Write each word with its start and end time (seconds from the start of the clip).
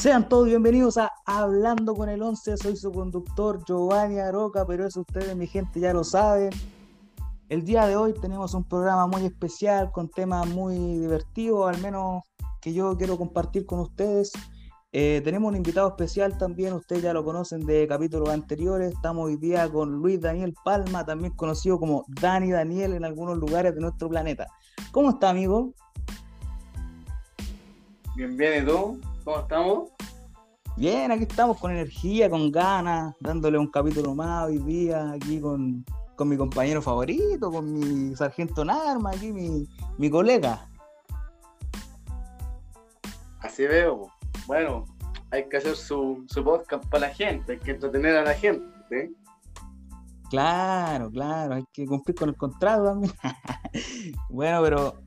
Sean 0.00 0.28
todos 0.28 0.46
bienvenidos 0.46 0.96
a 0.96 1.10
Hablando 1.26 1.92
con 1.92 2.08
el 2.08 2.22
11. 2.22 2.56
Soy 2.56 2.76
su 2.76 2.92
conductor 2.92 3.64
Giovanni 3.66 4.20
Aroca, 4.20 4.64
pero 4.64 4.86
eso 4.86 5.00
ustedes, 5.00 5.34
mi 5.34 5.48
gente, 5.48 5.80
ya 5.80 5.92
lo 5.92 6.04
saben. 6.04 6.50
El 7.48 7.64
día 7.64 7.84
de 7.84 7.96
hoy 7.96 8.14
tenemos 8.14 8.54
un 8.54 8.62
programa 8.62 9.08
muy 9.08 9.26
especial 9.26 9.90
con 9.90 10.08
temas 10.08 10.46
muy 10.46 10.76
divertidos, 10.76 11.74
al 11.74 11.82
menos 11.82 12.22
que 12.60 12.72
yo 12.72 12.96
quiero 12.96 13.18
compartir 13.18 13.66
con 13.66 13.80
ustedes. 13.80 14.30
Eh, 14.92 15.20
tenemos 15.24 15.50
un 15.50 15.56
invitado 15.56 15.88
especial 15.88 16.38
también, 16.38 16.74
ustedes 16.74 17.02
ya 17.02 17.12
lo 17.12 17.24
conocen 17.24 17.66
de 17.66 17.88
capítulos 17.88 18.28
anteriores. 18.28 18.92
Estamos 18.92 19.26
hoy 19.26 19.36
día 19.36 19.68
con 19.68 19.90
Luis 19.96 20.20
Daniel 20.20 20.54
Palma, 20.64 21.04
también 21.04 21.32
conocido 21.32 21.80
como 21.80 22.04
Dani 22.06 22.52
Daniel 22.52 22.94
en 22.94 23.04
algunos 23.04 23.36
lugares 23.36 23.74
de 23.74 23.80
nuestro 23.80 24.08
planeta. 24.08 24.46
¿Cómo 24.92 25.10
está, 25.10 25.30
amigo? 25.30 25.72
Bien. 28.14 28.36
¿Cómo 29.28 29.40
estamos? 29.40 29.90
Bien, 30.74 31.12
aquí 31.12 31.24
estamos 31.24 31.58
con 31.58 31.70
energía, 31.70 32.30
con 32.30 32.50
ganas, 32.50 33.14
dándole 33.20 33.58
un 33.58 33.70
capítulo 33.70 34.14
más 34.14 34.46
hoy 34.46 34.56
día, 34.56 35.12
aquí 35.12 35.38
con, 35.38 35.84
mi 36.20 36.34
compañero 36.38 36.80
favorito, 36.80 37.52
con 37.52 37.70
mi 37.70 38.16
sargento 38.16 38.64
Narma, 38.64 39.10
aquí 39.10 39.30
mi, 39.30 39.68
mi 39.98 40.08
colega. 40.08 40.66
Así 43.40 43.66
veo. 43.66 44.10
Bueno, 44.46 44.86
hay 45.30 45.46
que 45.50 45.58
hacer 45.58 45.76
su, 45.76 46.24
su 46.26 46.42
podcast 46.42 46.86
para 46.86 47.08
la 47.08 47.14
gente, 47.14 47.52
hay 47.52 47.58
que 47.58 47.72
entretener 47.72 48.16
a 48.16 48.24
la 48.24 48.32
gente. 48.32 49.12
Claro, 50.30 51.10
claro, 51.10 51.56
hay 51.56 51.64
que 51.74 51.84
cumplir 51.84 52.16
con 52.16 52.30
el 52.30 52.36
contrato 52.38 52.82
también. 52.84 53.12
bueno, 54.30 54.62
pero 54.62 55.02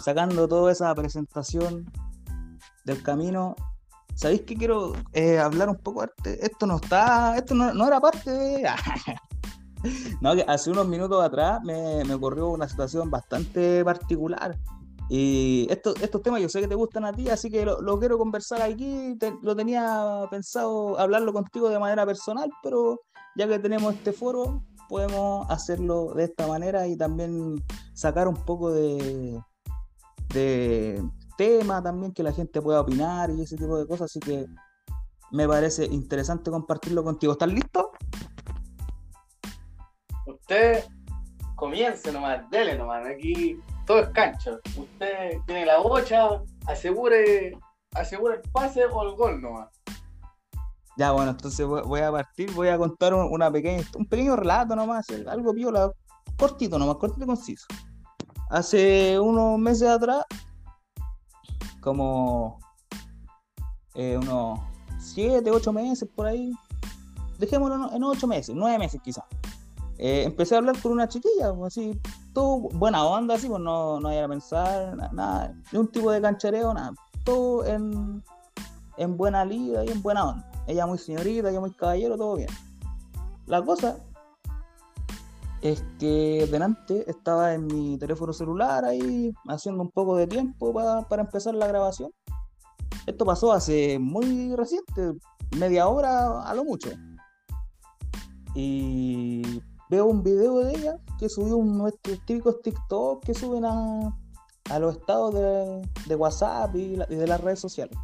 sacando 0.00 0.46
toda 0.46 0.70
esa 0.70 0.94
presentación 0.94 1.90
del 2.84 3.02
camino, 3.02 3.54
¿sabéis 4.14 4.42
que 4.42 4.56
quiero 4.56 4.92
eh, 5.12 5.38
hablar 5.38 5.68
un 5.68 5.76
poco? 5.76 6.04
Esto 6.24 6.66
no 6.66 6.76
está, 6.76 7.36
esto 7.36 7.54
no, 7.54 7.86
era 7.86 8.00
parte 8.00 8.30
de... 8.30 8.68
no, 10.20 10.34
que 10.34 10.44
hace 10.46 10.70
unos 10.70 10.86
minutos 10.88 11.22
atrás 11.22 11.60
me, 11.62 12.04
me 12.04 12.14
ocurrió 12.14 12.48
una 12.48 12.68
situación 12.68 13.10
bastante 13.10 13.84
particular 13.84 14.56
y 15.12 15.66
estos, 15.68 16.00
estos 16.00 16.22
temas 16.22 16.40
yo 16.40 16.48
sé 16.48 16.60
que 16.60 16.68
te 16.68 16.76
gustan 16.76 17.04
a 17.04 17.12
ti, 17.12 17.28
así 17.28 17.50
que 17.50 17.64
lo, 17.66 17.98
quiero 17.98 18.16
conversar 18.16 18.62
aquí. 18.62 19.18
lo 19.42 19.56
tenía 19.56 20.28
pensado 20.30 20.96
hablarlo 21.00 21.32
contigo 21.32 21.68
de 21.68 21.80
manera 21.80 22.06
personal, 22.06 22.48
pero 22.62 23.00
ya 23.34 23.48
que 23.48 23.58
tenemos 23.58 23.92
este 23.92 24.12
foro, 24.12 24.62
podemos 24.88 25.50
hacerlo 25.50 26.14
de 26.14 26.24
esta 26.24 26.46
manera 26.46 26.86
y 26.86 26.96
también 26.96 27.56
sacar 27.92 28.28
un 28.28 28.36
poco 28.36 28.70
de, 28.70 29.42
de 30.32 31.02
tema 31.40 31.82
también 31.82 32.12
que 32.12 32.22
la 32.22 32.32
gente 32.32 32.60
pueda 32.60 32.82
opinar 32.82 33.30
y 33.30 33.40
ese 33.40 33.56
tipo 33.56 33.78
de 33.78 33.86
cosas. 33.86 34.10
Así 34.10 34.20
que 34.20 34.46
me 35.30 35.48
parece 35.48 35.86
interesante 35.86 36.50
compartirlo 36.50 37.02
contigo. 37.02 37.32
¿Estás 37.32 37.48
listo? 37.48 37.92
Usted 40.26 40.84
comience 41.56 42.12
nomás, 42.12 42.42
dele 42.50 42.76
nomás. 42.76 43.06
Aquí 43.06 43.58
todo 43.86 44.00
es 44.00 44.10
cancha. 44.10 44.58
Usted 44.76 45.38
tiene 45.46 45.64
la 45.64 45.78
bocha, 45.78 46.42
asegure, 46.66 47.56
asegure 47.94 48.34
el 48.34 48.42
pase 48.52 48.84
o 48.84 49.02
el 49.02 49.16
gol 49.16 49.40
nomás. 49.40 49.70
Ya, 50.98 51.12
bueno, 51.12 51.30
entonces 51.30 51.66
voy 51.66 52.00
a 52.00 52.12
partir, 52.12 52.52
voy 52.52 52.68
a 52.68 52.76
contar 52.76 53.14
una 53.14 53.50
pequeña, 53.50 53.82
un 53.96 54.04
pequeño 54.04 54.36
relato 54.36 54.76
nomás, 54.76 55.06
algo 55.26 55.54
piola, 55.54 55.90
cortito 56.36 56.78
nomás, 56.78 56.96
cortito 56.96 57.24
y 57.24 57.28
conciso. 57.28 57.66
Hace 58.50 59.18
unos 59.18 59.58
meses 59.58 59.88
atrás, 59.88 60.24
como 61.80 62.58
eh, 63.94 64.16
unos 64.16 64.60
7, 64.98 65.50
8 65.50 65.72
meses 65.72 66.08
por 66.14 66.26
ahí, 66.26 66.52
dejémoslo 67.38 67.92
en 67.92 68.04
8 68.04 68.26
meses, 68.26 68.54
9 68.54 68.78
meses 68.78 69.00
quizás. 69.02 69.24
Eh, 69.98 70.24
empecé 70.24 70.54
a 70.54 70.58
hablar 70.58 70.80
con 70.80 70.92
una 70.92 71.08
chiquilla, 71.08 71.52
pues, 71.54 71.76
así, 71.76 72.00
todo 72.32 72.58
buena 72.72 73.04
onda, 73.04 73.34
así, 73.34 73.48
pues 73.48 73.60
no, 73.60 74.00
no 74.00 74.08
hay 74.08 74.18
a 74.18 74.28
pensar, 74.28 74.96
nada, 75.12 75.54
ni 75.72 75.78
un 75.78 75.88
tipo 75.88 76.10
de 76.10 76.22
canchareo, 76.22 76.72
nada, 76.72 76.94
todo 77.24 77.66
en, 77.66 78.22
en 78.96 79.16
buena 79.16 79.44
liga 79.44 79.84
y 79.84 79.88
en 79.88 80.00
buena 80.00 80.26
onda. 80.26 80.50
Ella 80.66 80.86
muy 80.86 80.98
señorita, 80.98 81.50
yo 81.50 81.60
muy 81.60 81.72
caballero, 81.72 82.16
todo 82.16 82.36
bien. 82.36 82.48
La 83.46 83.62
cosa 83.62 83.98
es 85.62 85.84
que 85.98 86.48
delante 86.50 87.08
estaba 87.10 87.54
en 87.54 87.66
mi 87.66 87.98
teléfono 87.98 88.32
celular 88.32 88.84
ahí 88.84 89.32
haciendo 89.48 89.82
un 89.82 89.90
poco 89.90 90.16
de 90.16 90.26
tiempo 90.26 90.72
para, 90.72 91.02
para 91.08 91.22
empezar 91.22 91.54
la 91.54 91.66
grabación. 91.66 92.10
Esto 93.06 93.24
pasó 93.24 93.52
hace 93.52 93.98
muy 93.98 94.54
reciente, 94.56 95.14
media 95.56 95.88
hora 95.88 96.42
a 96.42 96.54
lo 96.54 96.64
mucho. 96.64 96.90
Y 98.54 99.62
veo 99.90 100.06
un 100.06 100.22
video 100.22 100.58
de 100.60 100.72
ella 100.72 100.96
que 101.18 101.28
subió 101.28 101.56
un 101.56 101.76
nuestros 101.76 102.24
típicos 102.24 102.60
TikTok 102.62 103.24
que 103.24 103.34
suben 103.34 103.64
a, 103.64 104.16
a 104.70 104.78
los 104.78 104.96
estados 104.96 105.34
de, 105.34 105.82
de 106.06 106.14
WhatsApp 106.14 106.74
y, 106.74 106.96
de 106.96 107.26
las 107.26 107.40
redes 107.40 107.60
sociales. 107.60 107.96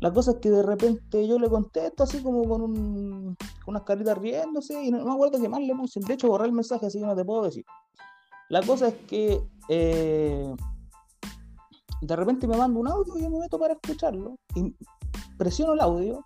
La 0.00 0.12
cosa 0.12 0.32
es 0.32 0.38
que 0.38 0.50
de 0.50 0.64
repente 0.64 1.26
yo 1.28 1.38
le 1.38 1.48
contesto 1.48 2.02
así 2.02 2.20
como 2.22 2.48
con, 2.48 2.62
un, 2.62 3.36
con 3.64 3.72
unas 3.72 3.84
caritas 3.84 4.18
riéndose 4.18 4.82
y 4.82 4.90
no, 4.90 5.04
me 5.04 5.12
acuerdo 5.12 5.40
qué 5.40 5.48
más 5.48 5.60
le 5.60 5.74
puse. 5.74 6.00
De 6.00 6.14
hecho, 6.14 6.28
borré 6.28 6.46
el 6.46 6.52
mensaje 6.52 6.86
así 6.86 6.98
que 6.98 7.06
no 7.06 7.16
te 7.16 7.24
puedo 7.24 7.42
decir. 7.42 7.64
La 8.48 8.62
cosa 8.62 8.88
es 8.88 8.94
que 9.06 9.42
eh, 9.68 10.54
de 12.00 12.16
repente 12.16 12.46
me 12.46 12.56
manda 12.56 12.78
un 12.78 12.88
audio 12.88 13.16
y 13.16 13.22
yo 13.22 13.30
me 13.30 13.38
meto 13.38 13.58
para 13.58 13.74
escucharlo 13.74 14.36
y 14.54 14.74
presiono 15.38 15.72
el 15.72 15.80
audio 15.80 16.24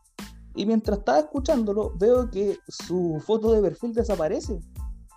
y 0.57 0.65
mientras 0.65 0.99
estaba 0.99 1.19
escuchándolo, 1.19 1.93
veo 1.97 2.31
que 2.31 2.59
su 2.67 3.23
foto 3.25 3.53
de 3.53 3.61
perfil 3.61 3.93
desaparece. 3.93 4.59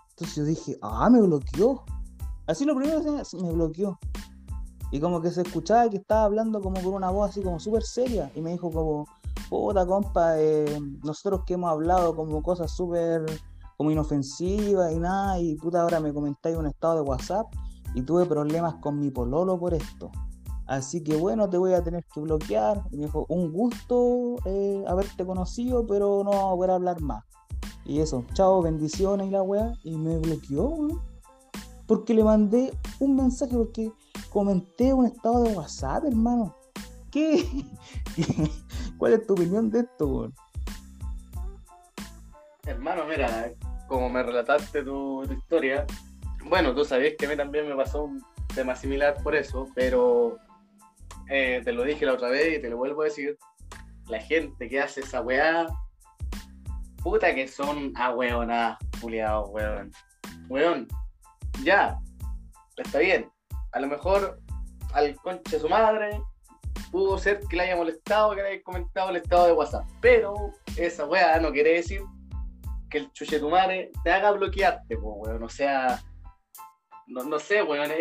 Entonces 0.10 0.36
yo 0.36 0.44
dije, 0.44 0.78
ah, 0.82 1.10
me 1.10 1.22
bloqueó. 1.22 1.86
Así 2.46 2.66
lo 2.66 2.76
primero 2.76 3.02
que 3.02 3.38
me 3.38 3.52
bloqueó. 3.54 3.98
Y 4.92 5.00
como 5.00 5.22
que 5.22 5.32
se 5.32 5.44
escuchaba 5.44 5.90
que 5.90 5.96
estaba 5.96 6.26
hablando 6.26 6.60
como 6.60 6.84
con 6.84 6.94
una 6.94 7.10
voz 7.10 7.30
así 7.30 7.42
como 7.42 7.58
súper 7.58 7.84
seria. 7.84 8.30
Y 8.36 8.42
me 8.42 8.52
dijo 8.52 8.70
como, 8.70 9.08
puta 9.50 9.86
compa, 9.86 10.40
eh, 10.40 10.80
nosotros 11.04 11.42
que 11.46 11.54
hemos 11.54 11.72
hablado 11.72 12.16
como 12.16 12.42
cosas 12.42 12.72
súper 12.72 13.26
como 13.80 13.92
inofensivas 13.92 14.92
y 14.92 15.00
nada. 15.00 15.40
Y 15.40 15.56
puta 15.56 15.82
ahora 15.82 16.02
me 16.02 16.14
comentáis 16.14 16.58
un 16.58 16.68
estado 16.68 16.96
de 16.96 17.02
WhatsApp. 17.02 17.48
Y 17.96 18.02
tuve 18.02 18.26
problemas 18.26 18.76
con 18.76 19.00
mi 19.00 19.10
pololo 19.10 19.58
por 19.58 19.74
esto. 19.74 20.12
Así 20.68 21.02
que 21.02 21.16
bueno, 21.16 21.50
te 21.50 21.58
voy 21.58 21.74
a 21.74 21.84
tener 21.84 22.06
que 22.14 22.20
bloquear. 22.20 22.84
me 22.92 23.06
dijo, 23.06 23.26
un 23.30 23.52
gusto 23.52 24.36
eh, 24.46 24.84
haberte 24.86 25.26
conocido, 25.26 25.88
pero 25.88 26.24
no 26.24 26.32
vamos 26.32 26.54
a 26.54 26.56
poder 26.56 26.72
hablar 26.72 27.02
más. 27.02 27.24
Y 27.86 28.02
eso, 28.02 28.24
chao, 28.34 28.62
bendiciones 28.62 29.28
y 29.28 29.32
la 29.32 29.42
weá. 29.42 29.74
Y 29.84 29.98
me 29.98 30.20
bloqueó, 30.20 31.02
Porque 31.88 32.14
le 32.14 32.24
mandé 32.24 32.72
un 33.00 33.16
mensaje, 33.16 33.56
porque 33.56 33.92
comenté 34.30 34.94
un 34.94 35.06
estado 35.06 35.44
de 35.44 35.56
WhatsApp, 35.56 36.04
hermano. 36.04 36.54
¿Qué? 37.10 37.66
¿Cuál 39.00 39.14
es 39.14 39.26
tu 39.26 39.34
opinión 39.34 39.72
de 39.72 39.80
esto, 39.80 40.08
weón? 40.08 40.36
Hermano, 42.66 43.06
mira, 43.06 43.54
como 43.88 44.10
me 44.10 44.22
relataste 44.22 44.84
tu, 44.84 45.24
historia, 45.24 45.86
bueno, 46.44 46.76
tú 46.76 46.84
sabías 46.84 47.14
que 47.18 47.26
a 47.26 47.30
mí 47.30 47.38
también 47.38 47.68
me 47.70 47.78
pasó 47.78 48.04
un 48.04 48.22
tema 48.54 48.76
similar 48.76 49.16
por 49.24 49.36
eso, 49.36 49.70
pero 49.74 50.38
eh, 51.30 51.62
te 51.64 51.72
lo 51.72 51.84
dije 51.84 52.06
la 52.06 52.14
otra 52.14 52.28
vez 52.28 52.58
y 52.58 52.62
te 52.62 52.70
lo 52.70 52.76
vuelvo 52.76 53.04
a 53.04 53.06
decir, 53.06 53.38
la 54.08 54.20
gente 54.20 54.68
que 54.68 54.82
hace 54.82 55.00
esa 55.00 55.22
weá, 55.22 55.66
puta 57.02 57.34
que 57.34 57.48
son 57.48 57.94
ahueonadas, 57.96 58.78
culiados, 59.00 59.50
weón. 59.50 59.92
Weón, 60.50 60.88
ya, 61.64 61.98
está 62.76 63.00
bien. 63.00 63.32
A 63.72 63.80
lo 63.80 63.88
mejor 63.88 64.42
al 64.94 65.16
conche 65.22 65.58
su 65.58 65.70
madre 65.70 66.22
pudo 66.92 67.18
ser 67.18 67.40
que 67.50 67.56
le 67.56 67.64
haya 67.64 67.76
molestado, 67.76 68.36
que 68.36 68.42
le 68.42 68.50
haya 68.50 68.64
comentado 68.64 69.10
el 69.10 69.18
estado 69.18 69.48
de 69.48 69.54
WhatsApp, 69.54 69.86
pero 70.02 70.52
esa 70.78 71.06
weá 71.06 71.40
no 71.40 71.52
quiere 71.52 71.74
decir 71.74 72.02
que 72.90 73.00
el 73.00 73.12
chuche 73.12 73.36
de 73.36 73.42
tu 73.42 73.50
madre 73.50 73.92
te 74.04 74.12
haga 74.12 74.32
bloquearte, 74.32 74.96
weón. 74.96 75.44
O 75.44 75.50
sea, 75.50 76.02
no, 77.08 77.24
no 77.24 77.40
sé, 77.40 77.62
weón, 77.64 77.92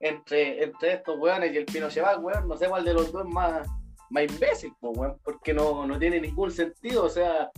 entre, 0.00 0.62
entre 0.62 0.92
estos 0.92 1.18
weones 1.18 1.52
y 1.52 1.56
el 1.58 1.66
Pino 1.66 1.88
Cheval, 1.88 2.22
weón, 2.22 2.48
no 2.48 2.56
sé 2.56 2.68
cuál 2.68 2.84
de 2.84 2.94
los 2.94 3.12
dos 3.12 3.24
es 3.24 3.32
más, 3.32 3.68
más 4.10 4.24
imbécil, 4.24 4.72
weón, 4.80 5.18
porque 5.22 5.54
no, 5.54 5.86
no 5.86 5.98
tiene 5.98 6.20
ningún 6.20 6.50
sentido, 6.50 7.04
o 7.04 7.08
sea, 7.08 7.50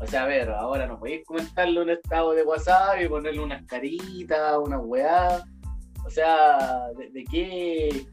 o 0.00 0.06
sea, 0.06 0.24
a 0.24 0.26
ver, 0.26 0.50
ahora 0.50 0.86
no 0.86 0.98
podéis 0.98 1.24
comentarle 1.24 1.80
un 1.80 1.90
estado 1.90 2.32
de 2.32 2.42
WhatsApp 2.42 3.00
y 3.00 3.08
ponerle 3.08 3.40
unas 3.40 3.64
caritas, 3.66 4.58
una 4.58 4.78
weá, 4.78 5.44
o 6.04 6.10
sea, 6.10 6.88
¿de, 6.96 7.24
qué? 7.24 8.06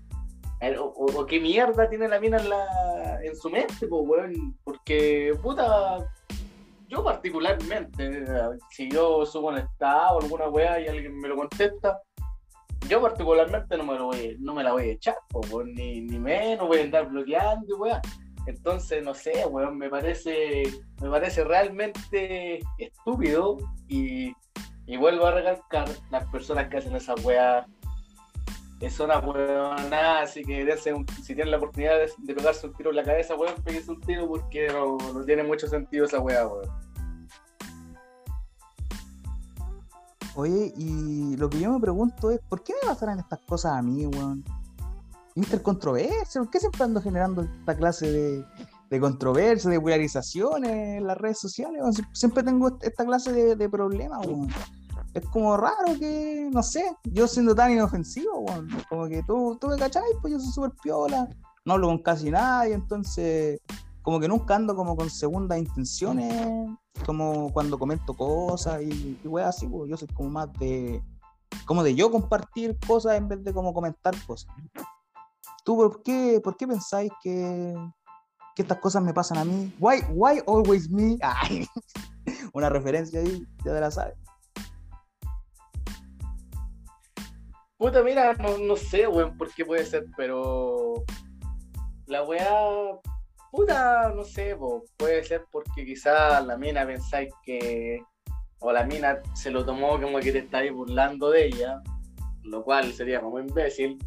O, 0.79 1.25
qué 1.25 1.39
mierda 1.39 1.89
tiene 1.89 2.07
la 2.07 2.19
mina 2.19 2.37
en, 3.23 3.35
su 3.35 3.49
mente, 3.49 3.87
pues, 3.87 4.03
weón, 4.05 4.55
porque, 4.63 5.33
puta, 5.41 5.97
yo 6.87 7.03
particularmente, 7.03 8.25
si 8.69 8.89
yo 8.91 9.25
subo 9.25 9.47
un 9.47 9.57
estado 9.57 10.17
o 10.17 10.21
alguna 10.21 10.49
weá 10.49 10.79
y 10.79 10.87
alguien 10.87 11.17
me 11.17 11.29
lo 11.29 11.35
contesta, 11.35 11.99
yo 12.87 13.01
particularmente 13.01 13.75
no 13.75 13.83
me, 13.85 13.95
lo 13.95 14.05
voy, 14.07 14.37
no 14.39 14.53
me 14.53 14.63
la 14.63 14.73
voy 14.73 14.83
a 14.83 14.91
echar, 14.91 15.15
ni, 15.65 16.01
ni 16.01 16.19
menos 16.19 16.67
voy 16.67 16.79
a 16.79 16.83
andar 16.83 17.09
bloqueando, 17.09 17.77
weón. 17.77 18.01
Entonces, 18.45 19.03
no 19.03 19.15
sé, 19.15 19.45
weón, 19.47 19.79
me 19.79 19.89
parece, 19.89 20.63
me 21.01 21.09
parece 21.09 21.43
realmente 21.43 22.59
estúpido 22.77 23.57
y, 23.87 24.33
y 24.85 24.97
vuelvo 24.97 25.25
a 25.25 25.31
recalcar 25.31 25.87
las 26.11 26.29
personas 26.29 26.67
que 26.67 26.77
hacen 26.77 26.95
esa 26.95 27.15
weá 27.23 27.65
es 28.81 28.99
una 28.99 29.21
nada, 29.89 30.21
así 30.23 30.43
que 30.43 30.67
si 31.23 31.35
tienen 31.35 31.51
la 31.51 31.57
oportunidad 31.57 31.97
de, 31.99 32.33
pegarse 32.33 32.65
un 32.65 32.73
tiro 32.73 32.89
en 32.89 32.95
la 32.95 33.03
cabeza, 33.03 33.35
weón, 33.35 33.53
peguense 33.63 33.91
un 33.91 34.01
tiro 34.01 34.27
porque 34.27 34.67
no, 34.69 34.97
tiene 35.23 35.43
mucho 35.43 35.67
sentido 35.67 36.05
esa 36.05 36.19
weá, 36.19 36.47
weón. 36.47 36.67
Oye, 40.33 40.73
y 40.77 41.35
lo 41.37 41.49
que 41.49 41.59
yo 41.59 41.71
me 41.73 41.79
pregunto 41.79 42.31
es, 42.31 42.39
¿por 42.49 42.63
qué 42.63 42.73
me 42.81 42.89
pasaran 42.89 43.19
estas 43.19 43.39
cosas 43.41 43.73
a 43.73 43.81
mí, 43.83 44.05
weón? 44.07 44.43
Mister 45.35 45.61
Controversia, 45.61 46.41
¿por 46.41 46.49
qué 46.49 46.59
siempre 46.59 46.83
ando 46.83 47.01
generando 47.01 47.43
esta 47.43 47.77
clase 47.77 48.11
de, 48.11 48.45
de 48.89 48.99
controversia, 48.99 49.69
de 49.69 49.79
polarizaciones 49.79 50.97
en 50.97 51.05
las 51.05 51.17
redes 51.17 51.39
sociales? 51.39 51.81
Siempre 52.13 52.41
tengo 52.43 52.79
esta 52.81 53.05
clase 53.05 53.31
de, 53.31 53.55
de 53.55 53.69
problemas, 53.69 54.25
weón 54.25 54.49
es 55.13 55.25
como 55.29 55.57
raro 55.57 55.97
que, 55.99 56.49
no 56.51 56.63
sé, 56.63 56.83
yo 57.03 57.27
siendo 57.27 57.53
tan 57.53 57.71
inofensivo, 57.71 58.45
como 58.89 59.07
que 59.07 59.23
tú, 59.23 59.57
tú 59.59 59.67
me 59.67 59.77
cachai, 59.77 60.03
pues 60.21 60.33
yo 60.33 60.39
soy 60.39 60.51
súper 60.51 60.71
piola, 60.81 61.27
no 61.65 61.73
hablo 61.73 61.87
con 61.87 61.99
casi 61.99 62.31
nadie, 62.31 62.73
entonces 62.73 63.59
como 64.01 64.19
que 64.19 64.27
nunca 64.27 64.55
ando 64.55 64.75
como 64.75 64.95
con 64.95 65.09
segundas 65.09 65.59
intenciones, 65.59 66.69
como 67.05 67.51
cuando 67.53 67.77
comento 67.77 68.15
cosas 68.15 68.81
y, 68.81 69.19
y 69.23 69.39
así, 69.39 69.67
pues 69.67 69.89
yo 69.89 69.97
soy 69.97 70.07
como 70.09 70.29
más 70.29 70.51
de, 70.53 71.03
como 71.65 71.83
de 71.83 71.93
yo 71.93 72.11
compartir 72.11 72.77
cosas 72.87 73.17
en 73.17 73.27
vez 73.27 73.43
de 73.43 73.53
como 73.53 73.73
comentar 73.73 74.13
cosas. 74.25 74.51
¿Tú 75.63 75.75
por 75.75 76.01
qué, 76.01 76.41
por 76.43 76.57
qué 76.57 76.67
pensáis 76.67 77.11
que, 77.21 77.75
que 78.55 78.61
estas 78.63 78.79
cosas 78.79 79.03
me 79.03 79.13
pasan 79.13 79.37
a 79.37 79.45
mí? 79.45 79.71
Why, 79.79 80.01
why 80.09 80.41
always 80.47 80.89
me? 80.89 81.17
Ay, 81.21 81.67
una 82.53 82.69
referencia 82.69 83.19
ahí, 83.19 83.45
ya 83.63 83.73
te 83.73 83.79
la 83.79 83.91
sabes. 83.91 84.15
Puta, 87.81 88.03
mira, 88.03 88.35
no, 88.35 88.75
sé, 88.75 89.07
weón, 89.07 89.35
por 89.35 89.51
qué 89.55 89.65
puede 89.65 89.83
ser, 89.83 90.05
pero 90.15 91.03
la 92.05 92.21
weá, 92.21 92.47
puta, 93.51 94.13
no 94.15 94.23
sé, 94.23 94.55
puede 94.97 95.23
ser 95.23 95.45
porque 95.51 95.83
quizás 95.83 96.45
la 96.45 96.57
mina 96.57 96.85
pensáis 96.85 97.33
que, 97.43 98.03
o 98.59 98.71
la 98.71 98.83
mina 98.83 99.19
se 99.33 99.49
lo 99.49 99.65
tomó 99.65 99.99
como 99.99 100.19
que 100.19 100.31
te 100.31 100.37
estáis 100.37 100.71
burlando 100.71 101.31
de 101.31 101.47
ella, 101.47 101.81
lo 102.43 102.63
cual 102.63 102.93
sería 102.93 103.19
como 103.19 103.39
imbécil, 103.39 103.97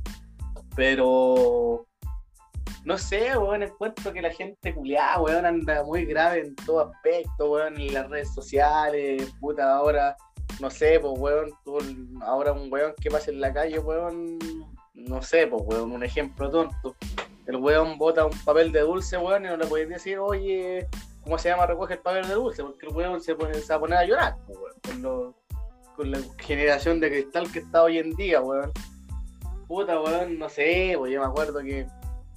pero 0.76 1.84
no 2.84 2.96
sé, 2.96 3.36
weón, 3.36 3.64
encuentro 3.64 4.12
que 4.12 4.22
la 4.22 4.30
gente 4.30 4.72
culiada, 4.72 5.20
weón, 5.20 5.46
anda 5.46 5.82
muy 5.82 6.04
grave 6.04 6.42
en 6.42 6.54
todo 6.54 6.92
aspecto, 6.92 7.50
weón, 7.50 7.80
en 7.80 7.92
las 7.92 8.08
redes 8.08 8.32
sociales, 8.32 9.34
puta, 9.40 9.74
ahora 9.74 10.16
no 10.60 10.70
sé, 10.70 11.00
pues, 11.00 11.12
weón, 11.18 11.50
tú, 11.64 11.78
ahora 12.22 12.52
un 12.52 12.72
weón 12.72 12.94
que 13.00 13.10
pase 13.10 13.30
en 13.30 13.40
la 13.40 13.52
calle, 13.52 13.78
weón, 13.78 14.38
no 14.94 15.22
sé, 15.22 15.46
pues, 15.46 15.62
weón, 15.66 15.92
un 15.92 16.04
ejemplo 16.04 16.50
tonto. 16.50 16.96
El 17.46 17.56
weón 17.56 17.98
bota 17.98 18.24
un 18.24 18.38
papel 18.44 18.72
de 18.72 18.80
dulce, 18.80 19.18
weón, 19.18 19.44
y 19.44 19.48
no 19.48 19.56
le 19.56 19.66
puedes 19.66 19.88
decir, 19.88 20.18
oye, 20.18 20.86
¿cómo 21.22 21.38
se 21.38 21.48
llama? 21.48 21.66
Recoge 21.66 21.94
el 21.94 22.00
papel 22.00 22.28
de 22.28 22.34
dulce, 22.34 22.62
porque 22.62 22.86
el 22.86 22.94
weón 22.94 23.20
se, 23.20 23.34
pone, 23.34 23.54
se 23.54 23.72
va 23.72 23.76
a 23.76 23.80
poner 23.80 23.98
a 23.98 24.04
llorar, 24.04 24.36
weón, 24.48 25.34
con, 25.96 26.10
la 26.10 26.18
generación 26.38 26.98
de 26.98 27.10
cristal 27.10 27.50
que 27.52 27.60
está 27.60 27.82
hoy 27.82 27.98
en 27.98 28.10
día, 28.14 28.40
weón. 28.40 28.72
Puta, 29.66 30.00
weón, 30.00 30.38
no 30.38 30.48
sé, 30.48 30.94
pues 30.98 31.12
yo 31.12 31.20
me 31.20 31.26
acuerdo 31.26 31.60
que 31.60 31.86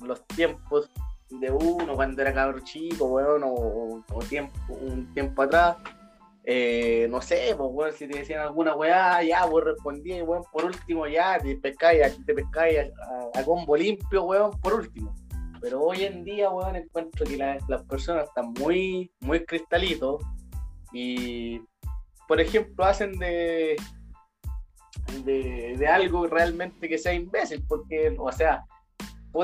los 0.01 0.25
tiempos 0.27 0.89
de 1.29 1.51
uno 1.51 1.95
cuando 1.95 2.21
era 2.21 2.33
cabrón 2.33 2.63
chico, 2.63 3.05
weón, 3.05 3.43
o, 3.43 4.03
o 4.11 4.19
tiempo, 4.19 4.53
un 4.73 5.11
tiempo 5.13 5.41
atrás, 5.41 5.77
eh, 6.49 7.07
no 7.09 7.21
sé, 7.21 7.53
pues, 7.57 7.69
weón, 7.73 7.93
si 7.93 8.07
te 8.07 8.19
decían 8.19 8.39
alguna 8.39 8.73
weá, 8.73 9.21
ya, 9.21 9.45
vos 9.45 9.65
respondías, 9.65 10.25
weón, 10.25 10.43
por 10.49 10.63
último, 10.63 11.05
ya, 11.05 11.37
te 11.39 11.57
pescáis, 11.57 12.25
te 12.25 12.33
pescáis 12.33 12.89
a, 13.35 13.43
combo 13.43 13.75
limpio, 13.75 14.23
weón, 14.23 14.57
por 14.61 14.75
último. 14.75 15.13
Pero 15.59 15.81
hoy 15.81 16.05
en 16.05 16.23
día, 16.23 16.49
weón, 16.49 16.77
encuentro 16.77 17.25
que 17.25 17.35
las 17.35 17.83
personas 17.83 18.29
están 18.29 18.53
muy, 18.53 19.11
muy 19.19 19.43
cristalitos 19.43 20.23
y, 20.93 21.59
por 22.29 22.39
ejemplo, 22.39 22.85
hacen 22.85 23.19
de, 23.19 23.75
de, 25.25 25.75
de 25.77 25.87
algo 25.87 26.27
realmente 26.27 26.87
que 26.87 26.97
sea 26.97 27.11
imbécil, 27.11 27.61
porque, 27.67 28.15
o 28.17 28.31
sea, 28.31 28.63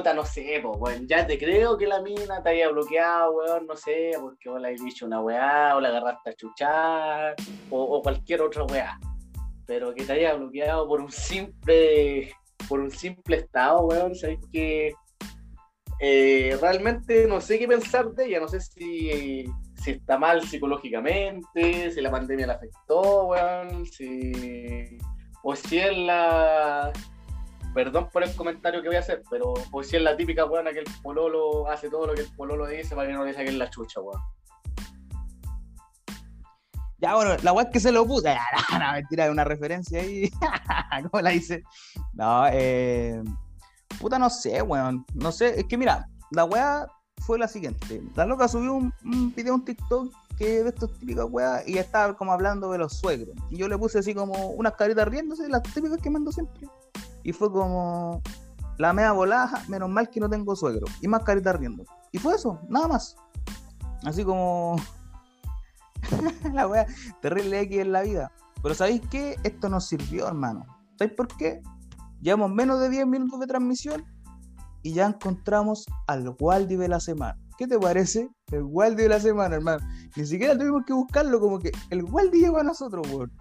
no 0.01 0.25
sé, 0.25 0.59
weón, 0.63 1.07
ya 1.07 1.25
te 1.27 1.37
creo 1.37 1.77
que 1.77 1.85
la 1.85 2.01
mina 2.01 2.41
te 2.41 2.49
haya 2.49 2.69
bloqueado, 2.69 3.31
weón, 3.33 3.67
no 3.67 3.75
sé, 3.75 4.11
porque 4.19 4.49
vos 4.49 4.59
le 4.59 4.73
has 4.73 4.83
dicho 4.83 5.05
una 5.05 5.21
weá, 5.21 5.75
o 5.75 5.79
la 5.79 5.89
agarraste 5.89 6.31
a 6.31 6.33
chuchar, 6.33 7.35
o, 7.69 8.01
cualquier 8.01 8.41
otra 8.41 8.63
weá. 8.63 8.99
Pero 9.67 9.93
que 9.93 10.03
te 10.03 10.13
haya 10.13 10.33
bloqueado 10.33 10.87
por 10.87 10.99
un 10.99 11.11
simple, 11.11 12.33
por 12.67 12.79
un 12.79 12.89
simple 12.89 13.37
estado, 13.37 13.85
weón, 13.85 14.15
sabes 14.15 14.39
que 14.51 14.93
eh, 15.99 16.57
realmente 16.59 17.27
no 17.27 17.39
sé 17.39 17.59
qué 17.59 17.67
pensar 17.67 18.11
de 18.13 18.25
ella, 18.25 18.39
no 18.39 18.47
sé 18.47 18.59
si, 18.61 19.45
si 19.75 19.91
está 19.91 20.17
mal 20.17 20.41
psicológicamente, 20.41 21.91
si 21.91 22.01
la 22.01 22.11
pandemia 22.11 22.47
la 22.47 22.53
afectó, 22.53 23.27
weón, 23.27 23.85
si, 23.85 24.97
o 25.43 25.55
si 25.55 25.77
es 25.77 25.97
la 25.97 26.91
perdón 27.73 28.09
por 28.11 28.23
el 28.23 28.35
comentario 28.35 28.81
que 28.81 28.87
voy 28.87 28.97
a 28.97 29.01
hacer, 29.01 29.23
pero 29.29 29.53
pues 29.71 29.89
si 29.89 29.95
es 29.95 30.01
la 30.01 30.15
típica 30.15 30.45
weona 30.45 30.71
que 30.71 30.79
el 30.79 30.87
pololo 31.01 31.69
hace 31.69 31.89
todo 31.89 32.07
lo 32.07 32.13
que 32.13 32.21
el 32.21 32.35
pololo 32.35 32.67
dice 32.67 32.95
para 32.95 33.07
que 33.07 33.13
no 33.13 33.25
le 33.25 33.33
saquen 33.33 33.57
la 33.57 33.69
chucha, 33.69 33.99
weón. 34.01 34.21
Ya, 36.99 37.15
bueno, 37.15 37.35
la 37.43 37.51
weá 37.51 37.65
es 37.65 37.71
que 37.71 37.81
se 37.81 37.91
lo 37.91 38.05
puta. 38.05 38.39
No, 38.71 38.79
no, 38.79 38.93
mentira, 38.93 39.29
una 39.29 39.43
referencia 39.43 39.99
ahí. 39.99 40.31
¿Cómo 41.11 41.21
la 41.21 41.31
dice? 41.31 41.61
No, 42.13 42.47
eh. 42.47 43.21
Puta, 43.99 44.17
no 44.17 44.29
sé, 44.29 44.61
weón. 44.61 45.05
No 45.13 45.31
sé, 45.31 45.59
es 45.59 45.65
que 45.65 45.77
mira, 45.77 46.07
la 46.31 46.45
weá 46.45 46.87
fue 47.17 47.37
la 47.37 47.49
siguiente. 47.49 48.01
La 48.15 48.25
loca 48.25 48.47
subió 48.47 48.73
un, 48.73 48.93
un 49.03 49.35
video 49.35 49.55
en 49.55 49.65
TikTok 49.65 50.13
que 50.37 50.63
de 50.63 50.69
estos 50.69 50.97
típicas 50.97 51.25
weas 51.29 51.67
y 51.67 51.77
estaba 51.77 52.15
como 52.15 52.31
hablando 52.31 52.71
de 52.71 52.77
los 52.77 52.93
suegros. 52.93 53.35
Y 53.49 53.57
yo 53.57 53.67
le 53.67 53.77
puse 53.77 53.99
así 53.99 54.13
como 54.13 54.51
unas 54.51 54.73
caritas 54.73 55.07
riéndose, 55.07 55.49
las 55.49 55.61
típicas 55.63 55.99
que 56.01 56.09
mando 56.09 56.31
siempre. 56.31 56.67
Y 57.23 57.33
fue 57.33 57.51
como 57.51 58.21
la 58.77 58.93
mea 58.93 59.11
volada, 59.11 59.63
menos 59.67 59.89
mal 59.89 60.09
que 60.09 60.19
no 60.19 60.29
tengo 60.29 60.55
suegro. 60.55 60.85
Y 61.01 61.07
más 61.07 61.23
carita 61.23 61.53
riendo. 61.53 61.83
Y 62.11 62.17
fue 62.17 62.35
eso, 62.35 62.59
nada 62.69 62.87
más. 62.87 63.15
Así 64.03 64.23
como 64.23 64.75
la 66.53 66.67
wea 66.67 66.85
terrible 67.21 67.61
X 67.61 67.79
en 67.79 67.91
la 67.91 68.01
vida. 68.01 68.31
Pero 68.61 68.75
¿sabéis 68.75 69.01
qué? 69.09 69.37
Esto 69.43 69.69
nos 69.69 69.87
sirvió, 69.87 70.27
hermano. 70.27 70.65
¿Sabéis 70.97 71.15
por 71.15 71.27
qué? 71.27 71.61
Llevamos 72.21 72.51
menos 72.51 72.79
de 72.79 72.89
10 72.89 73.07
minutos 73.07 73.39
de 73.39 73.47
transmisión 73.47 74.05
y 74.81 74.93
ya 74.93 75.07
encontramos 75.07 75.85
al 76.07 76.35
Waldi 76.39 76.75
de 76.75 76.87
la 76.87 76.99
semana. 76.99 77.37
¿Qué 77.57 77.67
te 77.67 77.77
parece? 77.77 78.29
El 78.51 78.63
Waldi 78.63 79.03
de 79.03 79.09
la 79.09 79.19
semana, 79.19 79.55
hermano. 79.55 79.85
Ni 80.15 80.25
siquiera 80.25 80.57
tuvimos 80.57 80.83
que 80.85 80.93
buscarlo, 80.93 81.39
como 81.39 81.59
que 81.59 81.71
el 81.89 82.03
Waldi 82.03 82.39
llegó 82.39 82.57
a 82.57 82.63
nosotros, 82.63 83.05
weón. 83.11 83.31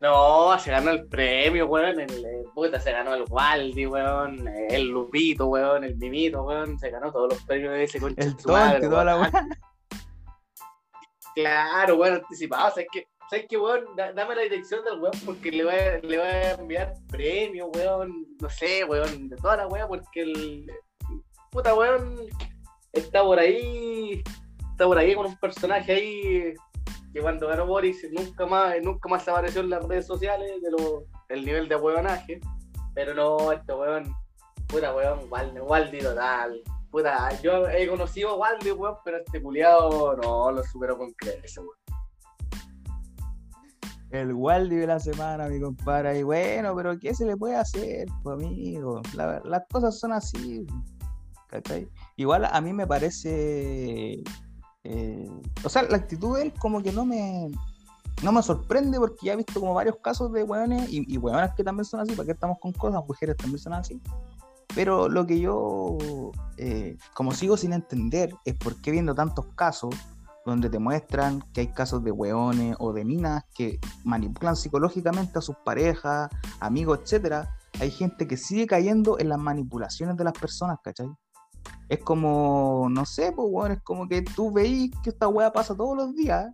No, 0.00 0.58
se 0.58 0.70
ganó 0.70 0.90
el 0.90 1.06
premio, 1.06 1.66
weón. 1.66 2.00
El, 2.00 2.44
puta, 2.54 2.78
se 2.78 2.92
ganó 2.92 3.14
el 3.14 3.24
Waldi, 3.28 3.86
weón. 3.86 4.46
El 4.48 4.88
Lupito, 4.88 5.46
weón. 5.46 5.84
El 5.84 5.96
Mimito, 5.96 6.42
weón. 6.42 6.78
Se 6.78 6.90
ganó 6.90 7.10
todos 7.10 7.32
los 7.32 7.42
premios 7.44 7.72
de 7.72 7.84
ese 7.84 7.98
concha. 7.98 8.22
El 8.22 8.36
tonte, 8.36 8.88
toda 8.88 9.04
la 9.04 9.16
weón. 9.16 9.32
Claro, 11.34 11.96
weón, 11.96 12.14
anticipado. 12.14 12.70
¿Sabes 12.70 12.88
qué? 12.92 13.06
¿Sabes 13.30 13.46
qué, 13.48 13.56
weón? 13.56 13.84
Dame 13.96 14.34
la 14.34 14.42
dirección 14.42 14.84
del 14.84 15.00
weón 15.00 15.14
porque 15.24 15.50
le 15.50 15.64
voy, 15.64 15.74
a, 15.74 15.98
le 15.98 16.18
voy 16.18 16.26
a 16.26 16.52
enviar 16.52 16.94
premio, 17.08 17.68
weón. 17.68 18.26
No 18.40 18.50
sé, 18.50 18.84
weón. 18.84 19.30
De 19.30 19.36
toda 19.36 19.56
la 19.56 19.66
weón, 19.66 19.88
porque 19.88 20.22
el. 20.22 20.70
Puta, 21.50 21.74
weón. 21.74 22.16
Está 22.92 23.22
por 23.22 23.38
ahí. 23.38 24.22
Está 24.72 24.84
por 24.84 24.98
ahí 24.98 25.14
con 25.14 25.26
un 25.26 25.36
personaje 25.38 25.92
ahí 25.92 26.54
cuando 27.20 27.48
ganó 27.48 27.66
Boris 27.66 28.06
nunca 28.12 28.46
más, 28.46 28.74
nunca 28.82 29.08
más 29.08 29.26
apareció 29.28 29.60
en 29.60 29.70
las 29.70 29.84
redes 29.84 30.06
sociales 30.06 30.50
de 30.62 30.70
lo, 30.70 31.04
el 31.28 31.44
nivel 31.44 31.68
de 31.68 31.76
huevonaje. 31.76 32.40
Pero 32.94 33.14
no, 33.14 33.52
este 33.52 33.72
huevón, 33.72 34.14
puta 34.66 34.94
huevón, 34.94 35.28
Waldi, 35.30 35.98
total. 35.98 36.62
Puta, 36.90 37.40
yo 37.42 37.68
he 37.68 37.86
conocido 37.88 38.30
a 38.30 38.36
Waldi, 38.36 38.70
weón, 38.70 38.96
pero 39.04 39.18
este 39.18 39.42
culiado 39.42 40.16
no 40.16 40.50
lo 40.50 40.64
superó 40.64 40.96
con 40.96 41.12
creces, 41.12 41.58
weón. 41.58 41.70
El 44.10 44.32
Waldi 44.32 44.76
de 44.76 44.86
la 44.86 45.00
semana, 45.00 45.48
mi 45.48 45.60
compadre. 45.60 46.18
Y 46.18 46.22
bueno, 46.22 46.74
pero 46.74 46.98
¿qué 46.98 47.12
se 47.12 47.26
le 47.26 47.36
puede 47.36 47.56
hacer, 47.56 48.06
amigo? 48.24 49.02
las 49.14 49.62
cosas 49.70 49.98
son 49.98 50.12
así. 50.12 50.66
¿cachai? 51.48 51.88
Igual 52.16 52.44
a 52.44 52.60
mí 52.60 52.72
me 52.72 52.86
parece 52.86 54.22
eh, 54.88 55.30
o 55.64 55.68
sea, 55.68 55.82
la 55.82 55.96
actitud 55.96 56.36
de 56.36 56.44
él 56.44 56.52
como 56.58 56.82
que 56.82 56.92
no 56.92 57.04
me, 57.04 57.50
no 58.22 58.32
me 58.32 58.42
sorprende 58.42 58.98
porque 58.98 59.26
ya 59.26 59.32
he 59.32 59.36
visto 59.36 59.58
como 59.58 59.74
varios 59.74 59.96
casos 59.96 60.32
de 60.32 60.44
weones 60.44 60.88
y, 60.88 61.12
y 61.12 61.18
weonas 61.18 61.54
que 61.54 61.64
también 61.64 61.84
son 61.84 62.00
así, 62.00 62.12
porque 62.12 62.32
estamos 62.32 62.58
con 62.60 62.72
cosas, 62.72 63.02
mujeres 63.06 63.36
también 63.36 63.58
son 63.58 63.72
así. 63.72 64.00
Pero 64.74 65.08
lo 65.08 65.26
que 65.26 65.40
yo, 65.40 65.96
eh, 66.56 66.96
como 67.14 67.32
sigo 67.32 67.56
sin 67.56 67.72
entender, 67.72 68.32
es 68.44 68.54
por 68.54 68.80
qué 68.80 68.90
viendo 68.92 69.14
tantos 69.14 69.46
casos 69.54 69.94
donde 70.44 70.70
te 70.70 70.78
muestran 70.78 71.42
que 71.52 71.62
hay 71.62 71.68
casos 71.68 72.04
de 72.04 72.12
weones 72.12 72.76
o 72.78 72.92
de 72.92 73.04
minas 73.04 73.42
que 73.54 73.80
manipulan 74.04 74.54
psicológicamente 74.54 75.38
a 75.38 75.42
sus 75.42 75.56
parejas, 75.64 76.30
amigos, 76.60 77.00
etcétera, 77.02 77.56
hay 77.80 77.90
gente 77.90 78.28
que 78.28 78.36
sigue 78.36 78.66
cayendo 78.66 79.18
en 79.18 79.30
las 79.30 79.38
manipulaciones 79.38 80.16
de 80.16 80.24
las 80.24 80.34
personas, 80.34 80.78
¿cachai? 80.84 81.08
Es 81.88 81.98
como, 82.00 82.88
no 82.90 83.04
sé, 83.04 83.32
pues, 83.32 83.48
weón, 83.50 83.72
es 83.72 83.82
como 83.82 84.08
que 84.08 84.22
tú 84.22 84.52
veís 84.52 84.90
que 85.02 85.10
esta 85.10 85.28
weá 85.28 85.52
pasa 85.52 85.74
todos 85.74 85.96
los 85.96 86.14
días, 86.14 86.52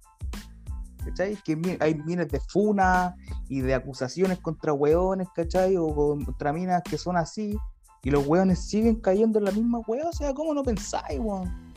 ¿cachai? 1.04 1.36
Que 1.36 1.78
hay 1.80 1.94
miles 1.94 2.28
de 2.28 2.40
funas 2.40 3.14
y 3.48 3.60
de 3.60 3.74
acusaciones 3.74 4.38
contra 4.40 4.72
weones, 4.72 5.28
¿cachai? 5.34 5.76
O 5.76 5.94
contra 5.94 6.52
minas 6.52 6.82
que 6.82 6.98
son 6.98 7.16
así, 7.16 7.56
y 8.02 8.10
los 8.10 8.26
weones 8.26 8.58
siguen 8.60 8.96
cayendo 8.96 9.38
en 9.38 9.46
la 9.46 9.52
misma 9.52 9.78
weá, 9.86 10.08
o 10.08 10.12
sea, 10.12 10.34
¿cómo 10.34 10.52
no 10.54 10.62
pensáis, 10.62 11.18
weón? 11.18 11.72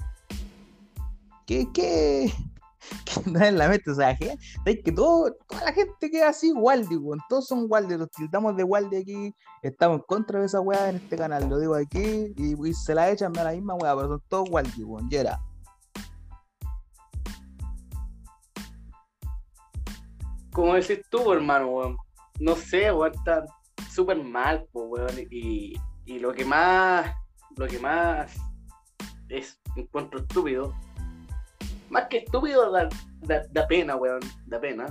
¿Qué, 1.46 1.68
qué, 1.72 2.34
qué 3.06 3.30
no 3.30 3.44
en 3.44 3.58
la 3.58 3.70
mente? 3.70 3.92
O 3.92 3.96
sea, 3.96 4.16
que, 4.16 4.38
que 4.66 4.92
todo, 4.92 5.32
toda 5.48 5.66
la 5.66 5.74
gente 5.74 6.10
queda 6.10 6.30
así, 6.30 6.52
Waldi, 6.52 6.98
weón. 6.98 7.20
Todos 7.30 7.48
son 7.48 7.66
Waldi, 7.70 7.98
los 7.98 8.10
tildamos 8.12 8.56
de 8.56 8.64
Waldi 8.64 8.98
aquí. 8.98 9.36
Estamos 9.62 9.98
en 9.98 10.04
contra 10.04 10.40
de 10.40 10.46
esa 10.46 10.62
weá 10.62 10.90
en 10.90 10.98
este 10.98 11.18
canal, 11.18 11.50
lo 11.50 11.60
digo 11.60 11.76
aquí. 11.76 12.34
Y, 12.38 12.74
se 12.74 12.96
la 12.96 13.10
echan 13.10 13.38
a 13.38 13.44
la 13.44 13.52
misma 13.52 13.76
weá, 13.76 13.96
pero 13.96 14.08
son 14.10 14.24
todos 14.28 14.50
Waldi, 14.50 14.84
weón. 14.84 15.10
Ya 15.10 15.22
era. 15.22 15.40
Como 20.52 20.76
decís 20.76 21.02
tú, 21.10 21.32
hermano, 21.34 21.68
weón. 21.68 21.98
No 22.40 22.56
sé, 22.56 22.92
weón, 22.92 23.14
está 23.14 23.46
súper 23.92 24.24
mal, 24.24 24.68
weón. 24.74 25.16
Y, 25.30 25.74
y 26.06 26.20
lo 26.20 26.34
que 26.34 26.46
más, 26.46 27.12
lo 27.58 27.68
que 27.68 27.80
más 27.80 28.36
es 29.30 29.60
encuentro 29.76 30.20
estúpido 30.20 30.74
más 31.96 32.08
que 32.10 32.18
estúpido, 32.18 32.70
da, 32.72 33.68
pena, 33.70 33.96
weón, 33.96 34.20
da 34.48 34.60
pena. 34.60 34.86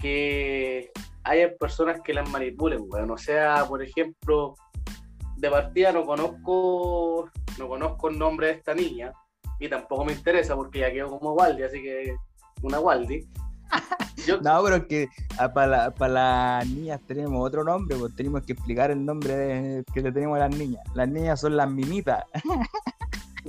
Que 0.00 0.90
haya 1.22 1.54
personas 1.56 2.00
que 2.02 2.14
las 2.14 2.26
manipulen, 2.30 2.86
weón. 2.88 3.10
O 3.10 3.18
sea, 3.18 3.66
por 3.68 3.82
ejemplo, 3.82 4.54
de 5.36 5.50
partida 5.50 5.92
no 5.92 6.06
conozco, 6.06 7.30
no 7.58 7.68
conozco 7.68 8.08
el 8.08 8.18
nombre 8.18 8.46
de 8.46 8.52
esta 8.54 8.74
niña 8.74 9.12
y 9.60 9.68
tampoco 9.68 10.06
me 10.06 10.14
interesa 10.14 10.56
porque 10.56 10.78
ya 10.78 10.90
quedó 10.90 11.10
como 11.10 11.34
Waldi, 11.34 11.62
así 11.64 11.82
que 11.82 12.16
una 12.62 12.80
Waldi. 12.80 13.28
No, 14.42 14.62
pero 14.62 14.76
es 14.76 14.84
que 14.84 15.08
ah, 15.38 15.50
para 15.50 15.90
la, 15.98 16.08
las 16.08 16.68
niñas 16.68 17.00
tenemos 17.06 17.46
otro 17.46 17.64
nombre, 17.64 17.96
pues 17.96 18.14
tenemos 18.14 18.42
que 18.42 18.52
explicar 18.52 18.90
el 18.90 19.02
nombre 19.02 19.82
que 19.94 20.02
le 20.02 20.12
tenemos 20.12 20.36
a 20.36 20.48
las 20.48 20.56
niñas. 20.56 20.82
Las 20.92 21.08
niñas 21.08 21.40
son 21.40 21.56
las 21.56 21.70
mimitas. 21.70 22.24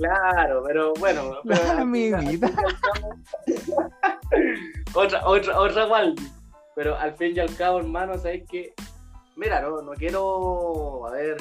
Claro, 0.00 0.62
pero 0.66 0.94
bueno. 0.94 1.36
Pero 1.44 1.84
mi 1.84 2.10
vida. 2.10 2.20
otra, 4.94 5.28
otra, 5.28 5.60
otra 5.60 5.86
Waldi. 5.86 6.26
Pero 6.74 6.96
al 6.96 7.14
fin 7.16 7.36
y 7.36 7.40
al 7.40 7.54
cabo, 7.54 7.80
hermano, 7.80 8.16
sabes 8.16 8.44
que. 8.48 8.72
Mira, 9.36 9.60
no, 9.60 9.82
no 9.82 9.92
quiero. 9.92 11.06
A 11.06 11.10
ver, 11.10 11.36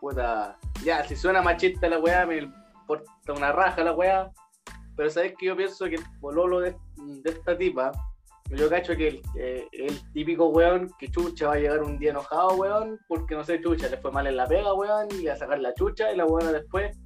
puta. 0.00 0.56
Ya, 0.84 1.02
si 1.02 1.16
suena 1.16 1.42
machista 1.42 1.88
la 1.88 1.98
weá, 1.98 2.24
me 2.26 2.38
importa 2.38 3.32
una 3.34 3.50
raja 3.50 3.82
la 3.82 3.92
weá. 3.92 4.30
Pero 4.96 5.10
sabes 5.10 5.34
que 5.36 5.46
yo 5.46 5.56
pienso 5.56 5.86
que 5.86 5.96
el 5.96 6.04
pololo 6.20 6.60
de, 6.60 6.76
de 6.96 7.30
esta 7.30 7.58
tipa. 7.58 7.90
Yo 8.50 8.70
cacho 8.70 8.96
que 8.96 9.08
el, 9.08 9.22
eh, 9.36 9.66
el, 9.72 10.12
típico 10.12 10.46
weón 10.46 10.88
que 11.00 11.10
chucha 11.10 11.48
va 11.48 11.54
a 11.54 11.58
llegar 11.58 11.82
un 11.82 11.98
día 11.98 12.10
enojado, 12.10 12.54
weón, 12.54 13.00
porque 13.08 13.34
no 13.34 13.42
sé, 13.42 13.60
chucha, 13.60 13.88
le 13.88 13.96
fue 13.96 14.12
mal 14.12 14.28
en 14.28 14.36
la 14.36 14.46
pega, 14.46 14.72
weón, 14.72 15.08
y 15.20 15.26
a 15.26 15.34
sacar 15.34 15.58
la 15.58 15.74
chucha, 15.74 16.12
y 16.12 16.16
la 16.16 16.26
weona 16.26 16.52
después 16.52 16.96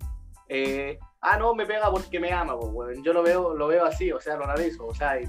eh, 0.52 0.99
ah, 1.21 1.38
no, 1.38 1.54
me 1.54 1.64
pega 1.64 1.88
porque 1.92 2.19
me 2.19 2.33
ama, 2.33 2.59
pues, 2.59 2.99
Yo 3.04 3.12
lo 3.12 3.23
veo, 3.23 3.54
lo 3.54 3.69
veo 3.69 3.85
así, 3.87 4.11
o 4.11 4.21
sea, 4.21 4.37
lo 4.37 4.45
analizo, 4.45 4.85
o 4.85 4.95
sea, 4.95 5.21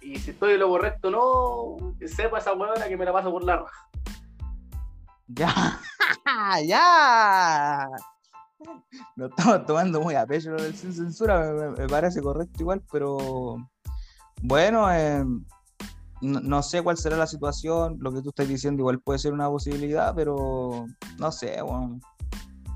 y, 0.00 0.16
si 0.18 0.30
estoy 0.30 0.56
lo 0.56 0.68
correcto 0.68 1.10
no, 1.10 1.94
sepa 2.06 2.38
esa 2.38 2.54
huevona 2.54 2.86
que 2.86 2.96
me 2.96 3.04
la 3.04 3.12
paso 3.12 3.32
por 3.32 3.42
la. 3.42 3.64
Ya, 5.26 5.52
ya. 6.64 7.88
Lo 9.16 9.26
estamos 9.26 9.66
tomando 9.66 10.00
muy 10.00 10.14
a 10.14 10.24
pecho 10.24 10.50
lo 10.50 10.62
del 10.62 10.74
sin 10.74 10.92
censura, 10.92 11.52
me, 11.76 11.88
parece 11.88 12.22
correcto 12.22 12.62
igual, 12.62 12.80
pero 12.92 13.56
bueno, 14.42 14.92
eh, 14.92 15.24
no, 16.20 16.62
sé 16.62 16.82
cuál 16.82 16.96
será 16.96 17.16
la 17.16 17.26
situación, 17.26 17.96
lo 18.00 18.12
que 18.12 18.22
tú 18.22 18.28
estás 18.28 18.46
diciendo 18.46 18.82
igual 18.82 19.00
puede 19.00 19.18
ser 19.18 19.32
una 19.32 19.48
posibilidad, 19.48 20.14
pero 20.14 20.86
no 21.18 21.32
sé, 21.32 21.60
bueno, 21.62 21.98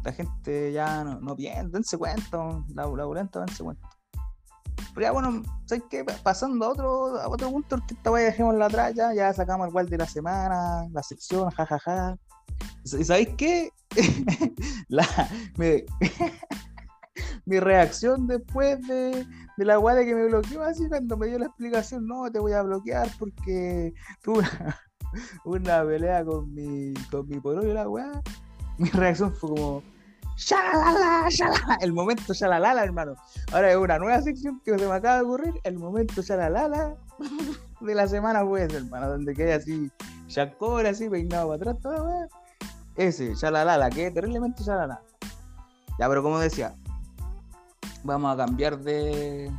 la 0.04 0.12
gente 0.12 0.72
ya 0.72 1.04
no, 1.04 1.20
no 1.20 1.36
piensa, 1.36 1.68
dense 1.68 1.96
cuenta, 1.96 2.64
la, 2.74 2.86
la 2.86 3.24
dense 3.24 3.62
cuenta. 3.62 3.88
Pero 4.94 5.06
ya 5.06 5.12
bueno, 5.12 5.42
¿sabes 5.66 5.84
qué? 5.90 6.04
Pasando 6.04 6.66
a 6.66 6.68
otro, 6.68 7.30
otro 7.30 7.50
punto, 7.50 7.76
que 7.86 7.94
esta 7.94 8.10
vaya 8.10 8.26
dejemos 8.26 8.54
la 8.54 8.66
atrás, 8.66 8.94
ya, 8.94 9.14
ya 9.14 9.32
sacamos 9.32 9.66
el 9.66 9.72
guard 9.72 9.88
de 9.88 9.98
la 9.98 10.06
semana, 10.06 10.86
la 10.92 11.02
sección, 11.02 11.50
jajaja. 11.50 12.16
¿Y 12.84 13.04
sabéis 13.04 13.30
qué? 13.36 13.70
la, 14.88 15.06
mi 17.46 17.60
reacción 17.60 18.26
después 18.26 18.80
de, 18.86 19.26
de 19.56 19.64
la 19.64 19.76
guardia 19.76 20.04
que 20.04 20.14
me 20.14 20.26
bloqueó, 20.26 20.62
así 20.62 20.88
cuando 20.88 21.16
me 21.16 21.26
dio 21.26 21.38
la 21.38 21.46
explicación, 21.46 22.06
no, 22.06 22.30
te 22.30 22.38
voy 22.38 22.52
a 22.52 22.62
bloquear 22.62 23.08
porque 23.18 23.92
tuve 24.22 24.44
una, 25.44 25.82
pelea 25.86 26.24
con 26.24 26.52
mi, 26.52 26.94
con 27.10 27.28
mi 27.28 27.36
y 27.36 27.72
la 27.72 27.88
weá. 27.88 28.22
Mi 28.78 28.88
reacción 28.88 29.34
fue 29.34 29.50
como, 29.50 29.82
¡Shalalala! 30.36 31.28
¡Shalalala! 31.28 31.78
El 31.80 31.92
momento 31.92 32.32
shalalala, 32.32 32.82
hermano. 32.84 33.14
Ahora 33.52 33.70
es 33.70 33.76
una 33.76 33.98
nueva 33.98 34.20
sección 34.22 34.60
que 34.64 34.78
se 34.78 34.86
me 34.86 34.94
acaba 34.94 35.16
de 35.16 35.22
ocurrir. 35.22 35.54
El 35.64 35.78
momento 35.78 36.22
shalalala 36.22 36.96
de 37.80 37.94
la 37.94 38.06
semana 38.06 38.44
fue 38.44 38.64
ese, 38.64 38.78
hermano. 38.78 39.10
Donde 39.10 39.34
quedé 39.34 39.54
así, 39.54 39.90
chacora, 40.28 40.90
así, 40.90 41.08
peinado 41.08 41.48
para 41.48 41.72
atrás, 41.72 41.76
todo, 41.82 42.28
Ese, 42.96 43.34
shalalala, 43.34 43.90
que 43.90 44.10
terriblemente 44.10 44.62
shalalala. 44.62 45.00
Ya, 45.98 46.08
pero 46.08 46.22
como 46.22 46.38
decía, 46.38 46.74
vamos 48.02 48.34
a 48.34 48.36
cambiar 48.36 48.78
de. 48.78 49.50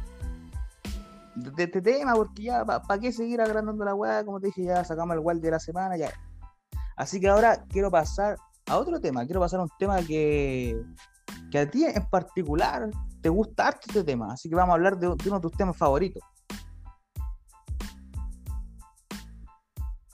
De, 1.36 1.64
este 1.64 1.82
tema, 1.82 2.14
porque 2.14 2.44
ya, 2.44 2.64
¿para 2.64 3.00
qué 3.00 3.12
seguir 3.12 3.42
agrandando 3.42 3.84
la 3.84 3.96
weá? 3.96 4.24
Como 4.24 4.40
te 4.40 4.48
dije, 4.48 4.66
ya 4.66 4.84
sacamos 4.84 5.16
el 5.16 5.20
wall 5.20 5.42
de 5.42 5.50
la 5.52 5.60
semana, 5.60 5.98
ya. 5.98 6.12
Así 6.96 7.20
que 7.20 7.28
ahora 7.28 7.64
quiero 7.70 7.90
pasar 7.90 8.38
a 8.68 8.78
otro 8.78 9.00
tema. 9.00 9.26
Quiero 9.26 9.40
pasar 9.40 9.60
a 9.60 9.64
un 9.64 9.70
tema 9.78 10.02
que, 10.02 10.82
que 11.52 11.60
a 11.60 11.70
ti 11.70 11.86
en 11.86 12.10
particular 12.10 12.90
te 13.22 13.30
gusta 13.30 13.68
harto 13.68 13.88
este 13.88 14.04
tema. 14.04 14.34
Así 14.34 14.50
que 14.50 14.56
vamos 14.56 14.72
a 14.72 14.76
hablar 14.76 14.98
de, 14.98 15.08
uno 15.08 15.18
de 15.18 15.40
tus 15.42 15.52
temas 15.54 15.78
favoritos. 15.78 16.22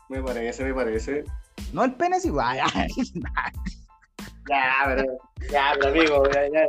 Me 0.09 0.21
parece, 0.23 0.63
me 0.63 0.73
parece. 0.73 1.23
No 1.73 1.83
el 1.83 1.93
pene, 1.95 2.19
sí, 2.19 2.29
vaya. 2.31 2.65
ya, 4.49 4.63
pero, 4.85 5.03
ya, 5.51 5.73
pero 5.75 5.89
amigo, 5.89 6.23
ya, 6.31 6.47
ya. 6.49 6.67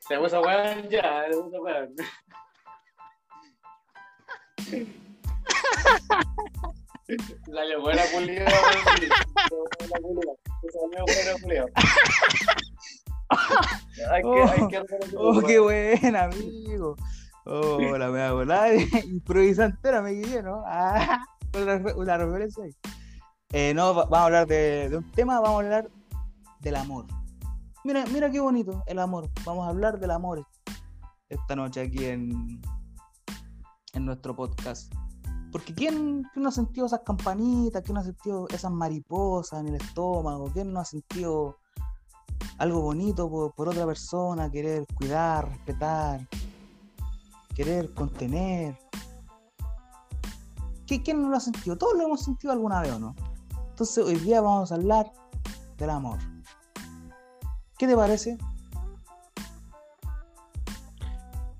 Se 0.00 0.18
puso 0.18 0.40
weón, 0.40 0.88
ya, 0.88 1.26
se 1.30 1.38
puso 1.38 1.62
weón. 1.62 1.94
Salió 7.46 7.80
buena 7.80 8.02
pulida, 8.12 8.44
buena 8.44 9.96
pulida. 10.02 10.34
oh, 15.16 15.42
qué 15.46 15.58
buena, 15.58 16.24
amigo. 16.24 16.96
Oh, 17.44 17.78
la 17.96 18.08
me 18.08 18.22
hago 18.22 18.44
la 18.44 18.74
improvisantera 19.04 20.02
me 20.02 20.12
guié, 20.12 20.42
¿no? 20.42 20.62
Ah, 20.66 21.24
una, 21.54 22.18
referencia 22.18 22.64
ahí. 22.64 22.76
Eh, 23.52 23.72
no, 23.72 23.94
vamos 23.94 24.18
a 24.18 24.24
hablar 24.24 24.46
de, 24.46 24.90
un 24.94 25.10
tema, 25.12 25.40
vamos 25.40 25.62
a 25.62 25.64
hablar 25.64 25.90
del 26.60 26.76
amor. 26.76 27.06
Mira, 27.84 28.04
mira 28.12 28.30
qué 28.30 28.40
bonito 28.40 28.82
el 28.86 28.98
amor. 28.98 29.30
Vamos 29.44 29.66
a 29.66 29.70
hablar 29.70 29.98
del 29.98 30.10
amor 30.10 30.46
esta 31.28 31.56
noche 31.56 31.80
aquí 31.80 32.04
en, 32.04 32.60
en 33.94 34.04
nuestro 34.04 34.36
podcast. 34.36 34.92
Porque 35.56 35.72
¿quién, 35.72 36.30
no 36.34 36.50
ha 36.50 36.52
sentido 36.52 36.84
esas 36.84 37.00
campanitas? 37.00 37.82
¿Quién 37.82 37.94
no 37.94 38.00
ha 38.00 38.04
sentido 38.04 38.46
esas 38.50 38.70
mariposas 38.70 39.60
en 39.60 39.68
el 39.68 39.76
estómago? 39.76 40.50
¿Quién 40.52 40.70
no 40.70 40.80
ha 40.80 40.84
sentido 40.84 41.56
algo 42.58 42.82
bonito 42.82 43.30
por, 43.30 43.66
otra 43.66 43.86
persona? 43.86 44.50
Querer 44.50 44.86
cuidar, 44.94 45.48
respetar, 45.48 46.20
querer 47.54 47.94
contener. 47.94 48.78
¿Quién 50.86 51.22
no 51.22 51.30
lo 51.30 51.38
ha 51.38 51.40
sentido? 51.40 51.78
Todos 51.78 51.96
lo 51.96 52.04
hemos 52.04 52.22
sentido 52.22 52.52
alguna 52.52 52.82
vez 52.82 52.92
o 52.92 52.98
no. 52.98 53.14
Entonces 53.70 54.04
hoy 54.04 54.16
día 54.16 54.42
vamos 54.42 54.70
a 54.72 54.74
hablar 54.74 55.10
del 55.78 55.88
amor. 55.88 56.18
¿Qué 57.78 57.86
te 57.86 57.96
parece? 57.96 58.36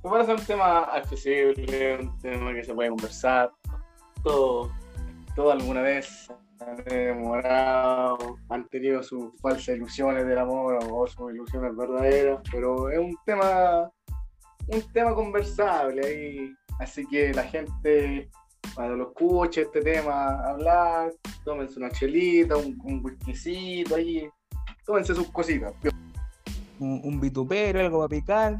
Me 0.05 0.11
parece 0.11 0.35
un 0.35 0.45
tema 0.45 0.81
accesible, 0.81 1.99
un 1.99 2.19
tema 2.19 2.53
que 2.53 2.63
se 2.63 2.75
puede 2.75 2.91
conversar, 2.91 3.51
todo, 4.27 4.73
todo 5.37 5.53
alguna 5.53 5.83
vez 5.83 6.29
han 6.59 6.93
enamorado, 6.93 8.39
han 8.49 8.69
tenido 8.69 9.01
sus 9.03 9.39
falsas 9.41 9.77
ilusiones 9.77 10.27
del 10.27 10.39
amor 10.39 10.81
o 10.91 11.07
sus 11.07 11.33
ilusiones 11.33 11.77
verdaderas, 11.77 12.41
pero 12.51 12.91
es 12.91 12.99
un 12.99 13.17
tema, 13.25 13.89
un 14.67 14.93
tema 14.93 15.15
conversable 15.15 16.05
ahí, 16.05 16.55
así 16.81 17.07
que 17.07 17.33
la 17.33 17.45
gente 17.45 18.29
cuando 18.75 18.97
lo 18.97 19.09
escuche 19.11 19.63
este 19.63 19.81
tema 19.81 20.43
hablar, 20.45 21.13
tómense 21.45 21.79
una 21.79 21.91
chelita, 21.91 22.57
un, 22.57 22.77
un 22.83 23.05
whiskycito 23.05 23.95
ahí, 23.95 24.29
tómense 24.85 25.15
sus 25.15 25.31
cositas. 25.31 25.73
Un, 26.81 27.01
un 27.05 27.77
algo 27.77 27.99
para 27.99 28.09
picar. 28.09 28.59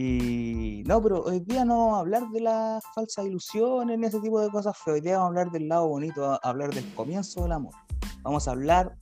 Y 0.00 0.84
no, 0.86 1.02
pero 1.02 1.22
hoy 1.24 1.40
día 1.40 1.64
no 1.64 1.76
vamos 1.78 1.96
a 1.96 2.00
hablar 2.00 2.28
de 2.28 2.40
las 2.40 2.84
falsas 2.94 3.26
ilusiones 3.26 3.98
ni 3.98 4.06
ese 4.06 4.20
tipo 4.20 4.40
de 4.40 4.48
cosas 4.48 4.76
feas. 4.78 4.94
Hoy 4.94 5.00
día 5.00 5.18
vamos 5.18 5.24
a 5.24 5.28
hablar 5.28 5.50
del 5.50 5.68
lado 5.68 5.88
bonito, 5.88 6.30
a 6.30 6.36
hablar 6.36 6.72
del 6.72 6.94
comienzo 6.94 7.42
del 7.42 7.50
amor. 7.50 7.74
Vamos 8.22 8.46
a 8.46 8.52
hablar 8.52 8.96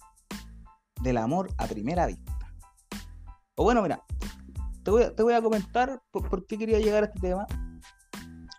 del 1.03 1.19
amor 1.19 1.51
a 1.59 1.67
primera 1.67 2.07
vista. 2.07 2.33
O 3.57 3.65
bueno, 3.65 3.83
mira, 3.83 4.03
te 4.85 4.91
voy 4.91 5.35
a, 5.35 5.43
comentar 5.43 6.01
por, 6.11 6.47
qué 6.47 6.57
quería 6.57 6.79
llegar 6.79 7.03
a 7.03 7.07
este 7.07 7.21
tema 7.21 7.47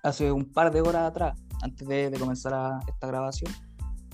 hace 0.04 0.32
un 0.32 0.46
par 0.54 0.72
de 0.72 0.82
horas 0.82 1.10
atrás, 1.10 1.40
antes 1.64 1.88
de, 1.88 2.16
comenzar 2.20 2.80
esta 2.88 3.08
grabación, 3.08 3.52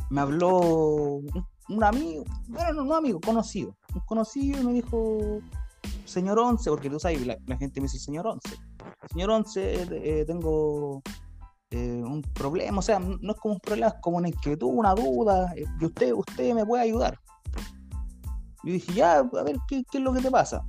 me 0.09 0.21
habló 0.21 0.59
un, 0.59 1.45
un 1.67 1.83
amigo, 1.83 2.23
bueno, 2.47 2.71
no, 2.71 2.85
no 2.85 2.95
amigo, 2.95 3.19
conocido, 3.19 3.75
un 3.93 4.01
conocido 4.01 4.61
y 4.61 4.63
me 4.63 4.73
dijo, 4.73 5.41
señor 6.05 6.39
Once, 6.39 6.69
porque 6.69 6.89
tú 6.89 6.99
sabes, 6.99 7.25
la, 7.25 7.57
gente 7.57 7.79
me 7.79 7.85
dice 7.85 7.99
señor 7.99 8.27
Once, 8.27 8.55
señor 9.11 9.29
Once, 9.29 9.87
eh, 9.91 10.25
tengo 10.25 11.01
eh, 11.71 12.03
un 12.03 12.21
problema, 12.21 12.79
o 12.79 12.81
sea, 12.81 12.99
no 12.99 13.31
es 13.31 13.39
como 13.39 13.55
un 13.55 13.59
problema, 13.59 13.87
es 13.87 13.95
como 14.01 14.17
una 14.17 14.29
inquietud, 14.29 14.67
una 14.67 14.93
duda, 14.93 15.53
eh, 15.55 15.65
y 15.79 15.85
usted, 15.85 16.13
usted 16.13 16.53
me 16.53 16.65
puede 16.65 16.83
ayudar. 16.83 17.17
Yo 18.63 18.73
dije, 18.73 18.93
ya, 18.93 19.17
a 19.17 19.43
ver, 19.43 19.57
¿qué, 19.67 19.83
es 19.91 19.99
lo 19.99 20.13
que 20.13 20.21
te 20.21 20.31
pasa? 20.31 20.65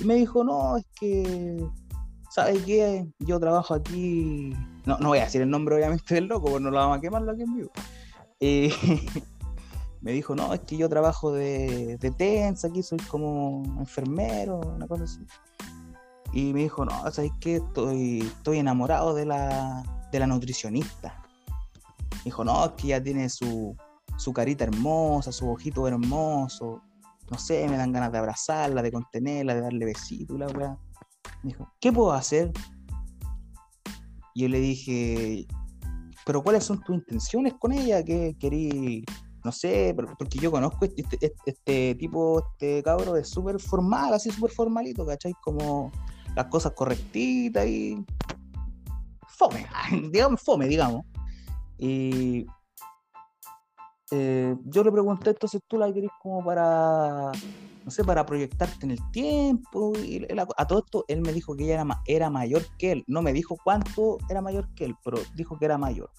Y 0.00 0.04
me 0.04 0.14
dijo, 0.14 0.44
no, 0.44 0.76
es 0.76 0.84
que 0.98 1.66
¿sabes 2.30 2.62
qué? 2.64 3.06
Yo 3.18 3.40
trabajo 3.40 3.74
aquí. 3.74 4.52
No, 4.84 4.98
no 4.98 5.08
voy 5.08 5.18
a 5.18 5.24
decir 5.24 5.42
el 5.42 5.50
nombre, 5.50 5.76
obviamente, 5.76 6.14
del 6.14 6.26
loco, 6.26 6.50
porque 6.50 6.64
no 6.64 6.70
lo 6.70 6.76
vamos 6.76 6.98
a 6.98 7.00
quemarlo 7.00 7.32
aquí 7.32 7.42
en 7.42 7.54
vivo. 7.54 7.70
Eh, 8.40 8.70
me 10.00 10.12
dijo, 10.12 10.34
no, 10.34 10.54
es 10.54 10.60
que 10.60 10.76
yo 10.76 10.88
trabajo 10.88 11.32
de, 11.32 11.96
de 11.98 12.10
TENS, 12.10 12.64
aquí 12.64 12.82
soy 12.82 12.98
como 13.08 13.62
enfermero, 13.78 14.60
una 14.60 14.86
cosa 14.86 15.04
así. 15.04 15.20
Y 16.32 16.52
me 16.52 16.60
dijo, 16.60 16.84
no, 16.84 17.10
¿sabes 17.10 17.32
qué? 17.40 17.56
Estoy, 17.56 18.20
estoy 18.20 18.58
enamorado 18.58 19.14
de 19.14 19.26
la, 19.26 19.82
de 20.12 20.18
la 20.18 20.26
nutricionista. 20.26 21.22
Me 22.12 22.24
dijo, 22.24 22.44
no, 22.44 22.64
es 22.66 22.72
que 22.72 22.86
ella 22.88 23.02
tiene 23.02 23.28
su, 23.28 23.76
su 24.16 24.32
carita 24.32 24.64
hermosa, 24.64 25.32
su 25.32 25.50
ojito 25.50 25.88
hermoso. 25.88 26.82
No 27.30 27.38
sé, 27.38 27.66
me 27.68 27.76
dan 27.76 27.92
ganas 27.92 28.12
de 28.12 28.18
abrazarla, 28.18 28.82
de 28.82 28.92
contenerla, 28.92 29.54
de 29.54 29.60
darle 29.62 29.84
besitos 29.84 30.36
y 30.36 30.38
la 30.38 30.46
weá. 30.46 30.78
Me 31.42 31.50
dijo, 31.50 31.72
¿qué 31.80 31.92
puedo 31.92 32.12
hacer? 32.12 32.52
Y 34.34 34.42
yo 34.42 34.48
le 34.48 34.60
dije, 34.60 35.46
¿pero 36.24 36.42
cuáles 36.42 36.64
son 36.64 36.82
tus 36.82 36.96
intenciones 36.96 37.54
con 37.54 37.72
ella? 37.72 38.04
¿Qué 38.04 38.36
querí? 38.38 39.04
No 39.44 39.52
sé, 39.52 39.92
por- 39.94 40.16
porque 40.16 40.38
yo 40.38 40.50
conozco 40.50 40.84
este, 40.84 41.02
este, 41.20 41.30
este 41.46 41.94
tipo, 41.94 42.42
este 42.52 42.82
cabro 42.82 43.16
es 43.16 43.28
súper 43.28 43.60
formal, 43.60 44.12
así 44.14 44.30
súper 44.30 44.50
formalito, 44.50 45.06
¿cachai? 45.06 45.32
Como 45.42 45.92
las 46.34 46.46
cosas 46.46 46.72
correctitas 46.72 47.66
y 47.66 48.04
fome, 49.28 49.66
digamos, 50.12 50.40
fome, 50.42 50.66
digamos. 50.66 51.04
Y 51.78 52.46
eh, 54.10 54.56
yo 54.64 54.82
le 54.82 54.90
pregunté, 54.92 55.30
entonces 55.30 55.60
tú 55.68 55.78
la 55.78 55.92
querés 55.92 56.10
como 56.20 56.44
para, 56.44 57.30
no 57.84 57.90
sé, 57.90 58.04
para 58.04 58.24
proyectarte 58.24 58.86
en 58.86 58.92
el 58.92 59.10
tiempo. 59.12 59.92
Y 59.98 60.26
a 60.56 60.66
todo 60.66 60.78
esto, 60.80 61.04
él 61.08 61.20
me 61.20 61.32
dijo 61.32 61.54
que 61.54 61.64
ella 61.64 61.74
era, 61.74 62.02
era 62.06 62.30
mayor 62.30 62.62
que 62.78 62.92
él. 62.92 63.04
No 63.06 63.22
me 63.22 63.32
dijo 63.32 63.56
cuánto 63.62 64.18
era 64.28 64.40
mayor 64.40 64.68
que 64.74 64.86
él, 64.86 64.96
pero 65.04 65.18
dijo 65.34 65.58
que 65.58 65.66
era 65.66 65.78
mayor. 65.78 66.10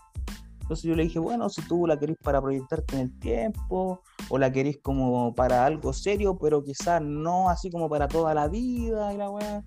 Entonces 0.70 0.86
yo 0.86 0.96
le 0.96 1.02
dije, 1.02 1.18
bueno, 1.18 1.50
si 1.50 1.64
tú 1.64 1.88
la 1.88 1.98
querés 1.98 2.16
para 2.24 2.40
proyectarte 2.40 2.94
en 2.94 3.02
el 3.02 3.20
tiempo, 3.20 4.04
o 4.30 4.38
la 4.38 4.52
querés 4.52 4.78
como 4.84 5.34
para 5.34 5.66
algo 5.66 5.94
serio, 5.94 6.38
pero 6.38 6.64
quizás 6.64 7.02
no 7.02 7.50
así 7.50 7.72
como 7.72 7.90
para 7.90 8.08
toda 8.08 8.36
la 8.36 8.48
vida, 8.48 9.12
y 9.12 9.18
la 9.18 9.32
weá. 9.32 9.64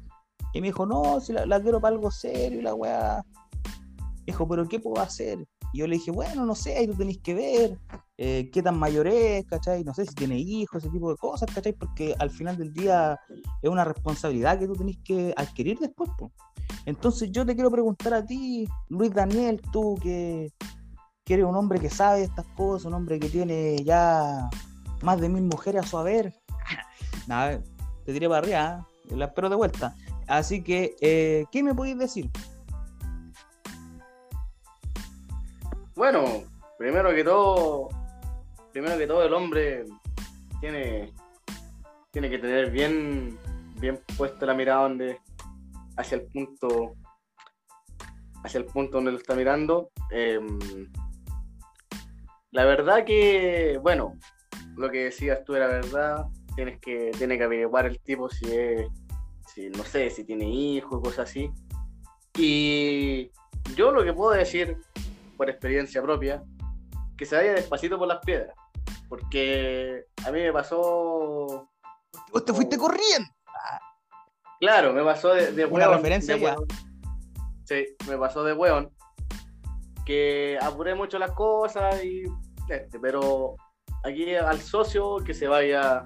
Y 0.55 0.61
me 0.61 0.69
dijo, 0.69 0.87
no, 0.87 1.21
si 1.21 1.33
la, 1.33 1.45
la 1.45 1.61
quiero 1.61 1.81
para 1.81 1.97
algo 1.97 2.13
serio, 2.13 2.61
y 2.61 2.63
la 2.63 2.77
weá. 2.77 3.21
Me 3.65 4.27
dijo, 4.27 4.47
pero 4.47 4.69
¿qué 4.69 4.79
puedo 4.79 5.03
hacer? 5.03 5.45
Y 5.73 5.79
yo 5.79 5.89
le 5.89 5.97
dije, 5.97 6.13
bueno, 6.13 6.47
no 6.47 6.55
sé, 6.55 6.77
ahí 6.77 6.87
tú 6.87 6.95
tenés 6.95 7.19
que 7.19 7.35
ver 7.35 7.79
eh, 8.17 8.49
qué 8.53 8.63
tan 8.63 8.79
mayor 8.79 9.09
es, 9.09 9.45
¿cachai? 9.47 9.83
No 9.83 9.95
sé 9.95 10.07
si 10.07 10.15
tiene 10.15 10.39
hijos, 10.39 10.85
ese 10.85 10.93
tipo 10.93 11.11
de 11.11 11.17
cosas, 11.17 11.53
¿cachai? 11.53 11.73
Porque 11.73 12.15
al 12.21 12.31
final 12.31 12.57
del 12.57 12.73
día 12.73 13.19
es 13.61 13.69
una 13.69 13.83
responsabilidad 13.83 14.57
que 14.57 14.69
tú 14.69 14.75
tenés 14.75 14.99
que 15.03 15.35
adquirir 15.37 15.81
después, 15.81 16.11
po. 16.17 16.31
Entonces 16.87 17.33
yo 17.33 17.45
te 17.45 17.57
quiero 17.57 17.73
preguntar 17.73 18.15
a 18.15 18.25
ti, 18.25 18.69
Luis 18.89 19.13
Daniel, 19.13 19.61
tú 19.73 19.99
que, 20.01 20.53
que 21.25 21.35
eres 21.35 21.47
un 21.47 21.57
hombre 21.57 21.79
que 21.79 21.91
sabe 21.91 22.23
estas 22.23 22.47
cosas, 22.57 22.87
un 22.87 22.95
hombre 22.95 23.21
que 23.21 23.29
tiene 23.29 23.77
ya 23.85 24.49
más 25.03 25.21
de 25.21 25.29
mil 25.29 25.45
mujeres 25.45 25.85
a 25.85 25.87
su 25.87 25.99
haber. 25.99 26.35
Nada, 27.27 27.61
te 28.05 28.13
tiré 28.13 28.29
para 28.29 28.39
arriba, 28.39 28.87
¿eh? 29.11 29.17
la 29.17 29.27
espero 29.27 29.49
de 29.49 29.57
vuelta. 29.57 29.95
Así 30.27 30.63
que, 30.63 30.97
eh, 31.01 31.45
¿qué 31.53 31.63
me 31.63 31.75
podéis 31.75 31.99
decir? 31.99 32.31
Bueno, 35.95 36.25
primero 36.79 37.11
que 37.11 37.23
todo, 37.23 37.89
primero 38.73 38.97
que 38.97 39.07
todo 39.07 39.25
el 39.25 39.35
hombre 39.35 39.85
tiene, 40.61 41.13
tiene 42.11 42.31
que 42.31 42.39
tener 42.39 42.71
bien, 42.71 43.39
bien 43.79 44.01
puesta 44.17 44.47
la 44.47 44.55
mirada 44.55 44.85
donde, 44.85 45.19
hacia 45.97 46.17
el 46.17 46.23
punto, 46.23 46.95
hacia 48.43 48.59
el 48.59 48.65
punto 48.65 48.97
donde 48.97 49.13
lo 49.13 49.19
está 49.19 49.35
mirando. 49.35 49.91
Em, 50.11 50.59
la 52.53 52.67
verdad 52.67 53.05
que, 53.05 53.79
bueno, 53.83 54.19
lo 54.77 54.91
que 54.91 55.05
decías 55.05 55.43
tú 55.45 55.55
era 55.55 55.67
verdad. 55.67 56.27
Tienes 56.55 56.79
que, 56.81 57.11
tiene 57.17 57.39
que 57.39 57.45
averiguar 57.45 57.87
el 57.87 57.99
tipo 58.01 58.29
si 58.29 58.45
es, 58.55 58.87
si, 59.53 59.71
no 59.71 59.83
sé, 59.85 60.11
si 60.11 60.25
tiene 60.25 60.49
hijos, 60.49 61.01
cosas 61.03 61.31
así. 61.31 61.51
Y 62.37 63.31
yo 63.75 63.91
lo 63.91 64.05
que 64.05 64.13
puedo 64.13 64.33
decir 64.33 64.77
por 65.39 65.49
experiencia 65.49 66.03
propia, 66.03 66.43
que 67.17 67.25
se 67.25 67.37
vaya 67.37 67.55
despacito 67.55 67.99
por 67.99 68.09
las 68.09 68.19
piedras. 68.19 68.55
Porque 69.09 70.05
a 70.27 70.31
mí 70.31 70.41
me 70.41 70.53
pasó. 70.53 71.71
Vos 72.33 72.45
te 72.45 72.53
fuiste 72.53 72.77
corriendo. 72.77 73.29
Claro, 74.61 74.93
me 74.93 75.03
pasó 75.03 75.35
de, 75.35 75.53
de 75.53 75.65
Una 75.65 75.87
hueón, 75.87 75.97
referencia 75.97 76.35
de 76.35 76.41
ya. 76.41 76.49
hueón. 76.55 76.67
Sí, 77.65 77.87
me 78.09 78.19
pasó 78.19 78.45
de 78.45 78.53
hueón. 78.53 78.93
Que 80.05 80.59
apuré 80.61 80.95
mucho 80.95 81.19
las 81.19 81.33
cosas 81.33 82.03
y. 82.05 82.25
Este, 82.69 82.99
pero 83.01 83.57
aquí 84.05 84.35
al 84.35 84.61
socio 84.61 85.17
que 85.19 85.35
se 85.35 85.49
vaya 85.49 86.05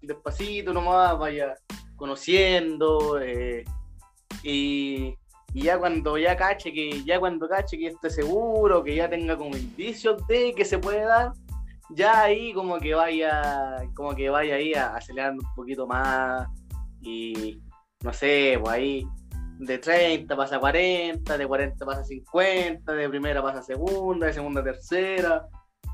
despacito 0.00 0.72
nomás, 0.72 1.18
vaya 1.18 1.54
conociendo. 1.96 3.20
eh, 3.20 3.64
y, 4.42 5.14
ya 5.54 5.78
cuando 5.78 6.18
ya 6.18 6.36
cache 6.36 6.72
que 6.72 7.02
ya 7.04 7.18
cuando 7.18 7.48
cache 7.48 7.78
que 7.78 7.88
esté 7.88 8.10
seguro, 8.10 8.84
que 8.84 8.94
ya 8.94 9.08
tenga 9.08 9.36
como 9.36 9.56
indicios 9.56 10.24
de 10.28 10.54
que 10.54 10.64
se 10.64 10.78
puede 10.78 11.00
dar, 11.00 11.32
ya 11.90 12.22
ahí 12.22 12.52
como 12.52 12.78
que 12.78 12.94
vaya, 12.94 13.82
como 13.94 14.14
que 14.14 14.28
vaya 14.28 14.56
ahí 14.56 14.74
acelerando 14.74 15.42
un 15.42 15.54
poquito 15.54 15.86
más 15.86 16.46
y 17.00 17.60
no 18.04 18.12
sé, 18.12 18.58
pues 18.60 18.74
ahí 18.74 19.06
de 19.58 19.78
30 19.78 20.36
pasa 20.36 20.56
a 20.56 20.60
40, 20.60 21.36
de 21.36 21.46
40 21.46 21.84
pasa 21.84 22.00
a 22.00 22.04
50, 22.04 22.92
de 22.92 23.08
primera 23.08 23.42
pasa 23.42 23.58
a 23.58 23.62
segunda, 23.62 24.26
de 24.26 24.32
segunda 24.32 24.60
a 24.60 24.64
tercera 24.64 25.46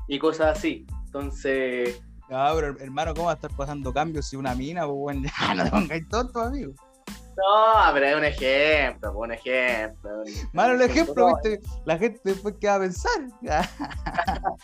y 0.07 0.19
cosas 0.19 0.57
así. 0.57 0.85
Entonces, 1.05 2.01
No, 2.29 2.51
pero 2.55 2.79
hermano, 2.79 3.13
¿cómo 3.13 3.25
va 3.27 3.31
a 3.33 3.35
estar 3.35 3.51
pasando 3.55 3.93
cambios 3.93 4.27
si 4.27 4.35
una 4.35 4.53
mina? 4.55 4.85
Pues 4.85 4.95
bueno, 4.97 5.21
ya 5.39 5.53
no 5.55 5.63
te 5.63 5.69
pongáis 5.71 6.07
tonto, 6.09 6.39
amigo. 6.41 6.73
no, 7.07 7.93
pero 7.93 8.05
es 8.07 8.15
un 8.15 8.23
ejemplo, 8.25 9.11
un 9.17 9.31
ejemplo. 9.31 10.23
Malo 10.53 10.73
el 10.73 10.81
ejemplo, 10.89 11.27
No, 11.29 11.35
viste. 11.41 11.59
La 11.85 11.97
gente 11.97 12.19
después 12.23 12.55
qué 12.61 12.67
va 12.67 12.75
a 12.75 12.79
pensar. 12.79 13.11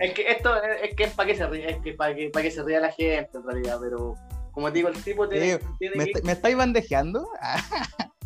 Es 0.00 0.14
que 0.14 0.30
esto 0.30 0.54
es, 0.62 0.94
que 0.94 1.04
es 1.04 1.12
para 1.12 1.26
que 1.28 1.34
se 1.36 1.46
ría, 1.48 1.68
es 1.70 1.78
que 1.82 1.92
para 1.92 2.14
que, 2.14 2.30
para 2.30 2.42
que 2.44 2.50
se 2.52 2.62
ría 2.62 2.78
la 2.80 2.92
gente 2.92 3.30
en 3.36 3.42
realidad, 3.42 3.78
pero 3.80 4.14
como 4.52 4.68
te 4.68 4.74
digo, 4.78 4.88
el 4.88 5.02
tipo 5.02 5.28
tiene, 5.28 5.58
tiene 5.80 5.96
¿Me, 5.96 6.04
que, 6.04 6.10
está- 6.12 6.26
¿Me 6.26 6.32
estáis 6.32 6.56
bandejeando? 6.56 7.28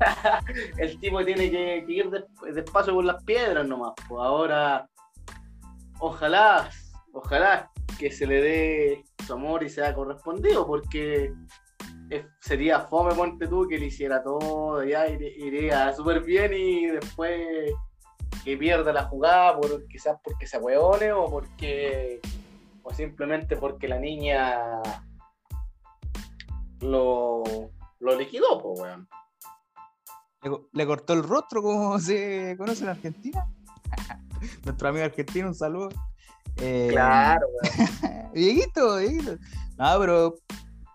El 0.78 0.98
tipo 1.00 1.24
tiene 1.24 1.50
que, 1.50 1.84
que 1.86 1.92
ir 1.92 2.10
des- 2.10 2.24
despacio 2.54 2.94
por 2.94 3.04
las 3.04 3.22
piedras 3.24 3.66
nomás. 3.66 3.92
Pues 4.08 4.20
ahora, 4.22 4.88
ojalá, 6.00 6.70
ojalá 7.12 7.70
que 7.98 8.10
se 8.10 8.26
le 8.26 8.40
dé 8.40 9.04
su 9.26 9.32
amor 9.32 9.62
y 9.62 9.68
sea 9.68 9.94
correspondido, 9.94 10.66
porque 10.66 11.32
es- 12.10 12.26
sería 12.40 12.80
fome, 12.80 13.14
ponte 13.14 13.46
tú, 13.48 13.66
que 13.68 13.78
le 13.78 13.86
hiciera 13.86 14.22
todo, 14.22 14.82
ya 14.84 15.06
ire- 15.08 15.34
iría 15.36 15.92
súper 15.92 16.22
bien 16.22 16.52
y 16.54 16.86
después 16.86 17.72
que 18.44 18.56
pierda 18.56 18.92
la 18.92 19.04
jugada, 19.04 19.56
por, 19.58 19.86
quizás 19.88 20.16
porque 20.22 20.46
se 20.46 20.58
hueone 20.58 21.12
o 21.12 21.26
porque 21.28 22.20
o 22.82 22.92
simplemente 22.94 23.56
porque 23.56 23.88
la 23.88 23.98
niña 23.98 24.80
lo, 26.80 27.42
lo 28.00 28.16
liquidó, 28.16 28.60
pues, 28.62 28.80
weón. 28.80 29.08
Le, 30.72 30.86
cortó 30.86 31.14
el 31.14 31.22
rostro 31.22 31.62
como 31.62 31.98
se 31.98 32.54
conoce 32.56 32.84
en 32.84 32.90
Argentina. 32.90 33.46
Nuestro 34.64 34.88
amigo 34.88 35.04
argentino, 35.04 35.48
un 35.48 35.54
saludo. 35.54 35.88
Eh, 36.56 36.88
claro, 36.90 37.46
weón. 38.02 38.32
Dieguito, 38.32 38.96
Dieguito. 38.98 39.36
No, 39.78 39.98
pero, 40.00 40.34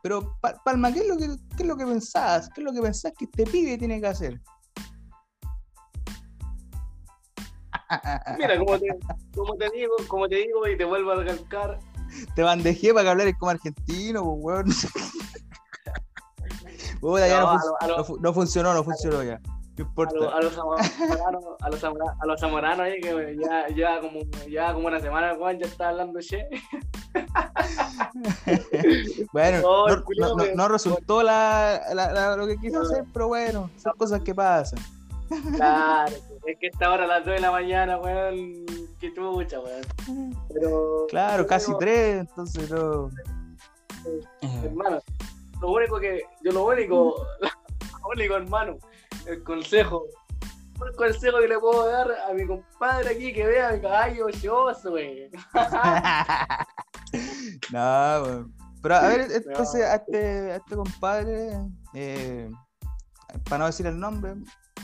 pero 0.02 0.38
Palma, 0.64 0.92
¿qué 0.94 1.00
es, 1.00 1.08
lo 1.08 1.18
que, 1.18 1.28
¿qué 1.56 1.64
es 1.64 1.66
lo 1.66 1.78
que 1.78 1.86
pensás? 1.86 2.50
¿Qué 2.54 2.62
es 2.62 2.66
lo 2.66 2.74
que 2.74 2.82
pensás 2.82 3.14
que 3.18 3.26
este 3.26 3.46
pibe 3.46 3.78
tiene 3.78 4.00
que 4.00 4.08
hacer? 4.08 4.42
Mira, 8.38 8.58
como 8.58 8.80
te, 8.80 8.88
como 9.36 9.56
te 9.56 9.70
digo, 9.70 9.94
como 10.08 10.28
te 10.28 10.36
digo 10.38 10.68
y 10.68 10.78
te 10.78 10.86
vuelvo 10.86 11.12
a 11.12 11.16
recalcar. 11.16 11.80
Te 12.36 12.42
bandejé 12.42 12.94
para 12.94 13.04
que 13.04 13.10
hablares 13.10 13.36
como 13.40 13.52
argentino, 13.52 14.24
pues 14.24 14.38
weón. 14.40 14.66
Ya 17.20 17.42
no, 17.42 17.60
no, 18.20 18.34
funcionó, 18.34 18.74
no 18.74 18.84
funcionó 18.84 19.24
ya. 19.24 19.40
No 19.76 19.86
importa. 19.86 20.16
A, 20.16 20.42
los 20.42 20.54
zamoranos, 20.54 21.44
a 21.62 21.70
los, 21.70 21.84
a 21.84 22.26
los 22.26 22.40
zamoranos 22.40 22.80
ahí 22.82 23.02
que 23.02 23.38
ya, 23.40 23.68
ya, 23.76 24.00
como, 24.00 24.20
ya 24.48 24.72
como 24.74 24.88
una 24.88 25.00
semana 25.00 25.34
Juan 25.36 25.60
ya 25.60 25.66
está 25.66 25.90
hablando 25.90 26.20
che. 26.22 26.48
bueno, 29.34 29.62
no, 29.62 29.88
no, 30.36 30.46
no, 30.56 30.68
resultó 30.68 31.24
la, 31.24 31.82
la, 31.94 32.36
lo 32.36 32.46
que 32.46 32.58
quiso 32.58 32.82
hacer, 32.82 33.06
pero 33.12 33.30
bueno, 33.30 33.72
son 33.78 33.94
cosas 33.98 34.22
que 34.22 34.36
pasan. 34.36 34.80
Claro, 35.56 36.16
es 36.46 36.60
que 36.60 36.68
esta 36.68 36.92
hora 36.92 37.06
a 37.06 37.08
las 37.08 37.26
2 37.26 37.36
de 37.36 37.42
la 37.42 37.52
mañana, 37.52 37.98
weón, 37.98 38.66
qué 39.00 39.12
chucha, 39.14 39.60
weón. 39.60 39.82
Pero, 40.54 41.08
claro, 41.10 41.48
casi 41.48 41.72
3, 41.80 42.20
entonces 42.20 42.70
no. 42.70 43.10
Hermano, 44.64 45.00
lo 45.64 45.72
único 45.72 45.98
que, 45.98 46.22
yo 46.44 46.52
lo 46.52 46.66
único, 46.66 47.26
lo 47.42 48.10
único, 48.14 48.36
hermano, 48.36 48.78
el 49.26 49.42
consejo, 49.44 50.04
el 50.86 50.96
consejo 50.98 51.40
que 51.40 51.48
le 51.48 51.58
puedo 51.58 51.90
dar 51.90 52.12
a 52.30 52.34
mi 52.34 52.46
compadre 52.46 53.12
aquí 53.12 53.32
que 53.32 53.46
vea 53.46 53.72
mi 53.72 53.80
caballo 53.80 54.26
ochoso, 54.26 54.92
güey. 54.92 55.32
no, 57.72 58.24
weón. 58.24 58.54
Pero 58.82 58.96
a 58.96 59.08
ver, 59.08 59.32
entonces 59.48 59.84
a 59.84 59.96
este, 59.96 60.52
a 60.52 60.56
este 60.58 60.76
compadre, 60.76 61.54
eh, 61.94 62.52
para 63.46 63.60
no 63.60 63.68
decir 63.68 63.88
el 63.88 63.98
nombre, 63.98 64.34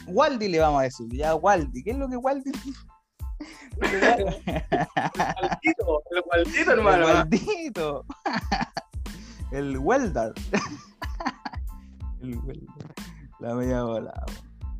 Waldi 0.08 0.48
le 0.48 0.60
vamos 0.60 0.80
a 0.80 0.84
decir, 0.84 1.10
ya 1.12 1.36
Waldi. 1.36 1.84
¿Qué 1.84 1.92
es 1.92 1.98
lo 1.98 2.08
que 2.08 2.15
Waldi? 2.15 2.54
el 3.82 4.24
Waldito, 5.42 6.04
el 6.12 6.24
Waldito, 6.26 6.72
hermano. 6.72 7.10
El 7.10 7.15
Waldito. 7.15 8.06
El 9.51 9.77
Weldar. 9.77 10.33
el 12.21 12.38
Weldar. 12.39 12.93
La 13.39 13.55
media 13.55 13.83
bola. 13.83 14.13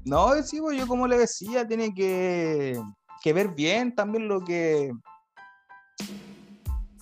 No, 0.06 0.42
sí, 0.44 0.60
pues, 0.60 0.78
yo 0.78 0.88
como 0.88 1.08
le 1.08 1.18
decía, 1.18 1.68
tiene 1.68 1.94
que, 1.94 2.82
que 3.22 3.34
ver 3.34 3.50
bien 3.54 3.96
también 3.96 4.28
lo 4.28 4.42
que 4.44 4.92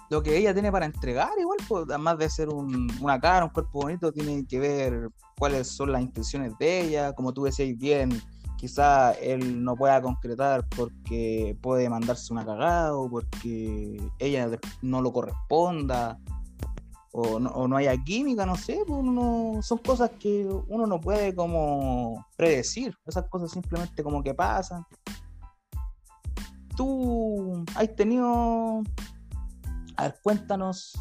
lo 0.09 0.23
que 0.23 0.37
ella 0.37 0.53
tiene 0.53 0.71
para 0.71 0.85
entregar, 0.85 1.31
igual, 1.37 1.57
pues, 1.67 1.83
además 1.89 2.17
de 2.17 2.29
ser 2.29 2.49
un, 2.49 2.89
una 3.01 3.19
cara, 3.19 3.45
un 3.45 3.51
cuerpo 3.51 3.81
bonito, 3.81 4.11
tiene 4.11 4.45
que 4.45 4.59
ver 4.59 5.09
cuáles 5.37 5.67
son 5.67 5.91
las 5.91 6.01
intenciones 6.01 6.57
de 6.59 6.81
ella, 6.81 7.13
como 7.13 7.33
tú 7.33 7.43
decías 7.43 7.77
bien, 7.77 8.09
quizá 8.57 9.11
él 9.13 9.63
no 9.63 9.75
pueda 9.75 10.01
concretar 10.01 10.65
porque 10.75 11.57
puede 11.61 11.89
mandarse 11.89 12.31
una 12.31 12.45
cagada 12.45 12.95
o 12.95 13.09
porque 13.09 14.01
ella 14.19 14.49
no 14.81 15.01
lo 15.01 15.11
corresponda 15.11 16.17
o 17.19 17.39
no, 17.39 17.49
o 17.49 17.75
haya 17.75 17.97
química, 18.03 18.45
no 18.45 18.55
sé, 18.55 18.79
pues 18.85 19.65
son 19.65 19.77
cosas 19.79 20.11
que 20.19 20.47
uno 20.67 20.85
no 20.85 20.99
puede 20.99 21.33
como 21.33 22.25
predecir, 22.35 22.95
esas 23.05 23.27
cosas 23.27 23.51
simplemente 23.51 24.03
como 24.03 24.21
que 24.21 24.33
pasan. 24.33 24.85
¿Tú 26.75 27.65
has 27.75 27.95
tenido 27.95 28.83
a 29.97 30.03
ver, 30.03 30.15
cuéntanos 30.21 30.93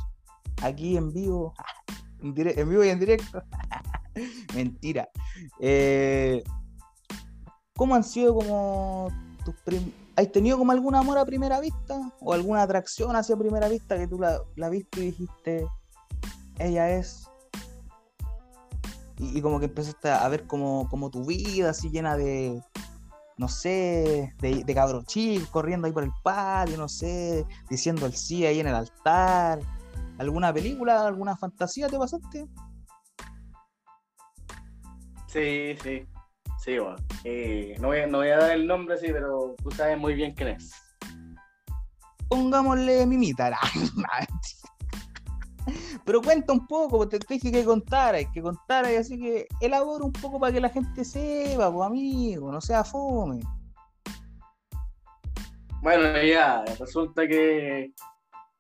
aquí 0.63 0.97
en 0.97 1.13
vivo, 1.13 1.55
en, 2.23 2.35
vivo 2.35 2.85
y 2.85 2.89
en 2.89 2.99
directo. 2.99 3.43
Mentira. 4.55 5.09
Eh, 5.61 6.43
¿Cómo 7.77 7.95
han 7.95 8.05
sido 8.05 8.35
como 8.35 9.09
tus 9.45 9.55
prim 9.57 9.93
¿Has 10.17 10.33
tenido 10.33 10.57
como 10.57 10.73
algún 10.73 10.95
amor 10.95 11.19
a 11.19 11.27
primera 11.27 11.61
vista? 11.61 12.11
¿O 12.21 12.33
alguna 12.33 12.63
atracción 12.63 13.15
hacia 13.15 13.37
primera 13.37 13.69
vista 13.69 13.99
que 13.99 14.09
tú 14.09 14.19
la, 14.19 14.41
la 14.57 14.71
viste 14.71 15.01
y 15.01 15.07
dijiste, 15.11 15.67
ella 16.59 16.91
es? 16.91 17.29
Y, 19.19 19.41
como 19.41 19.59
que 19.59 19.67
empezaste 19.67 20.11
a 20.11 20.29
ver 20.29 20.47
como, 20.47 20.89
como 20.91 21.11
tu 21.11 21.25
vida 21.25 21.71
así 21.71 21.89
llena 21.89 22.17
de, 22.17 22.61
no 23.39 23.49
sé, 23.49 24.35
de, 24.41 24.63
de 24.63 24.75
cabros 24.75 25.07
chicos 25.07 25.49
corriendo 25.49 25.87
ahí 25.87 25.93
por 25.93 26.05
el 26.05 26.13
patio, 26.23 26.77
no 26.77 26.89
sé, 26.89 27.47
diciendo 27.71 28.05
el 28.07 28.13
sí 28.13 28.45
ahí 28.45 28.61
en 28.61 28.67
el 28.67 28.75
altar. 28.75 29.61
¿Alguna 30.19 30.53
película, 30.53 31.07
alguna 31.07 31.37
fantasía 31.37 31.89
te 31.89 31.99
pasaste? 31.99 32.47
Sí, 35.27 35.77
sí, 35.83 36.07
sí, 36.59 36.79
bueno. 36.79 36.97
Eh, 37.25 37.75
no, 37.81 37.89
voy, 37.89 38.01
no 38.09 38.19
voy 38.19 38.29
a 38.29 38.39
dar 38.39 38.53
el 38.53 38.67
nombre, 38.67 38.97
sí, 38.97 39.09
pero 39.13 39.55
tú 39.63 39.71
sabes 39.71 39.99
muy 39.99 40.15
bien 40.15 40.35
quién 40.35 40.49
es. 40.49 40.73
Pongámosle 42.29 43.07
mimita. 43.07 43.59
Pero 46.05 46.23
cuenta 46.23 46.53
un 46.53 46.67
poco, 46.67 47.09
te, 47.09 47.19
dije 47.29 47.51
que 47.51 47.65
contara, 47.65 48.19
que 48.33 48.43
contara, 48.43 48.93
y 48.93 48.97
así 48.97 49.19
que 49.19 49.47
elabora 49.61 50.05
un 50.05 50.13
poco 50.13 50.39
para 50.39 50.53
que 50.53 50.61
la 50.61 50.69
gente 50.69 51.05
sepa, 51.05 51.73
pues 51.73 51.87
amigo, 51.87 52.53
no 52.53 52.61
sea 52.61 52.85
fome. 52.85 53.41
Bueno, 55.83 56.21
ya, 56.23 56.65
resulta 56.79 57.27
que 57.29 57.93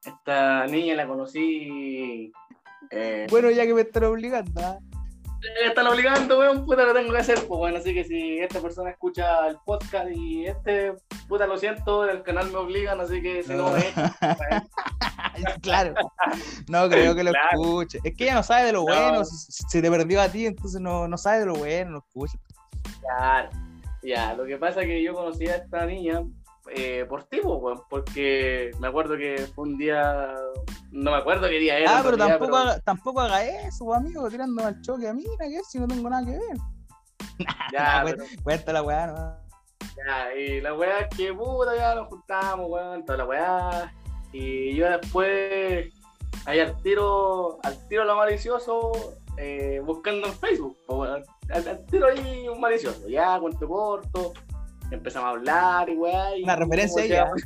esta 0.05 0.66
niña 0.66 0.94
la 0.94 1.09
conocí. 1.09 2.33
Eh, 2.90 3.27
bueno, 3.31 3.51
ya 3.51 3.66
que 3.66 3.75
me 3.75 3.81
están 3.81 4.05
obligando, 4.05 4.61
¿ah? 4.61 4.79
Me 5.61 5.68
están 5.68 5.87
obligando, 5.87 6.38
weón, 6.38 6.64
puta, 6.64 6.85
lo 6.85 6.94
tengo 6.94 7.12
que 7.12 7.18
hacer, 7.18 7.38
pues 7.46 7.59
bueno, 7.59 7.79
así 7.79 7.94
que 7.94 8.05
si 8.05 8.38
esta 8.38 8.61
persona 8.61 8.90
escucha 8.90 9.46
el 9.49 9.57
podcast 9.64 10.11
y 10.11 10.46
este, 10.46 10.94
puta, 11.29 11.46
lo 11.46 11.57
siento, 11.57 12.09
el 12.09 12.22
canal 12.22 12.51
me 12.51 12.57
obligan, 12.59 13.01
así 13.01 13.20
que 13.22 13.42
si 13.42 13.53
no, 13.53 13.70
me 13.70 13.81
claro. 15.62 15.94
No 16.68 16.88
creo 16.88 17.14
que 17.14 17.25
lo 17.25 17.33
escuche. 17.33 17.99
Es 18.05 18.16
que 18.16 18.25
ella 18.25 18.35
no 18.35 18.42
sabe 18.42 18.66
de 18.66 18.72
lo 18.72 18.83
bueno. 18.83 19.25
Si, 19.25 19.81
te 19.81 19.90
perdió 19.90 20.20
a 20.20 20.29
ti, 20.29 20.46
entonces 20.46 20.81
no, 20.81 21.07
no 21.09 21.16
sabe 21.18 21.40
de 21.40 21.46
lo 21.46 21.55
bueno, 21.55 21.90
no 21.92 21.99
escucha. 21.99 22.38
Claro. 23.01 23.51
Ya, 24.03 24.35
lo 24.35 24.44
que 24.44 24.57
pasa 24.57 24.83
es 24.83 24.87
que 24.87 25.03
yo 25.03 25.14
conocí 25.14 25.49
a 25.49 25.57
esta 25.57 25.85
niña 25.85 26.22
eh, 26.75 27.07
por 27.09 27.25
ti, 27.25 27.40
porque 27.88 28.70
me 28.81 28.88
acuerdo 28.88 29.16
que 29.16 29.49
fue 29.55 29.64
un 29.64 29.79
día, 29.79 30.35
no 30.90 31.11
me 31.11 31.16
acuerdo 31.16 31.49
qué 31.49 31.59
día 31.59 31.79
era. 31.79 31.99
Ah, 31.99 32.03
pero 32.05 32.16
tampoco, 32.16 32.57
Haga, 32.57 32.81
tampoco 32.81 33.20
haga 33.20 33.44
eso, 33.44 33.92
amigo, 33.94 34.29
tirando 34.29 34.64
al 34.64 34.81
choque 34.81 35.09
a 35.09 35.14
mí, 35.14 35.25
que 35.38 35.61
si 35.68 35.79
no 35.79 35.87
tengo 35.87 36.09
nada 36.11 36.25
que 36.25 36.33
ver. 36.33 36.57
ya, 37.72 38.05
cuenta 38.42 38.72
la 38.72 38.83
weá, 38.83 39.07
no. 39.07 39.46
Ya, 39.96 40.35
y 40.35 40.61
la 40.61 40.75
weá 40.75 41.01
es 41.01 41.16
que 41.16 41.33
puta, 41.33 41.77
ya 41.77 41.94
nos 41.94 42.09
juntamos, 42.09 42.66
weón, 42.68 43.05
toda 43.05 43.18
la 43.18 43.25
weá. 43.27 43.94
Y 44.32 44.74
yo 44.74 44.90
después, 44.90 45.92
ahí 46.44 46.60
al 46.60 46.80
tiro, 46.82 47.58
al 47.62 47.88
tiro 47.88 48.04
lo 48.04 48.16
malicioso, 48.16 48.92
eh, 49.38 49.80
buscando 49.84 50.26
en 50.26 50.34
Facebook, 50.34 50.76
al, 51.48 51.86
tiro 51.86 52.06
ahí 52.06 52.48
un 52.48 52.60
malicioso, 52.60 53.08
ya, 53.08 53.38
cuento 53.38 53.68
corto, 53.68 54.32
empezamos 54.90 55.26
a 55.26 55.30
hablar 55.30 55.88
y 55.88 55.96
weá. 55.96 56.30
Una 56.42 56.56
referencia 56.56 57.04
ella. 57.04 57.30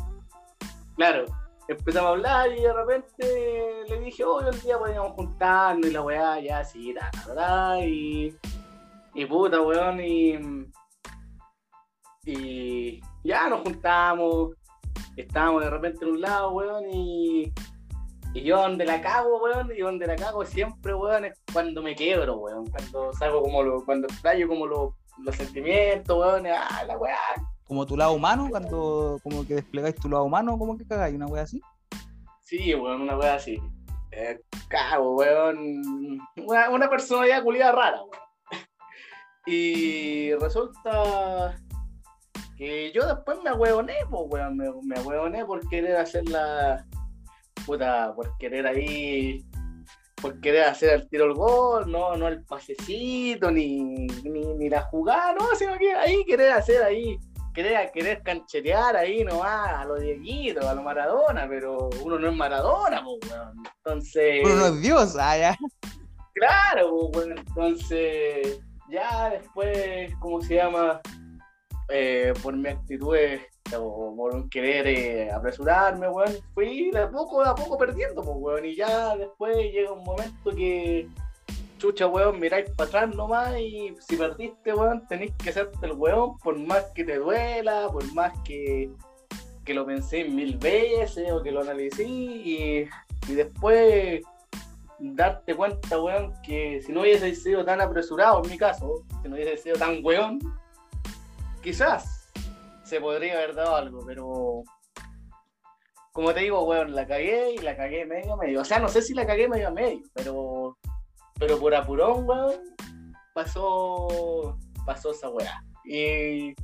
Claro, 0.96 1.24
empezamos 1.66 2.08
a 2.08 2.12
hablar 2.12 2.52
y 2.52 2.60
de 2.60 2.72
repente 2.74 3.84
le 3.88 4.00
dije, 4.00 4.22
hoy 4.22 4.44
el 4.52 4.60
día 4.60 4.78
podíamos 4.78 5.12
juntarnos 5.12 5.86
y 5.86 5.92
la 5.92 6.02
weá, 6.02 6.40
ya, 6.40 6.62
sí, 6.62 6.92
ta, 6.92 7.10
ta, 7.34 7.78
y, 7.80 8.36
y 9.14 9.24
puta, 9.24 9.62
weón, 9.62 9.98
y, 10.00 10.38
y 12.26 13.00
ya 13.24 13.48
nos 13.48 13.62
juntamos, 13.62 14.50
estábamos 15.16 15.62
de 15.62 15.70
repente 15.70 16.04
en 16.04 16.12
un 16.12 16.20
lado, 16.20 16.52
weón, 16.52 16.84
y, 16.90 17.52
y 18.34 18.42
yo 18.42 18.58
donde 18.58 18.84
la 18.84 19.00
cago, 19.00 19.42
weón, 19.42 19.70
y 19.76 19.80
donde 19.80 20.06
la 20.06 20.16
cago 20.16 20.44
siempre, 20.44 20.94
weón, 20.94 21.24
es 21.26 21.40
cuando 21.52 21.82
me 21.82 21.94
quebro, 21.94 22.36
weón, 22.36 22.66
cuando 22.66 23.12
salgo 23.14 23.42
como 23.42 23.62
lo, 23.62 23.84
cuando 23.84 24.06
extraño 24.06 24.48
como 24.48 24.66
lo, 24.66 24.96
los 25.18 25.36
sentimientos, 25.36 26.16
weón, 26.16 26.46
ah, 26.46 26.84
la 26.86 26.96
weá. 26.98 27.16
Como 27.64 27.86
tu 27.86 27.96
lado 27.96 28.12
humano, 28.12 28.48
cuando 28.50 29.18
como 29.22 29.46
que 29.46 29.54
desplegáis 29.54 29.94
tu 29.96 30.08
lado 30.08 30.24
humano, 30.24 30.58
como 30.58 30.76
que 30.76 30.86
cagáis, 30.86 31.14
una 31.14 31.26
weá 31.26 31.42
así. 31.42 31.60
Sí, 32.42 32.74
weón, 32.74 33.02
una 33.02 33.16
weá 33.16 33.34
así. 33.34 33.60
Eh, 34.12 34.40
cago, 34.68 35.16
weón. 35.16 36.20
Una, 36.36 36.70
una 36.70 36.90
personalidad 36.90 37.44
culiada 37.44 37.72
rara, 37.72 38.02
weón. 38.02 38.20
Y 39.46 40.34
resulta 40.34 41.56
que 42.60 42.92
yo 42.92 43.06
después 43.06 43.38
me 43.42 43.48
ahueoné, 43.48 43.94
pues, 44.10 44.22
weón, 44.28 44.54
me, 44.54 44.70
me 44.82 44.98
ahueoné 44.98 45.46
por 45.46 45.66
querer 45.70 45.96
hacer 45.96 46.28
la. 46.28 46.84
Puta, 47.64 48.12
por 48.14 48.36
querer 48.36 48.66
ahí. 48.66 49.42
Por 50.20 50.38
querer 50.40 50.64
hacer 50.64 50.90
el 50.90 51.08
tiro 51.08 51.24
al 51.24 51.32
gol, 51.32 51.90
no, 51.90 52.14
no 52.16 52.28
el 52.28 52.44
pasecito, 52.44 53.50
ni, 53.50 53.80
ni, 53.82 54.44
ni 54.58 54.68
la 54.68 54.82
jugada, 54.82 55.32
no, 55.32 55.46
sino 55.56 55.78
que 55.78 55.94
ahí 55.94 56.22
querer 56.26 56.52
hacer 56.52 56.82
ahí 56.82 57.18
querer, 57.54 57.90
querer 57.90 58.22
cancherear 58.22 58.94
ahí 58.94 59.24
nomás 59.24 59.68
a 59.72 59.86
los 59.86 59.98
Dieguitos, 59.98 60.62
a 60.62 60.74
los 60.74 60.84
Maradona, 60.84 61.46
pero 61.48 61.88
uno 62.02 62.18
no 62.18 62.28
es 62.28 62.36
Maradona, 62.36 63.02
pues, 63.02 63.32
weón. 63.32 63.62
Entonces. 63.76 64.42
Uno 64.44 64.54
no 64.56 64.66
es 64.66 64.82
Dios, 64.82 65.16
ah, 65.18 65.38
ya. 65.38 65.56
Claro, 66.34 67.08
pues, 67.12 67.26
weón. 67.26 67.38
Entonces, 67.38 68.60
ya 68.90 69.30
después, 69.30 70.12
¿cómo 70.20 70.42
se 70.42 70.56
llama? 70.56 71.00
Eh, 71.92 72.33
por 72.42 72.57
mi 72.57 72.68
actitud 72.68 73.16
o 73.76 74.14
por 74.16 74.48
querer 74.48 74.87
eh, 74.87 75.31
apresurarme, 75.31 76.09
weón, 76.09 76.37
fui 76.55 76.90
de 76.90 77.00
a 77.00 77.11
poco, 77.11 77.42
a 77.42 77.55
poco 77.55 77.76
perdiendo, 77.79 78.22
pues, 78.22 78.37
weón. 78.38 78.64
Y 78.64 78.76
ya 78.76 79.16
después 79.16 79.57
llega 79.57 79.92
un 79.92 80.05
momento 80.05 80.50
que 80.55 81.09
chucha, 81.79 82.07
weón, 82.07 82.38
miráis 82.38 82.70
para 82.70 82.88
atrás 82.88 83.14
nomás 83.14 83.59
y 83.59 83.94
si 84.00 84.16
perdiste, 84.16 84.74
weón, 84.74 85.07
tenéis 85.09 85.33
que 85.42 85.50
hacerte 85.50 85.85
el 85.87 85.92
weón 85.92 86.38
por 86.38 86.59
más 86.59 86.85
que 86.94 87.05
te 87.05 87.16
duela, 87.16 87.88
por 87.90 88.05
más 88.12 88.33
que, 88.44 88.90
que 89.64 89.74
lo 89.74 89.87
pensé 89.87 90.24
mil 90.24 90.59
veces 90.59 91.33
o 91.33 91.42
que 91.42 91.50
lo 91.50 91.62
analicé 91.62 92.05
y, 92.05 92.88
y 93.29 93.35
después 93.35 94.22
darte 94.98 95.55
cuenta, 95.55 96.00
weón, 96.00 96.35
que 96.42 96.83
si 96.83 96.92
no 96.92 97.00
hubiese 97.00 97.35
sido 97.35 97.64
tan 97.64 97.81
apresurado, 97.81 98.42
en 98.44 98.50
mi 98.50 98.59
caso, 98.59 99.03
si 99.22 99.29
no 99.29 99.35
hubiese 99.37 99.57
sido 99.57 99.76
tan 99.76 100.05
weón, 100.05 100.38
quizás 101.62 102.30
se 102.84 103.00
podría 103.00 103.34
haber 103.34 103.54
dado 103.54 103.76
algo, 103.76 104.04
pero 104.06 104.62
como 106.12 106.34
te 106.34 106.40
digo, 106.40 106.64
weón, 106.64 106.94
la 106.94 107.06
cagué 107.06 107.54
y 107.54 107.58
la 107.58 107.76
cagué 107.76 108.04
medio 108.04 108.34
a 108.34 108.36
medio. 108.36 108.60
O 108.60 108.64
sea, 108.64 108.78
no 108.78 108.88
sé 108.88 109.00
si 109.00 109.14
la 109.14 109.26
cagué 109.26 109.48
medio 109.48 109.68
a 109.68 109.70
medio, 109.70 110.02
pero 110.14 110.76
pero 111.40 111.58
por 111.58 111.74
apurón, 111.74 112.28
weón, 112.28 112.60
pasó, 113.32 114.58
pasó 114.84 115.12
esa 115.12 115.30
weá. 115.30 115.64
Y 115.86 116.54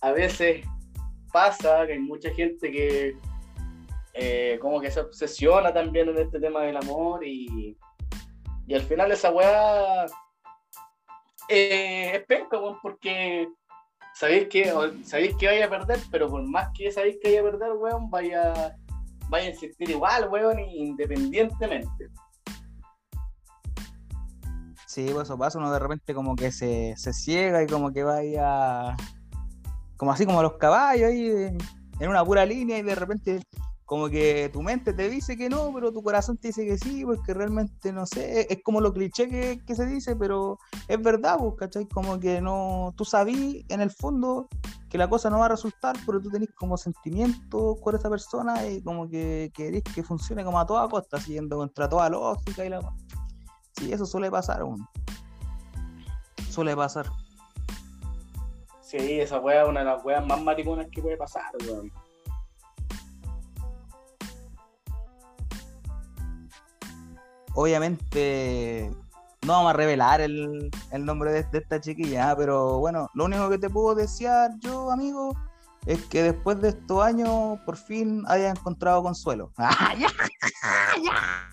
a 0.00 0.12
veces 0.12 0.64
pasa 1.32 1.84
que 1.86 1.94
hay 1.94 1.98
mucha 1.98 2.30
gente 2.30 2.70
que 2.70 3.16
eh, 4.14 4.58
como 4.60 4.80
que 4.80 4.90
se 4.90 5.00
obsesiona 5.00 5.72
también 5.72 6.08
en 6.08 6.18
este 6.18 6.38
tema 6.38 6.62
del 6.62 6.76
amor 6.76 7.24
y, 7.24 7.76
y 8.66 8.74
al 8.74 8.82
final 8.82 9.10
esa 9.10 9.32
weá 9.32 10.06
eh, 11.48 12.16
es 12.16 12.26
penca, 12.26 12.58
weón, 12.58 12.78
porque 12.82 13.48
sabéis 14.14 14.48
que, 14.48 14.72
sabéis 15.04 15.36
que 15.36 15.46
vaya 15.46 15.66
a 15.66 15.70
perder, 15.70 16.00
pero 16.10 16.28
por 16.28 16.42
más 16.46 16.68
que 16.74 16.90
sabéis 16.90 17.16
que 17.22 17.28
vaya 17.28 17.40
a 17.40 17.50
perder, 17.52 17.72
weón, 17.72 18.10
vaya, 18.10 18.76
vaya 19.28 19.46
a 19.46 19.50
insistir 19.50 19.90
igual, 19.90 20.28
weón, 20.28 20.58
independientemente. 20.58 22.08
Sí, 24.86 25.08
pues 25.12 25.28
eso 25.28 25.38
pasa, 25.38 25.58
uno 25.58 25.70
de 25.70 25.78
repente 25.78 26.14
como 26.14 26.34
que 26.34 26.50
se, 26.50 26.94
se 26.96 27.12
ciega 27.12 27.62
y 27.62 27.66
como 27.66 27.92
que 27.92 28.02
vaya, 28.02 28.96
como 29.96 30.12
así 30.12 30.26
como 30.26 30.42
los 30.42 30.54
caballos 30.54 31.10
ahí 31.10 31.28
en 32.00 32.08
una 32.08 32.24
pura 32.24 32.44
línea 32.46 32.78
y 32.78 32.82
de 32.82 32.94
repente 32.94 33.40
como 33.88 34.10
que 34.10 34.50
tu 34.52 34.60
mente 34.62 34.92
te 34.92 35.08
dice 35.08 35.34
que 35.34 35.48
no, 35.48 35.72
pero 35.72 35.90
tu 35.90 36.02
corazón 36.02 36.36
te 36.36 36.48
dice 36.48 36.66
que 36.66 36.76
sí, 36.76 37.06
porque 37.06 37.32
realmente 37.32 37.90
no 37.90 38.04
sé, 38.04 38.46
es 38.50 38.62
como 38.62 38.82
lo 38.82 38.92
cliché 38.92 39.28
que, 39.28 39.74
se 39.74 39.86
dice, 39.86 40.14
pero 40.14 40.58
es 40.88 41.00
verdad, 41.00 41.38
pues, 41.38 41.54
¿cachai? 41.56 41.88
Como 41.88 42.20
que 42.20 42.42
no, 42.42 42.92
tú 42.98 43.06
sabí 43.06 43.64
en 43.70 43.80
el 43.80 43.90
fondo 43.90 44.46
que 44.90 44.98
la 44.98 45.08
cosa 45.08 45.30
no 45.30 45.38
va 45.38 45.46
a 45.46 45.48
resultar, 45.48 45.96
pero 46.04 46.20
tú 46.20 46.28
tenés 46.28 46.50
como 46.54 46.76
sentimientos 46.76 47.80
con 47.80 47.96
esa 47.96 48.10
persona 48.10 48.66
y 48.66 48.82
como 48.82 49.08
que 49.08 49.50
querés 49.54 49.84
que 49.84 50.02
funcione 50.02 50.44
como 50.44 50.60
a 50.60 50.66
toda 50.66 50.86
costa, 50.86 51.18
siguiendo 51.18 51.56
contra 51.56 51.88
toda 51.88 52.10
lógica 52.10 52.66
y 52.66 52.68
la 52.68 52.80
Sí, 53.78 53.90
eso 53.90 54.04
suele 54.04 54.30
pasar 54.30 54.60
aún. 54.60 54.86
Suele 56.50 56.76
pasar. 56.76 57.06
Sí, 58.82 59.18
esa 59.18 59.40
wea 59.40 59.62
es 59.62 59.68
una 59.70 59.80
de 59.80 59.86
las 59.86 60.04
weas 60.04 60.26
más 60.26 60.42
mariconas 60.42 60.88
que 60.92 61.00
puede 61.00 61.16
pasar, 61.16 61.52
weón. 61.66 61.90
Obviamente 67.54 68.90
no 69.42 69.52
vamos 69.52 69.70
a 69.70 69.76
revelar 69.76 70.20
el, 70.20 70.70
nombre 70.92 71.32
de, 71.32 71.46
esta 71.52 71.80
chiquilla, 71.80 72.30
¿ah? 72.30 72.36
pero 72.36 72.78
bueno, 72.78 73.08
lo 73.14 73.24
único 73.24 73.48
que 73.48 73.58
te 73.58 73.70
puedo 73.70 73.94
desear 73.94 74.50
yo, 74.60 74.90
amigo, 74.90 75.34
es 75.86 76.04
que 76.06 76.22
después 76.22 76.60
de 76.60 76.70
estos 76.70 77.02
años 77.02 77.58
por 77.64 77.76
fin 77.76 78.24
hayas 78.26 78.58
encontrado 78.58 79.02
consuelo. 79.02 79.52
¡Ah, 79.58 79.94
ya! 79.96 80.08
¡Ya! 81.02 81.48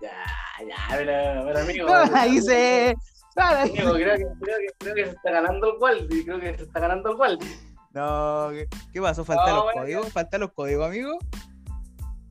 Ya, 0.00 0.66
ya, 0.66 0.76
pero, 0.96 1.44
pero 1.44 1.58
amigo. 1.60 1.88
Ahí 2.14 2.40
se. 2.40 2.96
Amigo, 3.36 3.94
creo 3.94 4.16
que, 4.16 4.26
creo, 4.40 4.56
que, 4.58 4.66
creo 4.78 4.94
que 4.94 5.04
se 5.04 5.10
está 5.10 5.30
ganando 5.30 5.72
el 5.72 5.78
Waldi, 5.78 6.24
creo 6.24 6.40
que 6.40 6.56
se 6.56 6.62
está 6.64 6.80
ganando 6.80 7.10
el 7.10 7.16
Waldi. 7.16 7.46
No, 7.92 8.48
¿qué, 8.50 8.68
qué 8.92 9.00
pasó? 9.00 9.24
¿Faltan 9.24 9.56
los 9.56 9.72
códigos? 9.72 10.12
¿Faltan 10.12 10.40
los 10.40 10.52
códigos, 10.52 10.86
amigo? 10.86 11.18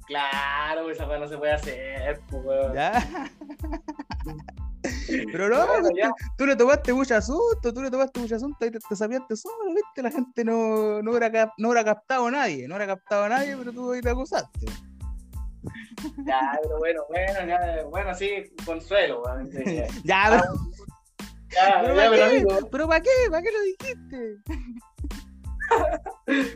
Claro, 0.09 0.89
esa 0.89 1.05
no 1.05 1.27
se 1.27 1.37
puede 1.37 1.53
hacer, 1.53 2.19
pues, 2.31 2.43
weón. 2.43 2.73
Ya. 2.73 3.29
Pero 5.31 5.49
no, 5.49 5.67
bueno, 5.67 5.89
tú, 6.35 6.45
le 6.47 6.55
tomaste 6.55 6.93
mucho 6.93 7.15
asunto, 7.15 7.71
tú 7.73 7.83
le 7.83 7.91
tomaste 7.91 8.19
mucho 8.19 8.35
asunto 8.35 8.65
y 8.65 8.71
te, 8.71 8.79
te 8.79 8.95
solo, 8.95 9.73
¿viste? 9.75 10.01
La 10.01 10.09
gente 10.09 10.43
no, 10.43 11.01
no, 11.03 11.11
hubiera, 11.11 11.53
no 11.57 11.69
hubiera 11.69 11.83
captado 11.83 12.25
a 12.25 12.31
nadie, 12.31 12.67
no 12.67 12.75
hubiera 12.75 12.95
captado 12.95 13.25
a 13.25 13.29
nadie, 13.29 13.55
pero 13.55 13.71
tú 13.71 13.91
ahí 13.91 14.01
te 14.01 14.09
acusaste. 14.09 14.65
Ya, 16.25 16.57
pero 16.63 16.79
bueno, 16.79 17.03
bueno, 17.07 17.45
ya, 17.45 17.83
bueno, 17.85 18.15
sí, 18.15 18.51
consuelo. 18.65 19.21
ya, 20.03 20.25
pero... 20.29 20.43
Ya, 21.51 21.81
¿Pero, 21.81 21.95
ya, 21.95 22.09
para 22.09 22.29
qué? 22.29 22.45
¿Pero 22.71 22.87
para 22.87 23.01
qué? 23.01 23.09
¿Para 23.29 23.41
qué 23.43 23.49
lo 23.51 23.61
dijiste? 23.61 24.37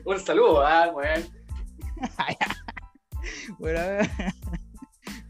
Un 0.06 0.20
saludo, 0.20 0.66
ah, 0.66 0.90
bueno. 0.92 1.24
bueno, 3.60 3.80
a. 3.80 4.08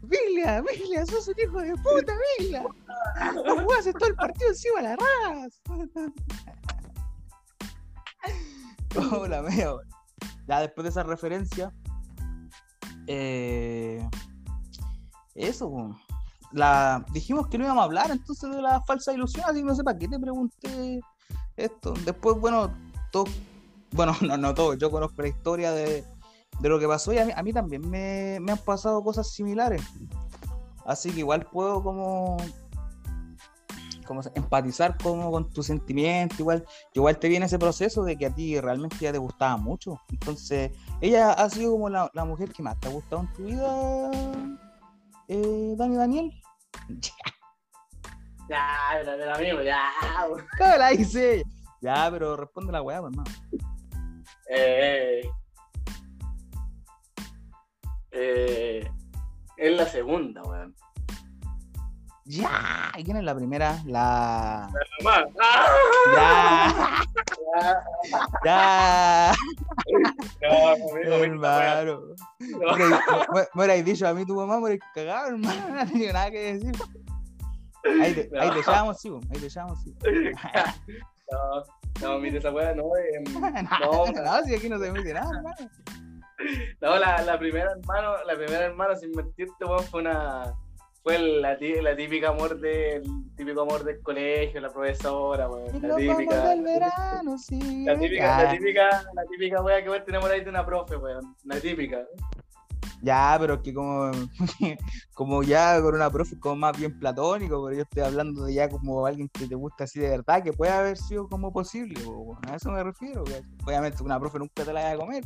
Viglia, 0.02 0.62
Viglia, 0.70 1.06
sos 1.06 1.28
un 1.28 1.34
hijo 1.42 1.60
de 1.60 1.74
puta, 1.76 2.12
Viglia. 2.38 2.64
No 3.44 3.62
jugás 3.62 3.84
todo 3.84 4.08
el 4.08 4.14
partido 4.14 4.50
encima 4.50 4.82
de 4.82 4.88
la 4.88 4.96
ras. 4.96 5.62
Hola, 9.12 9.42
meo. 9.42 9.80
Ya 10.46 10.60
después 10.60 10.84
de 10.84 10.90
esa 10.90 11.02
referencia, 11.02 11.72
eh, 13.06 14.06
eso, 15.34 15.96
la, 16.52 17.04
dijimos 17.12 17.48
que 17.48 17.58
no 17.58 17.64
íbamos 17.64 17.82
a 17.82 17.84
hablar 17.84 18.10
entonces 18.10 18.50
de 18.50 18.60
la 18.60 18.82
falsa 18.82 19.12
ilusión, 19.12 19.44
así 19.46 19.60
que 19.60 19.64
no 19.64 19.74
sé 19.74 19.82
para 19.82 19.98
qué 19.98 20.06
te 20.06 20.18
pregunté 20.18 21.00
esto. 21.56 21.94
Después, 22.04 22.38
bueno, 22.38 22.70
todo, 23.10 23.24
bueno, 23.92 24.14
no, 24.20 24.36
no 24.36 24.54
todo, 24.54 24.74
yo 24.74 24.90
conozco 24.90 25.22
la 25.22 25.28
historia 25.28 25.72
de, 25.72 26.04
lo 26.62 26.78
que 26.78 26.88
pasó 26.88 27.12
y 27.12 27.18
a 27.18 27.42
mí, 27.42 27.52
también 27.52 27.88
me, 27.88 28.38
me, 28.40 28.52
han 28.52 28.58
pasado 28.58 29.02
cosas 29.02 29.30
similares. 29.30 29.82
Así 30.84 31.10
que 31.10 31.20
igual 31.20 31.46
puedo 31.46 31.82
como, 31.82 32.36
como 34.06 34.20
empatizar 34.34 34.96
como 34.98 35.30
con 35.30 35.50
tu 35.50 35.62
sentimiento, 35.62 36.36
igual, 36.38 36.64
igual 36.92 37.18
te 37.18 37.28
viene 37.28 37.46
ese 37.46 37.58
proceso 37.58 38.04
de 38.04 38.16
que 38.16 38.26
a 38.26 38.34
ti 38.34 38.60
realmente 38.60 38.96
ya 39.00 39.12
te 39.12 39.18
gustaba 39.18 39.56
mucho. 39.56 40.00
Entonces, 40.10 40.70
ella 41.00 41.32
ha 41.32 41.48
sido 41.50 41.72
como 41.72 41.88
la, 41.88 42.10
mujer 42.26 42.52
que 42.52 42.62
más 42.62 42.78
te 42.80 42.88
ha 42.88 42.92
gustado 42.92 43.22
en 43.22 43.32
tu 43.32 43.44
vida, 43.44 44.10
eh, 45.28 45.74
Dani 45.76 45.96
Daniel. 45.96 46.42
Ya, 48.46 48.68
pero, 48.92 49.34
amigo, 49.34 49.62
ya. 49.62 49.90
¿Cómo 50.58 50.76
la 50.76 50.92
hice? 50.92 51.44
Ya, 51.80 52.08
pero 52.10 52.36
responde 52.36 52.72
la 52.72 52.82
weá, 52.82 52.98
hermano. 52.98 53.24
Eh, 54.50 55.22
eh, 55.22 55.30
es 58.14 59.76
la 59.76 59.86
segunda, 59.86 60.42
weón. 60.42 60.74
Ya, 62.26 62.90
¿y 62.96 63.04
quién 63.04 63.18
es 63.18 63.24
la 63.24 63.34
primera? 63.34 63.82
La. 63.84 64.70
La 65.02 65.26
Ya. 66.14 67.04
Ya. 68.44 69.32
No, 70.42 71.16
hermano. 71.22 72.00
Me 72.40 73.46
hubierais 73.54 73.84
dicho 73.84 74.08
a 74.08 74.14
mí 74.14 74.24
tu 74.24 74.34
mamá, 74.34 74.56
me 74.56 74.62
hubierais 74.64 74.82
cagado, 74.94 75.28
hermano. 75.28 75.68
No 75.74 75.86
tengo 75.86 76.12
nada 76.12 76.30
que 76.30 76.54
decir. 76.54 76.72
Ahí 78.02 78.14
te, 78.14 78.30
ahí 78.38 78.50
te 78.50 78.62
sí, 78.98 79.10
ahí 79.10 79.40
te 79.40 79.46
echamos, 79.46 79.78
sí. 79.82 79.94
No, 81.30 81.62
no, 82.02 82.18
mire 82.18 82.38
esa 82.38 82.50
weá, 82.50 82.74
no. 82.74 82.84
Eh, 82.96 83.24
no, 83.80 84.06
no, 84.06 84.42
si 84.44 84.54
aquí 84.54 84.68
no 84.68 84.78
se 84.78 84.88
emite 84.88 85.14
nada, 85.14 85.30
hermano. 85.34 85.70
No, 86.80 86.98
la, 86.98 87.22
la 87.22 87.38
primera 87.38 87.72
hermano, 87.72 88.24
la 88.24 88.34
primera 88.34 88.64
hermana 88.64 88.96
sin 88.96 89.12
mentirte, 89.12 89.64
weón, 89.64 89.84
fue 89.84 90.00
una 90.00 90.54
fue 91.04 91.18
la, 91.18 91.58
la 91.82 91.94
típica 91.94 92.30
amor 92.30 92.58
del 92.58 93.02
típico 93.36 93.60
amor 93.60 93.84
del 93.84 94.00
colegio, 94.00 94.58
la 94.58 94.70
profesora, 94.70 95.50
weón. 95.50 95.82
La 95.82 95.96
típica. 95.96 96.48
Del 96.48 96.62
verano, 96.62 97.36
sí. 97.36 97.84
La 97.84 97.98
típica, 97.98 98.42
la 98.42 98.50
típica, 98.50 99.04
la 99.12 99.24
típica 99.26 99.62
wea 99.62 99.82
que 99.82 99.90
vos 99.90 100.04
tenemos 100.06 100.30
ahí 100.30 100.42
de 100.42 100.48
una 100.48 100.64
profe, 100.64 100.96
weón. 100.96 101.36
La 101.44 101.60
típica. 101.60 102.06
Ya, 103.04 103.36
pero 103.38 103.54
es 103.54 103.60
que 103.60 103.74
como, 103.74 104.10
como 105.14 105.42
ya 105.42 105.78
con 105.82 105.94
una 105.94 106.08
profe 106.08 106.38
como 106.40 106.56
más 106.56 106.78
bien 106.78 106.98
platónico, 106.98 107.62
pero 107.62 107.76
yo 107.76 107.82
estoy 107.82 108.02
hablando 108.02 108.44
de 108.46 108.54
ya 108.54 108.70
como 108.70 109.04
alguien 109.04 109.28
que 109.28 109.46
te 109.46 109.54
gusta 109.54 109.84
así 109.84 110.00
de 110.00 110.08
verdad, 110.08 110.42
que 110.42 110.54
puede 110.54 110.72
haber 110.72 110.96
sido 110.96 111.28
como 111.28 111.52
posible, 111.52 112.00
a 112.48 112.56
eso 112.56 112.70
me 112.70 112.82
refiero. 112.82 113.22
Obviamente 113.66 114.02
una 114.02 114.18
profe 114.18 114.38
nunca 114.38 114.64
te 114.64 114.72
la 114.72 114.82
vaya 114.82 114.92
a 114.92 114.96
comer, 114.96 115.22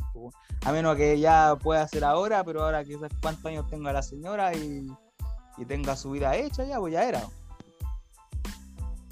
a 0.65 0.71
menos 0.73 0.97
que 0.97 1.17
ya 1.17 1.55
pueda 1.55 1.87
ser 1.87 2.03
ahora, 2.03 2.43
pero 2.43 2.63
ahora 2.63 2.83
quizás 2.83 3.11
cuántos 3.21 3.45
años 3.45 3.65
tenga 3.69 3.93
la 3.93 4.01
señora 4.01 4.53
y, 4.53 4.85
y 5.57 5.65
tenga 5.65 5.95
su 5.95 6.11
vida 6.11 6.35
hecha 6.35 6.65
ya, 6.65 6.79
pues 6.79 6.91
ya 6.91 7.07
era. 7.07 7.21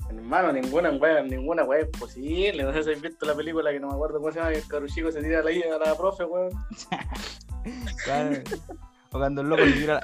Hermano, 0.10 0.52
ninguna 0.52 0.92
wea, 0.92 1.22
ninguna 1.24 1.64
wea 1.64 1.82
es 1.82 1.88
posible. 1.88 2.64
No 2.64 2.74
sé 2.74 2.84
si 2.84 2.92
has 2.92 3.02
visto 3.02 3.26
la 3.26 3.34
película 3.34 3.72
que 3.72 3.80
no 3.80 3.88
me 3.88 3.94
acuerdo 3.94 4.20
cómo 4.20 4.32
se 4.32 4.40
llama, 4.40 4.52
que 4.52 4.58
el 4.58 4.68
caruchico 4.68 5.12
se 5.12 5.22
tira 5.22 5.40
a 5.40 5.44
la, 5.44 5.76
a 5.76 5.90
la 5.90 5.96
profe, 5.96 6.26
weón. 6.26 6.52
O 9.12 9.20
cuando 9.20 9.42
el 9.42 9.48
loco 9.48 9.64
se 9.64 9.72
tira, 9.72 10.02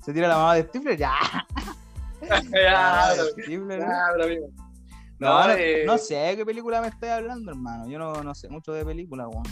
se, 0.00 0.12
tira, 0.12 0.26
la 0.26 0.36
mamá 0.36 0.54
de 0.54 0.62
Stifler, 0.62 0.96
ya. 0.96 1.12
ya, 2.50 3.14
Stifler, 3.32 3.80
¿no? 3.80 3.86
No, 5.18 5.46
no, 5.46 5.52
eh... 5.52 5.84
no, 5.86 5.98
sé 5.98 6.34
qué 6.34 6.44
película 6.44 6.80
me 6.80 6.88
estoy 6.88 7.10
hablando, 7.10 7.52
hermano. 7.52 7.86
Yo 7.88 7.98
no, 7.98 8.24
no 8.24 8.34
sé 8.34 8.48
mucho 8.48 8.72
de 8.72 8.84
películas, 8.84 9.28
weón. 9.30 9.44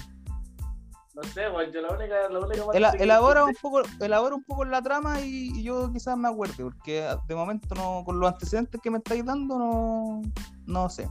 No 1.15 1.23
sé, 1.25 1.49
weón, 1.51 1.71
yo 1.71 1.83
la 1.83 1.91
única, 1.91 2.29
la 2.31 2.39
única 2.39 2.91
elabora 2.99 3.45
un 3.45 3.55
poco, 3.61 3.83
elabora 4.01 4.35
un 4.35 4.45
poco 4.45 4.65
la 4.65 4.81
trama 4.81 5.21
y, 5.21 5.51
y, 5.55 5.63
yo 5.63 5.93
quizás 5.93 6.17
me 6.17 6.29
acuerde, 6.29 6.65
porque 6.65 7.07
de 7.29 7.35
momento 7.35 7.75
no, 7.75 8.03
con 8.05 8.19
los 8.19 8.33
antecedentes 8.33 8.81
que 8.81 8.91
me 8.91 8.99
estáis 8.99 9.25
dando, 9.25 9.59
no, 9.59 10.23
no 10.67 10.89
sé. 10.89 11.09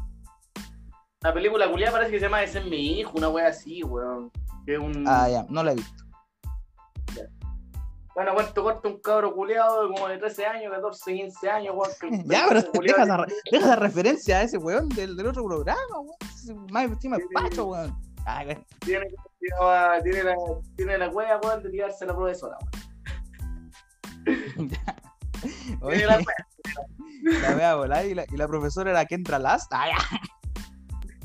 La 1.22 1.34
película 1.34 1.70
culiada 1.70 1.92
parece 1.92 2.12
que 2.12 2.20
se 2.20 2.26
llama 2.26 2.44
Ese 2.44 2.60
es 2.60 2.66
mi 2.66 3.00
hijo, 3.00 3.12
una 3.16 3.30
wea 3.30 3.50
así, 3.50 3.84
weón. 3.84 4.32
Que 4.66 4.78
un... 4.78 5.06
Ah, 5.08 5.30
ya, 5.30 5.46
no 5.50 5.64
la 5.64 5.74
he 5.74 5.76
visto. 5.76 6.09
Bueno, 8.20 8.34
cuento 8.34 8.64
corto 8.64 8.90
un 8.90 9.00
cabro 9.00 9.34
culeado 9.34 9.88
como 9.94 10.10
de 10.10 10.18
13 10.18 10.46
años, 10.46 10.74
14, 10.74 11.14
15 11.14 11.50
años, 11.50 11.74
weón. 11.74 12.26
ya, 12.26 12.48
pero 12.50 12.62
deja 12.84 13.04
esa, 13.04 13.26
deja 13.50 13.76
referencia 13.78 14.40
a 14.40 14.42
ese 14.42 14.58
weón 14.58 14.90
del, 14.90 15.16
del 15.16 15.28
otro 15.28 15.46
programa, 15.46 15.80
weón. 16.02 16.68
Más 16.70 16.84
encima 16.84 17.16
el 17.16 17.24
pacho, 17.34 17.68
weón. 17.68 17.98
Ah, 18.26 18.44
tiene, 18.44 19.08
tiene, 19.40 20.24
la, 20.26 20.36
tiene 20.76 20.98
la 20.98 21.08
wea, 21.08 21.40
weón, 21.42 21.64
de 21.64 21.70
tirarse 21.70 22.04
a 22.04 22.08
la 22.08 22.16
profesora, 22.18 22.58
weón. 24.26 24.70
Oye, 25.82 26.06
la 26.06 26.18
wea. 26.18 27.40
La 27.42 27.56
wea 27.56 27.76
volar 27.76 28.06
y 28.06 28.16
la, 28.16 28.26
y 28.30 28.36
la 28.36 28.50
profesora 28.50 28.92
era 28.92 29.06
Kendra 29.06 29.40
Last. 29.40 29.72
Ah, 29.74 29.88
ya. 29.88 29.96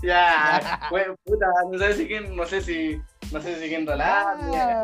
Ya, 0.01 0.89
weón, 0.93 1.17
puta, 1.25 1.47
no 1.73 1.77
sé 1.77 1.95
si 1.95 2.07
quién, 2.07 2.37
no 2.37 2.47
sé 2.47 2.61
si 2.61 3.03
no 3.33 3.41
sé 3.41 3.61
si 3.61 3.69
quién 3.69 3.87
ya, 3.87 3.97
ya, 4.53 4.83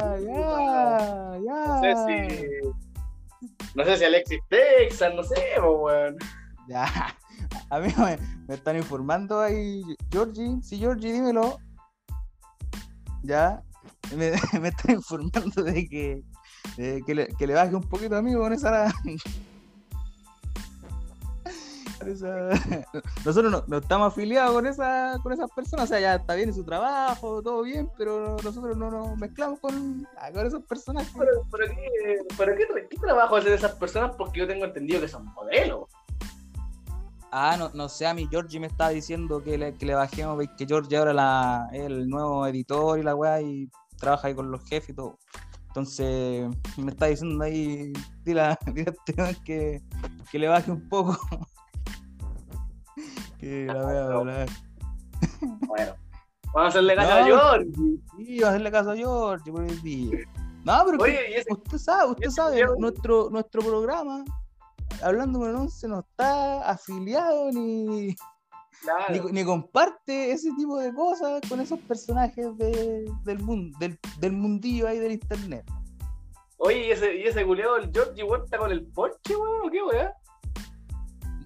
ya, 1.45 1.67
No 1.67 1.81
sé 1.81 1.95
si. 2.07 2.71
No 3.75 3.85
sé 3.85 3.97
si 3.97 4.05
Alexis 4.05 4.41
Texas, 4.49 5.15
no 5.15 5.23
sé, 5.23 5.61
weón. 5.61 6.17
Ya. 6.69 6.87
A 7.71 7.79
mí 7.81 7.93
me, 7.97 8.19
me, 8.49 8.55
están 8.55 8.77
informando 8.77 9.41
ahí, 9.41 9.83
Georgie. 10.11 10.59
Sí, 10.63 10.79
Georgie, 10.79 11.13
dímelo. 11.13 11.59
Ya. 13.23 13.63
Me, 14.17 14.33
me 14.61 14.69
están 14.69 14.95
informando 14.97 15.63
de 15.63 15.89
que, 15.89 16.23
de 16.77 17.03
que, 17.07 17.15
le, 17.15 17.29
que 17.29 17.47
le 17.47 17.55
baje 17.55 17.75
un 17.75 17.89
poquito, 17.89 18.17
amigo, 18.17 18.41
con 18.41 18.53
esa 18.53 18.93
Nosotros 23.25 23.65
no, 23.67 23.77
estamos 23.77 24.13
afiliados 24.13 24.55
con, 24.55 24.67
esa, 24.67 25.19
con 25.23 25.33
esas 25.33 25.51
personas, 25.51 25.85
o 25.85 25.89
sea, 25.89 26.01
ya 26.01 26.15
está 26.15 26.35
bien 26.35 26.49
en 26.49 26.55
su 26.55 26.65
trabajo, 26.65 27.43
todo 27.43 27.63
bien, 27.63 27.91
pero 27.99 28.37
nosotros 28.43 28.77
no 28.77 28.91
nos 28.91 29.19
mezclamos 29.19 29.61
con, 29.61 30.07
ah, 30.19 30.31
con 30.33 30.47
esas 30.47 30.63
personas. 30.63 31.11
¿Pero, 31.17 31.47
pero, 32.37 32.57
qué, 32.57 32.67
qué, 32.89 32.97
trabajo 32.97 33.37
hacen 33.37 33.53
esas 33.53 33.73
personas? 33.73 34.17
Porque 34.17 34.41
yo 34.41 34.47
tengo 34.47 34.65
entendido 34.65 35.01
que 35.01 35.09
son 35.09 35.27
modelos. 35.35 35.89
Ah, 37.33 37.57
no, 37.59 37.71
no 37.75 37.89
sé, 37.89 38.07
a 38.07 38.15
mí 38.15 38.27
Georgie 38.31 38.59
me 38.59 38.67
estaba 38.67 38.91
diciendo 38.91 39.43
que 39.43 39.59
le, 39.59 39.75
que 39.75 39.87
le 39.87 39.95
bajemos, 39.95 40.43
que 40.57 40.67
Georgie 40.67 40.97
ahora 40.97 41.13
la, 41.13 41.69
es 41.73 41.83
el 41.83 42.09
nuevo 42.09 42.47
editor 42.47 42.99
y 42.99 43.03
la 43.03 43.15
weá, 43.15 43.41
y 43.43 43.69
trabaja 43.99 44.29
ahí 44.29 44.35
con 44.35 44.51
los 44.51 44.65
jefes 44.65 44.91
y 44.91 44.95
todo. 44.95 45.19
Entonces 45.69 46.49
me 46.79 46.91
está 46.91 47.07
diciendo 47.07 47.45
ahí, 47.45 47.93
dile, 48.25 48.57
dile 48.75 49.23
a 49.23 49.35
que, 49.45 49.83
que 50.33 50.39
le 50.39 50.49
baje 50.49 50.71
un 50.73 50.89
poco. 50.89 51.17
Que 53.41 53.65
la 53.65 53.83
voy 53.83 54.33
a. 54.33 54.47
Bueno, 55.67 55.95
vamos 56.53 56.65
a 56.65 56.67
hacerle 56.67 56.95
caso 56.95 57.13
a 57.13 57.25
George. 57.25 57.71
Sí, 58.17 58.41
vamos 58.41 58.45
a 58.45 58.49
hacerle 58.49 58.71
caso 58.71 58.91
a 58.91 58.97
George 58.97 59.51
por 59.51 59.65
el 59.65 59.83
día. 59.83 60.19
No, 60.65 60.83
pero 60.85 60.99
usted 61.55 61.79
sabe, 61.79 62.11
usted 62.11 62.31
sabe, 62.31 62.67
nuestro, 62.79 63.31
nuestro 63.31 63.63
programa, 63.63 64.25
hablando 65.03 65.39
con 65.39 65.49
el 65.49 65.57
11, 65.57 65.89
no 65.89 66.01
está 66.01 66.69
afiliado 66.69 67.51
ni, 67.51 68.15
ni, 69.33 69.45
comparte 69.45 70.33
ese 70.33 70.51
tipo 70.59 70.79
de 70.79 70.93
cosas 70.93 71.41
con 71.49 71.61
esos 71.61 71.79
personajes 71.81 72.55
de, 72.59 73.11
del, 73.25 73.39
mundo, 73.39 73.79
del, 73.81 73.99
del 74.19 74.33
mundillo 74.33 74.87
ahí 74.87 74.99
del 74.99 75.13
internet. 75.13 75.65
Oye, 76.59 76.89
¿y 76.89 76.91
ese, 76.91 77.17
y 77.17 77.23
ese 77.23 77.47
culeado, 77.47 77.79
el 77.79 77.91
George, 77.91 78.21
igual 78.21 78.43
está 78.45 78.59
con 78.59 78.71
el 78.71 78.87
Porsche, 78.89 79.35
weón, 79.35 79.67
o 79.67 79.71
qué, 79.71 79.83
weón? 79.83 80.11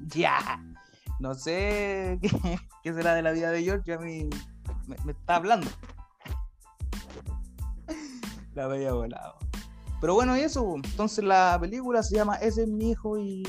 Ya 0.08 0.60
no 1.18 1.34
sé 1.34 2.18
qué, 2.82 2.92
será 2.92 3.14
de 3.14 3.22
la 3.22 3.32
vida 3.32 3.50
de 3.50 3.62
George, 3.62 3.92
a 3.92 3.98
mí 3.98 4.28
me, 4.86 5.12
está 5.12 5.36
hablando. 5.36 5.66
La 8.54 8.66
veía 8.66 8.92
volado. 8.92 9.36
Pero 10.00 10.14
bueno, 10.14 10.34
eso, 10.34 10.74
entonces 10.76 11.24
la 11.24 11.56
película 11.60 12.02
se 12.02 12.16
llama 12.16 12.36
Ese 12.36 12.64
es 12.64 12.68
mi 12.68 12.90
hijo 12.90 13.18
y. 13.18 13.42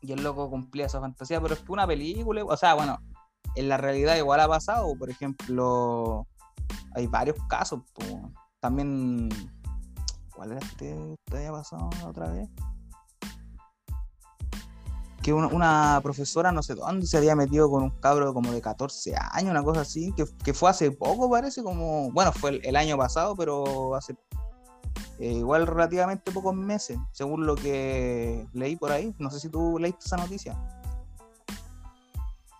Y 0.00 0.12
el 0.12 0.22
loco 0.22 0.48
cumplía 0.48 0.86
esa 0.86 1.00
fantasía, 1.00 1.40
pero 1.40 1.54
es 1.54 1.60
que 1.60 1.72
una 1.72 1.86
película, 1.86 2.44
o 2.44 2.56
sea, 2.56 2.74
bueno, 2.74 2.98
en 3.56 3.68
la 3.68 3.76
realidad 3.76 4.16
igual 4.16 4.40
ha 4.40 4.48
pasado, 4.48 4.96
por 4.96 5.10
ejemplo, 5.10 6.26
hay 6.94 7.06
varios 7.06 7.36
casos, 7.48 7.80
también. 8.60 9.28
¿Cuál 10.34 10.52
era 10.52 10.60
este 10.60 11.16
que 11.24 11.36
había 11.36 11.50
pasado 11.50 11.88
otra 12.06 12.30
vez? 12.30 12.48
Que 15.26 15.32
una, 15.32 15.98
profesora, 16.04 16.52
no 16.52 16.62
sé 16.62 16.76
dónde, 16.76 17.04
se 17.04 17.16
había 17.16 17.34
metido 17.34 17.68
con 17.68 17.82
un 17.82 17.90
cabro 17.90 18.32
como 18.32 18.52
de 18.52 18.62
14 18.62 19.12
años, 19.32 19.50
una 19.50 19.64
cosa 19.64 19.80
así, 19.80 20.14
que, 20.14 20.54
fue 20.54 20.70
hace 20.70 20.92
poco, 20.92 21.28
parece, 21.28 21.64
como, 21.64 22.12
bueno, 22.12 22.30
fue 22.30 22.60
el, 22.62 22.76
año 22.76 22.96
pasado, 22.96 23.34
pero 23.34 23.96
hace 23.96 24.14
eh, 25.18 25.32
igual 25.32 25.66
relativamente 25.66 26.30
pocos 26.30 26.54
meses, 26.54 26.96
según 27.10 27.44
lo 27.44 27.56
que 27.56 28.46
leí 28.52 28.76
por 28.76 28.92
ahí. 28.92 29.16
No 29.18 29.28
sé 29.32 29.40
si 29.40 29.48
tú 29.48 29.80
leíste 29.80 30.04
esa 30.04 30.16
noticia. 30.16 30.56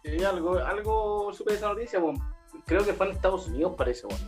Sí, 0.02 0.24
algo, 0.24 0.58
algo 0.58 1.32
supe 1.32 1.52
de 1.52 1.58
esa 1.58 1.68
noticia, 1.68 2.00
bueno. 2.00 2.18
creo 2.64 2.84
que 2.84 2.94
fue 2.94 3.06
en 3.06 3.12
Estados 3.12 3.46
Unidos, 3.46 3.74
parece, 3.78 4.08
bueno. 4.08 4.24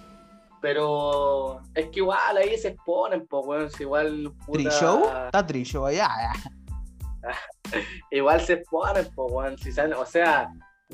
Pero 0.61 1.61
es 1.75 1.89
que 1.89 1.99
igual 1.99 2.37
ahí 2.37 2.57
se 2.57 2.69
exponen, 2.69 3.27
pues, 3.27 3.45
bueno, 3.45 3.69
igual. 3.81 4.33
Puta... 4.47 4.59
¿Trishow? 4.59 5.03
Está 5.27 5.45
Trishow 5.45 5.87
allá, 5.87 6.09
ya. 6.09 6.58
igual 8.11 8.41
se 8.41 8.59
pone 8.59 9.05
si 9.57 9.71
o 9.81 10.07
sea, 10.07 10.51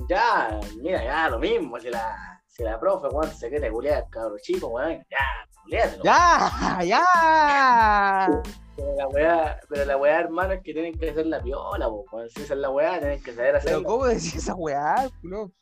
ya, 0.09 0.61
mira, 0.80 1.05
ya 1.05 1.28
lo 1.28 1.38
mismo, 1.38 1.78
si 1.78 1.90
la, 1.90 2.42
si 2.46 2.62
la 2.62 2.78
profe, 2.78 3.09
weón, 3.09 3.32
se 3.32 3.49
quiere 3.49 3.70
culiar, 3.70 4.07
cabrón 4.11 4.38
chico, 4.42 4.68
weón, 4.68 5.05
ya, 5.11 5.62
culiátelo. 5.62 6.05
Ya, 6.05 6.78
ya. 6.84 8.42
Pero 8.76 8.96
la 8.96 9.07
weá, 9.09 9.61
pero 9.68 9.84
la 9.84 9.96
weá, 9.96 10.20
hermano, 10.20 10.55
es 10.55 10.62
que 10.62 10.72
tienen 10.72 10.99
que 10.99 11.11
hacer 11.11 11.26
la 11.26 11.38
viola, 11.38 11.88
weón. 11.88 12.28
Si 12.28 12.42
esa 12.42 12.55
es 12.55 12.61
la 12.61 12.70
weá, 12.70 12.99
tienen 12.99 13.22
que 13.22 13.32
saber 13.32 13.57
hacerla. 13.57 13.78
Pero 13.78 13.88
¿cómo 13.88 14.07
decís 14.07 14.34
esa 14.34 14.55
weá, 14.55 15.09
culo? 15.20 15.53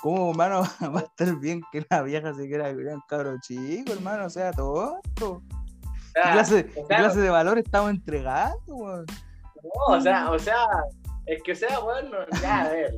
¿Cómo, 0.00 0.30
hermano, 0.30 0.62
va 0.94 1.00
a 1.00 1.02
estar 1.02 1.36
bien 1.38 1.60
que 1.70 1.86
la 1.88 2.02
vieja 2.02 2.34
se 2.34 2.48
quiera 2.48 2.72
culiar 2.72 2.96
un 2.96 3.02
cabrón 3.08 3.40
chico, 3.40 3.92
hermano? 3.92 4.26
O 4.26 4.30
sea, 4.30 4.50
todo. 4.52 5.00
¿Qué 5.14 6.20
clase, 6.32 6.66
¿qué 6.66 6.82
clase 6.82 7.20
de 7.20 7.30
valor 7.30 7.58
estamos 7.58 7.90
entregando, 7.90 8.58
weón? 8.66 9.06
No, 9.62 9.96
o 9.96 10.00
sea, 10.00 10.30
o 10.30 10.38
sea, 10.38 10.66
es 11.26 11.42
que 11.42 11.52
o 11.52 11.56
sea, 11.56 11.78
bueno, 11.80 12.18
ya, 12.40 12.62
a 12.62 12.68
ver, 12.68 12.96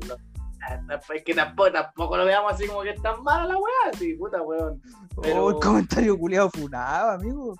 es 1.14 1.24
que 1.24 1.34
tampoco, 1.34 1.72
tampoco 1.72 2.16
lo 2.16 2.24
veamos 2.24 2.52
así 2.52 2.66
como 2.66 2.82
que 2.82 2.90
es 2.90 3.02
tan 3.02 3.22
mala 3.22 3.46
la 3.46 3.56
weá, 3.56 3.90
así, 3.92 4.14
puta 4.14 4.40
weón. 4.42 4.80
Pero... 5.22 5.44
Oh, 5.44 5.50
el 5.50 5.56
comentario 5.56 6.18
culiado 6.18 6.50
funado, 6.50 7.10
amigo. 7.10 7.54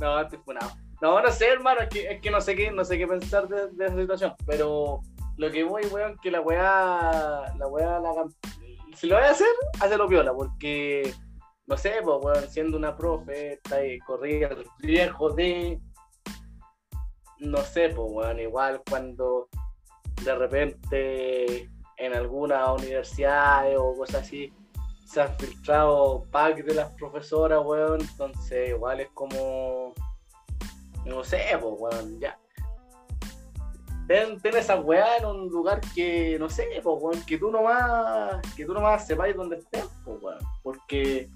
No, 0.00 0.20
estoy 0.20 0.38
funado. 0.44 0.72
No, 1.00 1.20
no 1.22 1.30
sé, 1.30 1.48
hermano, 1.48 1.80
es 1.80 1.88
que, 1.88 2.10
es 2.10 2.20
que 2.20 2.30
no 2.30 2.40
sé 2.40 2.54
qué, 2.56 2.70
no 2.70 2.84
sé 2.84 2.98
qué 2.98 3.06
pensar 3.06 3.48
de, 3.48 3.68
de 3.70 3.86
esa 3.86 3.96
situación, 3.96 4.34
pero 4.46 5.00
lo 5.36 5.50
que 5.50 5.64
voy, 5.64 5.82
weón, 5.86 6.18
que 6.22 6.30
la 6.30 6.40
weá, 6.40 7.54
la 7.56 7.66
weá, 7.68 8.00
la, 8.00 8.12
si 8.94 9.06
lo 9.06 9.16
voy 9.16 9.24
a 9.24 9.30
hacer, 9.30 9.46
hazlo 9.80 10.08
piola, 10.08 10.34
porque, 10.34 11.14
no 11.66 11.76
sé, 11.76 11.94
pues, 12.04 12.18
weón, 12.22 12.48
siendo 12.48 12.76
una 12.76 12.96
profe, 12.96 13.54
está 13.54 13.76
ahí 13.76 13.98
corriendo 14.00 14.60
el 14.60 14.66
riesgo 14.80 15.30
de 15.30 15.80
no 17.40 17.58
sé, 17.62 17.88
pues, 17.88 18.10
weón, 18.10 18.38
igual 18.38 18.82
cuando 18.88 19.48
de 20.22 20.34
repente 20.34 21.70
en 21.96 22.14
alguna 22.14 22.72
universidad 22.72 23.66
o 23.76 23.94
cosas 23.94 24.22
así 24.22 24.52
se 25.04 25.20
han 25.20 25.36
filtrado 25.38 26.24
packs 26.30 26.64
de 26.64 26.74
las 26.74 26.92
profesoras, 26.92 27.60
weón, 27.64 28.00
entonces 28.00 28.70
igual 28.70 29.00
es 29.00 29.08
como, 29.10 29.92
no 31.04 31.24
sé, 31.24 31.42
pues, 31.60 31.74
weón, 31.78 32.20
ya. 32.20 32.38
Ten, 34.06 34.40
ten 34.40 34.56
esa 34.56 34.76
weá 34.80 35.16
en 35.18 35.26
un 35.26 35.48
lugar 35.48 35.80
que, 35.94 36.36
no 36.38 36.48
sé, 36.48 36.68
pues, 36.82 36.96
weón, 37.00 37.24
que 37.24 37.38
tú 37.38 37.50
nomás, 37.50 38.40
que 38.56 38.64
tú 38.64 38.72
nomás 38.72 39.06
sepáis 39.06 39.34
dónde 39.34 39.56
estés, 39.56 39.88
pues, 40.04 40.22
weón, 40.22 40.38
porque, 40.62 41.28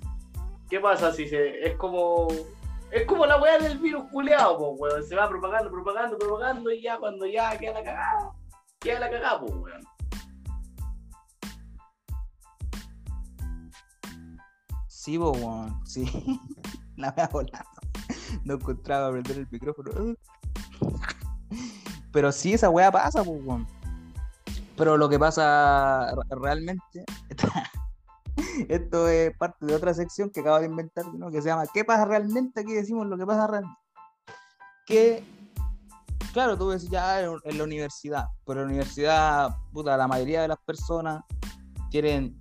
¿qué 0.71 0.79
pasa 0.79 1.13
si 1.13 1.29
se, 1.29 1.67
es 1.67 1.77
como, 1.77 2.29
es 2.95 3.07
como 3.07 3.27
la 3.27 3.41
weá 3.41 3.59
del 3.59 3.77
virus 3.79 4.05
culeado, 4.05 4.57
pues, 4.57 4.93
weón, 4.93 5.05
se 5.05 5.17
va 5.17 5.29
propagando, 5.29 5.69
propagando, 5.69 6.17
propagando 6.17 6.71
y 6.71 6.81
ya 6.81 6.97
cuando 6.97 7.27
ya 7.27 7.59
queda 7.59 7.75
la 7.75 7.85
cagada, 7.85 8.33
queda 8.79 9.01
la 9.01 9.11
cagada, 9.11 9.41
pues, 9.41 9.53
weón. 9.53 9.85
Sí, 14.87 15.17
bo, 15.17 15.33
weón, 15.33 15.85
sí. 15.85 16.07
La 16.97 17.11
voy 17.11 17.25
a 17.25 17.29
volar. 17.29 17.67
No 18.45 18.55
encontraba 18.55 19.11
prender 19.11 19.39
el 19.39 19.49
micrófono. 19.51 19.91
Pero 22.13 22.31
sí, 22.31 22.55
esa 22.55 22.71
weá 22.71 22.93
pasa, 22.93 23.25
pues, 23.25 23.45
weón. 23.45 23.67
Pero 24.77 24.97
lo 24.97 25.09
que 25.09 25.19
pasa 25.19 26.15
re- 26.15 26.37
realmente. 26.41 27.05
Esto 28.69 29.09
es 29.09 29.37
parte 29.37 29.67
de 29.67 29.75
otra 29.75 29.95
sección 29.95 30.31
que 30.31 30.41
acabo 30.41 30.61
de 30.61 30.67
inventar, 30.67 31.07
¿no? 31.15 31.31
Que 31.31 31.43
se 31.43 31.49
llama 31.49 31.65
¿Qué 31.73 31.85
pasa 31.85 32.05
realmente? 32.05 32.61
Aquí 32.61 32.73
decimos 32.73 33.07
lo 33.07 33.17
que 33.17 33.27
pasa 33.27 33.47
realmente. 33.47 33.81
Que, 34.87 35.25
claro, 36.33 36.59
tú 36.59 36.71
decís 36.71 36.91
ya 36.91 37.23
en 37.23 37.59
la 37.59 37.65
universidad, 37.65 38.27
pero 38.47 38.61
en 38.61 38.67
la 38.67 38.73
universidad, 38.73 39.57
puta, 39.73 39.97
la 39.97 40.07
mayoría 40.07 40.43
de 40.43 40.49
las 40.49 40.59
personas 40.59 41.23
tienen 41.91 42.39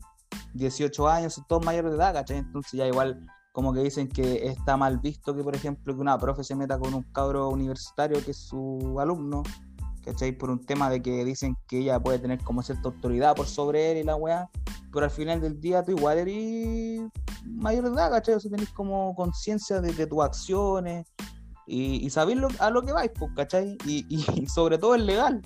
18 0.54 1.08
años, 1.08 1.34
son 1.34 1.46
todos 1.48 1.66
mayores 1.66 1.92
de 1.92 1.98
edad, 1.98 2.14
¿cachai? 2.14 2.38
Entonces 2.38 2.74
ya 2.74 2.88
igual 2.88 3.26
como 3.54 3.72
que 3.72 3.82
dicen 3.82 4.10
que 4.10 4.48
está 4.48 4.78
mal 4.78 4.98
visto 4.98 5.36
que, 5.36 5.44
por 5.44 5.56
ejemplo, 5.56 5.94
que 5.94 6.02
una 6.02 6.18
profe 6.18 6.44
se 6.44 6.56
meta 6.56 6.78
con 6.80 6.94
un 6.94 7.04
cabro 7.14 7.50
universitario 7.50 8.24
que 8.26 8.32
es 8.32 8.38
su 8.38 8.98
alumno, 9.00 9.44
¿cachai? 10.04 10.32
Por 10.32 10.50
un 10.50 10.66
tema 10.66 10.90
de 10.90 11.02
que 11.02 11.24
dicen 11.26 11.56
que 11.68 11.80
ella 11.80 12.00
puede 12.00 12.20
tener 12.20 12.40
como 12.44 12.62
cierta 12.62 12.90
autoridad 12.90 13.36
por 13.36 13.48
sobre 13.48 13.92
él 13.92 13.98
y 14.00 14.04
la 14.04 14.16
weá, 14.16 14.50
pero 14.92 15.06
al 15.06 15.12
final 15.12 15.42
del 15.42 15.60
día 15.60 15.84
tú 15.84 15.92
igual 15.92 16.20
eres 16.20 17.10
mayor 17.46 17.86
de 17.86 17.92
edad, 17.92 18.12
¿cachai? 18.12 18.36
O 18.36 18.40
sea, 18.40 18.52
tenés 18.52 18.70
como 18.70 19.16
conciencia 19.16 19.82
de, 19.82 19.94
de 19.94 20.06
tus 20.08 20.22
acciones 20.24 21.08
y, 21.66 22.06
y 22.06 22.10
sabés 22.10 22.38
lo- 22.38 22.50
a 22.60 22.70
lo 22.70 22.82
que 22.82 22.92
vais, 22.92 23.12
pues, 23.18 23.32
¿cachai? 23.36 23.78
Y, 23.86 24.06
y 24.10 24.48
sobre 24.48 24.78
todo 24.78 24.96
es 24.96 25.02
legal 25.02 25.42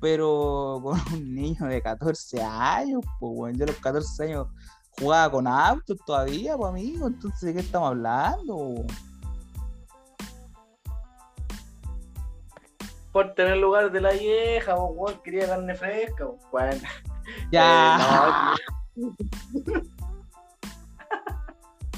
pero 0.00 0.80
con 0.82 0.98
un 1.12 1.34
niño 1.34 1.66
de 1.66 1.82
14 1.82 2.42
años, 2.42 3.00
pues, 3.18 3.32
weón. 3.34 3.56
Yo 3.56 3.64
a 3.64 3.68
los 3.68 3.76
14 3.76 4.24
años 4.24 4.46
jugaba 4.98 5.30
con 5.30 5.46
autos 5.46 5.98
todavía, 6.06 6.56
pues, 6.56 6.68
amigo. 6.70 7.06
Entonces, 7.08 7.40
¿de 7.40 7.54
qué 7.54 7.60
estamos 7.60 7.88
hablando? 7.88 8.84
Por 13.12 13.34
tener 13.34 13.56
lugar 13.56 13.90
de 13.90 14.00
la 14.00 14.12
vieja, 14.12 14.74
weón, 14.74 15.20
quería 15.22 15.48
carne 15.48 15.74
fresca, 15.74 16.26
weón. 16.52 16.80
Ya. 17.52 18.54
Eh, 18.96 19.08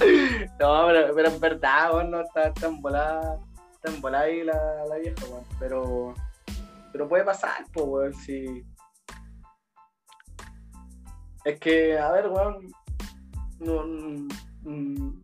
No, 0.59 0.87
pero, 0.87 1.15
pero 1.15 1.29
en 1.29 1.41
verdad, 1.41 1.95
weón, 1.95 2.11
no 2.11 2.21
está 2.23 2.53
tan 2.55 2.81
volada, 2.81 3.39
tan 3.83 4.01
volada 4.01 4.25
ahí 4.25 4.43
la, 4.43 4.85
la 4.89 4.97
vieja, 4.97 5.25
weón. 5.31 5.45
Pero, 5.59 6.15
pero 6.93 7.09
puede 7.09 7.25
pasar, 7.25 7.67
pues, 7.73 7.87
weón, 7.87 8.15
si. 8.15 8.65
Es 11.45 11.61
que, 11.61 11.99
a 11.99 12.11
ver, 12.13 12.29
weón. 12.29 12.69
No, 13.59 13.85
mm, 14.63 15.23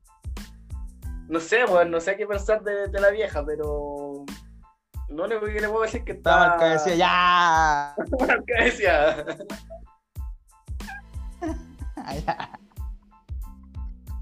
no 1.28 1.40
sé, 1.40 1.64
weón, 1.64 1.90
no 1.90 2.00
sé 2.00 2.16
qué 2.16 2.26
pensar 2.26 2.62
de, 2.62 2.88
de 2.88 3.00
la 3.00 3.10
vieja, 3.10 3.44
pero. 3.44 4.26
Único 5.08 5.40
que 5.46 5.60
le 5.60 5.68
puedo 5.68 5.82
decir 5.82 6.02
que 6.04 6.12
Estaba 6.12 6.54
está. 6.54 6.58
que 6.58 6.64
decía, 6.72 6.94
ya. 6.96 7.94
¿Qué 8.46 8.64
decía? 8.64 9.24
ya. 12.26 12.58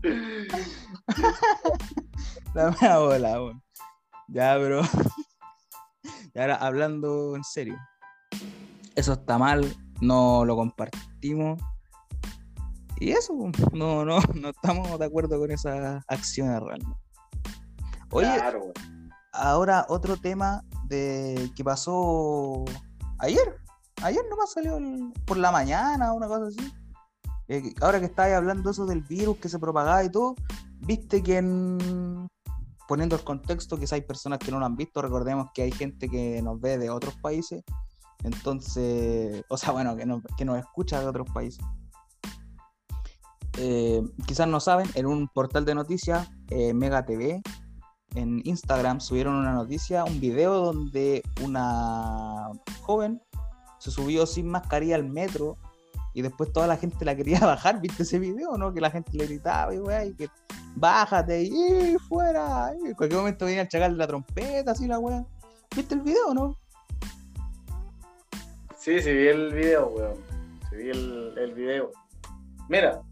La 2.55 2.71
mea 2.81 2.99
bola. 2.99 3.39
Ya, 4.29 4.57
bro. 4.59 4.83
Y 6.35 6.39
ahora, 6.39 6.57
hablando 6.57 7.35
en 7.37 7.45
serio. 7.45 7.77
Eso 8.95 9.15
está 9.15 9.39
mal, 9.39 9.75
no 10.01 10.45
lo 10.45 10.57
compartimos. 10.57 11.61
Y 13.01 13.11
eso, 13.11 13.35
no, 13.73 14.05
no, 14.05 14.21
no 14.35 14.49
estamos 14.51 14.99
de 14.99 15.05
acuerdo 15.05 15.39
con 15.39 15.51
esas 15.51 16.05
acciones 16.09 16.61
realmente. 16.61 16.99
Oye, 18.11 18.33
Claro, 18.37 18.73
ahora 19.33 19.85
otro 19.89 20.17
tema 20.17 20.63
de 20.89 21.51
que 21.57 21.65
pasó 21.65 22.65
ayer. 23.19 23.57
Ayer 24.03 24.25
nomás 24.29 24.53
salió 24.53 24.79
por 25.25 25.37
la 25.37 25.51
mañana, 25.51 26.13
una 26.13 26.27
cosa 26.27 26.47
así. 26.47 26.73
Eh, 27.49 27.75
ahora 27.81 28.01
que 28.01 28.07
estabas 28.07 28.33
hablando 28.33 28.71
eso 28.71 28.87
del 28.87 29.03
virus 29.03 29.37
que 29.39 29.49
se 29.49 29.59
propagaba 29.59 30.03
y 30.05 30.11
todo, 30.11 30.35
viste 30.81 31.23
que 31.23 31.39
en- 31.39 32.29
poniendo 32.89 33.17
el 33.17 33.25
contexto, 33.25 33.79
quizá 33.79 33.95
hay 33.97 34.03
personas 34.03 34.39
que 34.39 34.51
no 34.51 34.59
lo 34.59 34.67
han 34.67 34.77
visto, 34.77 35.01
recordemos 35.01 35.49
que 35.55 35.63
hay 35.63 35.73
gente 35.73 36.09
que 36.09 36.41
nos 36.43 36.61
ve 36.61 36.77
de 36.79 36.91
otros 36.91 37.15
países, 37.17 37.63
entonces, 38.25 39.45
o 39.49 39.57
sea, 39.57 39.73
bueno, 39.73 39.97
que 39.97 40.07
nos, 40.07 40.23
que 40.37 40.45
nos 40.45 40.59
escucha 40.59 41.01
de 41.01 41.07
otros 41.07 41.29
países. 41.33 41.65
Eh, 43.59 44.03
quizás 44.27 44.49
no 44.49 44.59
saben, 44.61 44.89
en 44.95 45.07
un 45.07 45.29
portal 45.29 45.65
de 45.65 45.75
noticias, 45.75 46.29
eh, 46.51 46.75
Mega 46.75 47.05
TV, 47.05 47.43
en 48.15 48.41
Instagram 48.45 49.01
subieron 49.01 49.35
una 49.35 49.53
noticia, 49.53 50.05
un 50.05 50.21
video 50.21 50.55
donde 50.55 51.23
una 51.43 52.51
joven 52.83 53.21
se 53.79 53.91
subió 53.91 54.27
sin 54.27 54.49
mascarilla 54.49 54.97
al 54.97 55.05
metro 55.05 55.57
y 56.15 56.23
después 56.23 56.53
toda 56.53 56.67
la 56.67 56.77
gente 56.77 57.05
la 57.05 57.17
quería 57.17 57.41
bajar, 57.41 57.81
¿viste 57.81 58.05
ese 58.05 58.19
video, 58.19 58.57
no? 58.57 58.73
Que 58.73 58.81
la 58.81 58.91
gente 58.91 59.11
le 59.13 59.27
gritaba 59.27 59.75
y 59.75 59.79
weá, 59.79 60.05
y 60.05 60.15
que 60.15 60.29
bájate 60.77 61.43
y 61.43 61.53
¡eh, 61.53 61.97
fuera, 62.09 62.73
en 62.73 62.95
cualquier 62.95 63.21
momento 63.21 63.45
venía 63.45 63.63
a 63.63 63.69
chacal 63.69 63.99
la 63.99 64.07
trompeta, 64.07 64.73
así 64.73 64.87
la 64.87 64.99
weá. 64.99 65.25
¿Viste 65.75 65.95
el 65.95 66.03
video, 66.03 66.33
no? 66.35 66.57
Sí, 68.77 69.01
sí 69.01 69.13
vi 69.13 69.29
el 69.29 69.53
video, 69.53 69.89
weón. 69.89 70.17
Sí 70.71 70.77
vi 70.77 70.91
el 70.91 71.53
video. 71.55 71.91
Mira, 72.69 73.03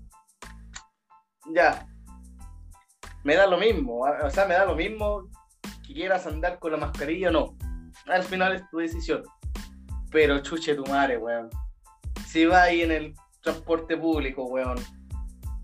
ya. 1.53 1.92
Me 3.25 3.37
da 3.37 3.47
lo 3.47 3.57
mismo, 3.57 4.01
o 4.01 4.31
sea, 4.31 4.47
me 4.47 4.55
da 4.55 4.65
lo 4.65 4.75
mismo 4.75 5.29
que 5.87 5.95
quieras 5.95 6.27
andar 6.27 6.59
con 6.59 6.73
la 6.73 6.79
mascarilla 6.79 7.29
o 7.29 7.33
no. 7.33 7.57
Al 8.07 8.23
final 8.25 8.55
es 8.55 8.69
tu 8.71 8.79
decisión. 8.79 9.23
Pero 10.11 10.41
chuche 10.41 10.75
tu 10.75 10.85
madre, 10.87 11.19
weón. 11.19 11.49
Si 12.27 12.45
vas 12.47 12.63
ahí 12.63 12.83
en 12.83 12.91
el 12.91 13.15
transporte 13.41 13.97
público, 13.97 14.45
weón, 14.45 14.79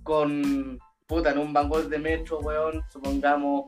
con 0.03 0.79
puta 1.07 1.31
en 1.31 1.39
un 1.39 1.53
vagón 1.53 1.91
de 1.91 1.99
metro, 1.99 2.39
weón, 2.41 2.85
supongamos 2.91 3.65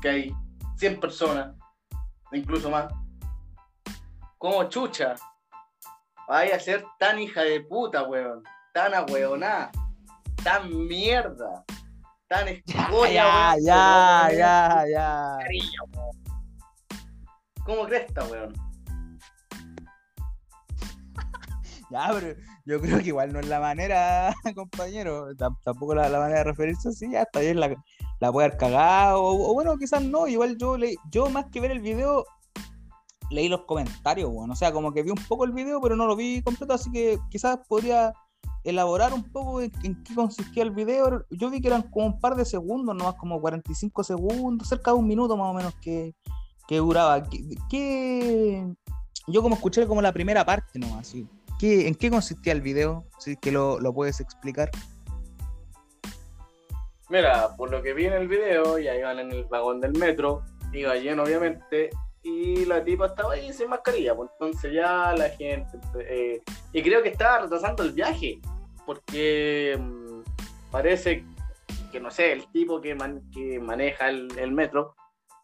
que 0.00 0.08
hay 0.08 0.34
100 0.76 1.00
personas, 1.00 1.56
incluso 2.32 2.70
más. 2.70 2.92
Como 4.36 4.64
chucha, 4.68 5.16
vaya 6.28 6.54
a 6.54 6.60
ser 6.60 6.84
tan 6.98 7.18
hija 7.18 7.42
de 7.42 7.62
puta, 7.62 8.04
weón, 8.04 8.44
tan 8.72 8.94
ahueonada, 8.94 9.72
tan 10.44 10.86
mierda, 10.86 11.64
tan 12.28 12.46
Ya, 12.66 12.82
escoria, 12.82 13.14
ya, 13.14 13.54
weón, 13.56 13.62
ya, 13.62 14.30
ya, 14.38 14.84
ya. 14.92 15.36
weón. 15.96 16.16
¿Cómo 17.64 17.84
cresta, 17.86 18.24
weón? 18.26 18.52
Ya, 21.90 22.10
pero 22.12 22.38
yo 22.66 22.80
creo 22.82 22.98
que 22.98 23.06
igual 23.06 23.32
no 23.32 23.40
es 23.40 23.46
la 23.48 23.60
manera, 23.60 24.34
compañero. 24.54 25.30
Tam- 25.36 25.56
Tampoco 25.64 25.94
la, 25.94 26.08
la 26.10 26.18
manera 26.18 26.38
de 26.40 26.44
referirse 26.44 26.90
así. 26.90 27.10
Ya 27.10 27.22
está 27.22 27.40
bien, 27.40 27.58
la, 27.58 27.74
la 28.20 28.30
puede 28.30 28.48
haber 28.48 28.58
cagado. 28.58 29.22
O, 29.22 29.50
o 29.50 29.54
bueno, 29.54 29.76
quizás 29.78 30.02
no. 30.02 30.28
Igual 30.28 30.58
yo 30.58 30.76
leí, 30.76 30.96
yo 31.10 31.30
más 31.30 31.46
que 31.50 31.62
ver 31.62 31.70
el 31.70 31.80
video, 31.80 32.26
leí 33.30 33.48
los 33.48 33.62
comentarios, 33.64 34.30
bueno. 34.30 34.52
O 34.52 34.56
sea, 34.56 34.70
como 34.70 34.92
que 34.92 35.02
vi 35.02 35.08
un 35.10 35.24
poco 35.28 35.44
el 35.46 35.52
video, 35.52 35.80
pero 35.80 35.96
no 35.96 36.06
lo 36.06 36.14
vi 36.14 36.42
completo. 36.42 36.74
Así 36.74 36.90
que 36.92 37.18
quizás 37.30 37.58
podría 37.66 38.12
elaborar 38.70 39.14
un 39.14 39.24
poco 39.24 39.62
en, 39.62 39.70
qué 39.70 40.14
consistía 40.14 40.62
el 40.62 40.70
video. 40.70 41.24
Yo 41.30 41.50
vi 41.50 41.60
que 41.60 41.68
eran 41.68 41.82
como 41.82 42.06
un 42.06 42.20
par 42.20 42.34
de 42.34 42.44
segundos, 42.44 42.94
nomás 42.94 43.14
como 43.14 43.40
45 43.40 44.04
segundos, 44.04 44.68
cerca 44.68 44.90
de 44.90 44.98
un 44.98 45.06
minuto 45.06 45.36
más 45.36 45.48
o 45.48 45.54
menos 45.54 45.74
que, 45.76 46.14
que 46.66 46.76
duraba. 46.76 47.22
¿Qué, 47.70 48.66
Yo 49.26 49.42
como 49.42 49.54
escuché 49.54 49.86
como 49.86 50.02
la 50.02 50.12
primera 50.12 50.44
parte 50.44 50.78
nomás, 50.78 51.08
así. 51.08 51.26
¿Qué, 51.58 51.88
¿En 51.88 51.94
qué 51.94 52.10
consistía 52.10 52.52
el 52.52 52.60
video? 52.60 53.06
Si 53.18 53.32
es 53.32 53.38
que 53.38 53.50
lo, 53.50 53.80
lo 53.80 53.92
puedes 53.92 54.20
explicar. 54.20 54.70
Mira, 57.08 57.56
por 57.56 57.70
lo 57.70 57.82
que 57.82 57.94
vi 57.94 58.04
en 58.04 58.12
el 58.12 58.28
video, 58.28 58.78
ya 58.78 58.94
iban 58.94 59.18
en 59.18 59.32
el 59.32 59.44
vagón 59.44 59.80
del 59.80 59.92
metro, 59.92 60.42
iba 60.74 60.94
lleno 60.96 61.22
obviamente, 61.22 61.88
y 62.22 62.66
la 62.66 62.84
tipa 62.84 63.06
estaba 63.06 63.32
ahí 63.32 63.50
sin 63.52 63.70
mascarilla, 63.70 64.14
pues 64.14 64.30
entonces 64.32 64.74
ya 64.74 65.14
la 65.16 65.30
gente, 65.30 65.78
eh, 66.00 66.42
y 66.72 66.82
creo 66.82 67.02
que 67.02 67.08
estaba 67.08 67.40
retrasando 67.40 67.82
el 67.82 67.92
viaje, 67.92 68.40
porque 68.88 69.78
mm, 69.78 70.22
parece 70.70 71.22
que, 71.92 72.00
no 72.00 72.10
sé, 72.10 72.32
el 72.32 72.50
tipo 72.50 72.80
que, 72.80 72.96
que 73.34 73.60
maneja 73.60 74.08
el, 74.08 74.52
metro, 74.52 74.94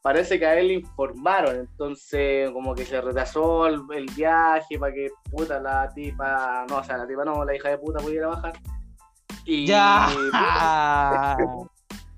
parece 0.01 0.39
que 0.39 0.47
a 0.47 0.59
él 0.59 0.71
informaron, 0.71 1.57
entonces 1.57 2.51
como 2.53 2.75
que 2.75 2.87
se 2.87 3.03
retrasó 3.03 3.67
el, 3.67 4.07
viaje 4.17 4.79
para 4.79 4.95
que 4.95 5.11
puta 5.31 5.61
la 5.61 5.91
tipa, 5.91 6.65
no, 6.71 6.79
o 6.79 6.85
sea, 6.85 6.97
la 6.97 7.07
tipa 7.07 7.27
no, 7.27 7.45
la 7.45 7.55
hija 7.55 7.69
de 7.69 7.77
puta 7.77 8.03
pudiera 8.03 8.29
bajar. 8.29 8.55
Y, 9.45 9.67
ya. 9.67 10.09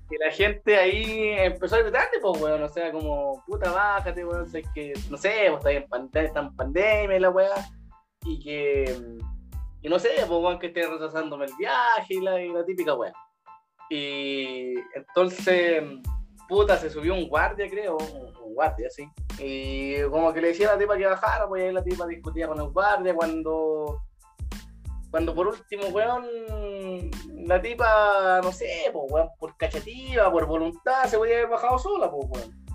y 0.09 0.17
la 0.17 0.31
gente 0.31 0.77
ahí 0.77 1.31
empezó 1.39 1.75
a 1.75 1.79
gritarte, 1.79 2.19
pues, 2.21 2.41
weón, 2.41 2.63
o 2.63 2.69
sea, 2.69 2.89
como, 2.93 3.43
puta, 3.45 3.69
bájate, 3.69 4.23
weón, 4.23 4.49
sé 4.49 4.63
que, 4.73 4.93
no 5.09 5.17
sé, 5.17 5.49
vos 5.49 5.57
estás 5.57 5.73
en, 5.73 5.89
pandemia, 5.89 6.27
está 6.29 6.39
en 6.39 6.55
pandemia 6.55 7.17
y 7.17 7.19
la 7.19 7.31
weá, 7.31 7.69
y 8.23 8.39
que, 8.39 8.95
y 9.81 9.89
no 9.89 9.99
sé, 9.99 10.09
pues, 10.19 10.29
weón, 10.29 10.59
que 10.59 10.67
esté 10.67 10.87
retrasándome 10.87 11.45
el 11.45 11.51
viaje 11.57 12.15
y 12.15 12.21
la, 12.21 12.65
típica 12.65 12.95
weá. 12.95 13.13
Y 13.89 14.75
entonces, 14.95 15.83
puta, 16.47 16.77
se 16.77 16.89
subió 16.89 17.13
un 17.13 17.27
guardia, 17.29 17.69
creo, 17.69 17.97
un, 17.97 18.53
guardia, 18.53 18.89
sí, 18.89 19.07
y 19.37 20.01
como 20.09 20.33
que 20.33 20.41
le 20.41 20.47
decía 20.47 20.69
a 20.69 20.73
la 20.73 20.79
tipa 20.79 20.97
que 20.97 21.05
bajara, 21.05 21.47
pues 21.47 21.63
ahí 21.63 21.71
la 21.71 21.83
tipa 21.83 22.07
discutía 22.07 22.47
con 22.47 22.59
el 22.59 22.69
guardia 22.69 23.13
cuando 23.13 24.01
cuando 25.11 25.33
por 25.33 25.47
último, 25.47 25.87
weón, 25.87 26.25
la 27.45 27.61
tipa, 27.61 28.41
no 28.43 28.51
sé, 28.51 28.89
pues, 28.91 29.05
weón, 29.11 29.29
por 29.39 29.55
cachativa, 29.57 30.31
por 30.31 30.45
voluntad, 30.47 31.05
se 31.05 31.17
podía 31.17 31.37
haber 31.37 31.49
bajado 31.49 31.79
sola, 31.79 32.11
pues, 32.11 32.27
weón. 32.29 32.67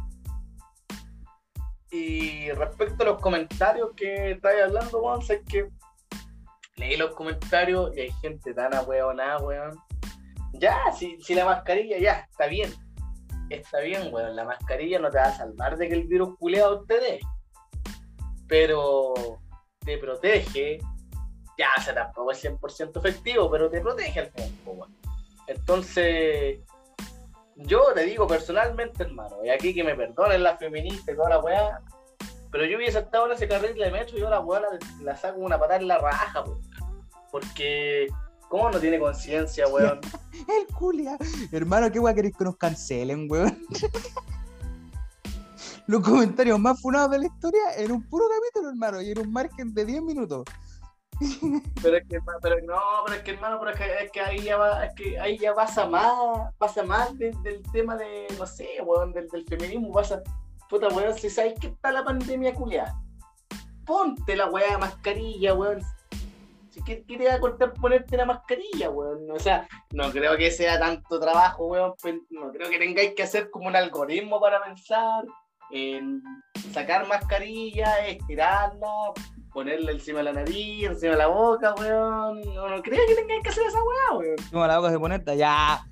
Y 1.90 2.50
respecto 2.52 3.02
a 3.02 3.06
los 3.06 3.20
comentarios 3.20 3.90
que 3.94 4.30
estáis 4.32 4.62
hablando, 4.62 5.02
weón, 5.02 5.20
sé 5.20 5.42
que 5.44 5.68
leí 6.76 6.96
los 6.96 7.14
comentarios 7.14 7.96
y 7.96 8.00
hay 8.00 8.12
gente 8.20 8.54
tan 8.54 8.70
nada, 8.70 8.82
weón. 8.82 9.78
Ya, 10.54 10.78
si, 10.96 11.20
si 11.20 11.34
la 11.34 11.44
mascarilla 11.44 11.98
ya, 11.98 12.26
está 12.30 12.46
bien. 12.46 12.72
Está 13.50 13.80
bien, 13.80 14.12
weón, 14.12 14.36
la 14.36 14.44
mascarilla 14.44 14.98
no 14.98 15.10
te 15.10 15.18
va 15.18 15.24
a 15.24 15.36
salvar 15.36 15.76
de 15.76 15.88
que 15.88 15.94
el 15.94 16.04
virus 16.04 16.36
culeado 16.38 16.84
te 16.84 17.00
dé. 17.00 17.20
Pero 18.48 19.14
te 19.84 19.98
protege 19.98 20.78
ya, 21.58 21.68
o 21.76 21.80
sea, 21.80 21.94
tampoco 21.94 22.32
es 22.32 22.44
100% 22.44 22.98
efectivo, 22.98 23.50
pero 23.50 23.70
te 23.70 23.80
protege 23.80 24.20
al 24.20 24.30
tiempo, 24.30 24.86
Entonces, 25.46 26.60
yo 27.56 27.92
te 27.94 28.04
digo 28.04 28.26
personalmente, 28.26 29.04
hermano, 29.04 29.44
y 29.44 29.50
aquí 29.50 29.74
que 29.74 29.84
me 29.84 29.94
perdonen 29.94 30.42
las 30.42 30.58
feministas 30.58 31.14
y 31.14 31.16
toda 31.16 31.30
la 31.30 31.40
weá, 31.40 31.80
pero 32.52 32.66
yo 32.66 32.76
hubiese 32.76 32.98
estado 32.98 33.26
en 33.26 33.32
ese 33.32 33.48
carril 33.48 33.74
de 33.74 33.90
metro 33.90 34.16
y 34.16 34.20
yo 34.20 34.28
la 34.28 34.40
weá 34.40 34.60
la, 35.00 35.16
saco 35.16 35.40
una 35.40 35.58
patada 35.58 35.80
en 35.80 35.88
la 35.88 35.98
raja, 35.98 36.44
Porque, 37.30 38.08
¿cómo 38.50 38.70
no 38.70 38.78
tiene 38.78 39.00
conciencia, 39.00 39.66
weón? 39.68 40.00
El 40.32 40.74
culia. 40.74 41.16
Hermano, 41.50 41.90
¿qué 41.90 41.98
weá 41.98 42.14
queréis 42.14 42.36
que 42.36 42.44
nos 42.44 42.58
cancelen, 42.58 43.26
weón? 43.28 43.58
Los 45.86 46.02
comentarios 46.02 46.60
más 46.60 46.80
funados 46.80 47.10
de 47.12 47.20
la 47.20 47.26
historia 47.26 47.62
en 47.78 47.90
un 47.90 48.06
puro 48.08 48.26
capítulo, 48.28 48.68
hermano, 48.68 49.00
y 49.00 49.10
en 49.10 49.18
un 49.18 49.32
margen 49.32 49.74
de 49.74 49.86
10 49.86 50.02
minutos. 50.02 50.44
Pero 51.82 51.96
es 51.96 52.08
que, 52.08 52.18
pero 52.40 52.56
no, 52.66 52.80
pero 53.06 53.16
es 53.16 53.22
que 53.22 53.30
hermano, 53.32 53.60
pero 53.60 53.70
es 53.70 53.78
que, 53.78 54.04
es 54.04 54.10
que 54.10 54.20
ahí 54.20 54.40
ya 54.40 54.56
va, 54.56 54.86
es 54.86 54.94
que 54.94 55.20
ahí 55.20 55.38
ya 55.38 55.54
pasa 55.54 55.86
más, 55.86 56.52
pasa 56.58 56.82
más 56.82 57.16
del 57.16 57.62
tema 57.72 57.96
de, 57.96 58.26
no 58.38 58.46
sé, 58.46 58.66
weón, 58.84 59.12
del, 59.12 59.28
del, 59.28 59.44
feminismo, 59.44 59.92
pasa, 59.92 60.20
puta 60.72 60.88
weón, 60.88 61.14
si 61.14 61.28
sabes 61.28 61.52
que 61.60 61.66
está 61.66 61.92
la 61.92 62.02
pandemia 62.02 62.54
culiada, 62.54 62.98
ponte 63.84 64.34
la 64.34 64.46
weá 64.46 64.78
mascarilla, 64.78 65.52
weón. 65.52 65.82
Si 66.70 66.82
que, 66.82 67.04
te 67.06 67.26
va 67.26 67.34
a 67.34 67.40
cortar 67.40 67.74
ponerte 67.74 68.16
la 68.16 68.24
mascarilla, 68.24 68.88
weón. 68.88 69.30
O 69.30 69.38
sea, 69.38 69.68
no 69.90 70.10
creo 70.10 70.34
que 70.38 70.50
sea 70.50 70.78
tanto 70.78 71.20
trabajo, 71.20 71.66
weón. 71.66 71.92
No 72.30 72.50
creo 72.50 72.70
que 72.70 72.78
tengáis 72.78 73.12
que 73.14 73.22
hacer 73.22 73.50
como 73.50 73.68
un 73.68 73.76
algoritmo 73.76 74.40
para 74.40 74.64
pensar 74.64 75.24
en 75.70 76.22
sacar 76.72 77.06
mascarilla, 77.06 78.06
estirarla, 78.06 79.12
ponerle 79.52 79.92
encima 79.92 80.18
de 80.20 80.24
la 80.24 80.32
nariz, 80.32 80.84
encima 80.86 81.12
de 81.12 81.18
la 81.18 81.26
boca, 81.26 81.74
weón. 81.74 82.40
No, 82.54 82.68
no 82.68 82.82
creo 82.82 83.06
que 83.06 83.14
tengáis 83.14 83.42
que 83.42 83.50
hacer 83.50 83.66
esa 83.66 83.82
weá, 83.82 84.18
weón. 84.18 84.34
Encima 84.38 84.62
de 84.62 84.68
la 84.68 84.78
boca 84.78 84.90
se 84.90 84.98
ponerte, 84.98 85.36
ya. 85.36 85.84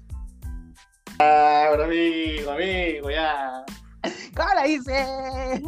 Ah, 1.19 1.69
pero 1.71 1.85
amigo, 1.85 2.51
amigo, 2.51 3.11
ya. 3.11 3.63
¿Cómo 4.35 4.55
la 4.55 4.67
hice? 4.67 5.63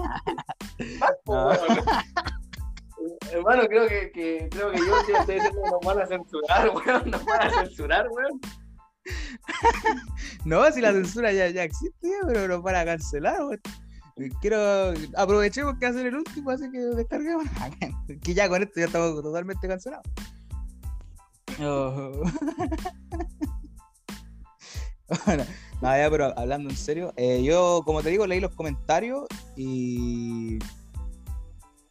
Hermano, 3.30 3.66
creo 3.66 3.88
que, 3.88 4.10
que, 4.12 4.48
creo 4.50 4.70
que 4.70 4.78
yo 4.78 5.00
estoy 5.00 5.14
diciendo 5.34 5.62
que 5.62 5.70
nos 5.70 5.80
van 5.84 6.00
a 6.00 6.06
censurar, 6.06 6.70
weón. 6.74 7.10
Nos 7.10 7.24
van 7.24 7.40
a 7.40 7.50
censurar, 7.50 8.08
weón. 8.10 8.40
No, 10.44 10.70
si 10.70 10.80
la 10.80 10.92
censura 10.92 11.32
ya, 11.32 11.48
ya 11.48 11.64
existe, 11.64 12.08
pero 12.26 12.48
nos 12.48 12.62
van 12.62 12.76
a 12.76 12.84
cancelar, 12.84 13.40
weón. 13.42 13.60
Quiero. 14.40 14.92
Aprovechemos 15.16 15.78
que 15.78 15.86
hacer 15.86 16.06
el 16.06 16.16
último, 16.16 16.50
así 16.50 16.70
que 16.70 16.78
descarguemos. 16.78 17.44
que 18.22 18.34
ya 18.34 18.48
con 18.48 18.62
esto 18.62 18.78
ya 18.78 18.86
estamos 18.86 19.22
totalmente 19.22 19.66
cancelados. 19.66 20.06
Oh. 21.60 22.22
bueno, 25.26 25.44
nada, 25.82 25.98
ya, 25.98 26.10
pero 26.10 26.38
hablando 26.38 26.70
en 26.70 26.76
serio, 26.76 27.12
eh, 27.16 27.42
yo, 27.42 27.82
como 27.84 28.02
te 28.02 28.10
digo, 28.10 28.26
leí 28.26 28.40
los 28.40 28.54
comentarios 28.54 29.26
y. 29.56 30.58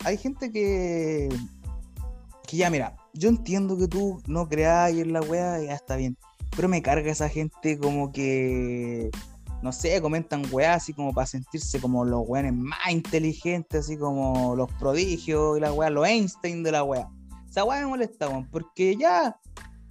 Hay 0.03 0.17
gente 0.17 0.51
que. 0.51 1.29
Que 2.47 2.57
ya, 2.57 2.69
mira, 2.69 2.95
yo 3.13 3.29
entiendo 3.29 3.77
que 3.77 3.87
tú 3.87 4.21
no 4.25 4.47
creas 4.49 4.91
en 4.91 5.13
la 5.13 5.21
wea, 5.21 5.61
ya 5.61 5.75
está 5.75 5.95
bien. 5.95 6.17
Pero 6.55 6.67
me 6.67 6.81
carga 6.81 7.11
esa 7.11 7.29
gente 7.29 7.77
como 7.77 8.11
que 8.11 9.09
no 9.61 9.71
sé, 9.71 10.01
comentan 10.01 10.43
weá 10.51 10.73
así 10.73 10.93
como 10.93 11.13
para 11.13 11.27
sentirse 11.27 11.79
como 11.79 12.03
los 12.03 12.23
weones 12.25 12.53
más 12.53 12.89
inteligentes, 12.89 13.85
así 13.85 13.97
como 13.97 14.55
los 14.55 14.71
prodigios 14.73 15.57
y 15.57 15.61
la 15.61 15.71
weá, 15.71 15.89
los 15.89 16.07
Einstein 16.07 16.63
de 16.63 16.71
la 16.71 16.83
weá. 16.83 17.07
Esa 17.47 17.63
weá 17.63 17.81
me 17.81 17.87
molesta, 17.87 18.27
weón, 18.27 18.49
porque 18.49 18.95
ya 18.95 19.39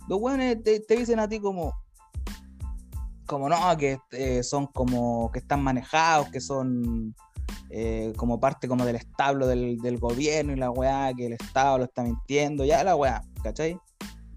los 0.08 0.20
weones 0.20 0.62
te, 0.62 0.82
dicen 0.88 1.20
a 1.20 1.28
ti 1.28 1.38
como, 1.38 1.72
como 3.30 3.48
no, 3.48 3.76
que 3.76 3.98
eh, 4.10 4.42
son 4.42 4.66
como, 4.66 5.30
que 5.30 5.38
están 5.38 5.62
manejados, 5.62 6.28
que 6.30 6.40
son 6.40 7.14
eh, 7.70 8.12
como 8.16 8.40
parte 8.40 8.66
como 8.66 8.84
del 8.84 8.96
establo 8.96 9.46
del, 9.46 9.78
del, 9.78 9.98
gobierno 9.98 10.52
y 10.52 10.56
la 10.56 10.72
weá, 10.72 11.12
que 11.16 11.26
el 11.26 11.34
Estado 11.34 11.78
lo 11.78 11.84
está 11.84 12.02
mintiendo, 12.02 12.64
ya 12.64 12.82
la 12.82 12.96
weá, 12.96 13.22
¿cachai? 13.44 13.78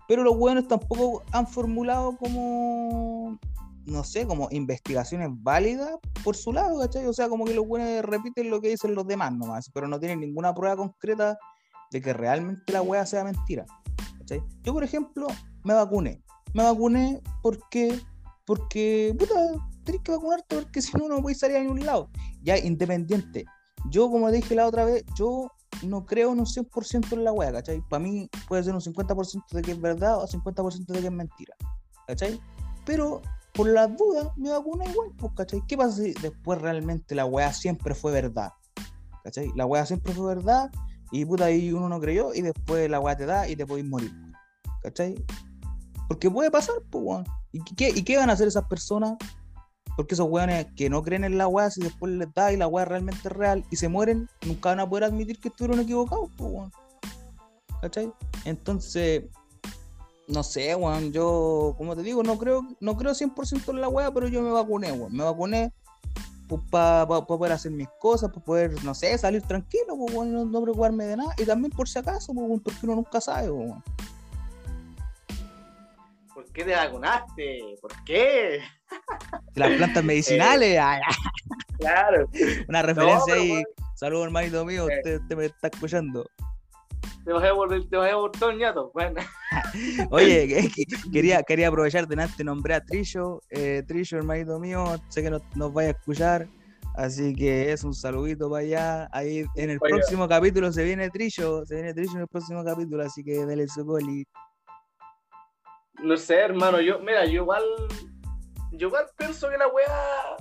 Pero 0.07 0.21
los 0.21 0.35
weones 0.37 0.67
tampoco 0.67 1.23
han 1.31 1.47
formulado 1.47 2.15
como 2.17 3.39
no 3.85 4.03
sé, 4.03 4.27
como 4.27 4.47
investigaciones 4.51 5.29
válidas 5.31 5.95
por 6.23 6.35
su 6.35 6.53
lado, 6.53 6.79
¿cachai? 6.79 7.07
O 7.07 7.13
sea, 7.13 7.27
como 7.27 7.45
que 7.45 7.53
los 7.55 7.67
buenos 7.67 8.05
repiten 8.05 8.51
lo 8.51 8.61
que 8.61 8.69
dicen 8.69 8.93
los 8.93 9.07
demás 9.07 9.33
nomás, 9.33 9.71
pero 9.73 9.87
no 9.87 9.99
tienen 9.99 10.19
ninguna 10.19 10.53
prueba 10.53 10.77
concreta 10.77 11.37
de 11.91 11.99
que 11.99 12.13
realmente 12.13 12.71
la 12.71 12.83
wea 12.83 13.07
sea 13.07 13.23
mentira. 13.23 13.65
¿cachai? 14.19 14.43
Yo, 14.61 14.71
por 14.71 14.83
ejemplo, 14.83 15.27
me 15.63 15.73
vacuné. 15.73 16.21
Me 16.53 16.63
vacuné 16.63 17.21
porque, 17.41 17.99
porque, 18.45 19.15
puta, 19.17 19.35
tenés 19.83 20.01
que 20.01 20.11
vacunarte 20.11 20.55
porque 20.55 20.81
si 20.81 20.91
no, 20.97 21.07
no 21.07 21.27
a 21.27 21.33
salir 21.33 21.57
a 21.57 21.61
ningún 21.61 21.85
lado. 21.85 22.09
Ya, 22.41 22.57
independiente. 22.57 23.45
Yo, 23.89 24.09
como 24.09 24.31
dije 24.31 24.55
la 24.55 24.67
otra 24.67 24.85
vez, 24.85 25.03
yo 25.17 25.49
no 25.81 26.05
creo 26.05 26.31
en 26.31 26.39
un 26.39 26.45
100% 26.45 27.13
en 27.13 27.23
la 27.23 27.31
wea, 27.31 27.51
¿cachai? 27.51 27.81
Para 27.89 28.03
mí 28.03 28.29
puede 28.47 28.63
ser 28.63 28.73
un 28.73 28.81
50% 28.81 29.43
de 29.51 29.61
que 29.61 29.71
es 29.71 29.81
verdad 29.81 30.17
o 30.17 30.27
50% 30.27 30.85
de 30.85 31.01
que 31.01 31.07
es 31.07 31.11
mentira, 31.11 31.55
¿cachai? 32.07 32.39
Pero 32.85 33.21
por 33.53 33.67
las 33.67 33.95
dudas 33.97 34.29
me 34.37 34.49
vacuné 34.49 34.89
igual, 34.89 35.11
pues, 35.17 35.33
¿cachai? 35.35 35.61
¿Qué 35.67 35.77
pasa 35.77 36.03
si 36.03 36.13
después 36.13 36.61
realmente 36.61 37.15
la 37.15 37.25
weá 37.25 37.51
siempre 37.53 37.93
fue 37.95 38.11
verdad? 38.11 38.51
¿Cachai? 39.23 39.51
La 39.55 39.65
weá 39.65 39.85
siempre 39.85 40.13
fue 40.13 40.35
verdad 40.35 40.69
y 41.11 41.25
puta 41.25 41.45
ahí 41.45 41.71
uno 41.71 41.87
no 41.87 41.99
creyó 41.99 42.33
y 42.33 42.41
después 42.41 42.89
la 42.89 42.99
weá 42.99 43.15
te 43.15 43.25
da 43.25 43.47
y 43.47 43.55
te 43.55 43.65
podéis 43.65 43.87
morir. 43.87 44.11
¿Cachai? 44.81 45.15
Porque 46.07 46.29
puede 46.29 46.51
pasar, 46.51 46.75
pues. 46.89 47.25
¿Y 47.53 47.63
qué, 47.75 47.89
¿Y 47.89 48.03
qué 48.03 48.17
van 48.17 48.29
a 48.31 48.33
hacer 48.33 48.47
esas 48.47 48.65
personas? 48.65 49.15
Porque 49.95 50.15
esos 50.15 50.27
weones 50.27 50.65
que 50.75 50.89
no 50.89 51.03
creen 51.03 51.23
en 51.23 51.37
la 51.37 51.47
weá, 51.47 51.69
si 51.69 51.81
después 51.81 52.11
les 52.13 52.33
da 52.33 52.51
y 52.51 52.57
la 52.57 52.67
weá 52.67 52.83
realmente 52.83 53.19
es 53.23 53.31
real 53.31 53.63
y 53.69 53.75
se 53.75 53.87
mueren, 53.87 54.27
nunca 54.45 54.69
van 54.69 54.79
a 54.79 54.89
poder 54.89 55.03
admitir 55.03 55.39
que 55.39 55.49
estuvieron 55.49 55.79
equivocados, 55.79 56.31
pues, 56.35 56.51
weón. 56.51 56.71
¿Cachai? 57.79 58.11
Entonces, 58.45 59.25
no 60.27 60.41
sé, 60.41 60.73
weón, 60.73 61.11
yo, 61.11 61.75
como 61.77 61.95
te 61.95 62.01
digo, 62.01 62.23
no 62.23 62.39
creo, 62.39 62.65
no 62.79 62.97
creo 62.97 63.13
100% 63.13 63.69
en 63.69 63.81
la 63.81 63.89
weá, 63.89 64.11
pero 64.11 64.27
yo 64.27 64.41
me 64.41 64.49
vacuné, 64.49 64.91
weón. 64.91 65.15
Me 65.15 65.23
vacuné 65.23 65.71
para 66.71 67.07
poder 67.07 67.51
hacer 67.51 67.71
mis 67.71 67.87
cosas, 67.99 68.31
para 68.31 68.43
poder, 68.43 68.83
no 68.83 68.95
sé, 68.95 69.15
salir 69.19 69.43
tranquilo, 69.43 69.95
pues, 69.95 70.15
weón, 70.15 70.51
no, 70.51 70.61
preocuparme 70.63 71.05
de 71.05 71.17
nada. 71.17 71.35
Y 71.37 71.45
también 71.45 71.71
por 71.71 71.87
si 71.87 71.99
acaso, 71.99 72.33
pues, 72.33 72.61
porque 72.63 72.79
uno 72.83 72.95
nunca 72.95 73.21
sabe, 73.21 73.51
weón. 73.51 73.83
¿Por 76.43 76.51
qué 76.53 76.63
te 76.65 76.71
vacunaste? 76.75 77.59
¿Por 77.81 77.91
qué? 78.03 78.59
Las 79.55 79.69
plantas 79.77 80.03
medicinales. 80.03 80.79
claro. 81.79 82.29
Una 82.67 82.81
referencia 82.81 83.33
ahí 83.35 83.63
Saludos, 83.95 84.25
hermanito 84.25 84.65
mío, 84.65 84.85
usted, 84.85 85.21
usted 85.21 85.35
me 85.37 85.45
está 85.45 85.67
escuchando. 85.67 86.25
Te 87.23 87.31
a 87.31 87.53
volver, 87.53 87.87
te 87.87 87.95
a 87.95 88.15
volver 88.15 88.37
todo 88.39 88.49
el 88.49 88.57
ñato. 88.57 88.91
Bueno. 88.93 89.21
Oye, 90.11 90.47
que- 90.47 90.69
que- 90.69 91.11
quería, 91.11 91.41
quería 91.43 91.69
aprovechar 91.69 92.05
de 92.07 92.21
antes 92.21 92.45
nombré 92.45 92.73
a 92.73 92.81
Trillo. 92.83 93.41
Eh, 93.49 93.83
Trillo, 93.87 94.17
hermanito 94.17 94.59
mío, 94.59 94.97
sé 95.09 95.21
que 95.21 95.29
nos, 95.29 95.41
nos 95.55 95.71
vaya 95.71 95.89
a 95.89 95.91
escuchar. 95.91 96.47
Así 96.95 97.33
que 97.33 97.71
es 97.71 97.83
un 97.83 97.93
saludito 97.93 98.49
para 98.49 98.63
allá. 98.63 99.09
Ahí 99.13 99.45
en 99.55 99.69
el 99.69 99.79
Oiga. 99.81 99.95
próximo 99.97 100.27
capítulo 100.27 100.71
se 100.73 100.83
viene 100.83 101.09
Trillo. 101.09 101.65
Se 101.65 101.75
viene 101.75 101.93
Trillo 101.93 102.13
en 102.15 102.21
el 102.21 102.27
próximo 102.27 102.63
capítulo. 102.63 103.03
Así 103.05 103.23
que 103.23 103.45
dale 103.45 103.67
su 103.67 103.85
coli. 103.85 104.27
No 106.01 106.17
sé, 106.17 106.35
hermano, 106.35 106.81
yo, 106.81 106.99
mira, 106.99 107.25
yo 107.25 107.43
igual, 107.43 107.63
yo 108.71 108.87
igual 108.87 109.05
pienso 109.17 109.49
que 109.49 109.57
la 109.57 109.67
weá, 109.67 110.37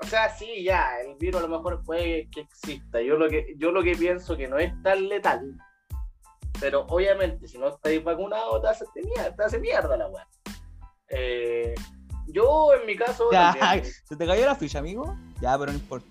o 0.00 0.06
sea, 0.06 0.28
sí, 0.28 0.64
ya, 0.64 1.00
el 1.00 1.16
virus 1.16 1.42
a 1.42 1.46
lo 1.46 1.56
mejor 1.56 1.82
puede 1.82 2.28
que 2.30 2.40
exista. 2.40 3.00
Yo 3.00 3.16
lo 3.16 3.28
que, 3.28 3.54
yo 3.56 3.72
lo 3.72 3.82
que 3.82 3.96
pienso 3.96 4.36
que 4.36 4.48
no 4.48 4.58
es 4.58 4.72
tan 4.82 5.08
letal, 5.08 5.56
pero 6.60 6.86
obviamente 6.88 7.48
si 7.48 7.58
no 7.58 7.68
estáis 7.68 8.02
vacunados 8.02 8.62
te 8.62 8.68
hace 8.68 8.84
mierda, 9.02 9.34
te 9.34 9.44
hace 9.44 9.58
mierda 9.58 9.96
la 9.96 10.08
weá. 10.08 10.28
Eh, 11.08 11.74
yo 12.26 12.74
en 12.74 12.86
mi 12.86 12.96
caso, 12.96 13.30
Ya, 13.30 13.54
también, 13.58 13.84
¿Se 14.04 14.16
te 14.16 14.26
cayó 14.26 14.46
la 14.46 14.54
ficha, 14.54 14.78
amigo? 14.78 15.16
Ya, 15.40 15.58
pero 15.58 15.72
no 15.72 15.78
importa. 15.78 16.06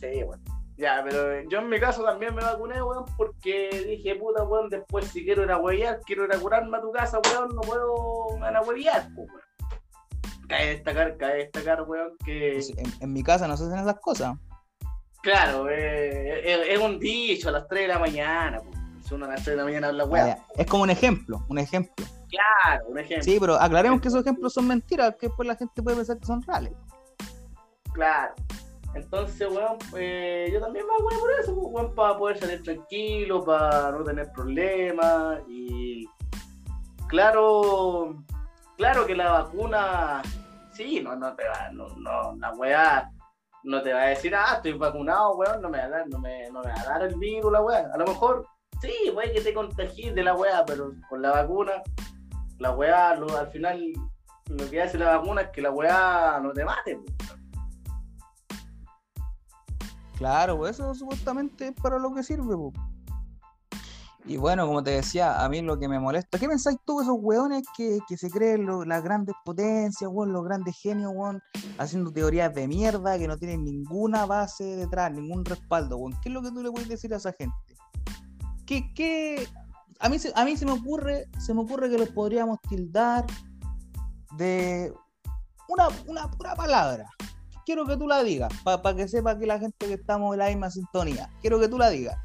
sí, 0.00 0.22
bueno. 0.22 0.55
Ya, 0.78 1.02
pero 1.02 1.42
yo 1.48 1.58
en 1.60 1.68
mi 1.70 1.80
caso 1.80 2.02
también 2.04 2.34
me 2.34 2.42
vacuné, 2.42 2.82
weón, 2.82 3.06
porque 3.16 3.70
dije, 3.88 4.14
puta, 4.16 4.42
weón, 4.44 4.68
después 4.68 5.06
si 5.06 5.24
quiero 5.24 5.42
ir 5.44 5.50
a 5.50 5.56
huevear, 5.58 6.00
quiero 6.04 6.24
ir 6.24 6.34
a 6.34 6.38
curarme 6.38 6.76
a 6.76 6.80
tu 6.82 6.92
casa, 6.92 7.18
weón, 7.24 7.54
no 7.54 7.62
puedo 7.62 8.34
me 8.34 8.40
van 8.40 8.56
a 8.56 8.60
huevear, 8.62 9.08
pues, 9.14 9.28
weón. 9.28 9.40
Cabe 10.48 10.66
destacar, 10.66 11.16
cabe 11.16 11.36
destacar, 11.38 11.82
weón, 11.82 12.12
que, 12.24 12.52
Pues, 12.54 12.70
En, 12.76 12.92
en 13.00 13.12
mi 13.12 13.22
casa 13.22 13.48
no 13.48 13.56
se 13.56 13.64
hacen 13.64 13.78
esas 13.78 13.98
cosas. 14.00 14.36
claro, 15.22 15.68
eh, 15.70 16.42
es, 16.44 16.68
es 16.68 16.78
un 16.78 16.98
dicho 16.98 17.48
a 17.48 17.52
las 17.52 17.66
3 17.68 17.82
de 17.82 17.88
la 17.88 17.98
mañana, 17.98 18.60
pues. 18.60 18.78
Si 19.06 19.14
uno 19.14 19.24
a 19.24 19.28
las 19.28 19.44
3 19.44 19.46
de 19.46 19.56
la 19.56 19.64
mañana 19.64 19.88
habla, 19.88 20.04
weón. 20.04 20.30
Ah. 20.30 20.38
Es 20.56 20.66
como 20.66 20.82
un 20.82 20.90
ejemplo, 20.90 21.44
un 21.48 21.58
ejemplo. 21.58 22.04
Claro, 22.28 22.86
un 22.88 22.98
ejemplo, 22.98 23.22
Sí, 23.24 23.38
pero 23.40 23.54
aclaremos 23.54 24.00
que 24.00 24.08
esos 24.08 24.20
ejemplos 24.20 24.52
son 24.52 24.66
mentiras, 24.66 25.14
que 25.18 25.28
después 25.28 25.46
la 25.46 25.56
gente 25.56 25.82
puede 25.82 25.96
pensar 25.96 26.18
que 26.18 26.26
son 26.26 26.42
reales. 26.42 26.72
claro. 27.94 28.34
Entonces, 28.96 29.48
weón, 29.50 29.76
eh, 29.96 30.48
yo 30.52 30.60
también 30.60 30.86
me 30.86 30.92
vacuné 30.92 31.18
por 31.18 31.30
eso, 31.38 31.54
pues, 31.54 31.66
weón, 31.70 31.94
para 31.94 32.18
poder 32.18 32.38
salir 32.38 32.62
tranquilo, 32.62 33.44
para 33.44 33.92
no 33.92 34.02
tener 34.04 34.32
problemas 34.32 35.40
y 35.48 36.06
claro, 37.08 38.16
claro 38.76 39.06
que 39.06 39.14
la 39.14 39.30
vacuna, 39.32 40.22
sí, 40.72 41.00
no, 41.02 41.14
no 41.16 41.34
te 41.34 41.46
va, 41.46 41.70
no, 41.72 41.88
no, 41.96 42.34
la 42.38 42.52
weá 42.54 43.10
no 43.64 43.82
te 43.82 43.92
va 43.92 44.02
a 44.02 44.06
decir, 44.08 44.34
ah, 44.34 44.54
estoy 44.56 44.72
vacunado, 44.74 45.36
weón, 45.36 45.60
no 45.60 45.68
me 45.68 45.78
va 45.78 45.84
a 45.84 45.88
dar, 45.88 46.08
no 46.08 46.18
me, 46.18 46.48
no 46.50 46.60
me 46.62 46.68
va 46.70 46.80
a 46.80 46.84
dar 46.84 47.02
el 47.02 47.16
virus, 47.16 47.50
la 47.52 47.60
weá. 47.62 47.90
A 47.92 47.98
lo 47.98 48.06
mejor, 48.06 48.46
sí, 48.80 48.92
puede 49.12 49.32
que 49.32 49.40
te 49.40 49.52
contagies 49.54 50.14
de 50.14 50.22
la 50.22 50.34
weá, 50.34 50.64
pero 50.64 50.92
con 51.08 51.20
la 51.20 51.32
vacuna, 51.32 51.82
la 52.58 52.70
weá, 52.72 53.14
lo- 53.16 53.36
al 53.36 53.48
final, 53.48 53.92
lo 54.48 54.70
que 54.70 54.80
hace 54.82 54.96
la 54.98 55.16
vacuna 55.16 55.42
es 55.42 55.50
que 55.50 55.62
la 55.62 55.70
weá 55.70 56.38
no 56.42 56.52
te 56.52 56.64
mate, 56.64 56.96
pues. 56.96 57.36
Claro, 60.16 60.56
pues 60.56 60.76
eso 60.76 60.94
supuestamente 60.94 61.68
es 61.68 61.74
para 61.74 61.98
lo 61.98 62.14
que 62.14 62.22
sirve. 62.22 62.56
Y 64.24 64.38
bueno, 64.38 64.66
como 64.66 64.82
te 64.82 64.90
decía, 64.90 65.44
a 65.44 65.48
mí 65.48 65.62
lo 65.62 65.78
que 65.78 65.88
me 65.88 66.00
molesta, 66.00 66.38
¿qué 66.38 66.48
pensáis 66.48 66.78
tú 66.84 67.00
esos 67.00 67.16
weones 67.20 67.62
que, 67.76 68.00
que 68.08 68.16
se 68.16 68.28
creen 68.28 68.66
las 68.88 69.04
grandes 69.04 69.36
potencias, 69.44 70.10
weón, 70.12 70.32
los 70.32 70.42
grandes 70.42 70.76
genios, 70.80 71.12
weón, 71.14 71.40
haciendo 71.78 72.10
teorías 72.10 72.52
de 72.52 72.66
mierda 72.66 73.18
que 73.18 73.28
no 73.28 73.36
tienen 73.36 73.62
ninguna 73.62 74.26
base 74.26 74.64
detrás, 74.64 75.12
ningún 75.12 75.44
respaldo? 75.44 76.00
¿Qué 76.22 76.30
es 76.30 76.32
lo 76.32 76.42
que 76.42 76.50
tú 76.50 76.62
le 76.62 76.72
puedes 76.72 76.88
decir 76.88 77.12
a 77.14 77.18
esa 77.18 77.32
gente? 77.32 77.54
¿Qué, 78.64 78.92
qué? 78.94 79.46
A 80.00 80.08
mí, 80.08 80.16
a 80.34 80.44
mí 80.44 80.56
se 80.56 80.66
me 80.66 80.72
ocurre, 80.72 81.28
se 81.38 81.54
me 81.54 81.60
ocurre 81.60 81.88
que 81.88 81.98
los 81.98 82.08
podríamos 82.08 82.58
tildar 82.62 83.24
de 84.36 84.92
una, 85.68 85.88
una 86.08 86.30
pura 86.30 86.56
palabra 86.56 87.08
quiero 87.66 87.84
que 87.84 87.96
tú 87.96 88.06
la 88.06 88.22
digas, 88.22 88.50
para 88.62 88.96
que 88.96 89.08
sepa 89.08 89.36
que 89.36 89.44
la 89.44 89.58
gente 89.58 89.86
que 89.86 89.94
estamos 89.94 90.32
en 90.32 90.38
la 90.38 90.46
misma 90.46 90.70
sintonía, 90.70 91.28
quiero 91.42 91.58
que 91.58 91.68
tú 91.68 91.76
la 91.76 91.90
digas. 91.90 92.16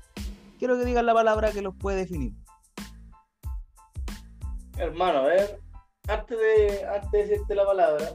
Quiero 0.60 0.78
que 0.78 0.86
digas 0.86 1.04
la 1.04 1.16
palabra 1.16 1.52
que 1.52 1.64
los 1.64 1.76
puede 1.76 1.98
definir. 1.98 2.34
Hermano, 4.78 5.20
a 5.20 5.24
ver, 5.24 5.60
antes 6.08 6.38
de, 6.38 6.86
antes 6.86 7.12
de 7.12 7.26
decirte 7.26 7.56
la 7.56 7.66
palabra, 7.66 8.14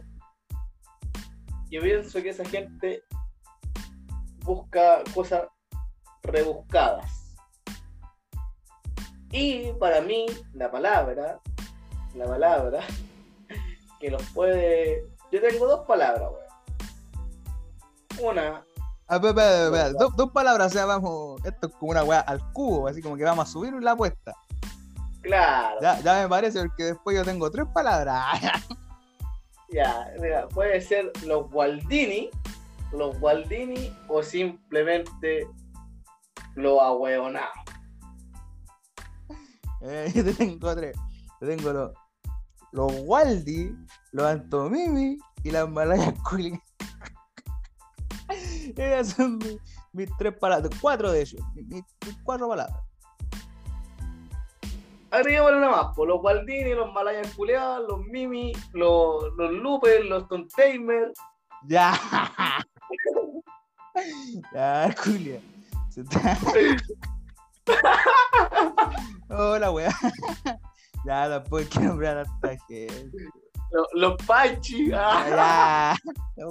yo 1.69 1.83
pienso 1.83 2.23
que 2.23 2.29
esa 2.29 2.45
gente 2.45 3.03
busca 4.45 5.03
cosas 5.13 5.49
rebuscadas. 6.23 7.35
Y 9.33 9.73
para 9.81 10.01
mí, 10.01 10.27
la 10.55 10.71
palabra, 10.71 11.41
la 12.15 12.25
palabra 12.27 12.85
que 14.01 14.11
los 14.11 14.23
puede. 14.31 15.05
Yo 15.33 15.41
tengo 15.41 15.67
dos 15.67 15.85
palabras, 15.87 16.31
weón. 16.31 16.46
Una, 18.23 18.65
A 19.09 19.19
ver, 19.19 19.93
Dos, 19.99 20.17
dos 20.17 20.31
palabras, 20.33 20.69
o 20.69 20.75
sea, 20.75 20.87
vamos, 20.87 21.41
esto 21.45 21.69
es 21.69 21.73
como 21.75 21.93
una 21.93 22.05
weá 22.05 22.21
al 22.21 22.41
cubo, 22.53 22.89
así 22.89 23.03
como 23.03 23.17
que 23.17 23.25
vamos 23.25 23.49
a 23.49 23.53
subir 23.53 23.73
la 23.75 23.93
apuesta. 23.93 24.35
claro, 25.23 25.77
Ya, 25.81 26.01
ya 26.01 26.23
me 26.23 26.29
parece, 26.29 26.61
porque 26.61 26.85
después 26.85 27.17
yo 27.17 27.25
tengo 27.25 27.51
tres 27.51 27.67
palabras. 27.73 28.25
ya, 29.71 30.13
mira, 30.21 30.49
puede 30.49 30.81
ser 30.81 31.13
los 31.25 31.51
Gualdini, 31.51 32.31
los 32.93 33.19
Gualdini 33.21 33.93
o 34.09 34.23
simplemente 34.23 35.47
los 36.55 36.81
ahueonados. 36.81 37.51
Eh, 39.83 40.11
yo 40.15 40.25
te 40.25 40.33
tengo 40.33 40.75
tres. 40.75 40.97
Yo 41.41 41.47
tengo 41.47 41.73
los, 41.73 41.93
los 42.73 42.93
Waldi, 43.05 43.77
los 44.13 44.27
Antomimi 44.27 45.19
y 45.45 45.51
las 45.51 45.69
Malayas 45.69 46.15
Culi. 46.29 46.59
Esas 48.77 49.09
son 49.15 49.39
mis, 49.39 49.59
mis 49.93 50.11
tres 50.19 50.35
palabras, 50.39 50.71
cuatro 50.81 51.11
de 51.13 51.21
ellos, 51.23 51.41
mis, 51.55 51.67
mis- 51.67 51.85
cuatro 52.25 52.49
palabras. 52.49 52.77
Agreguémosle 55.11 55.59
una 55.59 55.71
más, 55.71 55.95
por 55.95 56.09
los 56.09 56.21
Gualdini, 56.21 56.75
los 56.75 56.93
Malayas 56.93 57.33
culeados, 57.35 57.87
los 57.89 58.01
Mimi, 58.07 58.53
los, 58.73 59.33
los 59.37 59.53
los 60.05 60.29
Tontamer. 60.29 61.13
Ya. 61.65 61.95
ya, 64.53 64.95
Julia. 65.03 65.41
Se 65.89 66.01
está- 66.03 66.37
Hola, 69.29 69.71
weá. 69.71 69.91
ya, 71.05 71.29
tampoco 71.29 71.57
hay 71.59 71.65
que 71.67 71.81
nombrar 71.81 72.19
a 72.19 72.23
esta 72.23 72.49
gente. 72.67 73.11
Los, 73.73 73.87
los 73.95 74.17
Pachi, 74.27 74.93
ah, 74.93 75.25
Ya. 75.29 75.97
ya. 76.37 76.47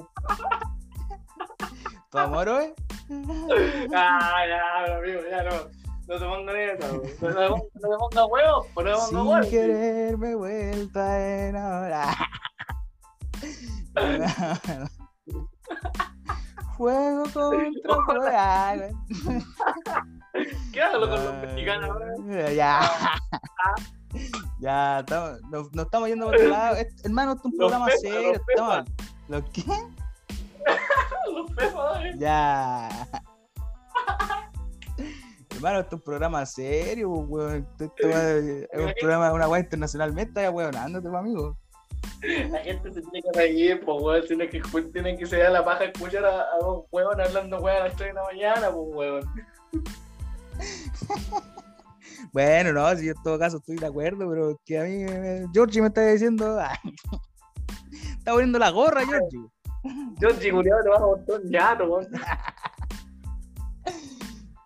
¿Tu 2.15 2.21
amor, 2.21 2.47
eh? 2.47 2.73
ah, 3.93 4.41
ya, 4.47 4.95
amigo, 4.97 5.19
ya 5.29 5.43
no, 5.43 5.51
no 6.07 6.17
te 6.17 6.25
pongas 6.25 6.55
eso, 6.55 6.93
no 6.93 7.01
te, 7.01 7.19
no 7.19 7.55
te 7.55 7.97
pongas 7.97 8.25
huevos, 8.29 8.67
no 8.67 8.83
te 8.83 8.91
pongas 8.91 9.09
Sin 9.09 9.17
huevos. 9.17 9.47
quererme 9.47 10.31
he 10.31 10.35
vuelto 10.35 10.99
a 11.01 11.19
enamorar. 11.47 12.15
Fuego 16.77 17.23
contra 17.33 17.95
fuego. 18.05 18.25
Ah, 18.31 18.75
¿Qué 20.71 20.81
hago 20.81 21.01
con 21.09 21.23
los 21.25 21.33
mexicanos 21.35 21.89
ahora? 21.89 22.51
Ya. 22.53 22.79
Ya, 24.59 24.99
estamos, 24.99 25.41
nos, 25.49 25.73
nos 25.73 25.85
estamos 25.85 26.07
yendo 26.09 26.25
por 26.27 26.35
otro 26.35 26.47
lado. 26.47 26.77
Hermano, 27.03 27.33
esto 27.33 27.47
es 27.47 27.53
un 27.53 27.57
programa 27.57 27.87
serio. 28.01 28.41
los 28.57 28.85
¿Los 29.27 29.43
qué? 29.51 29.63
Los 31.31 31.51
eh. 32.03 32.13
Ya. 32.17 33.07
Hermano, 35.55 35.79
esto 35.79 35.95
es 35.95 35.99
un 35.99 36.05
programa 36.05 36.45
serio, 36.45 37.09
weón. 37.09 37.67
Esto, 37.79 38.09
es 38.09 38.67
un 38.73 38.93
programa, 38.99 39.31
una 39.33 39.47
weá 39.47 39.61
internacional. 39.61 40.13
Me 40.13 40.23
está 40.23 40.49
weón, 40.51 40.75
ándate, 40.75 41.07
pues, 41.07 41.19
amigo. 41.19 41.57
La 42.49 42.59
gente 42.59 42.91
se 42.93 43.01
tiene 43.01 43.21
que 43.21 43.31
reír, 43.39 43.81
pues, 43.85 44.01
weón. 44.01 44.25
Tiene 44.27 44.49
que, 44.49 44.61
tiene 44.93 45.17
que 45.17 45.25
se 45.25 45.37
da 45.37 45.49
la 45.49 45.63
paja 45.63 45.85
escuchar 45.85 46.25
a, 46.25 46.41
a 46.41 46.57
dos 46.59 46.85
huevos 46.91 47.17
hablando, 47.17 47.59
weón, 47.61 47.77
a 47.81 47.85
las 47.85 47.95
3 47.95 48.09
de 48.09 48.13
la 48.13 48.23
mañana, 48.23 48.69
pues, 48.71 48.95
weón. 48.95 49.23
Bueno, 52.31 52.73
no, 52.73 52.95
si 52.97 53.05
yo 53.05 53.13
en 53.13 53.23
todo 53.23 53.39
caso 53.39 53.57
estoy 53.57 53.77
de 53.77 53.85
acuerdo, 53.85 54.29
pero 54.29 54.59
que 54.65 54.77
a 54.79 54.83
mí, 54.83 55.05
me- 55.05 55.45
Georgie 55.53 55.81
me 55.81 55.87
está 55.87 56.05
diciendo. 56.07 56.59
está 58.17 58.31
poniendo 58.31 58.59
la 58.59 58.71
gorra, 58.71 59.05
Georgie. 59.05 59.39
Yo, 60.19 60.29
chiguleado, 60.39 60.83
te 60.83 60.89
vas 60.89 61.01
a 61.01 61.05
botar 61.05 61.41
un 61.41 61.89
weón. 61.89 62.07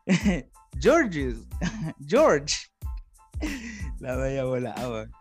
Georges, 0.80 1.48
George. 2.06 2.56
La 4.00 4.16
bella 4.16 4.46
volada, 4.46 4.90
weón. 4.90 5.12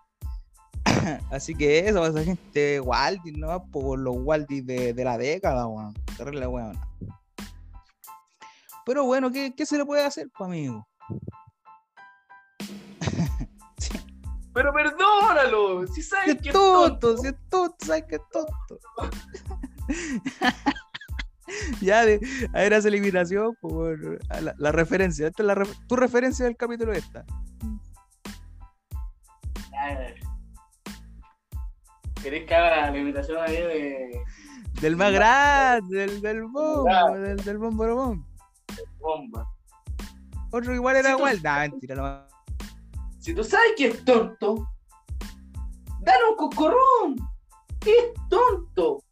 Así 1.30 1.54
que 1.54 1.88
eso, 1.88 2.06
esa 2.06 2.22
gente 2.22 2.80
Waldi, 2.80 3.32
¿no? 3.32 3.64
Por 3.70 3.98
los 3.98 4.16
Waldi 4.18 4.60
de, 4.60 4.92
de 4.92 5.04
la 5.04 5.18
década, 5.18 5.66
weón. 5.66 5.94
Terrible, 6.16 6.46
weón. 6.46 6.78
Pero 8.86 9.04
bueno, 9.04 9.30
¿qué, 9.32 9.54
qué 9.54 9.66
se 9.66 9.76
le 9.76 9.84
puede 9.84 10.04
hacer, 10.04 10.28
pues, 10.36 10.48
amigo? 10.48 10.88
Pero 14.54 14.72
perdónalo, 14.72 15.86
si 15.88 16.02
sabes 16.02 16.36
que 16.40 16.48
es 16.48 16.54
tonto, 16.54 17.16
si 17.18 17.28
es 17.28 17.34
tonto, 17.48 17.76
sabes 17.84 18.04
que 18.04 18.16
es 18.16 18.22
tonto. 18.32 18.78
ya, 21.80 22.04
de, 22.04 22.20
a 22.52 22.58
ver, 22.58 22.74
hace 22.74 22.90
por 23.60 24.18
la, 24.42 24.54
la 24.56 24.72
referencia. 24.72 25.26
Esta 25.28 25.42
es 25.42 25.46
la 25.46 25.66
tu 25.86 25.96
referencia 25.96 26.44
del 26.44 26.56
capítulo 26.56 26.92
esta. 26.92 27.24
¿Querés 32.22 32.46
que 32.46 32.54
haga 32.54 32.90
la 32.90 32.98
invitación 32.98 33.38
ahí 33.40 33.56
de 33.56 34.20
Del 34.80 34.96
más 34.96 35.12
grande, 35.12 35.96
del, 35.98 36.20
del 36.20 36.42
bombo, 36.44 36.84
del, 37.14 37.36
del 37.36 37.58
bombo 37.58 37.84
bomba? 38.98 39.46
Otro 40.50 40.74
igual 40.74 40.96
era 40.96 41.10
Si 41.10 41.14
tú- 41.14 41.18
igual. 41.18 41.42
Nah, 41.42 41.58
mentira, 41.60 41.94
no. 41.94 42.26
Si 43.20 43.34
tú 43.34 43.44
sabes 43.44 43.72
que 43.76 43.88
es 43.88 44.04
tonto, 44.04 44.68
dale 46.00 46.24
un 46.30 46.36
cocorrón. 46.36 47.16
Es 47.86 48.12
tonto. 48.28 49.02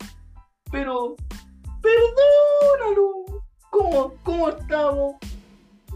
Pero, 0.71 1.17
perdónalo. 1.83 3.43
¿Cómo, 3.71 4.15
cómo 4.23 4.49
estamos? 4.51 5.17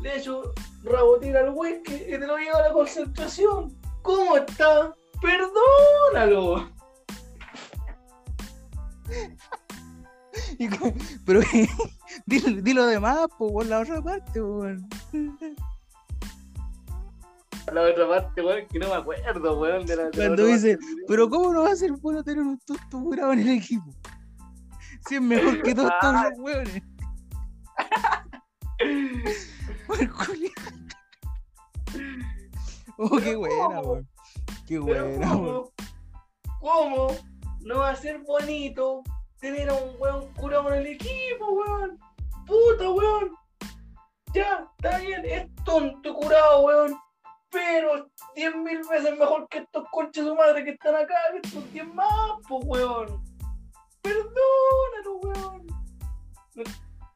Le 0.02 0.16
echo 0.16 0.52
rabotín 0.84 1.36
al 1.36 1.50
whisky 1.50 1.94
y 1.94 2.10
te 2.10 2.26
lo 2.26 2.36
llevo 2.36 2.56
a 2.56 2.68
la 2.68 2.72
concentración. 2.72 3.76
¿Cómo 4.02 4.36
está? 4.36 4.94
Perdónalo. 5.20 6.70
Pero 11.26 11.40
dilo, 12.26 12.62
dilo 12.62 12.86
de 12.86 13.00
más, 13.00 13.26
pues, 13.38 13.52
por 13.52 13.66
la 13.66 13.80
otra 13.80 14.02
parte, 14.02 14.42
weón. 14.42 14.88
La 17.72 17.82
otra 17.82 18.08
parte, 18.08 18.42
weón, 18.42 18.66
que 18.72 18.78
no 18.78 18.88
me 18.88 18.94
acuerdo, 18.94 19.60
weón. 19.60 19.86
De 19.86 19.96
la, 19.96 20.04
de 20.04 20.16
Cuando 20.16 20.44
dice, 20.44 20.78
pero 21.06 21.28
¿cómo 21.28 21.52
no 21.52 21.62
va 21.62 21.70
a 21.70 21.76
ser 21.76 21.92
bueno 21.92 22.22
tener 22.22 22.42
un 22.42 22.58
tonto 22.58 23.00
curado 23.00 23.32
en 23.32 23.40
el 23.40 23.48
equipo? 23.50 23.90
Si 25.06 25.14
es 25.16 25.20
mejor 25.20 25.62
que 25.62 25.74
todos 25.74 25.90
estos. 25.90 26.82
Por 29.86 30.10
culiao. 30.10 30.52
Oh, 32.96 33.16
qué 33.16 33.34
buena, 33.34 33.80
weón. 33.80 34.08
Qué 34.66 34.78
buena. 34.78 35.28
¿cómo? 35.28 35.72
¿Cómo 36.60 37.16
no 37.60 37.78
va 37.78 37.90
a 37.90 37.96
ser 37.96 38.18
bonito 38.18 39.02
tener 39.38 39.70
a 39.70 39.74
un 39.74 39.96
weón 39.98 40.32
curado 40.34 40.72
en 40.74 40.80
el 40.80 40.86
equipo, 40.86 41.50
weón? 41.50 41.98
Puta, 42.46 42.90
weón. 42.90 43.32
Ya, 44.34 44.68
está 44.76 44.98
bien, 44.98 45.24
es 45.24 45.46
tonto 45.64 46.14
curado, 46.14 46.60
weón. 46.60 46.94
Pero 47.50 48.08
diez 48.36 48.54
mil 48.54 48.80
veces 48.88 49.18
mejor 49.18 49.48
que 49.48 49.58
estos 49.58 49.84
conches 49.90 50.24
de 50.24 50.30
su 50.30 50.36
madre 50.36 50.62
que 50.62 50.70
están 50.70 50.94
acá, 50.94 51.16
que 51.32 51.48
estos 51.48 51.72
10 51.72 51.94
más, 51.94 52.32
pues, 52.48 52.62
weón. 52.64 53.29
Perdónalo, 54.02 55.16
weón. 55.22 55.66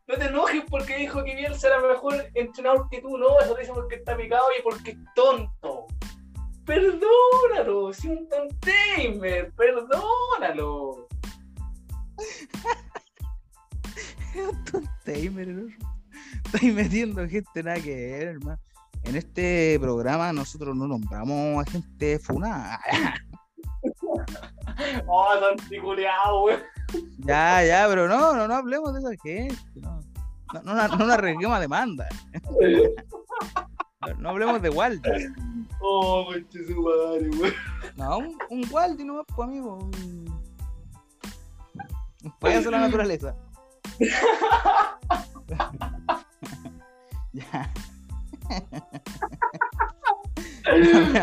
No, 0.07 0.17
te 0.17 0.25
enojes 0.27 0.65
porque 0.69 0.97
dijo 0.97 1.25
que 1.25 1.35
Bielsa 1.35 1.69
era 1.69 1.81
mejor 1.81 2.31
entrenador 2.35 2.89
que 2.91 3.01
tú, 3.01 3.17
no, 3.17 3.41
eso 3.41 3.55
dice 3.55 3.73
porque 3.73 3.97
está 3.97 4.17
picado 4.17 4.45
y 4.59 4.63
porque 4.63 4.91
es 4.91 4.99
tonto. 5.15 5.87
Perdónalo, 6.67 7.93
si 7.93 8.09
un 8.09 8.29
tontamer, 8.29 9.53
perdónalo. 9.55 11.09
Es 14.35 14.49
un 14.51 14.65
tontamer. 14.65 15.67
Estáis 16.45 16.75
metiendo 16.75 17.27
gente 17.29 17.63
nada 17.63 17.81
que 17.81 17.95
ver, 17.95 18.29
hermano. 18.29 18.61
En 19.05 19.17
este 19.17 19.79
programa 19.81 20.33
nosotros 20.33 20.75
no 20.77 20.87
nombramos 20.87 21.67
a 21.67 21.71
gente 21.71 22.19
funada. 22.19 22.81
Oh, 25.07 25.29
santiculeado, 25.41 26.45
weón. 26.45 26.61
Ya, 27.19 27.63
ya, 27.65 27.87
pero 27.89 28.09
no, 28.09 28.35
no, 28.35 28.49
no 28.49 28.55
hablemos 28.55 28.93
de 28.93 28.99
esa 29.01 29.11
gente. 29.23 29.55
No, 29.77 30.01
no, 30.53 30.63
no, 30.63 30.75
la- 30.75 30.89
no 30.89 31.05
arriesguemos 31.13 31.57
a 31.57 31.61
demanda. 31.61 32.09
No, 34.01 34.15
no 34.19 34.29
hablemos 34.31 34.61
de 34.63 34.71
Waldi. 34.71 35.09
Oh, 35.81 36.25
conche 36.27 36.65
su 36.67 36.83
madre, 36.83 37.31
weón. 37.39 37.55
No, 37.97 38.19
un, 38.19 38.37
un 38.51 38.65
Waldi 38.71 39.05
nomás, 39.05 39.25
pues 39.35 39.49
amigo. 39.49 39.77
Un, 39.77 40.25
un 42.25 42.33
payaso 42.41 42.65
de 42.65 42.71
la 42.73 42.81
naturaleza. 42.81 43.35
ya. 47.33 47.71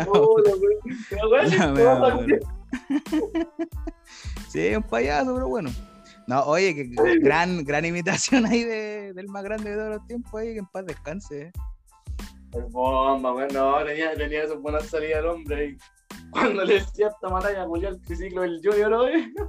Oh, 0.08 0.36
la 0.44 0.52
weón. 0.56 0.80
La 1.10 1.26
weón 1.72 2.40
es. 2.96 3.02
Sí, 4.48 4.74
un 4.76 4.82
payaso, 4.82 5.32
pero 5.34 5.48
bueno. 5.48 5.70
No, 6.26 6.42
oye, 6.42 6.74
que 6.74 6.90
gran, 7.20 7.64
gran 7.64 7.84
imitación 7.86 8.44
ahí 8.46 8.64
de, 8.64 9.12
del 9.14 9.28
más 9.28 9.42
grande 9.42 9.70
de 9.70 9.76
todos 9.76 9.88
los 9.96 10.06
tiempos 10.06 10.34
ahí, 10.40 10.52
que 10.52 10.58
en 10.58 10.66
paz 10.66 10.84
descanse. 10.86 11.40
eh. 11.46 11.52
Es 12.52 12.70
bomba, 12.70 13.32
weón. 13.32 13.48
No, 13.54 13.82
tenía, 13.84 14.14
tenía 14.14 14.46
sus 14.46 14.60
buenas 14.60 14.86
salidas 14.86 15.20
el 15.20 15.26
hombre 15.26 15.56
ahí. 15.56 15.76
Cuando 16.30 16.64
le 16.64 16.74
decía 16.74 17.08
esta 17.08 17.28
batalla, 17.28 17.64
Julián, 17.64 17.94
el 17.94 18.02
triciclo 18.02 18.42
del 18.42 18.60
Junior 18.62 18.92
hoy. 18.92 19.32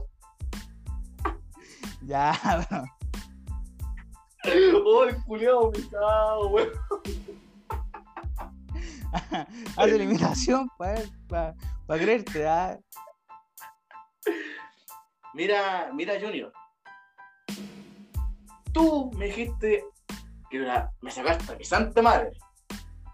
Ya, 2.05 2.33
Oh, 4.85 5.05
el 5.07 5.15
culiado 5.23 5.71
pisado, 5.71 6.49
weón. 6.49 6.69
hace 9.77 9.97
la 9.97 10.03
imitación 10.03 10.69
para 10.77 11.01
pa, 11.29 11.53
pa 11.87 11.97
creerte. 11.97 12.45
ah. 12.47 12.77
Mira, 15.34 15.91
mira, 15.93 16.19
Junior. 16.19 16.53
Tú 18.71 19.11
me 19.15 19.26
dijiste 19.26 19.84
que 20.49 20.57
era- 20.57 20.91
me 21.01 21.09
sacaste 21.11 21.53
a 21.53 21.55
mi 21.57 21.63
santa 21.63 22.01
madre. 22.01 22.32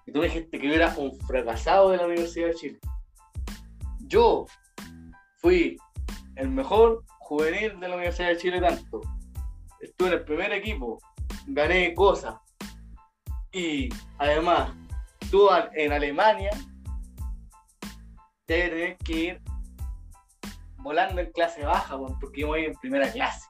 Y 0.06 0.12
tú 0.12 0.20
me 0.20 0.26
dijiste 0.26 0.60
que 0.60 0.76
era 0.76 0.94
un 0.98 1.18
fracasado 1.22 1.92
de 1.92 1.98
la 1.98 2.06
Universidad 2.06 2.48
de 2.48 2.56
Chile. 2.56 2.80
Yo 4.02 4.46
fui 5.38 5.78
el 6.36 6.50
mejor 6.50 7.04
juvenil 7.20 7.80
de 7.80 7.88
la 7.88 7.96
Universidad 7.96 8.30
de 8.30 8.38
Chile 8.38 8.60
tanto. 8.60 9.02
Estuve 9.80 10.10
en 10.10 10.14
el 10.16 10.26
primer 10.26 10.52
equipo, 10.52 11.00
gané 11.48 11.94
cosas. 11.94 12.36
Y 13.52 13.90
además, 14.18 14.72
tú 15.32 15.48
en 15.74 15.94
Alemania 15.94 16.52
te 18.46 18.98
que 19.06 19.14
ir 19.14 19.42
volando 20.82 21.22
en 21.22 21.32
clase 21.32 21.64
baja, 21.66 21.98
porque 22.20 22.42
yo 22.42 22.48
voy 22.48 22.66
en 22.66 22.74
primera 22.76 23.12
clase. 23.12 23.48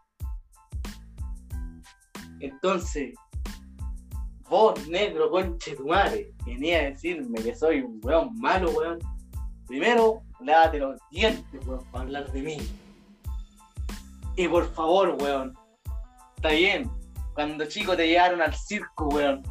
Entonces, 2.40 3.14
vos, 4.50 4.88
negro 4.88 5.30
conche 5.30 5.76
tu 5.76 5.88
madre, 5.88 6.34
venía 6.46 6.80
a 6.80 6.84
decirme 6.84 7.42
que 7.42 7.56
soy 7.56 7.82
un 7.82 8.00
weón 8.04 8.34
malo, 8.40 8.72
weón. 8.72 9.00
Primero, 9.68 10.24
lávate 10.40 10.80
los 10.80 11.00
dientes, 11.12 11.68
weón, 11.68 11.86
para 11.92 12.06
hablar 12.06 12.32
de 12.32 12.42
mí. 12.42 12.58
Y 14.36 14.48
por 14.48 14.72
favor, 14.74 15.18
weón, 15.22 15.54
está 16.38 16.50
bien, 16.50 16.90
cuando 17.34 17.66
chico 17.66 17.96
te 17.96 18.08
llevaron 18.08 18.42
al 18.42 18.54
circo, 18.54 19.08
weón. 19.10 19.44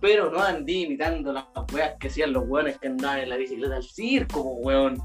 Pero 0.00 0.30
no 0.30 0.40
andí 0.40 0.84
imitando 0.84 1.32
las 1.32 1.46
weas 1.72 1.94
que 1.98 2.08
hacían 2.08 2.32
los 2.32 2.44
weones 2.46 2.78
que 2.78 2.88
andaban 2.88 3.20
en 3.20 3.30
la 3.30 3.36
bicicleta 3.36 3.76
al 3.76 3.82
circo, 3.82 4.42
weón. 4.42 5.02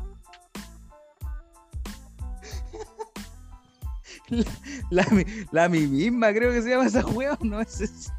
La, 4.90 5.06
mi- 5.12 5.26
la 5.52 5.68
mi 5.70 5.88
misma, 5.88 6.32
creo 6.34 6.52
que 6.52 6.62
se 6.62 6.70
llama 6.70 6.86
esa 6.86 7.06
weón, 7.08 7.38
¿no? 7.44 7.60
Es, 7.62 7.82
es- 7.82 8.12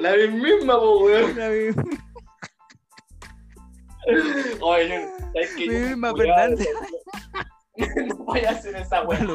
La 0.00 0.14
misma, 0.16 0.74
po, 0.78 1.04
weón. 1.04 1.36
la 1.36 1.48
mi- 1.48 1.74
Oye, 4.60 5.08
¿sabes 5.32 5.54
qué? 5.56 5.66
Mi 5.66 5.74
misma 5.76 6.14
Fernández. 6.14 6.68
No 8.06 8.14
voy 8.18 8.38
a 8.44 8.50
hacer 8.50 8.76
esa 8.76 9.04
culiao. 9.04 9.34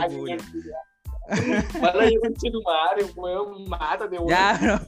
Mala 1.81 2.09
yo 2.09 2.19
conche 2.21 2.49
tu 2.49 2.61
madre, 2.61 3.03
weón. 3.17 3.67
Mátate, 3.67 4.17
weón. 4.17 4.29
Ya, 4.29 4.57
bro. 4.61 4.79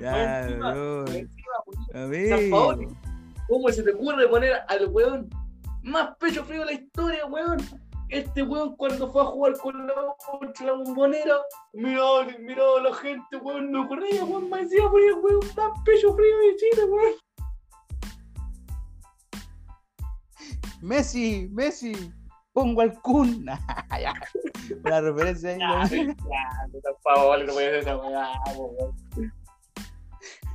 Ya, 0.00 0.46
weón. 2.08 2.98
¿Cómo 3.48 3.68
se 3.70 3.82
te 3.82 3.92
ocurre 3.92 4.28
poner 4.28 4.60
al 4.68 4.88
weón 4.88 5.30
más 5.82 6.14
pecho 6.18 6.44
frío 6.44 6.60
de 6.60 6.66
la 6.66 6.72
historia, 6.72 7.24
weón? 7.26 7.58
Este 8.14 8.44
weón 8.44 8.76
cuando 8.76 9.10
fue 9.10 9.22
a 9.22 9.24
jugar 9.24 9.58
con 9.58 9.88
la, 9.88 9.94
la 10.64 10.72
bombonera, 10.72 11.34
miraba, 11.72 12.24
miraba 12.38 12.78
a 12.78 12.82
la 12.84 12.94
gente, 12.94 13.36
weón, 13.38 13.72
no 13.72 13.88
corría, 13.88 14.24
weón, 14.24 14.48
me 14.48 14.62
decía, 14.62 14.86
weón, 14.86 15.18
weón, 15.20 15.40
más 15.56 15.72
pecho 15.84 16.14
frío 16.14 16.38
de 16.38 16.56
Chile, 16.56 16.84
weón. 16.84 17.14
Messi, 20.80 21.48
Messi. 21.50 22.12
pongo 22.52 22.82
al 22.82 22.96
Kun. 23.00 23.46
Una 24.84 25.00
referencia 25.00 25.50
ahí. 25.50 25.58
Ya, 25.58 25.88
ya, 25.88 26.68
por 26.70 27.00
favor, 27.02 27.44
no 27.44 27.52
voy 27.52 27.64
a 27.64 27.66
hacer 27.66 27.80
esa 27.80 27.96
weá, 27.96 28.32
weón. 28.56 29.34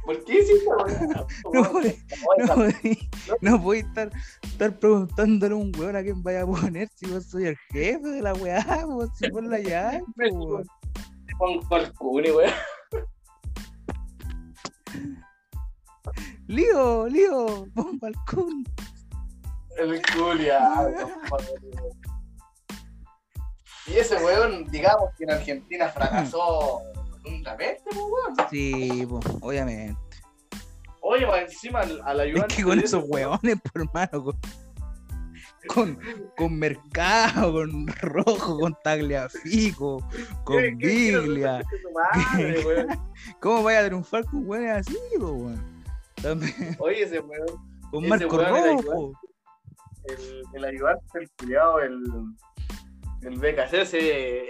¿Por 0.09 0.25
qué 0.25 0.39
hiciste? 0.39 0.65
No, 1.53 1.61
no 3.41 3.61
podí 3.61 3.79
estar, 3.85 4.09
estar 4.41 4.79
preguntándole 4.79 5.53
a 5.53 5.57
un 5.57 5.71
weón 5.77 5.95
a 5.95 6.01
quién 6.01 6.23
vaya 6.23 6.41
a 6.41 6.47
poner 6.47 6.89
si 6.95 7.05
vos 7.05 7.25
soy 7.25 7.45
el 7.45 7.57
jefe 7.71 8.07
de 8.07 8.21
la 8.23 8.33
weá, 8.33 8.85
vos 8.87 9.11
si 9.19 9.29
pon 9.29 9.51
la 9.51 9.57
weón. 10.17 10.65
Te 11.27 11.35
pongo 11.37 11.75
al 11.75 11.93
cuni, 11.93 12.31
weón. 12.31 12.51
Lío, 16.47 17.07
lío, 17.07 17.67
pongo 17.75 18.07
al 18.07 18.15
Kun. 18.25 18.65
El 19.77 20.01
compadre. 20.01 21.55
Y 23.85 23.93
ese 23.93 24.15
weón, 24.25 24.65
digamos 24.71 25.11
que 25.19 25.25
en 25.25 25.31
Argentina 25.33 25.87
fracasó 25.89 26.81
rotundamente, 27.23 27.83
pues, 27.85 27.97
weón. 27.97 28.49
Sí, 28.49 29.05
po, 29.07 29.19
obviamente. 29.41 29.97
Oye, 31.01 31.25
más 31.25 31.39
encima 31.41 31.79
al, 31.81 32.01
al 32.03 32.19
Es 32.19 32.25
ayudante. 32.27 32.55
que 32.55 32.63
con 32.63 32.79
esos 32.79 33.03
ese 33.03 33.11
weones, 33.11 33.57
por 33.61 33.81
hermano, 33.81 34.23
con, 34.23 34.37
con, 35.67 35.99
con 36.37 36.59
Mercado, 36.59 37.53
con 37.53 37.87
Rojo, 37.87 38.59
con 38.59 38.75
Tagliafico, 38.83 40.05
con 40.43 40.57
¿qué- 40.57 40.71
Biglia. 41.21 41.63
madre? 41.93 42.87
¿Cómo 43.39 43.63
vaya 43.63 43.79
a 43.81 43.85
triunfar 43.85 44.25
con 44.25 44.47
weones 44.47 44.87
así, 44.87 44.97
po, 45.19 45.31
weón? 45.31 45.83
También 46.21 46.75
Oye, 46.79 47.03
ese 47.03 47.19
weón, 47.21 47.47
con 47.91 48.03
Ese 48.03 48.09
Marco 48.09 48.35
weón 48.37 48.83
Rojo. 48.83 49.11
el, 50.03 50.43
el 50.53 50.65
ayudante, 50.65 51.19
el 51.19 51.29
culiao, 51.37 51.79
el. 51.79 52.03
El 53.21 53.37
BKC 53.37 53.93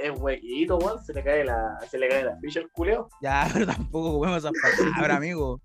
es 0.03 0.11
huequito, 0.19 0.77
weón. 0.77 1.03
Se 1.03 1.13
le 1.13 1.23
cae 1.23 1.43
la, 1.43 1.79
se 1.89 1.97
le 1.97 2.07
cae 2.07 2.23
la 2.23 2.37
ficha 2.37 2.59
al 2.59 2.69
culiao. 2.71 3.09
Ya, 3.21 3.47
pero 3.53 3.65
tampoco 3.65 4.13
comemos 4.19 4.37
esas 4.39 4.51
palabras, 4.61 5.17
amigo. 5.17 5.59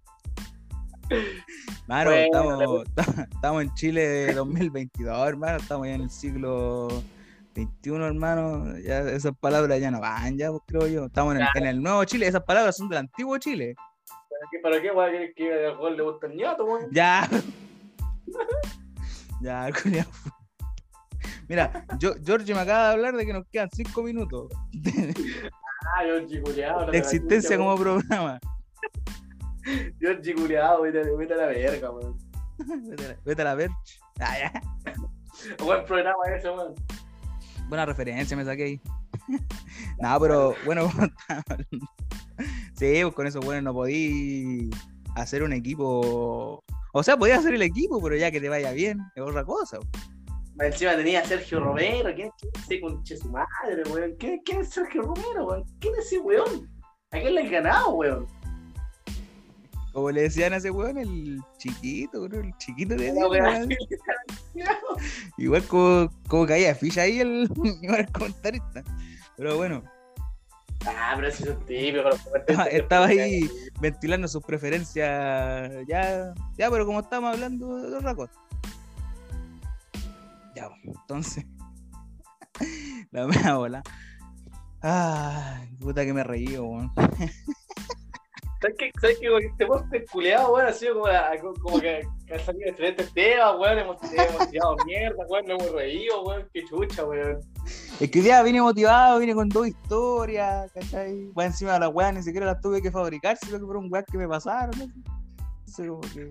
Mano, 1.87 2.11
Bueno, 2.11 2.25
estamos, 2.25 2.85
ta- 2.95 3.29
estamos 3.35 3.63
en 3.63 3.75
Chile 3.75 4.07
de 4.09 4.35
2022, 4.35 5.29
hermano. 5.29 5.59
Estamos 5.59 5.87
ya 5.87 5.95
en 5.95 6.01
el 6.03 6.11
siglo 6.11 6.89
XXI, 7.55 7.91
hermano. 7.97 8.79
Ya 8.79 9.01
esas 9.01 9.33
palabras 9.39 9.79
ya 9.81 9.91
no 9.91 10.01
van, 10.01 10.39
ya, 10.39 10.51
pues, 10.51 10.63
creo 10.67 10.87
yo. 10.87 11.05
Estamos 11.07 11.35
en 11.35 11.43
el, 11.43 11.49
en 11.57 11.67
el 11.67 11.83
nuevo 11.83 12.03
Chile. 12.05 12.27
Esas 12.27 12.43
palabras 12.45 12.77
son 12.77 12.89
del 12.89 12.99
antiguo 13.01 13.37
Chile. 13.39 13.75
¿Para 14.09 14.51
qué, 14.51 14.59
para 14.61 14.81
qué, 14.83 14.91
weón? 14.91 15.11
¿Quieres 15.11 15.35
que 15.37 15.67
al 15.67 15.77
gol 15.77 15.97
le 15.97 16.03
gusta 16.03 16.27
el 16.27 16.37
ñato, 16.37 16.65
weón? 16.65 16.89
Ya. 16.91 17.29
ya, 19.43 19.71
culiao. 19.83 20.07
Mira, 21.49 21.87
yo, 21.99 22.15
George 22.25 22.53
me 22.55 22.61
acaba 22.61 22.89
de 22.89 22.93
hablar 22.95 23.15
de 23.17 23.27
que 23.27 23.33
nos 23.33 23.47
quedan 23.49 23.69
cinco 23.73 24.03
minutos 24.03 24.49
de, 24.73 25.15
Ah, 25.97 26.07
yo 26.07 26.27
chiculeado. 26.27 26.91
de 26.91 26.99
existencia 26.99 27.57
como 27.59 27.77
programa. 27.77 28.41
Yo 30.01 30.21
chiculeado, 30.21 30.83
vete, 30.83 31.03
vete 31.17 31.35
a 31.35 31.37
la 31.37 31.47
verga, 31.47 31.91
weón. 31.91 32.17
Vete 32.89 33.05
a 33.05 33.09
la- 33.09 33.17
Vete 33.25 33.43
a 33.43 33.45
la 33.45 33.55
ver. 33.55 33.71
Ah, 34.21 34.37
ya. 34.39 34.53
Buen 35.65 35.85
programa 35.85 36.23
ese, 36.37 36.49
weón. 36.51 36.75
Buena 37.69 37.87
referencia 37.87 38.37
me 38.37 38.45
saqué 38.45 38.65
ahí. 38.65 38.81
no, 39.99 40.21
pero 40.21 40.55
bueno, 40.67 40.91
sí, 42.75 42.99
pues 43.03 43.15
con 43.15 43.27
eso 43.27 43.41
bueno 43.41 43.63
no 43.63 43.73
podí 43.73 44.71
hacer 45.17 45.43
un 45.43 45.53
equipo. 45.53 46.63
O 46.93 47.03
sea, 47.03 47.17
podía 47.17 47.39
hacer 47.39 47.55
el 47.55 47.63
equipo, 47.63 48.01
pero 48.03 48.17
ya 48.17 48.31
que 48.31 48.41
te 48.41 48.49
vaya 48.49 48.71
bien, 48.73 49.01
es 49.17 49.23
otra 49.23 49.45
cosa. 49.45 49.79
Encima 50.61 50.97
tenía 50.97 51.21
a 51.21 51.25
Sergio 51.25 51.61
Romero. 51.61 52.11
¿Quién 52.15 52.31
es 52.55 52.63
ese 52.63 52.81
conche 52.81 53.17
su 53.17 53.29
madre, 53.29 53.83
weón? 53.91 54.15
¿Quién, 54.19 54.41
quién 54.45 54.61
es 54.61 54.71
Sergio 54.71 55.03
Romero, 55.03 55.47
weón? 55.47 55.65
¿Quién 55.81 55.95
es 55.99 56.07
ese 56.07 56.19
weón? 56.19 56.69
¿A 57.11 57.19
quién 57.19 57.35
le 57.35 57.41
han 57.43 57.51
ganado, 57.51 57.91
weón? 57.95 58.27
Como 59.93 60.11
le 60.11 60.23
decían 60.23 60.53
a 60.53 60.57
ese 60.57 60.71
weón, 60.71 60.99
el 60.99 61.41
chiquito, 61.59 62.23
bro, 62.23 62.41
el 62.41 62.57
chiquito 62.59 62.95
de 62.97 63.13
weá. 63.13 63.65
Igual 65.39 65.63
como, 65.65 66.11
como 66.29 66.47
caía 66.47 66.75
ficha 66.75 67.03
ahí 67.03 67.21
el, 67.21 67.49
el 67.83 68.13
comentarista. 68.13 68.83
Pero 69.37 69.57
bueno, 69.57 69.83
Ah, 70.87 71.15
pero 71.17 71.29
ese 71.29 71.45
es 71.45 71.49
un 71.57 71.65
típico. 71.65 72.11
Estaba- 72.37 72.67
estaba 72.67 73.07
ahí. 73.07 73.49
ventilando 73.81 74.29
sus 74.29 74.45
preferencias. 74.45 75.73
Ya, 75.89 76.35
ya, 76.59 76.71
pero 76.71 76.85
como 76.85 77.01
estamos 77.01 77.33
hablando 77.33 77.77
de 77.91 77.97
otra 77.97 78.15
cosa. 78.15 78.33
Ya, 80.69 80.91
entonces. 81.01 81.47
La 83.11 83.27
mea 83.27 83.57
bola. 83.57 83.83
Ay, 84.83 85.69
puta 85.81 86.05
que 86.05 86.13
me 86.13 86.23
reí, 86.25 86.59
weón. 86.59 86.93
¿Sabes 88.61 88.77
qué? 88.79 88.91
¿Sabes? 89.01 89.19
Con 89.19 89.43
Este 89.43 89.67
poste 89.67 90.05
culeado, 90.07 90.55
weón, 90.55 90.67
ha 90.69 90.73
sido 90.73 90.95
como, 90.95 91.09
la- 91.09 91.31
como 91.63 91.81
que 91.81 92.03
han 92.33 92.41
salido 92.41 92.71
diferentes 92.71 93.13
temas, 93.13 93.55
weón. 93.59 93.79
Hemos, 93.79 93.97
hemos 94.13 94.51
tirado 94.51 94.77
mierda, 94.87 95.25
weón. 95.29 95.47
Nos 95.47 95.61
hemos 95.63 95.73
reído, 95.75 96.23
weón. 96.25 96.49
Qué 96.53 96.65
chucha, 96.65 97.05
weón. 97.05 97.41
Es 98.01 98.11
que 98.11 98.21
día 98.21 98.43
vine 98.43 98.61
motivado, 98.61 99.19
vine 99.21 99.35
con 99.35 99.49
dos 99.49 99.69
historias, 99.69 100.71
¿cachai? 100.73 101.27
Bueno, 101.33 101.51
encima 101.51 101.73
de 101.75 101.81
las 101.81 101.91
weas 101.95 102.13
ni 102.15 102.23
siquiera 102.23 102.47
las 102.47 102.61
tuve 102.61 102.83
que 102.83 102.91
fabricar, 102.91 103.37
sino 103.39 103.59
que 103.59 103.65
fueron 103.65 103.91
weas 103.91 104.05
que 104.11 104.19
me 104.19 104.29
pasaron. 104.29 104.79
¿no? 104.79 104.85
Entonces, 105.61 105.89
como 105.89 106.01
que... 106.01 106.29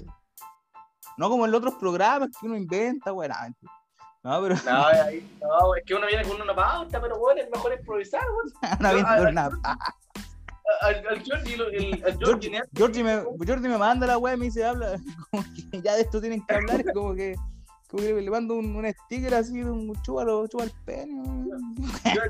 No 1.17 1.29
como 1.29 1.45
en 1.45 1.51
los 1.51 1.59
otros 1.59 1.75
programas 1.75 2.29
que 2.39 2.45
uno 2.47 2.57
inventa, 2.57 3.13
weón. 3.13 3.31
No, 3.31 3.41
mentira. 3.43 3.71
No, 4.23 4.41
pero 4.41 4.55
No, 4.65 4.85
ahí, 5.05 5.29
no, 5.41 5.75
es 5.75 5.83
que 5.85 5.93
uno 5.95 6.07
viene 6.07 6.23
con 6.23 6.41
una 6.41 6.55
pauta, 6.55 7.01
pero 7.01 7.17
weón, 7.17 7.37
es 7.39 7.49
mejor 7.49 7.73
improvisar, 7.73 8.23
weón. 8.31 8.79
no 8.79 8.87
había 8.87 9.03
ah, 9.05 9.31
nada. 9.31 9.59
Al, 10.81 11.07
al 11.07 11.21
Georgie, 11.21 11.55
el, 11.55 12.03
al 12.05 12.17
Georgie, 12.17 12.49
Georgie, 12.49 12.61
Georgie 12.73 13.03
me, 13.03 13.23
Georgie 13.45 13.67
me 13.67 13.77
manda 13.77 14.07
la 14.07 14.17
wea 14.17 14.33
y 14.33 14.37
me 14.37 14.45
dice, 14.45 14.63
habla, 14.63 14.97
como 15.31 15.43
que 15.71 15.81
ya 15.81 15.95
de 15.95 16.01
esto 16.01 16.21
tienen 16.21 16.43
que 16.45 16.55
hablar, 16.55 16.79
es 16.79 16.93
como 16.93 17.13
que, 17.13 17.35
como 17.89 18.01
que 18.01 18.13
le 18.13 18.31
mando 18.31 18.55
un, 18.55 18.73
un 18.73 18.89
sticker 18.93 19.33
así 19.35 19.61
un 19.61 19.93
chúbalo, 20.03 20.47
chúbalo 20.47 20.71
el 20.71 20.77
pene. 20.85 21.21
weón. 21.21 21.75
yo, 22.15 22.21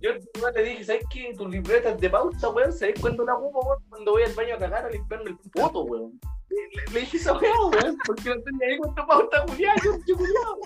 yo, 0.00 0.10
yo, 0.34 0.50
le 0.50 0.62
dije, 0.64 0.84
¿sabes 0.84 1.04
qué? 1.08 1.32
Tus 1.38 1.48
libretas 1.48 2.00
de 2.00 2.10
pauta, 2.10 2.48
weón, 2.48 2.72
¿sabes 2.72 3.00
cuándo 3.00 3.24
la 3.24 3.36
ocupo, 3.36 3.60
weón? 3.60 3.82
Cuando 3.88 4.10
voy 4.10 4.24
al 4.24 4.32
baño 4.34 4.56
a 4.56 4.58
cagar 4.58 4.86
a 4.86 4.90
limpiarme 4.90 5.30
el 5.30 5.38
poto, 5.52 5.82
weón. 5.84 6.18
Le, 6.50 6.56
le- 6.56 6.92
le 6.94 7.00
dije 7.00 7.16
esa 7.16 7.38
weá, 7.38 7.52
weón, 7.72 7.96
porque 8.04 8.28
no 8.28 8.42
tenía 8.42 8.68
ahí 8.68 8.78
cuánta 8.78 9.06
pauta, 9.06 9.44
culiada, 9.46 9.76
yo, 9.84 9.92
yo, 10.04 10.16
culiado. 10.16 10.58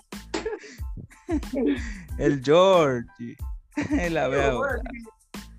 El 2.18 2.42
Georgie. 2.42 3.36
la 4.10 4.28
weón. 4.28 4.80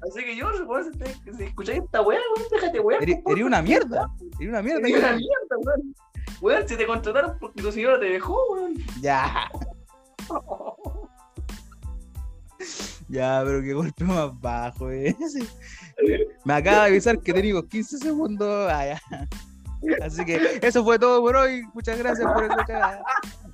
Así 0.01 0.23
que- 0.23 0.43
weón, 0.43 0.91
si, 1.37 1.43
escucháis 1.43 1.81
esta 1.83 2.01
weá, 2.01 2.19
weón, 2.35 2.49
déjate. 2.51 2.81
Eres 3.01 3.19
eres 3.25 3.45
una 3.45 3.61
mierda. 3.61 4.09
Eres 4.39 4.49
una 4.49 4.61
mierda. 4.61 4.87
Eres 4.87 4.99
una 4.99 5.13
mierda, 5.13 5.57
weón. 5.57 5.95
Weón, 6.41 6.67
si 6.67 6.75
te 6.75 6.85
contrataron 6.85 7.37
porque 7.39 7.61
tu 7.61 7.71
señora 7.71 7.99
te 7.99 8.05
dejó, 8.05 8.37
weón. 8.51 8.73
Ya. 9.01 9.49
Ya, 13.09 13.43
pero 13.45 13.61
qué 13.61 13.73
golpe 13.73 14.03
más 14.05 14.39
bajo 14.39 14.89
ese. 14.89 15.45
Me 16.45 16.53
acaba 16.53 16.83
de 16.83 16.87
avisar 16.87 17.19
que 17.19 17.33
tenemos 17.33 17.65
15 17.65 17.97
segundos. 17.99 18.71
Ah, 18.71 18.85
ya. 18.87 19.01
Así 20.01 20.23
que 20.25 20.59
eso 20.61 20.83
fue 20.83 20.97
todo 20.97 21.21
por 21.21 21.35
hoy. 21.35 21.63
Muchas 21.73 21.97
gracias 21.99 22.31
por 22.31 22.43
escuchar. 22.45 23.03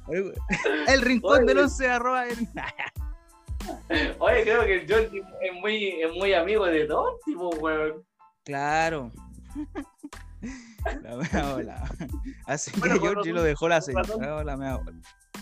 El 0.88 1.01
rincón 1.01 1.45
del 1.45 1.60
11 1.60 1.89
arroba 1.89 2.28
en- 2.28 2.49
Oye, 4.20 4.43
creo 4.43 4.64
que 4.66 4.82
el 4.82 4.88
Georgie 4.88 5.22
es 5.41 5.53
muy, 5.62 6.01
es 6.01 6.12
muy 6.14 6.34
amigo 6.34 6.66
de 6.66 6.86
todos, 6.86 7.20
tipo, 7.26 7.49
weón. 7.57 8.03
Claro. 8.45 9.12
La 11.03 11.18
mea 11.18 11.53
bola. 11.53 11.91
Así 12.45 12.72
que 12.72 12.80
Bueno, 12.80 12.95
razón, 13.14 13.34
lo 13.34 13.43
dejó 13.43 13.68
la 13.68 13.82
señora. 13.82 14.43
la 14.45 14.55
mea 14.57 14.78
bola. 14.78 14.97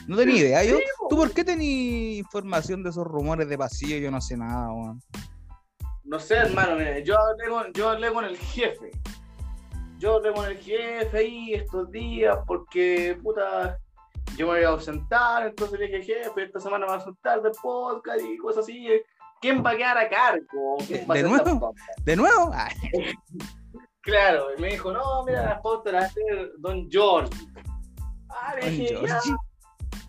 No 0.07 0.18
tenía 0.18 0.36
idea. 0.38 0.63
Yo. 0.63 0.78
¿Tú 1.09 1.15
por 1.15 1.32
qué 1.32 1.43
tenías 1.43 2.18
información 2.26 2.82
de 2.82 2.89
esos 2.89 3.05
rumores 3.05 3.47
de 3.47 3.57
pasillo? 3.57 3.97
Yo 3.97 4.09
no 4.09 4.20
sé 4.20 4.36
nada, 4.36 4.72
weón. 4.74 4.99
No 6.03 6.20
sé, 6.20 6.36
hermano, 6.38 6.76
mira, 6.78 6.99
yo 6.99 7.15
hablé 7.20 7.49
con, 7.49 7.74
yo 7.74 7.89
hablé 7.89 8.11
con 8.11 8.26
el 8.26 8.38
jefe. 8.38 8.91
Yo 9.99 10.15
hablé 10.15 10.32
con 10.34 10.45
el 10.45 10.57
jefe 10.57 11.18
ahí 11.18 11.53
estos 11.53 11.91
días 11.91 12.38
porque, 12.47 13.18
puta, 13.22 13.78
yo 14.38 14.45
me 14.45 14.53
voy 14.53 14.63
a 14.63 14.69
ausentar, 14.69 15.47
entonces 15.47 15.79
le 15.79 15.88
dije, 15.88 16.03
jefe, 16.03 16.43
esta 16.43 16.59
semana 16.59 16.85
me 16.85 16.91
voy 16.91 16.93
a 16.93 16.97
ausentar 16.99 17.41
del 17.41 17.51
podcast 17.61 18.21
y 18.21 18.38
cosas 18.38 18.63
así. 18.63 18.88
¿Quién 19.41 19.63
va 19.65 19.71
a 19.71 19.77
quedar 19.77 19.97
a 19.97 20.09
cargo? 20.09 20.77
¿Quién 20.88 21.07
va 21.09 21.15
a 21.15 21.17
¿De 21.17 21.23
nuevo? 21.23 21.73
¿De 22.03 22.15
nuevo? 22.15 22.51
Claro, 24.01 24.47
y 24.55 24.61
me 24.61 24.69
dijo, 24.69 24.91
no, 24.91 25.23
mira, 25.25 25.43
las 25.43 25.61
pautas 25.61 25.91
las 25.91 26.03
va 26.03 26.05
a 26.05 26.09
hacer 26.09 26.51
Don 26.59 26.88
George. 26.89 27.29
Ah, 28.29 28.55
le 28.61 28.69
dije, 28.69 28.99
ya, 29.05 29.19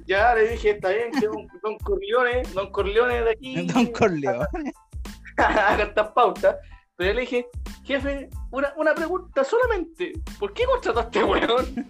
ya, 0.07 0.35
le 0.35 0.49
dije, 0.51 0.71
está 0.71 0.91
bien, 0.91 1.11
que 1.13 1.27
don, 1.27 1.47
don 1.63 1.79
Corleone, 1.79 2.43
Don 2.55 2.71
Corleone 2.71 3.23
de 3.23 3.31
aquí. 3.31 3.67
Don 3.73 3.87
Corleone. 3.87 4.73
haga 5.39 5.85
estas 5.85 6.11
pautas. 6.13 6.57
Pero 6.97 7.11
yo 7.11 7.15
le 7.15 7.21
dije, 7.23 7.47
jefe, 7.85 8.29
una, 8.51 8.73
una 8.77 8.95
pregunta 8.95 9.45
solamente. 9.45 10.13
¿Por 10.39 10.53
qué 10.53 10.65
contrató 10.65 11.01
a 11.01 11.03
este 11.05 11.25
weón? 11.25 11.87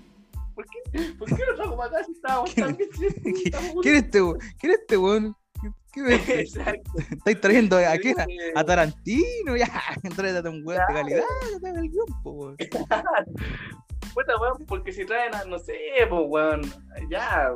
¿Por 0.59 0.67
qué, 0.67 1.13
¿Por 1.17 1.29
qué 1.29 1.45
lo 1.47 1.55
trajo 1.55 1.77
para 1.77 1.91
acá 1.91 2.05
si 2.05 2.13
estábamos 2.13 2.53
¿Quién- 2.53 2.67
tan 2.67 2.77
bien? 2.77 2.89
¿Quién 3.83 3.95
es 3.95 4.03
este 4.03 4.21
weón? 4.23 4.39
¿Quién 4.59 4.73
es 4.73 4.79
este 4.81 4.97
weón? 4.97 5.37
¿Qué- 5.63 5.71
¿Qué 5.93 6.03
me 6.03 6.15
Exacto. 6.41 6.91
estáis 7.13 7.41
trayendo 7.41 7.77
a 7.79 7.97
quién? 7.99 8.17
¿A- 8.57 8.65
Tarantino, 8.65 9.57
ya, 9.57 9.67
tráete 10.17 10.49
a 10.49 10.51
un 10.51 10.63
weón 10.67 10.83
de 10.89 10.95
calidad, 10.95 11.23
ya 11.53 11.61
te 11.73 11.79
el 11.79 11.89
guion, 11.91 12.23
po, 12.25 12.31
weón. 12.33 12.57
Puta, 14.15 14.37
weón, 14.41 14.67
porque 14.67 14.93
si 14.93 15.05
traen 15.05 15.33
a, 15.35 15.45
no 15.45 15.59
sé, 15.61 15.79
pues, 16.09 16.23
weón, 16.27 16.63
ya, 17.09 17.53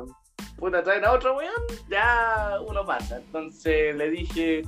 puta, 0.57 0.81
traen 0.81 1.03
a 1.03 1.11
otro 1.11 1.35
weón, 1.35 1.51
ya 1.89 2.57
uno 2.67 2.85
pasa. 2.85 3.17
Entonces 3.17 3.95
le 3.97 4.09
dije, 4.11 4.63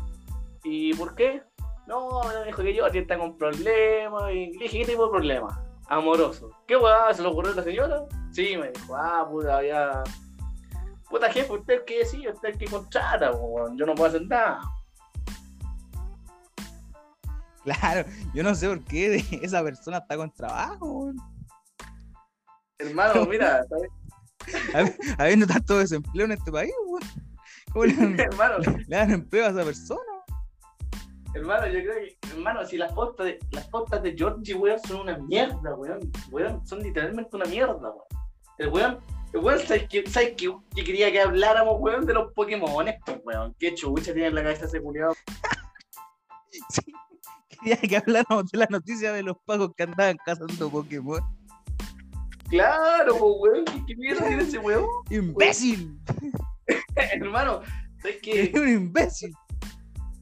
¿y 0.65 0.93
por 0.95 1.15
qué? 1.15 1.41
No, 1.87 2.21
me 2.23 2.45
dijo 2.45 2.63
que 2.63 2.73
yo 2.75 2.85
está 2.87 3.17
con 3.17 3.37
problemas. 3.37 4.31
Y 4.33 4.51
le 4.57 4.63
dije, 4.63 4.79
¿qué 4.79 4.85
tipo 4.85 5.05
de 5.05 5.11
problema? 5.11 5.64
Amoroso. 5.87 6.49
¿Qué 6.67 6.75
weón? 6.75 7.13
¿Se 7.13 7.21
lo 7.21 7.31
ocurrió 7.31 7.51
a 7.53 7.55
la 7.55 7.63
señora? 7.63 8.01
Sí, 8.31 8.57
me 8.57 8.71
dijo, 8.71 8.95
ah, 8.95 9.27
puta, 9.29 9.63
ya. 9.63 10.03
Puta 11.09 11.31
jefe, 11.31 11.53
usted 11.53 11.85
que 11.85 12.05
sí, 12.05 12.27
usted 12.27 12.57
que 12.57 12.65
contrata, 12.65 13.31
weón. 13.31 13.77
Yo 13.77 13.85
no 13.85 13.93
puedo 13.93 14.09
hacer 14.09 14.25
nada. 14.27 14.61
Claro, 17.63 18.07
yo 18.33 18.43
no 18.43 18.53
sé 18.53 18.67
por 18.67 18.83
qué 18.83 19.23
esa 19.41 19.63
persona 19.63 19.97
está 19.97 20.17
con 20.17 20.31
trabajo, 20.31 20.85
weón. 20.85 21.17
Hermano, 22.79 23.25
mira, 23.29 23.63
¿sabes? 23.69 23.89
Habi- 24.73 25.15
Habiendo 25.17 25.47
tanto 25.47 25.77
desempleo 25.79 26.25
en 26.25 26.31
este 26.33 26.51
país, 26.51 26.73
weón. 26.87 27.03
¿Cómo 27.73 27.85
le, 27.85 27.93
dan- 27.95 28.19
hermano, 28.19 28.57
le 28.87 28.97
dan 28.97 29.11
empleo 29.11 29.45
a 29.45 29.49
esa 29.49 29.63
persona? 29.63 30.01
Hermano, 31.35 31.67
yo 31.67 31.81
creo 31.81 31.95
que, 31.95 32.17
hermano, 32.31 32.65
si 32.65 32.77
las 32.77 32.93
postas 32.93 33.25
de, 33.25 33.39
las 33.51 33.67
postas 33.67 34.01
de 34.01 34.15
Georgie, 34.17 34.53
weón, 34.53 34.79
son 34.79 35.01
una 35.01 35.17
mierda, 35.17 35.75
weón. 35.75 36.09
Weón, 36.31 36.65
son 36.65 36.79
literalmente 36.79 37.35
una 37.35 37.43
mierda, 37.43 37.75
weón. 37.75 38.05
El 38.57 38.69
weón, 38.69 38.99
el 39.33 39.39
weón, 39.41 39.59
¿sabes 39.59 39.85
qué? 39.89 40.09
¿Sabes 40.09 40.35
qué? 40.37 40.49
Que 40.73 40.85
quería 40.85 41.11
que 41.11 41.19
habláramos, 41.19 41.75
weón, 41.81 42.05
de 42.05 42.13
los 42.13 42.31
Pokémones, 42.31 42.95
pues, 43.05 43.19
weón. 43.25 43.53
Qué 43.59 43.75
chucha 43.75 44.13
tiene 44.13 44.27
en 44.27 44.35
la 44.35 44.43
cabeza 44.43 44.65
ese 44.65 44.81
culiado. 44.81 45.13
Sí. 46.69 46.81
Quería 47.49 47.75
que 47.75 47.97
habláramos 47.97 48.49
de 48.49 48.57
la 48.57 48.67
noticia 48.69 49.11
de 49.11 49.21
los 49.21 49.35
pagos 49.43 49.71
que 49.75 49.83
andaban 49.83 50.15
cazando 50.25 50.69
Pokémon. 50.69 51.19
Claro, 52.49 53.17
pues, 53.17 53.33
weón. 53.39 53.65
¿Qué, 53.65 53.85
qué 53.87 53.95
mierda 53.97 54.25
tiene 54.25 54.43
ese 54.43 54.57
weón? 54.57 54.85
¡Imbécil! 55.09 55.99
hermano, 56.95 57.61
¿sabes 58.01 58.19
qué? 58.21 58.43
Eres 58.43 58.61
un 58.61 58.69
imbécil. 58.69 59.35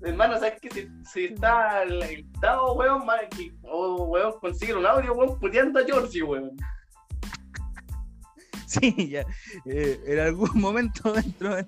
Hermano, 0.04 0.36
¿sabes 0.36 0.60
qué? 0.62 0.70
Si, 0.72 0.88
si 1.12 1.26
está 1.26 1.84
el, 1.84 2.02
Estado, 2.04 2.74
weón, 2.74 3.06
más 3.06 3.22
que, 3.36 3.52
o, 3.64 4.04
weón, 4.06 4.34
consigue 4.40 4.76
un 4.76 4.86
audio, 4.86 5.14
weón, 5.14 5.40
puteando 5.40 5.80
a 5.80 5.84
Georgie, 5.86 6.24
weón. 6.24 6.52
Sí, 8.68 9.10
ya. 9.10 9.24
eh, 9.66 10.00
en 10.08 10.20
algún 10.20 10.50
momento 10.60 11.14
dentro 11.14 11.56
de- 11.56 11.68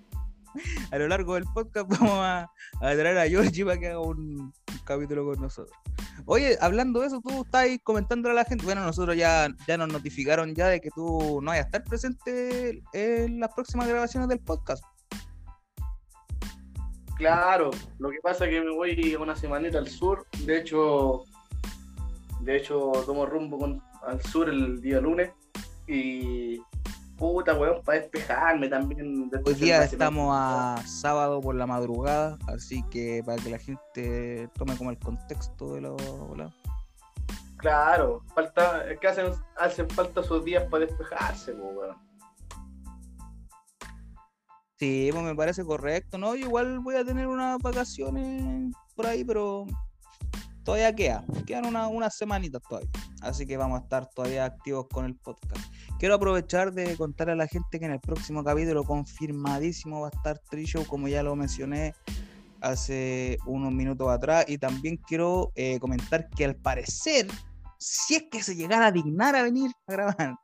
a 0.90 0.98
lo 0.98 1.08
largo 1.08 1.36
del 1.36 1.44
podcast 1.54 1.88
vamos 1.90 2.12
a, 2.14 2.44
a 2.80 2.80
traer 2.80 3.18
a 3.18 3.28
Georgie 3.28 3.66
para 3.66 3.78
que 3.78 3.88
haga 3.90 4.00
un, 4.00 4.40
un 4.40 4.54
capítulo 4.86 5.26
con 5.26 5.42
nosotros. 5.42 5.78
Oye, 6.26 6.58
hablando 6.62 7.02
de 7.02 7.08
eso, 7.08 7.22
tú 7.22 7.44
estás 7.44 7.64
ahí 7.64 7.78
comentándole 7.80 8.34
a 8.34 8.36
la 8.36 8.46
gente. 8.46 8.64
Bueno, 8.66 8.82
nosotros 8.82 9.16
ya, 9.18 9.50
ya 9.68 9.78
nos 9.78 9.90
notificaron 9.90 10.56
ya 10.56 10.68
de 10.68 10.80
que 10.80 10.90
tú 10.92 11.40
no 11.42 11.52
vayas 11.52 11.66
a 11.66 11.68
estar 11.68 11.84
presente 11.84 12.82
en 12.94 13.40
las 13.40 13.54
próximas 13.54 13.88
grabaciones 13.88 14.30
del 14.30 14.40
podcast. 14.40 14.84
Claro, 17.18 17.72
lo 18.00 18.10
que 18.10 18.20
pasa 18.22 18.46
es 18.46 18.52
que 18.52 18.62
me 18.62 18.72
voy 18.76 19.16
una 19.16 19.36
semanita 19.36 19.78
al 19.78 19.88
sur, 19.88 20.26
de 20.46 20.58
hecho, 20.58 21.24
de 22.42 22.58
hecho 22.58 22.92
tomo 23.06 23.26
rumbo 23.26 23.58
con- 23.58 23.82
al 24.06 24.22
sur 24.22 24.50
el 24.50 24.82
día 24.82 25.00
lunes 25.00 25.32
y 25.88 26.60
puta 27.18 27.54
weón, 27.54 27.82
para 27.84 28.00
despejarme 28.02 28.68
también. 28.68 29.32
Hoy 29.46 29.54
día 29.54 29.80
la 29.80 29.86
estamos 29.86 30.36
a 30.38 30.76
sábado 30.86 31.40
por 31.40 31.56
la 31.56 31.66
madrugada, 31.66 32.38
así 32.48 32.84
que 32.92 33.24
para 33.26 33.42
que 33.42 33.50
la 33.50 33.60
gente 33.60 34.50
tome 34.58 34.76
como 34.78 34.90
el 34.92 35.00
contexto 35.00 35.74
de 35.74 35.82
lo 35.82 35.96
volado. 35.96 36.54
Claro, 37.58 38.22
falta, 38.36 38.88
es 38.92 39.00
que 39.00 39.08
hacen, 39.08 39.32
hacen 39.58 39.90
falta 39.90 40.20
esos 40.22 40.44
días 40.44 40.66
para 40.70 40.86
despejarse, 40.86 41.54
weón. 41.54 41.96
Sí, 44.78 45.10
pues 45.12 45.24
me 45.24 45.36
parece 45.36 45.64
correcto, 45.64 46.18
¿no? 46.18 46.36
Yo 46.36 46.48
igual 46.48 46.80
voy 46.80 46.96
a 46.96 47.06
tener 47.06 47.28
unas 47.28 47.60
vacaciones 47.62 48.74
por 48.96 49.08
ahí, 49.08 49.24
pero 49.24 49.66
todavía 50.64 50.94
queda, 50.94 51.24
quedan 51.46 51.66
una- 51.66 51.88
unas 51.88 52.16
semanitas 52.18 52.62
todavía. 52.68 52.90
Así 53.22 53.46
que 53.46 53.56
vamos 53.56 53.80
a 53.80 53.84
estar 53.84 54.10
todavía 54.10 54.44
activos 54.46 54.88
con 54.92 55.06
el 55.06 55.16
podcast. 55.16 55.66
Quiero 55.98 56.16
aprovechar 56.16 56.74
de 56.74 56.98
contar 56.98 57.30
a 57.30 57.36
la 57.36 57.48
gente 57.48 57.80
que 57.80 57.86
en 57.86 57.92
el 57.94 58.02
próximo 58.02 58.44
capítulo 58.44 58.84
confirmadísimo 58.84 60.02
va 60.02 60.08
a 60.08 60.12
estar 60.16 60.40
Trishow, 60.50 60.86
como 60.86 61.08
ya 61.08 61.24
lo 61.24 61.36
mencioné 61.38 61.94
hace 62.60 63.38
unos 63.46 63.72
minutos 63.72 64.10
atrás. 64.10 64.44
Y 64.50 64.58
también 64.58 64.98
quiero 64.98 65.52
eh, 65.56 65.80
comentar 65.80 66.30
que 66.30 66.44
al 66.44 66.56
parecer, 66.56 67.28
si 67.78 68.16
es 68.16 68.24
que 68.30 68.44
se 68.44 68.56
llegara 68.56 68.88
a 68.88 68.92
dignar 68.92 69.36
a 69.38 69.44
venir 69.44 69.72
a 69.88 69.92
grabar, 69.92 70.36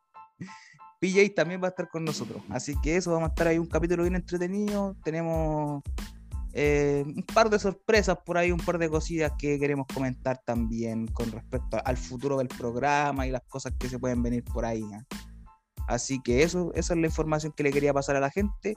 PJ 1.01 1.33
también 1.35 1.59
va 1.59 1.65
a 1.65 1.69
estar 1.71 1.89
con 1.89 2.05
nosotros. 2.05 2.43
Así 2.49 2.79
que 2.79 2.95
eso, 2.95 3.11
vamos 3.11 3.29
a 3.29 3.31
estar 3.31 3.47
ahí 3.47 3.57
un 3.57 3.65
capítulo 3.65 4.03
bien 4.03 4.15
entretenido. 4.15 4.95
Tenemos 5.03 5.81
eh, 6.53 7.03
un 7.07 7.23
par 7.23 7.49
de 7.49 7.57
sorpresas 7.57 8.19
por 8.23 8.37
ahí, 8.37 8.51
un 8.51 8.59
par 8.59 8.77
de 8.77 8.87
cosillas 8.87 9.31
que 9.39 9.57
queremos 9.57 9.87
comentar 9.91 10.39
también 10.45 11.07
con 11.07 11.31
respecto 11.31 11.81
al 11.83 11.97
futuro 11.97 12.37
del 12.37 12.49
programa 12.49 13.25
y 13.25 13.31
las 13.31 13.41
cosas 13.49 13.73
que 13.79 13.89
se 13.89 13.97
pueden 13.97 14.21
venir 14.21 14.43
por 14.43 14.63
ahí. 14.63 14.83
Así 15.87 16.21
que 16.21 16.43
eso, 16.43 16.71
esa 16.75 16.93
es 16.93 16.99
la 16.99 17.07
información 17.07 17.51
que 17.51 17.63
le 17.63 17.71
quería 17.71 17.95
pasar 17.95 18.15
a 18.15 18.19
la 18.19 18.29
gente. 18.29 18.75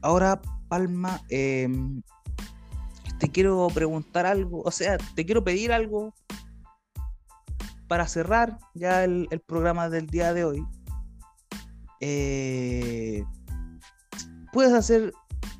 Ahora, 0.00 0.40
Palma, 0.68 1.20
eh, 1.28 1.68
te 3.18 3.28
quiero 3.28 3.66
preguntar 3.74 4.24
algo, 4.24 4.62
o 4.62 4.70
sea, 4.70 4.96
te 5.14 5.26
quiero 5.26 5.44
pedir 5.44 5.72
algo 5.72 6.14
para 7.86 8.08
cerrar 8.08 8.58
ya 8.72 9.04
el 9.04 9.42
programa 9.46 9.90
del 9.90 10.06
día 10.06 10.32
de 10.32 10.44
hoy. 10.44 10.66
Eh, 12.00 13.24
¿Puedes 14.52 14.72
hacer 14.72 15.12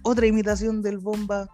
otra 0.03 0.27
imitación 0.27 0.83
del 0.83 0.99
bomba? 0.99 1.49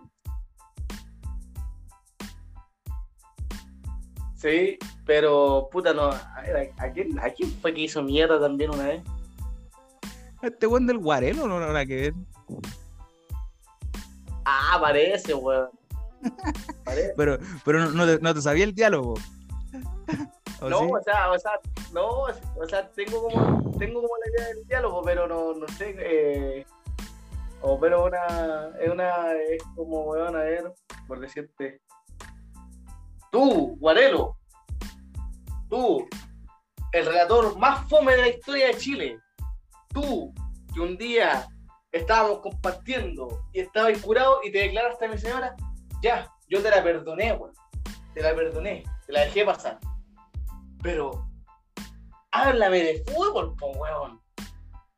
Sí, 4.36 4.78
pero 5.06 5.68
puta 5.70 5.94
no, 5.94 6.10
a, 6.10 6.42
ver, 6.42 6.72
¿a, 6.76 6.84
a 6.84 6.92
quién, 6.92 7.18
¿a 7.18 7.30
quién 7.30 7.50
fue 7.60 7.72
que 7.72 7.82
hizo 7.82 8.02
mierda 8.02 8.40
también 8.40 8.70
una 8.70 8.84
vez? 8.84 9.02
Este 10.42 10.66
buen 10.66 10.86
del 10.86 10.98
Guarelo 10.98 11.46
no 11.46 11.60
nada 11.60 11.86
que 11.86 11.94
ver. 11.94 12.14
Ah, 14.44 14.78
parece, 14.80 15.34
weón. 15.34 15.70
Parece. 16.84 17.14
Pero, 17.16 17.38
pero 17.64 17.78
no, 17.80 17.90
no 17.90 18.06
te, 18.06 18.18
no 18.20 18.34
te 18.34 18.42
sabía 18.42 18.64
el 18.64 18.74
diálogo. 18.74 19.14
¿O 20.62 20.70
No, 20.70 20.78
sí? 20.80 20.86
o 20.92 21.02
sea, 21.02 21.30
o 21.30 21.38
sea, 21.38 21.52
no, 21.92 22.08
o 22.08 22.66
sea, 22.68 22.88
tengo 22.90 23.22
como, 23.22 23.78
tengo 23.78 24.00
como 24.00 24.14
la 24.24 24.30
idea 24.30 24.54
del 24.54 24.66
diálogo, 24.66 25.02
pero 25.02 25.26
no, 25.26 25.54
no 25.54 25.66
sé, 25.68 25.96
eh, 25.98 26.64
o 27.60 27.78
pero 27.80 28.04
una, 28.04 28.70
es 28.80 28.88
una, 28.88 29.32
es 29.34 29.62
como, 29.74 30.02
weón, 30.04 30.36
a 30.36 30.40
ver, 30.40 30.72
por 31.08 31.18
decirte, 31.18 31.80
tú, 33.32 33.76
Guarelo, 33.80 34.36
tú, 35.68 36.08
el 36.92 37.06
relator 37.06 37.58
más 37.58 37.88
fome 37.88 38.12
de 38.12 38.22
la 38.22 38.28
historia 38.28 38.68
de 38.68 38.76
Chile, 38.76 39.18
tú, 39.88 40.32
que 40.72 40.80
un 40.80 40.96
día 40.96 41.48
estábamos 41.90 42.38
compartiendo 42.38 43.46
y 43.52 43.60
estabas 43.60 43.98
curado 43.98 44.40
y 44.44 44.52
te 44.52 44.58
declaraste 44.58 45.06
a 45.06 45.08
mi 45.08 45.18
señora, 45.18 45.56
ya, 46.02 46.32
yo 46.48 46.62
te 46.62 46.70
la 46.70 46.84
perdoné, 46.84 47.32
weón, 47.32 47.52
te 48.14 48.22
la 48.22 48.32
perdoné, 48.32 48.84
te 49.06 49.12
la 49.12 49.22
dejé 49.22 49.44
pasar. 49.44 49.80
Pero 50.82 51.28
háblame 52.32 52.78
de 52.78 53.04
fútbol, 53.06 53.54
po, 53.56 53.68
weón. 53.72 54.20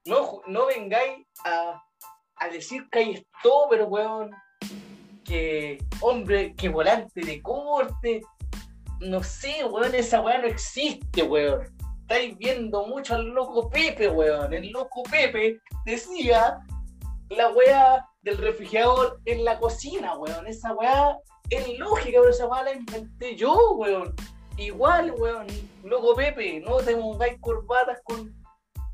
No, 0.06 0.40
no 0.46 0.66
vengáis 0.66 1.26
a, 1.44 1.82
a 2.36 2.48
decir 2.48 2.88
que 2.90 2.98
hay 2.98 3.26
pero 3.70 3.86
weón. 3.86 4.30
Que 5.24 5.78
hombre, 6.00 6.54
que 6.54 6.68
volante 6.68 7.20
de 7.20 7.42
corte. 7.42 8.22
No 9.00 9.22
sé, 9.22 9.64
weón, 9.64 9.94
esa 9.94 10.20
weá 10.20 10.38
no 10.38 10.46
existe, 10.46 11.22
weón. 11.22 11.62
Estáis 12.02 12.36
viendo 12.38 12.86
mucho 12.86 13.14
al 13.14 13.26
loco 13.28 13.68
Pepe, 13.70 14.08
weón. 14.08 14.52
El 14.52 14.70
loco 14.70 15.02
Pepe 15.10 15.58
decía 15.84 16.58
la 17.30 17.50
weá 17.50 18.06
del 18.22 18.38
refrigerador 18.38 19.20
en 19.24 19.44
la 19.44 19.58
cocina, 19.58 20.16
weón. 20.16 20.46
Esa 20.46 20.72
weá 20.74 21.16
es 21.50 21.78
lógica, 21.78 22.18
pero 22.20 22.30
esa 22.30 22.46
weá 22.46 22.62
la 22.62 22.72
inventé 22.72 23.36
yo, 23.36 23.72
weón. 23.72 24.14
Igual, 24.56 25.12
weón, 25.18 25.46
loco 25.82 26.14
Pepe, 26.14 26.60
no 26.60 26.76
te 26.76 26.96
pongáis 26.96 27.40
corbatas 27.40 27.98
con, 28.04 28.32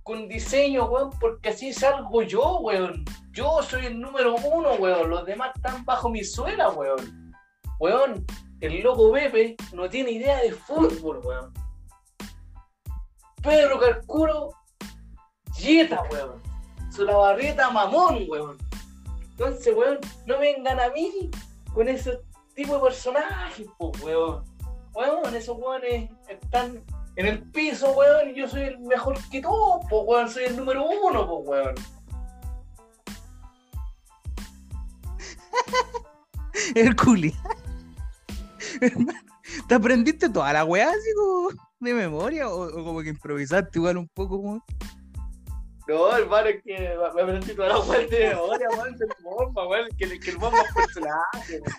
con 0.03 0.27
diseño, 0.27 0.87
weón, 0.87 1.11
porque 1.21 1.51
así 1.51 1.73
salgo 1.73 2.23
yo, 2.23 2.61
weón. 2.61 3.05
Yo 3.33 3.63
soy 3.63 3.87
el 3.87 4.01
número 4.01 4.37
uno, 4.37 4.75
weón. 4.75 5.11
Los 5.11 5.27
demás 5.27 5.53
están 5.55 5.85
bajo 5.85 6.09
mi 6.09 6.25
suela, 6.25 6.71
weón. 6.71 7.35
Weón, 7.79 8.25
el 8.61 8.83
loco 8.83 9.13
Pepe 9.13 9.57
no 9.73 9.89
tiene 9.89 10.13
idea 10.13 10.39
de 10.39 10.53
fútbol, 10.53 11.21
weón. 11.25 11.53
Pedro 13.43 13.79
Carcuro 13.79 14.51
Yeta, 15.59 16.03
weón. 16.11 16.43
Su 16.91 17.05
la 17.05 17.17
barrieta 17.17 17.71
mamón, 17.71 18.25
weón. 18.29 18.57
Entonces, 19.31 19.77
weón, 19.77 19.99
no 20.27 20.39
vengan 20.39 20.81
a 20.81 20.89
mí 20.91 21.31
con 21.75 21.87
ese 21.89 22.19
tipo 22.55 22.75
de 22.75 22.81
personajes, 22.81 23.67
pues, 23.79 24.03
weón. 24.03 24.50
Weón, 24.95 25.35
esos 25.35 25.57
weones 25.59 26.11
están 26.29 26.83
en 27.17 27.27
el 27.27 27.43
piso, 27.51 27.93
weón, 27.93 28.31
y 28.31 28.35
yo 28.35 28.49
soy 28.49 28.63
el 28.63 28.79
mejor 28.81 29.17
que 29.31 29.41
todos, 29.41 29.85
pues, 29.89 30.03
weón. 30.07 30.31
Soy 30.31 30.45
el 30.45 30.57
número 30.57 30.87
uno, 30.87 31.45
pues, 31.45 31.49
weón. 31.49 31.75
El 36.75 36.95
culi. 36.95 37.35
¿te 39.69 39.75
aprendiste 39.75 40.29
toda 40.29 40.53
la 40.53 40.65
weá 40.65 40.89
así 40.89 41.15
como 41.15 41.51
de 41.81 41.95
memoria 41.95 42.49
o, 42.49 42.67
o 42.67 42.85
como 42.85 43.03
que 43.03 43.11
improvisaste 43.11 43.79
igual 43.79 43.97
un 43.97 44.09
poco 44.09 44.43
como... 44.43 44.65
No, 45.89 46.17
hermano, 46.17 46.49
es 46.49 46.63
que 46.63 46.97
me 47.15 47.23
aprendí 47.23 47.55
toda 47.55 47.69
la 47.69 47.79
weá 47.81 48.07
de 48.07 48.29
memoria, 48.29 48.69
weón, 48.77 48.97
bomba, 49.23 49.67
weón, 49.67 49.89
que, 49.99 50.21
que 50.21 50.31
el 50.31 50.37
bomba 50.37 50.61
es 50.61 50.73
personaje, 50.75 51.61
weón. 51.61 51.77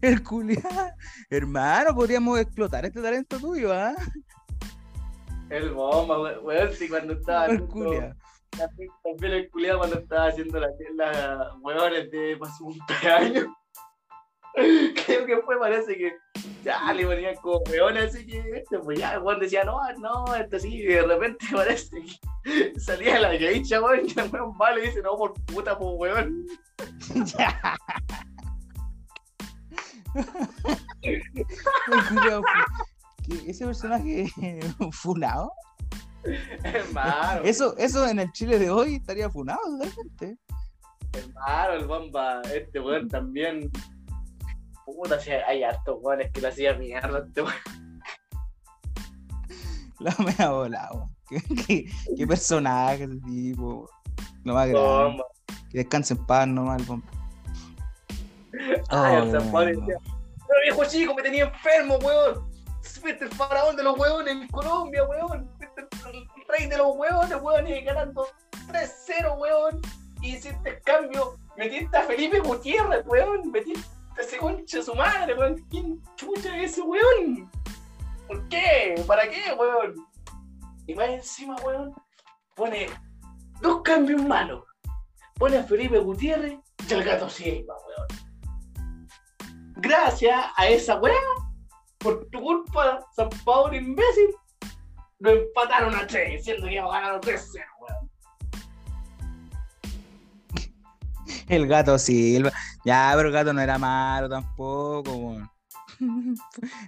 El 0.00 0.22
culi. 0.22 0.58
Hermano, 1.30 1.94
podríamos 1.94 2.38
explotar 2.40 2.84
este 2.84 3.00
talento 3.00 3.38
tuyo, 3.38 3.72
¿ah? 3.72 3.94
El 5.50 5.70
bomba, 5.70 6.20
weón, 6.20 6.44
weón, 6.44 6.72
sí, 6.72 6.88
cuando 6.88 7.14
estaba 7.14 7.46
El 7.46 7.52
haciendo- 7.52 7.72
culia. 7.72 8.16
También 8.56 9.32
el 9.34 9.50
culiado 9.50 9.78
cuando 9.80 9.98
estaba 9.98 10.28
haciendo 10.28 10.58
las 10.58 10.70
la, 10.94 11.50
huevones 11.60 12.10
de 12.10 12.36
pasó 12.38 12.64
un 12.64 12.78
años. 13.16 13.46
Creo 14.54 15.26
que 15.26 15.42
fue, 15.44 15.58
parece 15.58 15.94
que 15.94 16.14
ya 16.64 16.90
le 16.94 17.04
ponían 17.04 17.34
como 17.36 17.58
hueones 17.70 18.14
así 18.14 18.26
que 18.26 18.38
este, 18.54 18.78
pues 18.78 18.98
ya 18.98 19.20
weón 19.20 19.38
decía, 19.40 19.64
no, 19.64 19.78
no, 19.98 20.34
esto 20.34 20.58
sí, 20.58 20.74
y 20.76 20.86
de 20.86 21.02
repente 21.02 21.44
parece 21.52 21.90
que 22.42 22.80
salía 22.80 23.20
la 23.20 23.32
geisha, 23.36 23.82
weón, 23.82 24.06
y 24.06 24.18
el 24.18 24.30
weón 24.32 24.52
va 24.60 24.78
y 24.78 24.86
dice, 24.86 25.02
no, 25.02 25.16
por 25.16 25.34
puta, 25.44 25.76
pues 25.78 25.94
weón. 25.98 26.46
Ese 33.46 33.64
personaje 33.66 34.26
funado. 34.92 35.52
Hermano, 36.64 37.42
Eso, 37.44 37.76
eso 37.78 38.06
en 38.08 38.18
el 38.18 38.32
Chile 38.32 38.58
de 38.58 38.70
hoy 38.70 38.96
estaría 38.96 39.30
funado 39.30 39.60
totalmente. 39.64 40.38
hermano, 41.12 41.72
el 41.74 41.86
bomba, 41.86 42.42
este 42.52 42.80
weón 42.80 43.08
también. 43.08 43.70
Puta, 44.84 45.18
hay 45.48 45.62
hartos 45.62 45.98
weones 46.00 46.30
que 46.32 46.40
le 46.40 46.48
hacía 46.48 46.74
mierda 46.74 47.18
a 47.18 47.26
este 47.26 47.42
weón. 47.42 47.54
La 49.98 50.14
mea 50.18 50.50
volada, 50.50 50.90
weón. 50.92 51.16
¿Qué, 51.28 51.40
qué, 51.66 51.84
qué 52.16 52.26
personaje 52.26 53.04
ese 53.04 53.18
tipo. 53.20 53.88
Lo 54.44 54.54
más 54.54 54.68
grande. 54.68 54.88
Bomba. 54.88 55.24
Que 55.70 55.78
descanse 55.78 56.14
en 56.14 56.26
paz 56.26 56.46
nomás 56.46 56.80
el 56.80 56.86
bomba. 56.86 57.10
Ay, 58.88 59.16
Oh, 59.18 59.52
Pablo 59.52 59.66
decía, 59.66 59.98
pero 60.46 60.60
viejo 60.62 60.84
chico, 60.84 61.14
me 61.14 61.22
tenía 61.22 61.44
enfermo, 61.44 61.96
weón. 61.96 62.50
Fuiste 62.82 63.24
el 63.24 63.30
faraón 63.30 63.76
de 63.76 63.82
los 63.82 63.98
weones 63.98 64.32
en 64.32 64.48
Colombia, 64.48 65.04
weón. 65.04 65.50
Fuiste 65.58 65.80
el, 66.08 66.28
rey 66.48 66.68
de 66.68 66.78
los 66.78 66.96
weones, 66.96 67.36
weón, 67.42 67.66
y 67.66 67.80
ganando 67.82 68.28
3-0, 68.68 69.38
weón. 69.38 69.80
Y 70.22 70.36
hiciste 70.36 70.70
el 70.70 70.80
cambio, 70.82 71.36
metiste 71.56 71.96
a 71.96 72.02
Felipe 72.02 72.40
Gutiérrez, 72.40 73.04
weón. 73.06 73.50
Metiste 73.50 73.84
a 74.16 74.20
ese 74.20 74.38
concha 74.38 74.82
su 74.82 74.94
madre, 74.94 75.34
weón. 75.34 75.56
¿Quién 75.68 76.00
chucha 76.14 76.56
es 76.56 76.72
ese 76.72 76.82
weón? 76.82 77.50
¿Por 78.28 78.48
qué? 78.48 79.02
¿Para 79.06 79.28
qué, 79.28 79.52
weón? 79.58 79.94
Y 80.86 80.94
más 80.94 81.08
encima, 81.08 81.56
weón, 81.64 81.92
pone 82.54 82.86
dos 83.60 83.82
cambios 83.82 84.22
malos. 84.22 84.64
Pone 85.34 85.58
a 85.58 85.64
Felipe 85.64 85.98
Gutiérrez 85.98 86.58
y 86.88 86.94
al 86.94 87.02
gato 87.02 87.28
Silva, 87.28 87.74
weón 87.86 88.25
gracias 89.88 90.38
a 90.56 90.66
esa 90.68 90.96
weá, 90.96 91.14
por 91.98 92.26
tu 92.30 92.40
culpa, 92.40 93.00
San 93.14 93.28
Pablo 93.44 93.76
imbécil, 93.76 94.30
lo 95.18 95.30
empataron 95.30 95.94
a 95.94 96.06
3, 96.06 96.42
siendo 96.44 96.66
que 96.66 96.74
iba 96.74 96.84
a 96.84 97.00
ganar 97.00 97.20
3-0, 97.20 97.64
weón. 97.80 98.10
El 101.48 101.66
gato 101.66 101.98
Silva. 101.98 102.52
Ya, 102.84 103.12
pero 103.16 103.28
el 103.28 103.34
gato 103.34 103.52
no 103.52 103.60
era 103.60 103.78
malo 103.78 104.28
tampoco, 104.28 105.12
weón. 105.12 105.50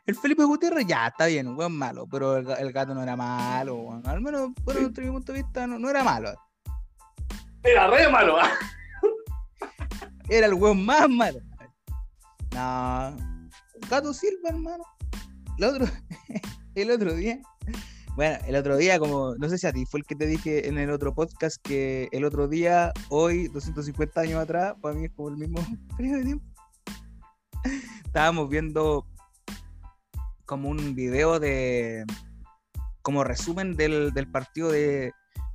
El 0.06 0.14
Felipe 0.16 0.44
Gutiérrez 0.44 0.86
ya 0.86 1.06
está 1.06 1.26
bien, 1.26 1.56
weón 1.56 1.72
malo, 1.76 2.06
pero 2.10 2.36
el, 2.36 2.46
ga- 2.46 2.58
el 2.60 2.72
gato 2.72 2.94
no 2.94 3.02
era 3.02 3.16
malo, 3.16 3.76
weón. 3.76 4.06
Al 4.06 4.20
menos, 4.20 4.50
por 4.64 4.74
desde 4.74 5.02
mi 5.02 5.10
punto 5.10 5.32
de 5.32 5.42
vista, 5.42 5.66
no, 5.66 5.78
no 5.78 5.88
era 5.88 6.04
malo. 6.04 6.32
Era 7.62 7.88
re 7.88 8.08
malo, 8.08 8.38
¿ah? 8.38 8.50
Era 10.28 10.46
el 10.46 10.54
weón 10.54 10.84
más 10.84 11.08
malo. 11.08 11.40
No. 12.52 13.16
Gato 13.88 14.12
Silva, 14.12 14.50
hermano. 14.50 14.84
El 15.58 15.64
otro, 15.64 15.86
el 16.74 16.90
otro 16.90 17.14
día. 17.14 17.40
Bueno, 18.16 18.38
el 18.46 18.56
otro 18.56 18.76
día, 18.76 18.98
como, 18.98 19.36
no 19.36 19.48
sé 19.48 19.58
si 19.58 19.66
a 19.66 19.72
ti 19.72 19.86
fue 19.86 20.00
el 20.00 20.06
que 20.06 20.16
te 20.16 20.26
dije 20.26 20.68
en 20.68 20.76
el 20.78 20.90
otro 20.90 21.14
podcast 21.14 21.56
que 21.62 22.08
el 22.10 22.24
otro 22.24 22.48
día, 22.48 22.92
hoy, 23.10 23.48
250 23.48 24.20
años 24.20 24.40
atrás, 24.40 24.74
para 24.80 24.94
mí 24.94 25.04
es 25.04 25.12
como 25.12 25.28
el 25.28 25.36
mismo 25.36 25.60
periodo 25.96 26.18
de 26.18 26.24
tiempo. 26.24 26.44
Estábamos 28.04 28.48
viendo 28.48 29.06
como 30.46 30.68
un 30.68 30.94
video 30.94 31.38
de, 31.38 32.04
como 33.02 33.22
resumen 33.22 33.76
del, 33.76 34.12
del 34.12 34.28
partido 34.30 34.70
de, 34.70 35.12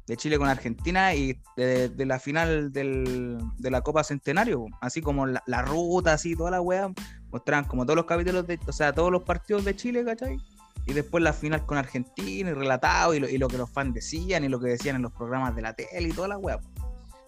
de 0.08 0.18
Chile 0.18 0.38
con 0.38 0.50
Argentina 0.50 1.14
y 1.16 1.40
de, 1.56 1.88
de 1.90 2.06
la 2.06 2.20
final 2.20 2.72
del- 2.74 3.38
de 3.58 3.72
la 3.72 3.82
Copa 3.82 4.04
Centenario, 4.04 4.66
así 4.82 5.02
como 5.02 5.26
la, 5.26 5.42
la 5.48 5.62
ruta, 5.62 6.14
así, 6.14 6.36
toda 6.36 6.52
la 6.52 6.62
weá, 6.62 6.92
mostraban 7.32 7.66
como 7.66 7.86
todos 7.86 7.96
los 7.96 8.06
capítulos, 8.06 8.46
de, 8.46 8.60
o 8.68 8.72
sea, 8.74 8.92
todos 8.94 9.12
los 9.12 9.24
partidos 9.24 9.64
de 9.66 9.76
Chile, 9.76 10.04
¿cachai? 10.04 10.38
Y 10.86 10.92
después 10.94 11.24
la 11.24 11.32
final 11.32 11.66
con 11.66 11.78
Argentina 11.78 12.50
y 12.50 12.54
relatado 12.54 13.14
y 13.14 13.20
lo, 13.22 13.30
y 13.30 13.38
lo 13.38 13.48
que 13.48 13.58
los 13.58 13.70
fans 13.70 13.94
decían 13.94 14.44
y 14.44 14.50
lo 14.50 14.60
que 14.60 14.68
decían 14.68 14.98
en 14.98 15.04
los 15.04 15.14
programas 15.14 15.56
de 15.56 15.62
la 15.62 15.74
tele 15.74 16.10
y 16.10 16.12
toda 16.12 16.28
la 16.28 16.38
weá. 16.38 16.60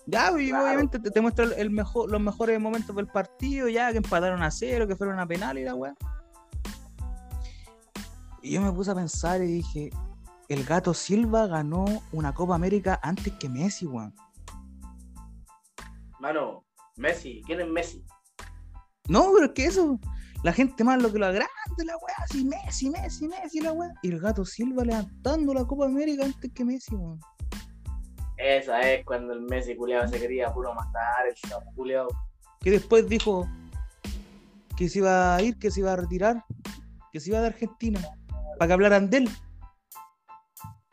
Ya, 0.07 0.29
y 0.37 0.49
Claro. 0.49 0.65
obviamente 0.65 0.99
te, 0.99 1.09
te 1.09 1.21
muestra 1.21 1.45
el 1.57 1.69
mejor, 1.71 2.11
los 2.11 2.19
mejores 2.21 2.59
momentos 2.59 2.93
del 2.95 3.07
partido, 3.07 3.69
ya 3.69 3.91
que 3.91 3.97
empataron 3.97 4.43
a 4.43 4.51
cero, 4.51 4.85
que 4.87 4.95
fueron 4.97 5.17
a 5.19 5.25
penal 5.25 5.57
y 5.57 5.63
la 5.63 5.73
weá. 5.73 5.95
Y 8.41 8.51
yo 8.51 8.61
me 8.61 8.71
puse 8.71 8.91
a 8.91 8.95
pensar 8.95 9.41
y 9.41 9.47
dije, 9.47 9.89
el 10.49 10.63
gato 10.63 10.93
Silva 10.93 11.47
ganó 11.47 11.85
una 12.11 12.33
Copa 12.33 12.55
América 12.55 12.99
antes 13.01 13.33
que 13.33 13.49
Messi, 13.49 13.85
weón. 13.85 14.13
Mano, 16.19 16.65
Messi, 16.95 17.41
¿quién 17.45 17.61
es 17.61 17.67
Messi? 17.67 18.05
No, 19.07 19.31
pero 19.33 19.45
es 19.45 19.51
que 19.51 19.65
eso, 19.65 19.99
la 20.43 20.53
gente 20.53 20.83
más 20.83 21.01
lo 21.01 21.11
que 21.11 21.19
lo 21.19 21.27
agrande, 21.27 21.49
la 21.85 21.97
weá, 21.97 22.15
así 22.23 22.45
Messi, 22.45 22.89
Messi, 22.89 23.27
Messi, 23.27 23.59
la 23.61 23.73
weá. 23.73 23.93
Y 24.01 24.09
el 24.09 24.19
gato 24.19 24.45
Silva 24.45 24.83
levantando 24.83 25.53
la 25.53 25.65
Copa 25.65 25.85
América 25.85 26.25
antes 26.25 26.51
que 26.51 26.65
Messi, 26.65 26.95
weón. 26.95 27.19
Esa 28.37 28.81
es 28.81 29.05
cuando 29.05 29.33
el 29.33 29.41
Messi 29.41 29.75
culiado 29.75 30.07
se 30.07 30.19
quería 30.19 30.53
puro 30.53 30.73
matar, 30.73 31.27
el 31.27 31.35
sapo 31.49 31.71
culiado. 31.73 32.09
Que 32.59 32.71
después 32.71 33.07
dijo 33.07 33.47
que 34.75 34.89
se 34.89 34.99
iba 34.99 35.35
a 35.35 35.41
ir, 35.41 35.57
que 35.57 35.71
se 35.71 35.79
iba 35.79 35.93
a 35.93 35.95
retirar, 35.95 36.43
que 37.11 37.19
se 37.19 37.29
iba 37.29 37.39
de 37.39 37.47
Argentina, 37.47 38.01
para 38.57 38.67
que 38.67 38.73
hablaran 38.73 39.09
de 39.09 39.17
él. 39.17 39.29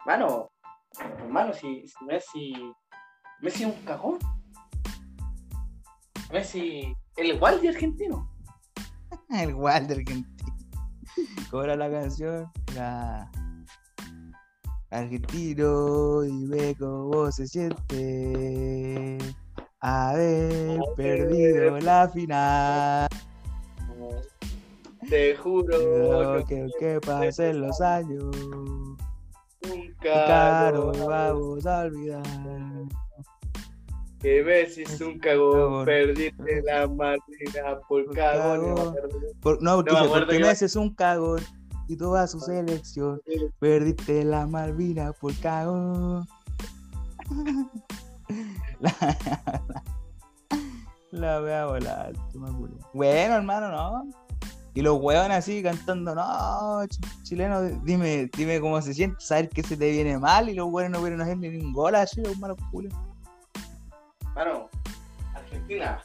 Mano, 0.04 0.50
hermano, 1.18 1.52
si, 1.52 1.86
si 1.86 2.04
Messi. 2.04 2.52
Messi 3.40 3.62
es 3.64 3.68
un 3.68 3.84
cajón. 3.84 4.18
Messi, 6.32 6.94
el 7.16 7.26
igual 7.26 7.60
de 7.60 7.68
argentino. 7.68 8.28
El 9.30 9.54
Walter 9.54 9.98
Argentino. 9.98 10.52
¿Cómo 11.50 11.64
era 11.64 11.76
la 11.76 11.90
canción? 11.90 12.50
La... 12.74 13.30
Argentino, 14.90 16.20
dime 16.20 16.74
cómo 16.78 17.30
se 17.32 17.46
siente 17.46 19.18
haber 19.80 20.80
perdido 20.96 21.78
la 21.80 22.08
final. 22.08 23.08
Te 25.08 25.36
juro 25.36 26.38
No, 26.38 26.46
que 26.46 26.68
que 26.78 27.00
pasen 27.00 27.60
los 27.60 27.80
años, 27.80 28.34
no- 30.72 31.06
vamos 31.08 31.66
a 31.66 31.80
olvidar. 31.80 32.22
que 34.20 34.42
Messi 34.44 34.82
es 34.82 35.00
un 35.00 35.18
cagón, 35.18 35.84
perdiste 35.84 36.62
la 36.62 36.86
marina 36.86 37.80
por 37.88 38.04
Por 38.06 38.14
cagón. 38.14 38.94
Por- 39.40 39.62
no, 39.62 39.82
porque, 39.84 40.36
dice, 40.36 40.38
Messi 40.38 40.64
es 40.66 40.76
un 40.76 40.94
cagón 40.94 41.40
y 41.88 41.96
toda 41.96 42.26
su 42.28 42.38
selección. 42.40 43.20
Perdiste 43.58 44.24
la 44.24 44.46
Malvina 44.46 45.12
por 45.12 45.34
cagón. 45.40 46.24
la, 48.80 48.94
la 51.10 51.40
voy 51.40 51.50
a 51.50 51.66
volar. 51.66 52.12
Bueno, 52.94 53.34
hermano, 53.34 53.70
no. 53.70 54.10
Y 54.74 54.80
los 54.80 54.98
weones 55.00 55.36
así 55.38 55.62
cantando, 55.62 56.14
no, 56.14 56.22
ch- 56.84 57.22
chileno, 57.24 57.60
dime, 57.62 58.30
dime 58.34 58.58
cómo 58.60 58.80
se 58.80 58.94
siente, 58.94 59.16
saber 59.20 59.48
que 59.50 59.62
se 59.62 59.76
te 59.76 59.90
viene 59.90 60.18
mal 60.18 60.48
y 60.48 60.54
los 60.54 60.68
weones 60.70 60.92
no 60.92 60.98
pudieron 61.00 61.20
hacer 61.20 61.36
ni 61.36 61.48
un 61.48 61.72
gol 61.74 61.94
así, 61.94 62.22
los 62.22 62.38
malos 62.38 62.56
culos. 62.70 62.92
Mano, 64.34 64.70
Argentina. 65.34 66.02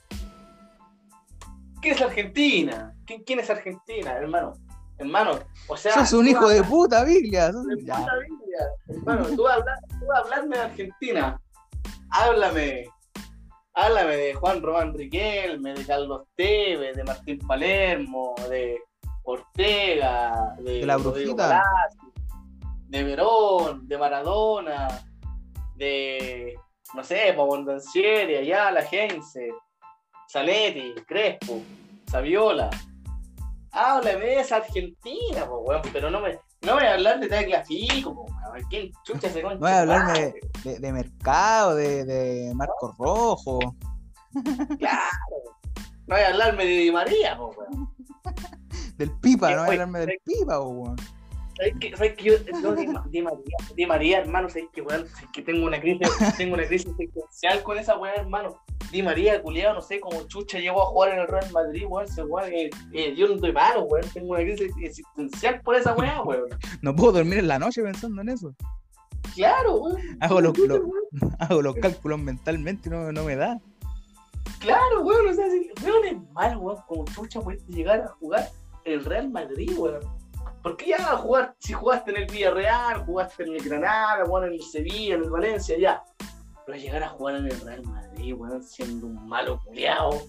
¿Qué 1.82 1.92
es 1.92 2.02
Argentina? 2.02 2.94
¿Quién, 3.06 3.24
quién 3.24 3.40
es 3.40 3.50
Argentina, 3.50 4.12
hermano? 4.14 4.54
Hermano, 4.98 5.40
o 5.68 5.78
sea. 5.78 5.94
Sos 5.94 6.12
un 6.14 6.28
hijo 6.28 6.50
de 6.50 6.64
puta, 6.64 7.04
Biblia. 7.06 7.52
sos- 7.54 7.66
de 7.68 7.78
puta 7.78 7.96
Biblia. 7.96 8.68
Hermano, 8.90 9.28
tú 9.36 9.48
hablas, 9.48 9.80
tú 10.00 10.12
hablarme 10.12 10.58
de 10.58 10.64
Argentina. 10.64 11.40
Háblame. 12.10 12.86
Háblame 13.80 14.18
de 14.18 14.34
Juan 14.34 14.64
Román 14.64 14.92
Riquelme, 14.92 15.76
de 15.76 15.86
Carlos 15.86 16.24
Tevez, 16.36 16.96
de 16.96 17.04
Martín 17.04 17.38
Palermo, 17.46 18.34
de 18.50 18.82
Ortega, 19.22 20.56
de, 20.58 20.80
De 20.80 20.86
la 20.88 20.98
brujita. 20.98 21.64
De 22.88 23.04
Verón, 23.04 23.88
de 23.88 23.98
Maradona, 24.00 24.88
de 25.76 26.58
no 26.96 27.04
sé, 27.04 27.34
Bondancieri, 27.34 28.38
Ayala, 28.38 28.82
Gense, 28.82 29.52
Zanetti, 30.28 30.96
Crespo, 31.06 31.62
Saviola. 32.10 32.72
Háblame 33.74 34.26
de 34.26 34.40
esa 34.40 34.56
Argentina, 34.56 35.46
po, 35.46 35.60
weón, 35.60 35.84
pero 35.94 36.10
no 36.10 36.20
me, 36.22 36.40
no 36.62 36.74
voy 36.76 36.84
a 36.84 36.94
hablar 36.94 37.20
de 37.20 37.28
Tecla 37.28 37.64
weón. 38.14 38.28
¿Quién 38.70 38.92
chucha 39.04 39.30
se 39.30 39.42
concha? 39.42 39.56
No 39.56 39.62
voy 39.62 39.72
a 39.72 39.80
hablarme 39.82 40.14
su 40.16 40.22
de, 40.64 40.74
de- 40.74 40.80
de 40.80 40.92
mercado, 40.94 41.76
de, 41.76 42.06
de 42.06 42.54
Marco 42.56 42.96
Rojo. 42.98 43.60
Claro. 44.80 45.10
No 46.08 46.16
voy 46.16 46.22
a 46.22 46.28
hablarme 46.30 46.66
de 46.66 46.72
Di 46.72 46.92
María, 46.92 47.38
po, 47.38 47.54
weón. 47.58 47.90
Del 48.98 49.12
pipa, 49.20 49.52
no 49.52 49.58
voy 49.58 49.70
a 49.70 49.72
hablarme 49.74 50.00
del 50.00 50.20
pipa, 50.24 50.60
po, 50.60 50.68
weón. 50.70 50.96
¿Sabes 51.58 51.74
qué? 51.80 51.96
¿Sabes 51.98 52.14
qué? 52.18 52.24
Yo, 52.24 52.34
yo 52.62 52.76
Di, 52.76 52.88
Ma- 52.88 53.04
Di 53.10 53.22
María, 53.22 53.58
Di 53.76 53.86
María, 53.86 54.20
hermano, 54.20 54.48
¿sabes 54.50 54.66
qué, 54.74 54.82
weón? 54.82 55.08
¿Sabes 55.08 55.30
que 55.34 55.42
tengo 55.42 55.66
una 55.66 55.80
crisis, 55.80 56.08
tengo 56.38 56.54
una 56.56 56.66
crisis 56.68 56.88
existencial 56.88 57.64
con 57.64 57.78
esa 57.78 57.98
weón, 57.98 58.16
hermano. 58.20 58.62
Di 58.92 59.04
María, 59.04 59.42
culiado, 59.42 59.76
no 59.76 59.82
sé 59.82 60.00
cómo 60.00 60.24
chucha 60.28 60.60
llegó 60.60 60.82
a 60.82 60.86
jugar 60.86 61.14
en 61.14 61.20
el 61.20 61.28
Real 61.28 61.52
Madrid, 61.52 61.86
weón. 61.90 62.06
Ese 62.06 62.24
weón, 62.24 62.52
eh, 62.54 62.70
eh, 62.94 63.14
yo 63.16 63.28
no 63.28 63.36
estoy 63.36 63.52
malo, 63.52 63.84
weón. 63.84 64.06
Tengo 64.14 64.30
una 64.32 64.40
crisis 64.40 64.72
existencial 64.82 65.62
por 65.62 65.76
esa 65.76 65.94
weón, 65.94 66.22
weón. 66.26 66.50
No 66.82 66.96
puedo 66.96 67.14
dormir 67.14 67.40
en 67.40 67.50
la 67.50 67.60
noche 67.60 67.84
pensando 67.84 68.22
en 68.22 68.30
eso. 68.30 68.56
Claro, 69.36 69.76
weón. 69.76 70.18
Hago 70.22 70.40
los, 70.40 70.54
hago 71.40 71.76
cálculos 71.82 72.20
mentalmente 72.20 72.88
y 72.88 72.92
no, 72.92 73.12
no 73.12 73.24
me 73.24 73.36
da. 73.36 73.60
Claro, 74.60 75.02
weón, 75.02 75.28
o 75.28 75.34
sea, 75.34 75.50
si, 75.50 75.70
weón 75.86 76.06
es 76.06 76.32
malo, 76.32 76.60
weón, 76.60 76.82
como 76.88 77.06
chucha 77.06 77.42
puedes 77.42 77.68
llegar 77.68 78.02
a 78.02 78.08
jugar 78.08 78.50
en 78.86 78.94
el 78.94 79.06
Real 79.06 79.30
Madrid, 79.30 79.72
weón. 79.78 80.00
¿Por 80.64 80.78
qué 80.78 80.90
ya 80.90 80.98
a 80.98 81.18
jugar, 81.18 81.56
si 81.60 81.74
jugaste 81.74 82.12
en 82.12 82.18
el 82.18 82.26
Villarreal, 82.32 83.06
jugaste 83.06 83.44
en 83.44 83.54
el 83.54 83.64
Granada, 83.64 84.24
weón, 84.26 84.46
en 84.46 84.54
el 84.54 84.62
Sevilla, 84.62 85.16
en 85.16 85.24
el 85.24 85.30
Valencia, 85.30 85.78
ya? 85.78 86.04
Pero 86.68 86.78
llegar 86.78 87.02
a 87.02 87.08
jugar 87.08 87.38
en 87.38 87.46
el 87.46 87.62
Real 87.62 87.82
Madrid, 87.84 88.34
weón, 88.34 88.62
siendo 88.62 89.08
un 89.08 89.28
malo 89.28 89.60
culiao. 89.64 90.22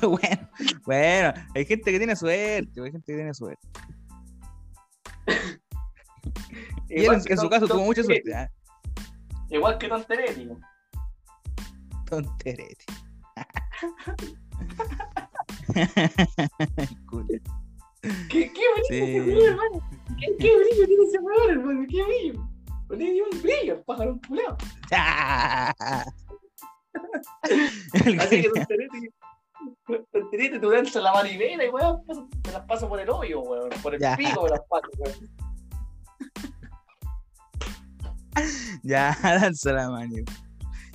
Bueno, 0.00 0.48
bueno, 0.86 1.34
hay 1.56 1.64
gente 1.66 1.90
que 1.90 1.98
tiene 1.98 2.14
suerte, 2.14 2.80
hay 2.80 2.92
gente 2.92 3.04
que 3.04 3.16
tiene 3.16 3.34
suerte. 3.34 3.68
Y 6.88 7.04
él, 7.04 7.20
en, 7.26 7.36
su 7.36 7.50
caso 7.50 7.66
tuvo 7.68 7.84
mucha 7.84 8.02
suerte. 8.02 8.34
¿ah? 8.34 8.48
Igual 9.50 9.76
que 9.76 9.88
Tonteretti, 9.88 10.46
¿no? 10.46 10.58
Tonterete. 12.06 12.84
Culo. 17.10 17.26
¿Qué, 18.02 18.52
qué 18.52 18.62
brillo 18.74 18.88
Sí. 18.88 18.96
ese 19.00 19.20
weón, 19.22 19.44
hermano? 19.48 19.90
¿Qué, 20.18 20.26
qué 20.38 20.56
brillo 20.56 20.86
tiene 20.86 21.04
ese 21.04 21.18
weón, 21.18 21.50
hermano? 21.50 21.86
¿Qué 21.88 22.02
brillo? 22.04 22.48
No 22.88 22.96
tiene 22.96 23.12
ni 23.12 23.20
un 23.20 23.42
brillo, 23.42 23.74
el 23.74 23.82
pájaro. 23.84 24.18
El 28.04 28.20
Así 28.20 28.42
que 28.42 28.50
Tonteretti, 30.12 30.60
tú 30.60 30.70
lanzas 30.70 31.02
la 31.02 31.12
maribela 31.12 31.64
y 31.64 31.68
weón, 31.68 32.02
te 32.42 32.52
las 32.52 32.62
paso 32.66 32.88
por 32.88 33.00
el 33.00 33.10
hoyo, 33.10 33.40
weón. 33.40 33.70
Por 33.82 33.94
el 33.94 34.00
Ya. 34.00 34.16
pico 34.16 34.42
me 34.44 34.50
las 34.50 34.60
paso, 34.68 34.88
weón. 34.98 35.14
Ya, 38.82 39.16
danza 39.22 39.72
la 39.72 39.90
mano. 39.90 40.16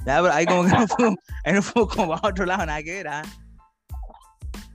Ya, 0.05 0.21
pero 0.21 0.31
ahí 0.33 0.45
como 0.45 0.63
que 0.63 0.69
no 0.71 0.87
fuimos, 0.87 1.15
ahí 1.45 1.53
no 1.53 1.61
fuimos 1.61 1.95
como 1.95 2.15
para 2.15 2.29
otro 2.29 2.45
lado, 2.45 2.65
nada 2.65 2.81
que 2.83 2.91
ver, 2.91 3.07
¿ah? 3.07 3.21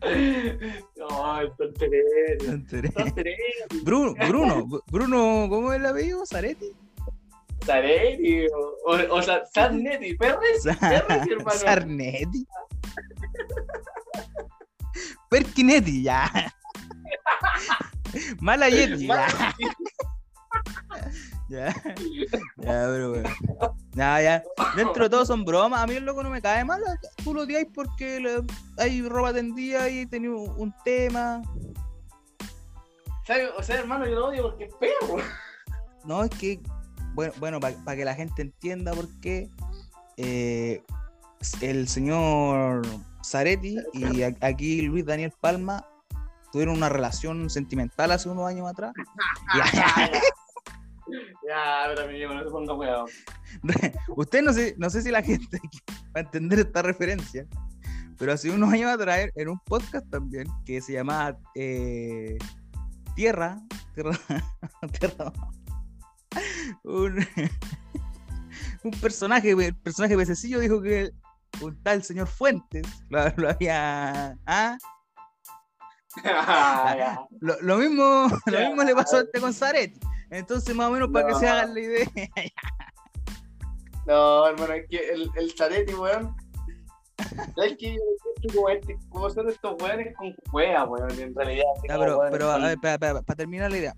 No, 0.96 1.40
el 1.40 1.50
Tonteretti. 1.56 2.46
Tonterete. 2.46 2.94
Tonteretti. 3.02 3.80
Bruno, 3.82 4.14
Bruno, 4.28 4.66
Bru- 4.66 4.82
Bruno, 4.90 5.46
¿cómo 5.48 5.72
es 5.72 5.80
el 5.80 5.86
apellido? 5.86 6.24
¿Zaretti? 6.26 6.72
Zaretti, 7.64 8.46
o, 8.46 8.76
o, 8.86 9.16
o 9.16 9.22
Sarnetti, 9.22 10.14
Perres, 10.16 10.62
Perres, 10.80 11.26
hermano. 11.28 11.50
Sarnetti. 11.58 12.46
Perkinetti, 15.28 16.02
ya. 16.08 16.30
Malayetti, 18.40 19.06
ya. 19.06 19.26
Ya. 21.48 21.74
Ya, 22.58 22.84
pero 22.86 23.10
bueno. 23.10 23.28
Ya, 23.94 24.20
ya. 24.22 24.42
Dentro 24.76 25.04
de 25.04 25.10
todo 25.10 25.24
son 25.24 25.44
bromas. 25.44 25.80
A 25.82 25.86
mí 25.86 25.94
el 25.94 26.04
loco 26.04 26.22
no 26.22 26.28
me 26.30 26.42
cae 26.42 26.64
mal. 26.64 26.82
Tú 27.24 27.32
lo 27.34 27.42
odiáis 27.42 27.66
porque 27.74 28.20
le- 28.20 28.44
hay 28.76 29.00
ropa 29.08 29.32
tendida 29.32 29.88
y 29.88 30.04
tenía 30.06 30.30
un, 30.30 30.50
un 30.56 30.74
tema. 30.84 31.40
¿Sabes? 33.26 33.50
O 33.56 33.62
sea, 33.62 33.76
hermano, 33.78 34.06
yo 34.06 34.14
lo 34.18 34.26
odio 34.28 34.42
porque 34.44 34.64
es 34.64 34.74
perro. 34.74 35.16
No, 36.04 36.24
es 36.24 36.30
que, 36.30 36.60
bueno, 37.14 37.32
bueno 37.38 37.60
para 37.60 37.96
que 37.96 38.04
la 38.04 38.14
gente 38.14 38.42
entienda 38.42 38.92
por 38.92 39.08
qué 39.20 39.50
eh, 40.16 40.82
el 41.60 41.88
señor 41.88 42.82
Zaretti 43.24 43.78
y 43.94 44.22
a- 44.22 44.34
aquí 44.40 44.82
Luis 44.82 45.04
Daniel 45.06 45.32
Palma 45.40 45.86
tuvieron 46.52 46.76
una 46.76 46.88
relación 46.88 47.50
sentimental 47.50 48.10
hace 48.12 48.28
unos 48.28 48.46
años 48.48 48.68
atrás. 48.68 48.92
Ya, 49.56 50.10
ya, 51.46 51.92
pero 51.94 52.08
mi 52.08 52.14
viejo 52.14 52.34
no 52.34 52.44
se 52.44 52.50
ponga 52.50 52.74
weón. 52.74 53.08
Usted 54.16 54.42
no 54.42 54.52
sé, 54.52 54.74
no 54.78 54.90
sé 54.90 55.02
si 55.02 55.10
la 55.10 55.22
gente 55.22 55.58
va 56.16 56.16
a 56.16 56.20
entender 56.20 56.60
esta 56.60 56.82
referencia, 56.82 57.46
pero 58.18 58.32
hace 58.32 58.50
unos 58.50 58.72
años 58.72 58.90
atrás, 58.90 59.28
en 59.34 59.48
un 59.48 59.58
podcast 59.60 60.08
también, 60.10 60.46
que 60.64 60.80
se 60.80 60.94
llamaba 60.94 61.38
eh, 61.54 62.36
Tierra, 63.14 63.58
Tierra, 63.94 64.12
Tierra, 64.98 65.32
un, 66.84 67.26
un 68.84 68.90
personaje, 69.00 69.50
el 69.50 69.76
personaje 69.76 70.16
pececillo 70.16 70.60
dijo 70.60 70.80
que 70.82 71.10
un 71.60 71.82
tal 71.82 72.02
señor 72.02 72.28
Fuentes 72.28 72.86
lo, 73.08 73.20
lo 73.36 73.50
había... 73.50 74.36
¿ah? 74.46 74.78
Ya. 76.24 77.20
Lo, 77.40 77.60
lo 77.60 77.76
mismo, 77.76 78.28
lo 78.46 78.58
mismo 78.60 78.82
le 78.82 78.94
pasó 78.94 79.18
a 79.18 79.20
este 79.20 79.40
con 79.40 79.52
Zaretti. 79.52 80.00
Entonces, 80.30 80.74
más 80.74 80.88
o 80.88 80.92
menos, 80.92 81.10
para 81.10 81.26
que 81.26 81.32
No. 81.32 81.38
se 81.40 81.48
hagan 81.48 81.74
la 81.74 81.80
idea. 81.80 82.06
No, 84.06 84.46
hermano, 84.46 84.72
es 84.72 84.88
que 84.88 85.06
el, 85.10 85.30
el 85.36 85.94
weón. 85.94 86.34
¿Sabes 87.54 87.76
como, 88.54 88.68
este, 88.70 88.96
como 89.10 89.28
son 89.28 89.50
estos 89.50 89.82
weones 89.82 90.16
con 90.16 90.34
cueva, 90.50 90.84
weón, 90.84 91.10
en 91.20 91.34
realidad. 91.34 91.64
como 91.86 91.98
pero, 91.98 92.20
pero 92.30 92.50
a 92.50 92.56
ver, 92.56 92.70
espera, 92.70 92.94
espera, 92.94 93.20
para 93.20 93.36
terminar 93.36 93.70
la 93.70 93.76
idea. 93.76 93.94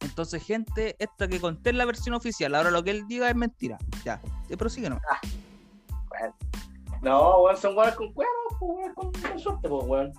Entonces, 0.00 0.42
gente, 0.44 0.94
esta 0.98 1.26
que 1.26 1.40
conté 1.40 1.70
es 1.70 1.76
la 1.76 1.86
versión 1.86 2.16
oficial. 2.16 2.54
Ahora 2.54 2.70
lo 2.70 2.84
que 2.84 2.90
él 2.90 3.06
diga 3.08 3.30
es 3.30 3.34
mentira. 3.34 3.78
Ya, 4.04 4.20
te 4.46 4.58
prosigue 4.58 4.90
no. 4.90 5.00
No, 7.00 7.44
weón, 7.44 7.56
son 7.56 7.78
weones 7.78 7.94
con 7.94 8.12
cueva, 8.12 8.30
pues, 8.58 8.60
weón, 8.60 8.94
con, 8.94 9.12
con 9.12 9.38
suerte, 9.38 9.68
pues, 9.70 9.84
weón. 9.86 10.12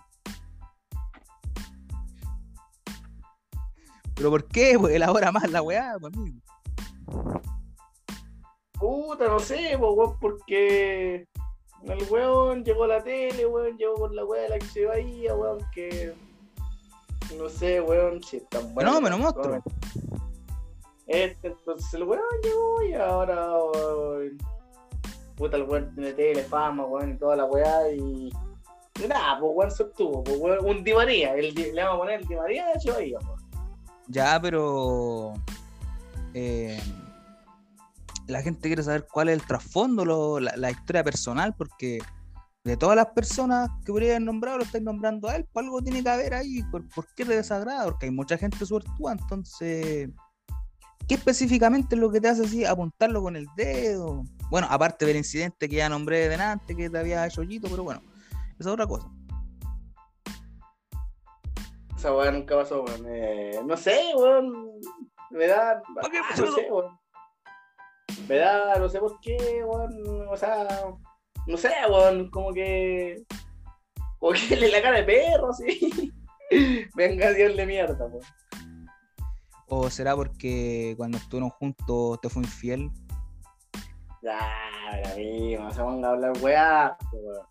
Pero 4.20 4.32
¿por 4.32 4.46
qué? 4.50 4.78
Pues 4.78 4.94
elabora 4.94 5.32
más 5.32 5.50
la 5.50 5.62
weá, 5.62 5.96
pues. 5.98 6.14
Puta, 8.74 9.28
no 9.30 9.40
sé, 9.40 9.78
pues, 9.80 9.92
weón, 9.96 10.20
porque 10.20 11.26
el 11.86 12.04
weón 12.10 12.66
llegó 12.66 12.84
a 12.84 12.88
la 12.88 13.02
tele, 13.04 13.46
weón, 13.46 13.78
llegó 13.78 13.96
con 13.96 14.14
la 14.14 14.26
weá 14.26 14.42
de 14.44 14.50
la 14.50 14.60
que 14.60 14.66
se 14.66 14.86
veía, 14.86 15.34
weón, 15.36 15.60
que 15.74 16.14
no 17.38 17.48
sé, 17.48 17.80
weón, 17.80 18.22
si 18.22 18.38
es 18.38 18.50
tan 18.50 18.74
bueno. 18.74 18.90
Fenómeno, 18.90 19.18
monstruo. 19.20 19.64
Este, 21.08 21.48
entonces 21.48 21.94
el 21.94 22.04
weón 22.04 22.22
llegó 22.44 22.84
y 22.84 22.94
ahora, 22.96 23.54
weón, 23.58 24.38
puta, 25.38 25.56
el 25.56 25.64
weón 25.64 25.96
tiene 25.96 26.12
tele, 26.12 26.44
fama, 26.44 26.86
weón, 26.86 27.12
y 27.14 27.18
toda 27.18 27.38
la 27.38 27.46
weá 27.46 27.90
y. 27.94 28.30
nada, 29.08 29.40
pues 29.40 29.52
weón 29.56 29.72
se 29.72 29.84
obtuvo, 29.84 30.24
pues 30.26 30.38
weón, 30.38 30.66
un 30.66 30.84
Di 30.84 30.94
María, 30.94 31.36
el, 31.36 31.54
Di- 31.56 31.72
le 31.72 31.84
vamos 31.84 31.96
a 31.96 32.00
poner 32.00 32.20
el 32.20 32.28
Di 32.28 32.36
María 32.36 32.68
de 32.68 32.80
Chivaya, 32.80 33.18
pues. 33.20 33.39
Ya, 34.10 34.40
pero. 34.42 35.34
eh, 36.34 36.80
la 38.28 38.42
gente 38.42 38.70
quiere 38.70 38.84
saber 38.84 39.08
cuál 39.12 39.30
es 39.30 39.40
el 39.40 39.46
trasfondo, 39.46 40.40
la, 40.40 40.72
historia 40.72 41.04
personal, 41.04 41.56
porque 41.58 42.00
de 42.64 42.78
todas 42.78 42.96
las 42.96 43.08
personas 43.08 43.70
que 43.84 43.92
haber 43.92 44.22
nombrado, 44.22 44.58
lo 44.58 44.64
estáis 44.64 44.84
nombrando 44.84 45.30
a 45.30 45.36
él, 45.36 45.48
pues 45.52 45.66
algo 45.66 45.82
tiene 45.82 46.04
que 46.04 46.10
haber 46.10 46.34
ahí. 46.34 46.62
¿Por, 46.72 46.88
por 46.90 47.08
qué 47.16 47.26
te 47.26 47.36
desagrada? 47.36 47.86
Porque 47.86 48.06
hay 48.06 48.12
mucha 48.12 48.38
gente 48.38 48.66
suertuda, 48.66 49.14
entonces. 49.14 50.10
¿Qué 51.08 51.16
específicamente 51.16 51.96
es 51.96 52.02
lo 52.02 52.12
que 52.12 52.22
te 52.22 52.28
hace 52.28 52.46
así 52.46 52.66
apuntarlo 52.66 53.24
con 53.24 53.36
el 53.36 53.48
dedo? 53.58 54.24
Bueno, 54.52 54.68
aparte 54.70 55.08
del 55.08 55.18
incidente 55.18 55.68
que 55.68 55.78
ya 55.78 55.90
nombré 55.90 56.20
de 56.20 56.30
delante, 56.30 56.76
que 56.76 56.88
te 56.88 57.00
había 57.00 57.26
hecho 57.26 57.42
hoyito, 57.42 57.68
pero 57.68 57.84
bueno, 57.84 58.04
esa 58.60 58.70
es 58.70 58.74
otra 58.74 58.86
cosa. 58.86 59.08
Esa 62.00 62.16
weá 62.16 62.32
nunca 62.32 62.56
pasó, 62.56 62.84
weón. 62.84 63.06
Eh, 63.10 63.60
no 63.66 63.76
sé, 63.76 64.14
weón. 64.16 64.72
Me 65.32 65.48
da. 65.48 65.82
¿Para 65.94 66.10
qué 66.10 66.20
ah, 66.20 66.28
pasó 66.30 66.46
no 66.46 66.52
sé, 66.54 66.72
weón. 66.72 66.98
Me 68.30 68.38
da, 68.38 68.76
no 68.80 68.88
sé 68.88 69.00
por 69.00 69.20
qué, 69.20 69.36
weón. 69.66 70.26
O 70.30 70.38
sea, 70.38 70.66
no 71.46 71.58
sé, 71.58 71.74
weón. 71.90 72.30
Como 72.30 72.54
que. 72.54 73.22
Como 74.18 74.32
que 74.32 74.56
le 74.56 74.70
la 74.70 74.82
cara 74.82 75.00
de 75.00 75.04
perro, 75.04 75.50
así. 75.50 76.14
Venga, 76.96 77.34
Dios 77.34 77.58
de 77.58 77.66
mierda, 77.66 78.06
weón. 78.06 78.24
¿O 79.68 79.90
será 79.90 80.16
porque 80.16 80.94
cuando 80.96 81.18
estuvieron 81.18 81.50
juntos 81.50 82.22
te 82.22 82.30
fue 82.30 82.44
infiel? 82.44 82.90
Ya, 84.22 84.40
mira, 84.96 85.12
amigo, 85.12 85.64
no 85.64 85.74
se 85.74 85.82
ponga 85.82 86.08
a 86.08 86.12
hablar 86.12 86.32
weá, 86.42 86.98
weón. 87.12 87.46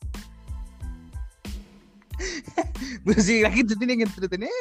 Pero 3.04 3.22
si 3.22 3.40
la 3.40 3.50
gente 3.50 3.76
tiene 3.76 3.96
que 3.96 4.02
entretenerse. 4.04 4.54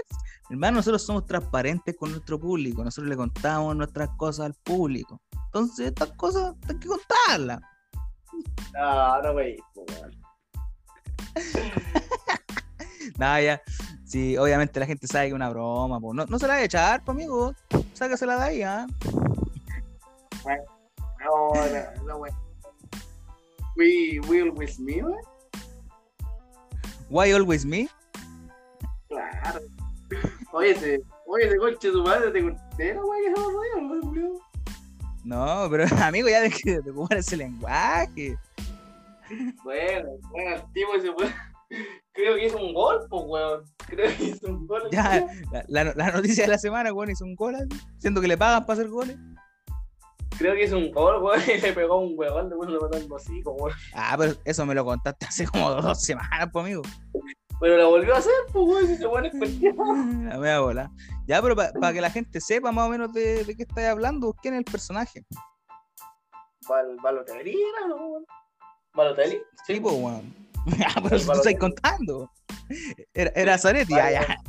Hermano, 0.49 0.77
nosotros 0.77 1.03
somos 1.03 1.25
transparentes 1.25 1.95
con 1.97 2.11
nuestro 2.11 2.39
público. 2.39 2.84
Nosotros 2.84 3.09
le 3.09 3.17
contamos 3.17 3.75
nuestras 3.75 4.09
cosas 4.17 4.47
al 4.47 4.53
público. 4.53 5.21
Entonces, 5.45 5.88
estas 5.88 6.11
cosas 6.13 6.55
hay 6.67 6.77
que 6.77 6.88
contarlas. 6.88 7.61
No, 8.73 9.21
no, 9.21 9.31
wey, 9.34 9.57
weón. 9.75 10.11
Nada, 13.17 13.41
ya. 13.41 13.61
Sí, 14.05 14.38
obviamente 14.38 14.79
la 14.79 14.85
gente 14.85 15.07
sabe 15.07 15.25
que 15.25 15.29
es 15.29 15.35
una 15.35 15.49
broma. 15.49 15.99
po. 15.99 16.13
No, 16.13 16.25
no 16.25 16.39
se 16.39 16.47
la 16.47 16.53
va 16.53 16.59
a 16.59 16.63
echar, 16.63 17.03
pues, 17.03 17.15
amigo. 17.15 17.53
Sácasela 17.93 18.38
de 18.38 18.43
ahí, 18.43 18.61
¿ah? 18.61 18.88
No, 20.45 21.49
no, 21.53 22.03
no, 22.05 22.17
wey. 22.17 22.31
We 23.75 24.19
will 24.27 24.51
with 24.51 24.79
me, 24.79 25.03
weón. 25.03 25.36
Why 27.09 27.31
always 27.34 27.65
me? 27.65 27.89
Claro. 29.07 29.61
Oye, 30.53 30.71
ese, 30.71 31.01
oye, 31.25 31.45
ese 31.47 31.57
coche 31.57 31.91
tu 31.91 32.03
madre 32.03 32.31
te 32.31 32.41
conté, 32.41 32.93
la 32.93 33.03
weá 33.03 33.19
que 33.21 33.35
se 33.35 33.47
weón. 33.47 34.39
No, 35.23 35.67
pero 35.69 35.85
amigo, 36.03 36.29
ya 36.29 36.41
deje 36.41 36.81
de 36.81 36.91
ocupar 36.91 37.17
ese 37.17 37.38
lenguaje. 37.38 38.38
Bueno, 39.63 40.09
bueno, 40.31 40.55
el 40.55 40.61
tipo 40.73 40.95
ese 40.95 41.09
weón. 41.09 41.34
Creo 42.13 42.35
que 42.35 42.45
hizo 42.47 42.57
un 42.57 42.73
gol, 42.73 43.05
pues, 43.09 43.23
weón. 43.27 43.63
Creo 43.88 44.17
que 44.17 44.23
hizo 44.23 44.47
un 44.47 44.65
gol. 44.67 44.84
Ya, 44.91 45.27
la, 45.67 45.84
la- 45.84 45.93
la 45.95 46.11
noticia 46.11 46.45
de 46.45 46.49
la 46.51 46.57
semana, 46.57 46.91
weón, 46.93 47.11
hizo 47.11 47.23
un 47.25 47.35
gol, 47.35 47.55
así, 47.55 47.67
siendo 47.99 48.21
que 48.21 48.27
le 48.27 48.38
pagan 48.38 48.65
para 48.65 48.79
hacer 48.79 48.89
goles. 48.89 49.17
Creo 50.38 50.53
que 50.53 50.65
hizo 50.65 50.77
un 50.77 50.91
gol, 50.91 51.22
weón, 51.23 51.41
y 51.47 51.57
le 51.61 51.73
pegó 51.73 51.97
un 51.99 52.14
weón, 52.18 52.49
después 52.49 52.69
lo 52.69 52.81
mató 52.81 52.97
en 52.97 53.11
hocico, 53.11 53.51
weón. 53.53 53.76
Ah, 53.93 54.15
pero 54.18 54.34
eso 54.45 54.65
me 54.65 54.76
lo 54.76 54.85
contaste 54.85 55.26
hace 55.26 55.47
como 55.47 55.69
dos 55.81 56.01
semanas, 56.01 56.49
pues, 56.51 56.65
amigo. 56.65 56.81
Pero 57.59 57.76
lo 57.77 57.89
volvió 57.89 58.14
a 58.14 58.19
hacer, 58.19 58.34
pues, 58.53 58.65
weón, 58.68 58.97
si 58.97 59.05
weón 59.05 59.26
es 59.26 59.31
cuestión. 59.38 60.30
La 60.30 60.38
media 60.38 60.59
bola. 60.59 60.91
Ya, 61.26 61.41
pero 61.41 61.55
para 61.55 61.93
que 61.93 62.01
la 62.01 62.11
gente 62.11 62.39
sepa 62.39 62.72
más 62.72 62.85
o 62.88 62.89
menos 62.89 63.11
de, 63.14 63.43
de 63.43 63.55
qué 63.55 63.64
estáis 63.64 63.88
hablando, 63.88 64.34
¿quién 64.41 64.53
es 64.53 64.59
el 64.59 64.65
personaje? 64.65 65.26
Val, 66.69 66.97
Balotelli 67.01 67.51
era, 67.59 67.88
¿no, 67.88 67.95
weón? 67.95 68.26
¿Balotelli? 68.93 69.41
Sí, 69.65 69.80
pues, 69.80 69.95
weón. 69.95 70.34
Ah, 70.85 70.91
pero 70.95 71.05
El 71.05 71.09
tú 71.09 71.15
estás 71.15 71.27
Balotelli. 71.27 71.57
contando. 71.57 72.31
Era, 73.14 73.31
era 73.35 73.57
Zanetti, 73.57 73.93
ya, 73.95 74.11
ya. 74.11 74.41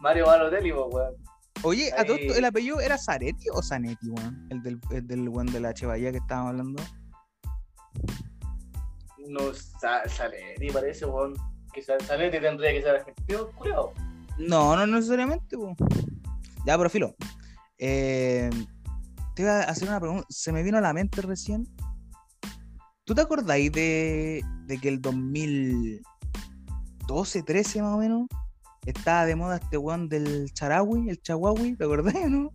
Mario 0.00 0.26
Balotelli, 0.26 0.72
pues, 0.72 0.84
weón. 0.90 1.14
Oye, 1.62 1.92
a 1.96 2.04
todo 2.04 2.16
esto, 2.16 2.32
Ahí. 2.32 2.38
¿el 2.38 2.44
apellido 2.44 2.80
era 2.80 2.98
Zanetti 2.98 3.48
o 3.52 3.62
Zanetti, 3.62 4.08
weón? 4.08 4.46
El 4.50 4.62
del, 4.62 4.80
el 4.90 5.06
del 5.06 5.28
weón 5.28 5.46
de 5.46 5.60
la 5.60 5.72
Chevalla 5.72 6.10
que 6.10 6.18
estábamos 6.18 6.50
hablando. 6.50 6.82
No, 9.28 9.40
Saletti 9.54 10.70
parece, 10.70 11.06
weón. 11.06 11.34
Que 11.72 11.82
Saletti 11.82 12.40
tendría 12.40 12.72
que 12.72 12.82
ser 12.82 12.96
argentino, 12.96 13.48
cuidado. 13.52 13.92
No, 14.38 14.76
no 14.76 14.86
necesariamente, 14.86 15.56
weón. 15.56 15.76
Ya, 16.66 16.76
pero 16.76 16.90
filo. 16.90 17.14
Eh, 17.78 18.50
te 19.34 19.42
iba 19.42 19.60
a 19.60 19.64
hacer 19.64 19.88
una 19.88 20.00
pregunta. 20.00 20.26
Se 20.28 20.52
me 20.52 20.62
vino 20.62 20.78
a 20.78 20.80
la 20.80 20.92
mente 20.92 21.20
recién. 21.22 21.66
¿Tú 23.04 23.14
te 23.14 23.20
acordáis 23.20 23.70
de, 23.72 24.42
de 24.66 24.78
que 24.78 24.88
el 24.88 25.00
2012, 25.00 27.42
13 27.42 27.82
más 27.82 27.94
o 27.94 27.98
menos, 27.98 28.26
estaba 28.86 29.26
de 29.26 29.36
moda 29.36 29.56
este 29.56 29.76
weón 29.76 30.08
del 30.08 30.52
Charawi, 30.52 31.08
el 31.08 31.22
Chahuahui? 31.22 31.76
¿Te 31.76 31.84
acordáis 31.84 32.26
o 32.26 32.28
no? 32.28 32.52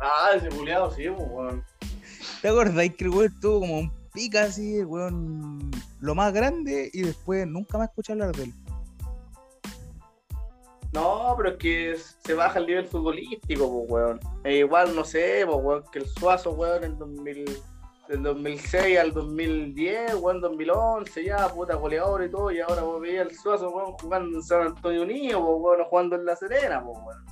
Ah, 0.00 0.32
ese 0.36 0.48
culiado, 0.48 0.90
sí, 0.90 1.04
pues, 1.08 1.28
weón. 1.30 1.64
¿Te 2.42 2.48
acordáis 2.48 2.94
que 2.94 3.04
el 3.04 3.10
weón 3.10 3.40
tuvo 3.40 3.60
como 3.60 3.78
un 3.78 3.92
pica 4.12 4.44
así, 4.44 4.76
el 4.76 4.86
weón 4.86 5.70
lo 6.00 6.14
más 6.14 6.32
grande 6.32 6.90
y 6.92 7.02
después 7.02 7.46
nunca 7.46 7.78
más 7.78 7.88
escuché 7.88 8.12
hablar 8.12 8.34
de 8.36 8.44
él? 8.44 8.54
No, 10.92 11.34
pero 11.36 11.50
es 11.50 11.56
que 11.56 11.96
se 12.24 12.34
baja 12.34 12.58
el 12.58 12.66
nivel 12.66 12.86
futbolístico, 12.86 13.70
pues, 13.70 13.90
weón. 13.90 14.20
E 14.44 14.58
igual, 14.58 14.94
no 14.94 15.04
sé, 15.04 15.44
pues, 15.46 15.58
weón, 15.62 15.84
que 15.92 15.98
el 16.00 16.06
Suazo, 16.06 16.52
weón, 16.52 16.84
en 16.84 16.98
2000, 16.98 17.44
del 18.08 18.22
2006 18.22 18.98
al 18.98 19.12
2010, 19.12 20.14
weón, 20.16 20.40
2011, 20.40 21.24
ya, 21.24 21.48
puta 21.48 21.74
goleador 21.74 22.24
y 22.24 22.30
todo, 22.30 22.50
y 22.50 22.60
ahora 22.60 22.82
vos 22.82 23.00
veías 23.00 23.28
el 23.28 23.36
Suazo, 23.36 23.70
weón, 23.70 23.92
jugando 23.92 24.38
en 24.38 24.42
San 24.42 24.68
Antonio 24.68 25.02
Unido, 25.02 25.40
weón, 25.40 25.84
jugando 25.84 26.16
en 26.16 26.24
La 26.24 26.36
Serena, 26.36 26.80
weón. 26.80 27.24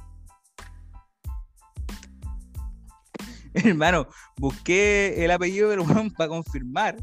Hermano, 3.54 4.08
busqué 4.36 5.24
el 5.24 5.30
apellido 5.30 5.70
del 5.70 5.80
weón 5.80 6.10
para 6.10 6.28
confirmar. 6.28 6.96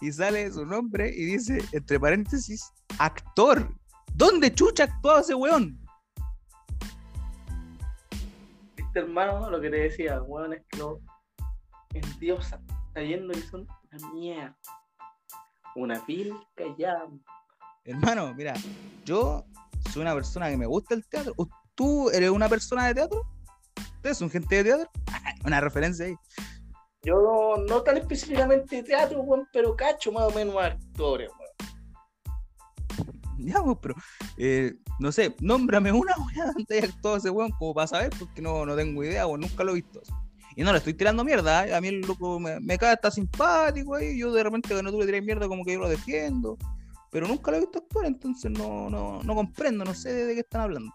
Y 0.00 0.12
sale 0.12 0.50
su 0.50 0.66
nombre 0.66 1.10
y 1.14 1.24
dice, 1.26 1.62
entre 1.72 1.98
paréntesis, 1.98 2.72
actor. 2.98 3.68
¿Dónde 4.14 4.52
chucha 4.52 4.84
actuaba 4.84 5.20
ese 5.20 5.34
weón? 5.34 5.78
Viste, 8.76 8.98
hermano, 8.98 9.48
lo 9.48 9.60
que 9.60 9.70
te 9.70 9.76
decía, 9.76 10.20
weón, 10.22 10.54
es 10.54 10.62
que 10.68 10.78
lo 10.78 11.00
endiosa, 11.94 12.60
está 12.88 13.02
yendo 13.02 13.32
y 13.32 13.42
son 13.42 13.66
una 13.92 14.12
mierda. 14.12 14.56
Una 15.74 15.98
vil 16.06 16.34
callada. 16.54 17.08
Hermano, 17.84 18.34
mira, 18.34 18.54
yo 19.04 19.44
soy 19.90 20.02
una 20.02 20.14
persona 20.14 20.50
que 20.50 20.56
me 20.56 20.66
gusta 20.66 20.94
el 20.94 21.06
teatro. 21.06 21.32
¿U- 21.36 21.48
¿Tú 21.74 22.10
eres 22.10 22.30
una 22.30 22.48
persona 22.48 22.86
de 22.86 22.94
teatro? 22.94 23.26
¿Ustedes 23.96 24.18
son 24.18 24.30
gente 24.30 24.56
de 24.56 24.64
teatro? 24.64 24.90
una 25.44 25.60
referencia 25.60 26.06
ahí. 26.06 26.14
Yo 27.04 27.14
no, 27.20 27.56
no 27.64 27.82
tan 27.82 27.96
específicamente 27.96 28.76
de 28.76 28.82
teatro, 28.84 29.20
weón, 29.22 29.48
pero 29.52 29.74
cacho 29.74 30.12
más 30.12 30.24
o 30.24 30.30
menos 30.30 30.54
actores, 30.56 31.30
weón. 31.30 31.42
Ya, 33.38 33.56
pero, 33.80 33.94
eh, 34.36 34.74
no 35.00 35.10
sé, 35.10 35.34
nómbrame 35.40 35.90
una 35.90 36.14
weá 36.16 36.52
donde 36.52 36.78
haya 36.78 36.86
actuado 36.86 37.16
ese 37.16 37.30
weón 37.30 37.50
como 37.58 37.74
para 37.74 37.88
saber, 37.88 38.10
porque 38.16 38.40
no, 38.40 38.64
no 38.64 38.76
tengo 38.76 39.02
idea, 39.02 39.26
o 39.26 39.36
nunca 39.36 39.64
lo 39.64 39.72
he 39.72 39.76
visto. 39.76 40.00
Y 40.54 40.62
no 40.62 40.72
le 40.72 40.78
estoy 40.78 40.94
tirando 40.94 41.24
mierda, 41.24 41.66
¿eh? 41.66 41.74
a 41.74 41.80
mí 41.80 41.88
el 41.88 42.00
loco 42.00 42.38
me, 42.38 42.60
me 42.60 42.76
cae, 42.76 42.94
está 42.94 43.10
simpático 43.10 43.94
ahí, 43.94 44.18
yo 44.18 44.32
de 44.32 44.42
repente 44.42 44.68
cuando 44.70 44.90
tú 44.90 44.98
le 44.98 45.06
tiras 45.06 45.22
mierda 45.22 45.48
como 45.48 45.64
que 45.64 45.72
yo 45.72 45.80
lo 45.80 45.88
defiendo, 45.88 46.58
pero 47.10 47.26
nunca 47.26 47.50
lo 47.50 47.58
he 47.58 47.60
visto 47.60 47.78
actuar, 47.78 48.06
entonces 48.06 48.50
no, 48.50 48.90
no, 48.90 49.22
no 49.22 49.34
comprendo, 49.34 49.84
no 49.84 49.94
sé 49.94 50.12
de, 50.12 50.34
qué 50.34 50.40
están 50.40 50.62
hablando. 50.62 50.92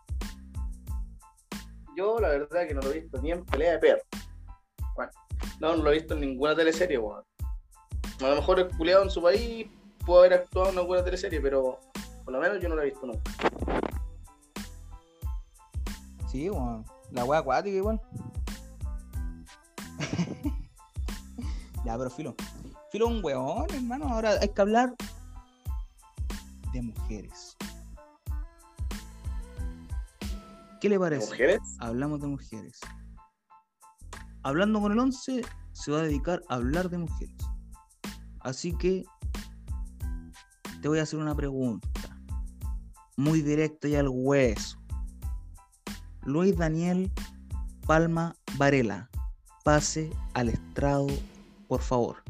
Yo 1.96 2.20
la 2.20 2.30
verdad 2.30 2.68
que 2.68 2.74
no 2.76 2.82
lo 2.82 2.92
he 2.92 3.02
visto 3.02 3.22
ni 3.22 3.32
en 3.32 3.46
pelea 3.46 3.74
de 3.74 3.80
perro. 3.80 4.02
Bueno, 4.96 5.12
no, 5.60 5.76
no 5.76 5.84
lo 5.84 5.92
he 5.92 5.96
visto 5.96 6.14
en 6.14 6.22
ninguna 6.22 6.56
teleserie, 6.56 6.98
weón. 6.98 7.24
A 8.20 8.30
lo 8.30 8.36
mejor 8.36 8.60
el 8.60 8.68
culiado 8.70 9.04
en 9.04 9.10
su 9.10 9.22
país 9.22 9.68
pudo 10.06 10.20
haber 10.20 10.34
actuado 10.34 10.72
en 10.72 10.78
alguna 10.78 11.04
teleserie, 11.04 11.40
pero 11.42 11.80
por 12.24 12.34
lo 12.34 12.40
menos 12.40 12.60
yo 12.62 12.70
no 12.70 12.76
lo 12.76 12.82
he 12.82 12.86
visto 12.86 13.06
nunca. 13.06 13.32
Sí, 16.32 16.50
weón, 16.50 16.84
la 17.12 17.26
weá 17.26 17.40
acuática 17.40 17.76
igual. 17.76 18.02
ya, 21.86 21.98
pero 21.98 22.10
filo. 22.10 22.36
Filo 22.92 23.08
un 23.08 23.24
weón, 23.24 23.68
hermano, 23.74 24.06
ahora 24.08 24.32
hay 24.42 24.50
que 24.50 24.62
hablar 24.62 24.96
de 26.74 26.82
mujeres. 26.82 27.58
¿Qué 30.80 30.90
le 30.90 31.00
parece? 31.00 31.32
¿Mujeres? 31.32 31.60
hablamos 31.80 32.22
de 32.22 32.28
mujeres. 32.28 32.80
Hablando 34.44 34.80
con 34.80 34.92
el 34.92 35.00
11 35.00 35.42
se 35.74 35.92
va 35.92 36.00
a 36.00 36.04
dedicar 36.04 36.42
a 36.50 36.56
hablar 36.56 36.90
de 36.90 37.00
mujeres. 37.00 37.36
Así 38.40 38.78
que 38.78 39.04
te 40.82 40.88
voy 40.88 41.00
a 41.00 41.04
hacer 41.04 41.20
una 41.20 41.36
pregunta. 41.36 41.90
Muy 43.18 43.42
directa 43.42 43.88
y 43.88 43.96
al 43.96 44.08
hueso. 44.10 44.78
Luis 46.24 46.56
Daniel 46.56 47.12
Palma 47.88 48.36
Varela, 48.58 49.10
pase 49.68 50.10
al 50.34 50.48
estrado, 50.48 51.08
por 51.68 51.82
favor. 51.82 52.24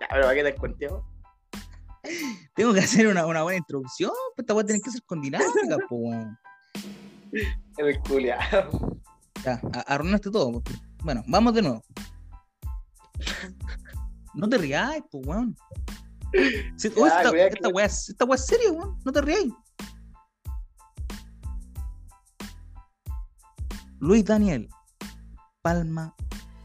pero 0.00 0.22
¿para 0.22 0.34
qué 0.34 0.42
te? 0.42 0.90
Tengo 2.56 2.74
que 2.74 2.80
hacer 2.80 3.06
una, 3.06 3.24
una 3.24 3.44
buena 3.44 3.58
introducción, 3.58 4.10
pues 4.34 4.42
esta 4.42 4.52
weá 4.52 4.66
tiene 4.66 4.80
que 4.82 4.90
ser 4.90 5.00
con 5.04 5.20
dinámica, 5.20 5.78
po, 5.88 5.94
weón. 5.94 6.36
El 7.78 8.00
culiado. 8.00 8.98
Ya, 9.44 9.60
a- 9.74 9.94
arruinaste 9.94 10.28
todo. 10.28 10.60
pues. 10.60 10.76
Bueno, 11.04 11.22
vamos 11.28 11.54
de 11.54 11.62
nuevo. 11.62 11.84
No 14.34 14.48
te 14.48 14.58
rías, 14.58 14.96
pues, 15.08 15.24
weón. 15.24 15.56
Oh, 15.60 16.32
Ya, 16.32 16.72
esta, 16.72 17.30
esta 17.46 17.68
que- 17.68 17.68
weá 17.68 17.86
es 17.86 18.08
esta 18.08 18.24
weá 18.24 18.34
es 18.34 18.44
seria, 18.44 18.72
weón. 18.72 18.98
No 19.04 19.12
te 19.12 19.20
rías. 19.20 19.44
Luis 24.00 24.24
Daniel 24.24 24.68
Palma 25.62 26.14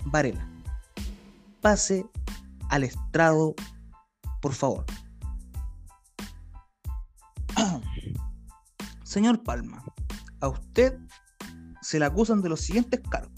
Varela. 0.05 0.47
Pase 1.61 2.05
al 2.69 2.84
estrado, 2.84 3.55
por 4.41 4.53
favor. 4.53 4.85
Señor 9.03 9.43
Palma, 9.43 9.84
a 10.41 10.47
usted 10.47 10.97
se 11.81 11.99
le 11.99 12.05
acusan 12.05 12.41
de 12.41 12.49
los 12.49 12.61
siguientes 12.61 13.01
cargos. 13.09 13.31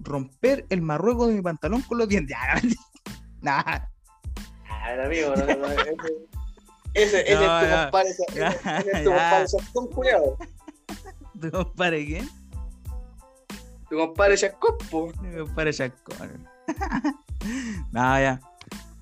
Romper 0.00 0.66
el 0.70 0.80
marruego 0.80 1.26
de 1.26 1.34
mi 1.34 1.42
pantalón 1.42 1.82
con 1.82 1.98
los 1.98 2.08
dientes. 2.08 2.36
Ah, 3.46 3.88
Nah, 4.96 5.04
amigo, 5.04 5.32
no, 5.36 5.46
no, 5.46 5.56
no, 5.56 5.66
ese, 6.94 7.20
ese, 7.22 7.32
ese 7.32 7.34
No, 7.46 7.60
es 7.60 7.70
tu 7.70 7.82
compadre, 7.84 8.10
ese, 8.10 8.24
es 8.98 9.04
tu 9.04 9.10
compadre 9.10 9.46
Chascón, 9.46 9.86
culiado. 9.88 10.38
¿Tu 11.40 11.50
compadre 11.52 12.04
quién? 12.04 12.28
Tu 13.90 13.96
compadre 13.96 14.36
Chascón, 14.36 14.76
po. 14.90 15.12
Mi 15.22 15.36
compadre 15.36 15.72
Chacón. 15.72 16.46
Nada, 17.92 18.20
ya. 18.20 18.40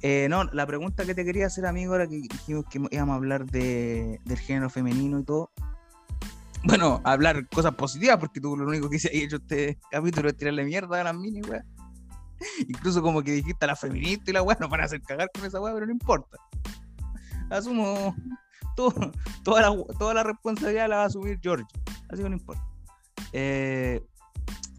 Eh, 0.02 0.28
no, 0.30 0.44
la 0.44 0.66
pregunta 0.66 1.04
que 1.04 1.14
te 1.14 1.24
quería 1.24 1.46
hacer, 1.46 1.66
amigo, 1.66 1.94
era 1.96 2.06
que 2.06 2.16
dijimos 2.16 2.64
que 2.70 2.80
íbamos 2.90 3.14
a 3.14 3.16
hablar 3.16 3.46
de, 3.46 4.20
del 4.24 4.38
género 4.38 4.70
femenino 4.70 5.18
y 5.18 5.24
todo. 5.24 5.50
Bueno, 6.64 7.00
hablar 7.04 7.48
cosas 7.48 7.74
positivas, 7.74 8.16
porque 8.18 8.40
tú 8.40 8.56
lo 8.56 8.66
único 8.66 8.88
que 8.90 8.96
has 8.96 9.04
hecho 9.06 9.36
este 9.36 9.78
capítulo 9.90 10.28
es 10.28 10.36
tirarle 10.36 10.64
mierda 10.64 11.00
a 11.00 11.04
las 11.04 11.14
mini, 11.14 11.40
weá. 11.42 11.64
Incluso 12.68 13.02
como 13.02 13.22
que 13.22 13.32
dijiste 13.32 13.64
a 13.64 13.68
la 13.68 13.76
feminista 13.76 14.30
y 14.30 14.34
la 14.34 14.42
weá, 14.42 14.56
nos 14.60 14.68
van 14.70 14.80
a 14.82 14.84
hacer 14.84 15.00
cagar 15.02 15.30
con 15.34 15.44
esa 15.44 15.60
weá, 15.60 15.72
pero 15.74 15.86
no 15.86 15.92
importa. 15.92 16.38
Asumo 17.50 18.14
todo- 18.76 19.12
toda, 19.42 19.62
la, 19.62 19.76
toda 19.98 20.14
la 20.14 20.22
responsabilidad 20.24 20.88
la 20.88 20.96
va 20.96 21.02
a 21.04 21.06
asumir 21.06 21.38
George, 21.42 21.66
así 22.10 22.22
que 22.22 22.28
no 22.28 22.36
importa. 22.36 22.62
Eh, 23.32 24.04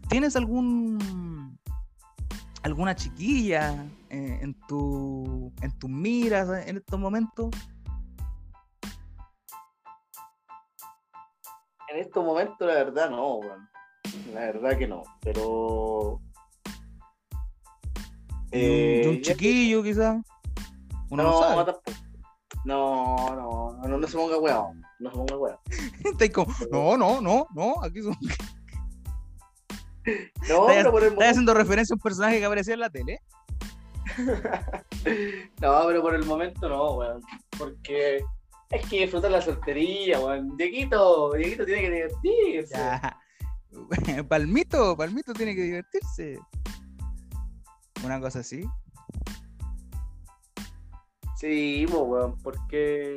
¿Tienes 0.08 0.36
algún 0.36 1.58
alguna 2.62 2.94
chiquilla 2.94 3.84
eh, 4.10 4.38
en 4.42 4.54
tu 4.66 5.52
en 5.62 5.78
tus 5.78 5.90
miras 5.90 6.48
en 6.66 6.76
estos 6.78 6.98
momentos? 6.98 7.50
En 11.90 11.98
estos 11.98 12.22
momentos, 12.24 12.58
la 12.60 12.74
verdad, 12.74 13.10
no. 13.10 13.40
La 14.34 14.40
verdad 14.40 14.76
que 14.78 14.86
no, 14.86 15.02
pero. 15.20 16.20
¿Y 18.52 19.06
un- 19.06 19.14
Eh, 19.16 19.20
chiquillo 19.22 19.82
quizás? 19.82 20.18
No, 21.10 21.40
no. 21.64 21.76
No, 22.64 23.16
no, 23.34 23.88
no, 23.88 23.98
no 23.98 24.06
se 24.08 24.16
ponga 24.16 24.38
weón. 24.38 24.82
No 24.98 25.10
se 25.10 25.16
ponga 25.16 25.36
weón. 25.36 25.58
No, 26.72 26.96
no, 26.96 27.20
no, 27.20 27.46
no, 27.54 27.82
aquí 27.82 28.02
son... 28.02 28.14
No, 30.48 30.68
Estás- 30.68 30.76
pero 30.76 30.90
por 30.92 31.02
el 31.02 31.08
Estás 31.08 31.14
momento. 31.14 31.24
haciendo 31.30 31.54
referencia 31.54 31.94
a 31.94 31.96
un 31.96 32.00
personaje 32.00 32.38
que 32.38 32.44
aparecía 32.44 32.74
en 32.74 32.80
la 32.80 32.90
tele. 32.90 33.20
No, 35.60 35.84
pero 35.86 36.02
por 36.02 36.14
el 36.14 36.24
momento 36.24 36.68
no, 36.68 36.92
weón. 36.94 37.22
Porque 37.56 38.22
hay 38.70 38.80
que 38.88 39.00
disfrutar 39.02 39.30
la 39.30 39.40
soltería, 39.40 40.18
weón. 40.20 40.56
Dieguito, 40.56 41.32
Dieguito 41.32 41.64
tiene 41.64 41.82
que 41.82 41.90
divertirse. 41.90 42.74
Ya. 42.74 43.18
Palmito, 44.28 44.96
Palmito 44.96 45.32
tiene 45.34 45.54
que 45.54 45.62
divertirse. 45.62 46.38
Una 48.04 48.20
cosa 48.20 48.40
así. 48.40 48.64
Sí, 51.36 51.86
po, 51.88 52.00
weón, 52.00 52.36
porque 52.42 53.14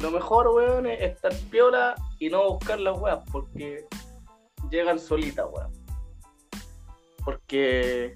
lo 0.00 0.10
mejor, 0.10 0.48
weón, 0.48 0.86
es 0.86 1.00
estar 1.00 1.32
piola 1.50 1.94
y 2.18 2.28
no 2.28 2.54
buscar 2.54 2.80
las 2.80 2.98
weas, 2.98 3.20
porque 3.30 3.84
llegan 4.70 4.98
solitas, 4.98 5.46
weón. 5.52 5.72
Porque 7.24 8.14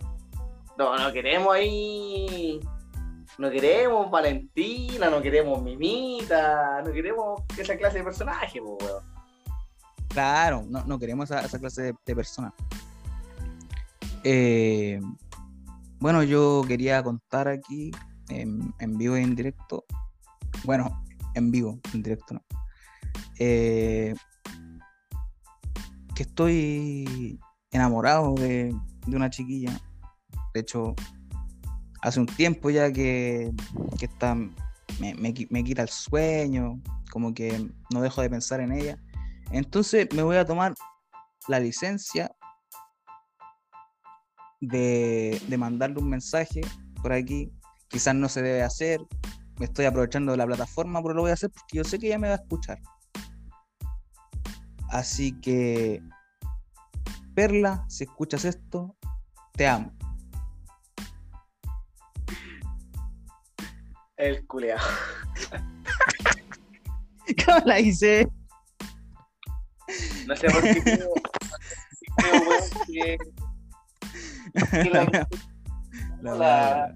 no, 0.78 0.96
no 0.96 1.12
queremos 1.12 1.54
ahí, 1.54 2.60
no 3.38 3.50
queremos 3.50 4.10
Valentina, 4.10 5.10
no 5.10 5.20
queremos 5.20 5.62
Mimita, 5.62 6.82
no 6.82 6.92
queremos 6.92 7.42
esa 7.58 7.76
clase 7.76 7.98
de 7.98 8.04
personaje, 8.04 8.60
weón. 8.60 9.02
Claro, 10.08 10.64
no, 10.68 10.84
no 10.84 10.98
queremos 10.98 11.30
esa, 11.30 11.58
clase 11.58 11.82
de, 11.82 12.14
de. 12.14 12.24
Eh, 14.22 15.00
bueno, 15.98 16.22
yo 16.22 16.62
quería 16.68 17.02
contar 17.02 17.48
aquí 17.48 17.90
en, 18.28 18.72
vivo 18.96 19.18
y 19.18 19.22
en 19.22 19.34
directo. 19.34 19.84
Bueno, 20.64 21.02
en 21.34 21.50
vivo, 21.50 21.80
en 21.92 22.02
directo 22.02 22.34
no. 22.34 22.44
Eh, 23.38 24.14
que 26.14 26.22
estoy 26.22 27.38
enamorado 27.70 28.34
de, 28.34 28.74
de 29.06 29.16
una 29.16 29.30
chiquilla. 29.30 29.80
De 30.52 30.60
hecho, 30.60 30.94
hace 32.02 32.20
un 32.20 32.26
tiempo 32.26 32.70
ya 32.70 32.92
que, 32.92 33.52
que 33.98 34.08
me, 35.00 35.14
me 35.14 35.34
me 35.50 35.64
quita 35.64 35.82
el 35.82 35.88
sueño, 35.88 36.80
como 37.10 37.34
que 37.34 37.68
no 37.92 38.00
dejo 38.00 38.22
de 38.22 38.30
pensar 38.30 38.60
en 38.60 38.72
ella. 38.72 38.98
Entonces 39.50 40.08
me 40.14 40.22
voy 40.22 40.36
a 40.36 40.44
tomar 40.44 40.74
la 41.48 41.60
licencia 41.60 42.30
de, 44.60 45.40
de 45.48 45.58
mandarle 45.58 45.98
un 45.98 46.08
mensaje 46.08 46.60
por 47.02 47.12
aquí. 47.12 47.52
Quizás 47.88 48.14
no 48.14 48.28
se 48.28 48.42
debe 48.42 48.62
hacer. 48.62 49.00
Me 49.58 49.66
estoy 49.66 49.84
aprovechando 49.84 50.32
de 50.32 50.38
la 50.38 50.46
plataforma, 50.46 51.02
pero 51.02 51.14
lo 51.14 51.22
voy 51.22 51.30
a 51.30 51.34
hacer 51.34 51.50
porque 51.50 51.78
yo 51.78 51.84
sé 51.84 51.98
que 51.98 52.08
ella 52.08 52.18
me 52.18 52.28
va 52.28 52.34
a 52.34 52.38
escuchar. 52.38 52.78
Así 54.90 55.38
que, 55.40 56.02
Perla, 57.34 57.84
si 57.88 58.04
escuchas 58.04 58.44
esto, 58.44 58.96
te 59.52 59.66
amo. 59.66 59.92
El 64.16 64.46
culeado. 64.46 64.86
¿Cómo 67.44 67.58
la 67.64 67.80
hice? 67.80 68.28
No 70.26 70.36
sé 70.36 70.48
por 70.50 70.62
qué 70.62 70.82
creo, 70.82 71.08
que, 72.86 73.18
que 74.70 74.90
la, 74.90 75.26
La- 76.22 76.94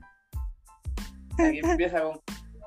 empieza 1.38 2.00
con, 2.02 2.20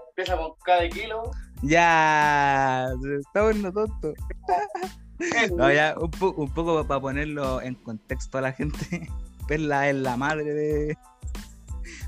empieza 0.10 0.38
con 0.38 0.52
cada 0.64 0.88
kilo. 0.90 1.32
Ya, 1.64 2.88
se 3.02 3.16
está 3.18 3.42
poniendo 3.42 3.72
tonto. 3.72 4.14
No, 5.56 5.72
ya, 5.72 5.96
un, 6.00 6.12
po- 6.12 6.34
un 6.38 6.54
poco 6.54 6.86
para 6.86 7.00
ponerlo 7.00 7.62
en 7.62 7.76
contexto 7.76 8.38
a 8.38 8.42
la 8.42 8.52
gente. 8.54 9.08
Perla 9.48 9.90
es 9.90 9.96
la 9.96 10.18
madre 10.18 10.54
de, 10.54 10.98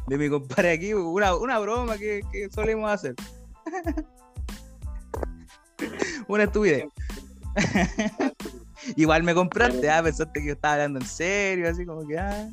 de 0.08 0.18
mi 0.18 0.30
compadre 0.30 0.72
aquí. 0.74 0.94
Una, 0.94 1.36
una 1.36 1.60
broma 1.60 1.98
que, 1.98 2.22
que 2.32 2.50
solemos 2.50 2.92
hacer. 2.92 3.16
una 6.28 6.44
estupidez. 6.44 6.86
Igual 8.96 9.24
me 9.24 9.34
compraste, 9.34 9.90
ah, 9.90 10.04
pensaste 10.04 10.42
que 10.42 10.48
yo 10.48 10.54
estaba 10.54 10.74
hablando 10.76 11.00
en 11.00 11.06
serio, 11.06 11.70
así 11.70 11.86
como 11.86 12.06
que, 12.06 12.18
ah. 12.18 12.50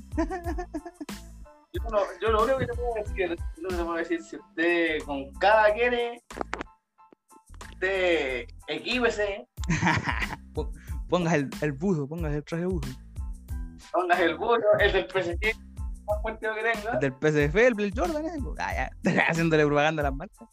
Yo, 1.72 1.82
no, 1.90 1.98
yo 2.20 2.30
lo 2.30 2.44
único 2.44 2.58
que 2.58 2.66
te 2.66 2.74
puedo 2.74 2.94
decir, 2.94 3.36
lo 3.56 3.68
que 3.68 3.74
te 3.76 3.82
puedo 3.84 3.96
decir, 3.96 4.22
si 4.22 4.36
usted 4.36 4.98
con 5.04 5.32
cada 5.34 5.72
quiere, 5.72 6.22
usted 7.72 8.44
equíbese, 8.68 9.46
Po- 9.68 9.74
pongas 11.08 11.34
el, 11.34 11.50
el 11.60 11.72
buzo, 11.72 12.08
pongas 12.08 12.32
el 12.32 12.44
traje 12.44 12.66
buzo. 12.66 12.90
pongas 13.92 14.20
el 14.20 14.36
burro, 14.36 14.78
el 14.78 14.92
del 14.92 15.06
PSG, 15.06 15.56
más 16.06 16.22
fuerte 16.22 16.46
que 16.54 16.72
tenga, 16.72 16.92
El 16.92 17.00
del 17.00 17.12
PSF, 17.12 17.56
el 17.56 17.74
Blake 17.74 17.92
Jordan, 17.96 18.26
eh. 18.26 18.38
Ah, 18.58 18.88
ya, 19.02 19.22
haciéndole 19.28 19.66
propaganda 19.66 20.02
a 20.02 20.04
las 20.04 20.14
marcas. 20.14 20.48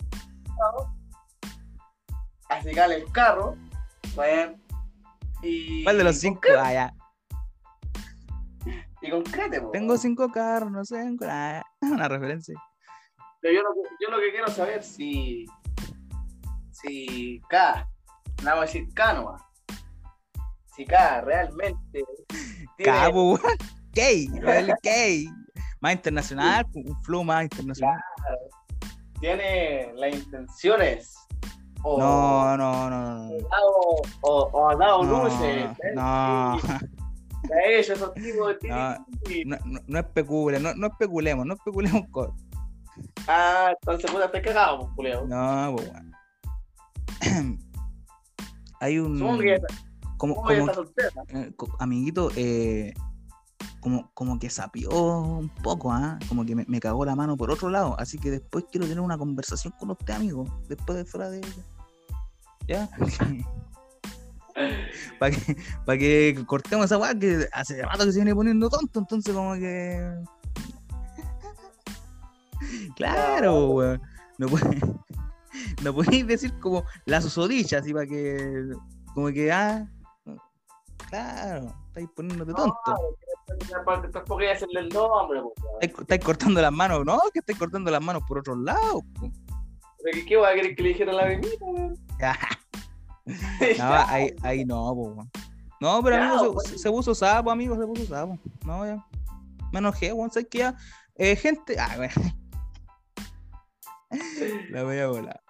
acicarle 2.50 2.96
el 2.98 3.12
carro, 3.12 3.56
weón, 4.16 4.62
y... 5.42 5.84
¿Cuál 5.84 5.98
de 5.98 6.04
los 6.04 6.18
cinco? 6.18 6.42
Ah, 6.58 6.74
ya. 6.74 6.94
Y 9.00 9.12
concrete, 9.12 9.62
po, 9.62 9.70
Tengo 9.70 9.96
cinco 9.96 10.32
carros, 10.32 10.72
no 10.72 10.84
sé, 10.84 10.98
ah, 11.28 11.64
una 11.82 12.08
referencia. 12.08 12.56
Pero 13.42 13.54
yo 13.54 13.62
lo, 13.62 13.70
que, 13.76 13.82
yo 14.04 14.10
lo 14.10 14.20
que 14.20 14.32
quiero 14.32 14.48
saber 14.48 14.84
si. 14.84 15.46
Si 16.72 17.40
K, 17.50 17.88
no 18.44 18.46
vamos 18.46 18.64
a 18.64 18.66
decir 18.66 18.94
K 18.94 19.14
nomás. 19.14 19.42
K 20.90 21.22
realmente. 21.22 22.04
Cabo. 22.84 23.40
Gay, 23.94 24.28
gay. 24.84 25.28
más 25.82 25.94
internacional, 25.94 26.66
un 26.76 27.04
flow 27.04 27.24
más 27.24 27.44
internacional. 27.44 28.00
Tiene 29.20 29.92
las 29.96 30.14
intenciones. 30.14 31.16
O, 31.84 31.98
No, 32.00 32.58
no, 32.58 32.90
no, 32.90 33.30
no. 33.30 33.30
o, 33.64 34.02
o, 34.22 34.50
o 34.52 34.70
ha 34.70 34.76
dado 34.76 35.04
No, 35.04 35.24
luces. 35.24 35.66
no. 35.96 36.58
De 37.44 37.80
ellos, 37.80 37.90
esos 37.90 38.14
tipos 38.16 38.60
de 38.62 38.68
No, 38.70 38.96
No, 39.46 39.58
no, 39.66 39.80
no 39.88 40.00
especule, 40.00 40.60
no, 40.60 40.74
no 40.76 40.88
especulemos, 40.88 41.46
no 41.46 41.54
especulemos 41.56 42.04
con. 42.12 42.32
Ah, 43.28 43.74
entonces 43.82 44.10
puta, 44.12 44.26
estoy 44.26 44.42
cagado, 44.42 44.80
pues, 44.80 44.92
culeo. 44.96 45.26
No, 45.28 45.76
pues 45.76 45.92
bueno. 45.92 46.12
Hay 48.80 49.00
un. 49.00 49.18
Supongo 49.18 49.40
que 49.40 49.58
Como, 50.18 50.36
como, 50.36 50.52
está 50.52 50.74
soltera. 50.74 51.24
eh, 51.30 51.54
amiguito, 51.80 52.32
eh, 52.36 52.94
como, 53.80 54.12
como 54.14 54.40
que 54.40 54.50
sapió 54.50 54.90
un 54.90 55.50
poco, 55.50 55.92
¿ah? 55.92 56.18
Como 56.28 56.46
que 56.46 56.56
me, 56.56 56.66
me 56.68 56.80
cagó 56.80 57.06
la 57.06 57.16
mano 57.16 57.38
por 57.38 57.52
otro 57.52 57.70
lado. 57.70 57.96
Así 58.00 58.18
que 58.18 58.32
después 58.32 58.66
quiero 58.72 58.88
tener 58.88 59.02
una 59.02 59.18
conversación 59.18 59.74
con 59.80 59.92
usted, 59.92 60.14
amigo. 60.14 60.46
Después 60.68 60.98
de 60.98 61.06
fuera 61.06 61.30
de. 61.30 61.42
¿Ya? 62.68 62.90
Para 65.20 65.36
que, 65.36 65.56
pa' 65.86 65.98
que 65.98 66.44
cortemos 66.48 66.86
esa 66.86 66.98
weá 66.98 67.14
que 67.18 67.48
hace 67.54 67.82
rato 67.84 68.06
que 68.06 68.12
se 68.12 68.18
viene 68.18 68.34
poniendo 68.34 68.70
tonto, 68.70 69.00
entonces 69.00 69.34
como 69.34 69.54
que. 69.54 70.04
Claro, 72.96 73.70
weón. 73.70 74.02
No, 74.40 74.48
puede, 74.48 74.82
no 75.84 75.94
podéis 75.94 76.26
decir 76.26 76.58
como 76.60 76.84
la 77.06 77.22
susodicha, 77.22 77.78
así 77.80 77.94
para 77.94 78.08
que. 78.08 78.72
Como 79.14 79.28
que, 79.28 79.52
ah. 79.52 79.88
Claro, 81.10 81.74
estáis 81.88 82.10
poniéndote 82.16 82.54
tonto. 82.54 82.76
Aparte, 83.80 84.10
tampoco 84.10 84.36
voy 84.36 84.48
a 84.48 84.54
hacerle 84.54 84.82
el 84.82 84.90
nombre, 84.90 85.42
pues. 85.42 85.54
Estáis, 85.82 86.02
estáis 86.02 86.24
cortando 86.24 86.62
las 86.62 86.72
manos, 86.72 87.06
no, 87.06 87.20
que 87.34 87.40
estáis 87.40 87.58
cortando 87.58 87.90
las 87.90 88.02
manos 88.02 88.24
por 88.28 88.40
otros 88.40 88.58
lados. 88.58 89.04
que, 90.12 90.26
¿Qué 90.26 90.38
voy 90.38 90.48
a 90.48 90.54
querer 90.54 90.76
que 90.76 90.84
le 90.84 90.90
dijera 90.90 91.14
la 91.14 91.26
bebita, 91.26 91.66
weón? 91.66 91.98
No, 93.78 93.94
ahí, 94.08 94.34
ahí 94.42 94.66
no, 94.66 94.94
po, 94.96 95.02
weón. 95.02 95.30
No, 95.80 96.02
pero 96.02 96.16
amigo, 96.16 96.40
se, 96.40 96.70
pues. 96.70 96.82
se 96.82 96.90
puso 96.90 97.14
sapo, 97.14 97.52
amigo, 97.52 97.76
se 97.76 97.86
puso 97.86 98.06
sapo. 98.06 98.38
No, 98.66 98.86
ya. 98.86 99.06
Me 99.72 99.80
enojé, 99.80 100.12
weón, 100.14 100.32
¿sabes 100.32 100.48
qué? 100.50 100.60
Ya, 100.60 100.76
eh, 101.16 101.36
gente. 101.36 101.78
Ah, 101.80 101.94
bueno. 101.98 102.14
La 104.72 104.84
voy 104.84 104.98
a 105.00 105.08
volar. 105.08 105.42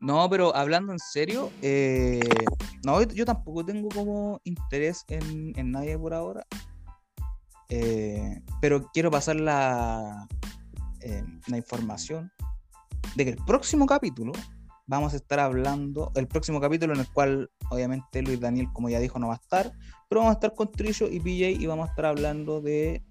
No, 0.00 0.28
pero 0.30 0.54
hablando 0.54 0.92
en 0.92 0.98
serio, 0.98 1.50
eh, 1.60 2.20
no, 2.84 3.02
yo 3.02 3.24
tampoco 3.24 3.64
tengo 3.64 3.88
como 3.88 4.40
interés 4.44 5.04
en, 5.08 5.52
en 5.56 5.72
nadie 5.72 5.98
por 5.98 6.14
ahora. 6.14 6.46
Eh, 7.68 8.40
pero 8.60 8.88
quiero 8.92 9.10
pasar 9.10 9.36
la, 9.36 10.26
eh, 11.00 11.24
la 11.48 11.56
información 11.56 12.32
de 13.14 13.24
que 13.24 13.30
el 13.32 13.44
próximo 13.44 13.86
capítulo 13.86 14.32
vamos 14.86 15.12
a 15.12 15.16
estar 15.16 15.38
hablando, 15.38 16.10
el 16.14 16.26
próximo 16.26 16.60
capítulo 16.60 16.94
en 16.94 17.00
el 17.00 17.12
cual 17.12 17.50
obviamente 17.70 18.22
Luis 18.22 18.40
Daniel, 18.40 18.68
como 18.72 18.88
ya 18.88 18.98
dijo, 19.00 19.18
no 19.18 19.28
va 19.28 19.34
a 19.34 19.36
estar, 19.36 19.70
pero 20.08 20.22
vamos 20.22 20.30
a 20.30 20.38
estar 20.38 20.54
con 20.54 20.72
Trillo 20.72 21.08
y 21.08 21.20
PJ 21.20 21.62
y 21.62 21.66
vamos 21.66 21.88
a 21.88 21.90
estar 21.90 22.06
hablando 22.06 22.62
de 22.62 23.04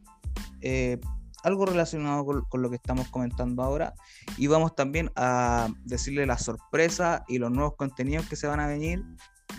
eh, 0.61 0.99
algo 1.43 1.65
relacionado 1.65 2.25
con, 2.25 2.61
lo 2.61 2.69
que 2.69 2.75
estamos 2.75 3.07
comentando 3.09 3.63
ahora 3.63 3.93
y 4.37 4.47
vamos 4.47 4.75
también 4.75 5.11
a 5.15 5.69
decirle 5.83 6.25
la 6.25 6.37
sorpresa 6.37 7.23
y 7.27 7.37
los 7.37 7.51
nuevos 7.51 7.75
contenidos 7.75 8.27
que 8.27 8.35
se 8.35 8.47
van 8.47 8.59
a 8.59 8.67
venir 8.67 9.03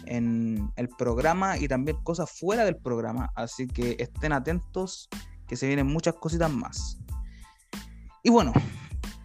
en 0.06 0.70
el 0.76 0.88
programa 0.88 1.56
y 1.58 1.68
también 1.68 1.96
cosas 2.02 2.30
fuera 2.30 2.64
del 2.64 2.76
programa, 2.76 3.30
así 3.34 3.66
que 3.66 3.96
estén 3.98 4.32
atentos 4.32 5.08
que 5.46 5.56
se 5.56 5.66
vienen 5.66 5.86
muchas 5.86 6.14
cositas 6.14 6.52
más. 6.52 6.98
Y 8.22 8.30
bueno, 8.30 8.52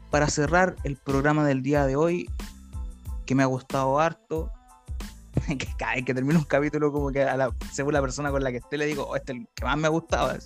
para 0.09 0.27
cerrar 0.27 0.75
el 0.84 0.95
programa 0.97 1.45
del 1.45 1.61
día 1.61 1.85
de 1.85 1.95
hoy, 1.95 2.30
que 3.25 3.35
me 3.35 3.43
ha 3.43 3.47
gustado 3.47 3.99
harto, 3.99 4.51
que 5.47 5.67
cada 5.77 5.95
que 6.01 6.13
termino 6.13 6.39
un 6.39 6.45
capítulo 6.45 6.91
como 6.91 7.11
que 7.11 7.23
a 7.23 7.35
la, 7.35 7.53
según 7.71 7.93
la 7.93 8.01
persona 8.01 8.31
con 8.31 8.43
la 8.43 8.51
que 8.51 8.57
esté 8.57 8.77
le 8.77 8.85
digo, 8.85 9.07
oh, 9.07 9.15
este 9.15 9.34
es 9.34 9.39
el 9.39 9.47
que 9.55 9.65
más 9.65 9.77
me 9.77 9.88
ha 9.88 9.89
gustado. 9.89 10.38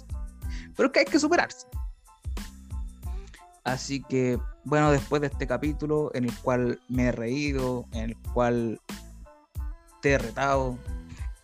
Pero 0.75 0.87
es 0.87 0.93
que 0.93 0.99
hay 0.99 1.05
que 1.05 1.19
superarse. 1.19 1.67
Así 3.67 4.01
que, 4.01 4.39
bueno, 4.63 4.93
después 4.93 5.19
de 5.19 5.27
este 5.27 5.45
capítulo 5.45 6.09
en 6.13 6.23
el 6.23 6.33
cual 6.39 6.79
me 6.87 7.07
he 7.07 7.11
reído, 7.11 7.85
en 7.91 8.11
el 8.11 8.17
cual 8.33 8.79
te 10.01 10.13
he 10.13 10.17
retado, 10.17 10.77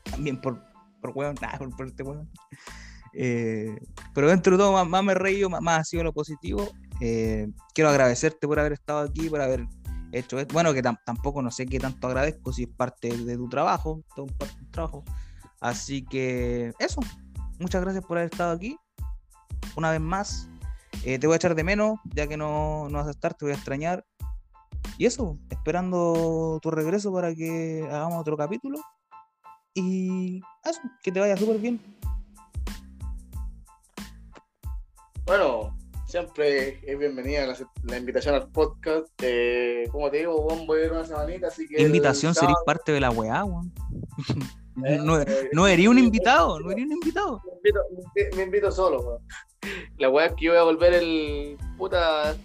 también 0.10 0.40
por, 0.40 0.64
por 1.02 1.12
weón, 1.14 1.36
nada, 1.41 1.58
por, 1.60 1.76
por 1.76 1.86
este 1.86 2.02
weón. 2.02 2.30
Eh, 3.12 3.78
pero 4.14 4.30
dentro 4.30 4.54
de 4.56 4.64
todo, 4.64 4.86
más, 4.86 5.04
me 5.04 5.12
he 5.12 5.16
reído, 5.16 5.50
más, 5.50 5.80
ha 5.80 5.84
sido 5.84 6.06
lo 6.06 6.14
positivo. 6.14 6.72
Eh, 7.02 7.52
quiero 7.74 7.90
agradecerte 7.90 8.48
por 8.48 8.58
haber 8.58 8.72
estado 8.72 9.00
aquí, 9.02 9.30
por 9.30 9.41
haber 9.41 9.68
hecho 10.14 10.40
esto. 10.40 10.54
Bueno, 10.54 10.74
que 10.74 10.82
tam- 10.82 11.00
tampoco 11.06 11.41
no 11.41 11.52
sé 11.52 11.66
qué 11.66 11.78
tanto 11.78 12.08
agradezco 12.08 12.54
si 12.54 12.64
es 12.64 12.70
parte 12.70 13.10
de 13.18 13.36
tu 13.36 13.50
trabajo, 13.50 14.02
todo 14.16 14.28
parte 14.28 14.56
de 14.60 14.66
tu 14.66 14.72
trabajo. 14.72 15.04
Así 15.60 16.06
que 16.06 16.72
eso, 16.80 17.02
muchas 17.60 17.82
gracias 17.82 18.06
por 18.06 18.18
haber 18.18 18.32
estado 18.32 18.54
aquí. 18.54 18.78
Una 19.76 19.91
vez 19.91 20.00
más, 20.00 20.48
eh, 21.06 21.20
te 21.20 21.28
voy 21.28 21.34
a 21.34 21.38
echar 21.38 21.56
de 21.56 21.64
menos, 21.64 22.00
ya 22.16 22.28
que 22.28 22.38
no, 22.38 22.88
no 22.90 22.98
vas 23.00 23.08
a 23.08 23.12
estar, 23.12 23.34
te 23.34 23.46
voy 23.46 23.52
a 23.54 23.56
extrañar. 23.56 24.06
Y 24.98 25.06
eso, 25.06 25.38
esperando 25.50 26.60
tu 26.62 26.72
regreso 26.72 27.12
para 27.12 27.34
que 27.36 27.86
hagamos 27.90 28.22
otro 28.22 28.38
capítulo. 28.38 28.80
Y 29.74 30.42
eso, 30.64 30.82
que 31.02 31.12
te 31.12 31.20
vaya 31.20 31.36
súper 31.36 31.58
bien. 31.58 31.82
Bueno, 35.26 35.76
siempre 36.06 36.80
es 36.90 37.00
bienvenida 37.00 37.48
la, 37.48 37.58
la 37.84 37.98
invitación 37.98 38.36
al 38.36 38.50
podcast. 38.50 39.08
Eh, 39.22 39.88
como 39.92 40.10
te 40.12 40.18
digo, 40.18 40.48
voy 40.66 40.82
a 40.82 40.86
ir 40.86 40.92
una 40.92 41.06
semanita, 41.06 41.48
así 41.48 41.68
que. 41.68 41.82
Invitación, 41.82 42.36
sábado, 42.36 42.58
parte 42.66 42.92
de 42.92 43.00
la 43.00 43.10
weá, 43.10 43.44
weón. 43.44 43.74
eh, 44.86 45.00
No, 45.02 45.22
eh, 45.22 45.50
no 45.54 45.68
eres 45.68 45.88
un 45.88 46.00
invitado, 46.00 46.60
no 46.60 46.72
eres 46.72 46.86
un 46.86 46.94
invitado. 46.94 47.41
Me 47.45 47.52
invito, 47.58 47.80
me 47.91 48.24
invi- 48.24 48.36
me 48.36 48.44
invito 48.44 48.72
solo, 48.72 49.02
weón. 49.02 49.22
La 49.98 50.10
weá 50.10 50.28
es 50.28 50.34
que 50.34 50.45
yo 50.45 50.52
voy 50.52 50.60
a 50.60 50.64
volver 50.64 50.94
el. 50.94 51.58
puta. 51.78 52.36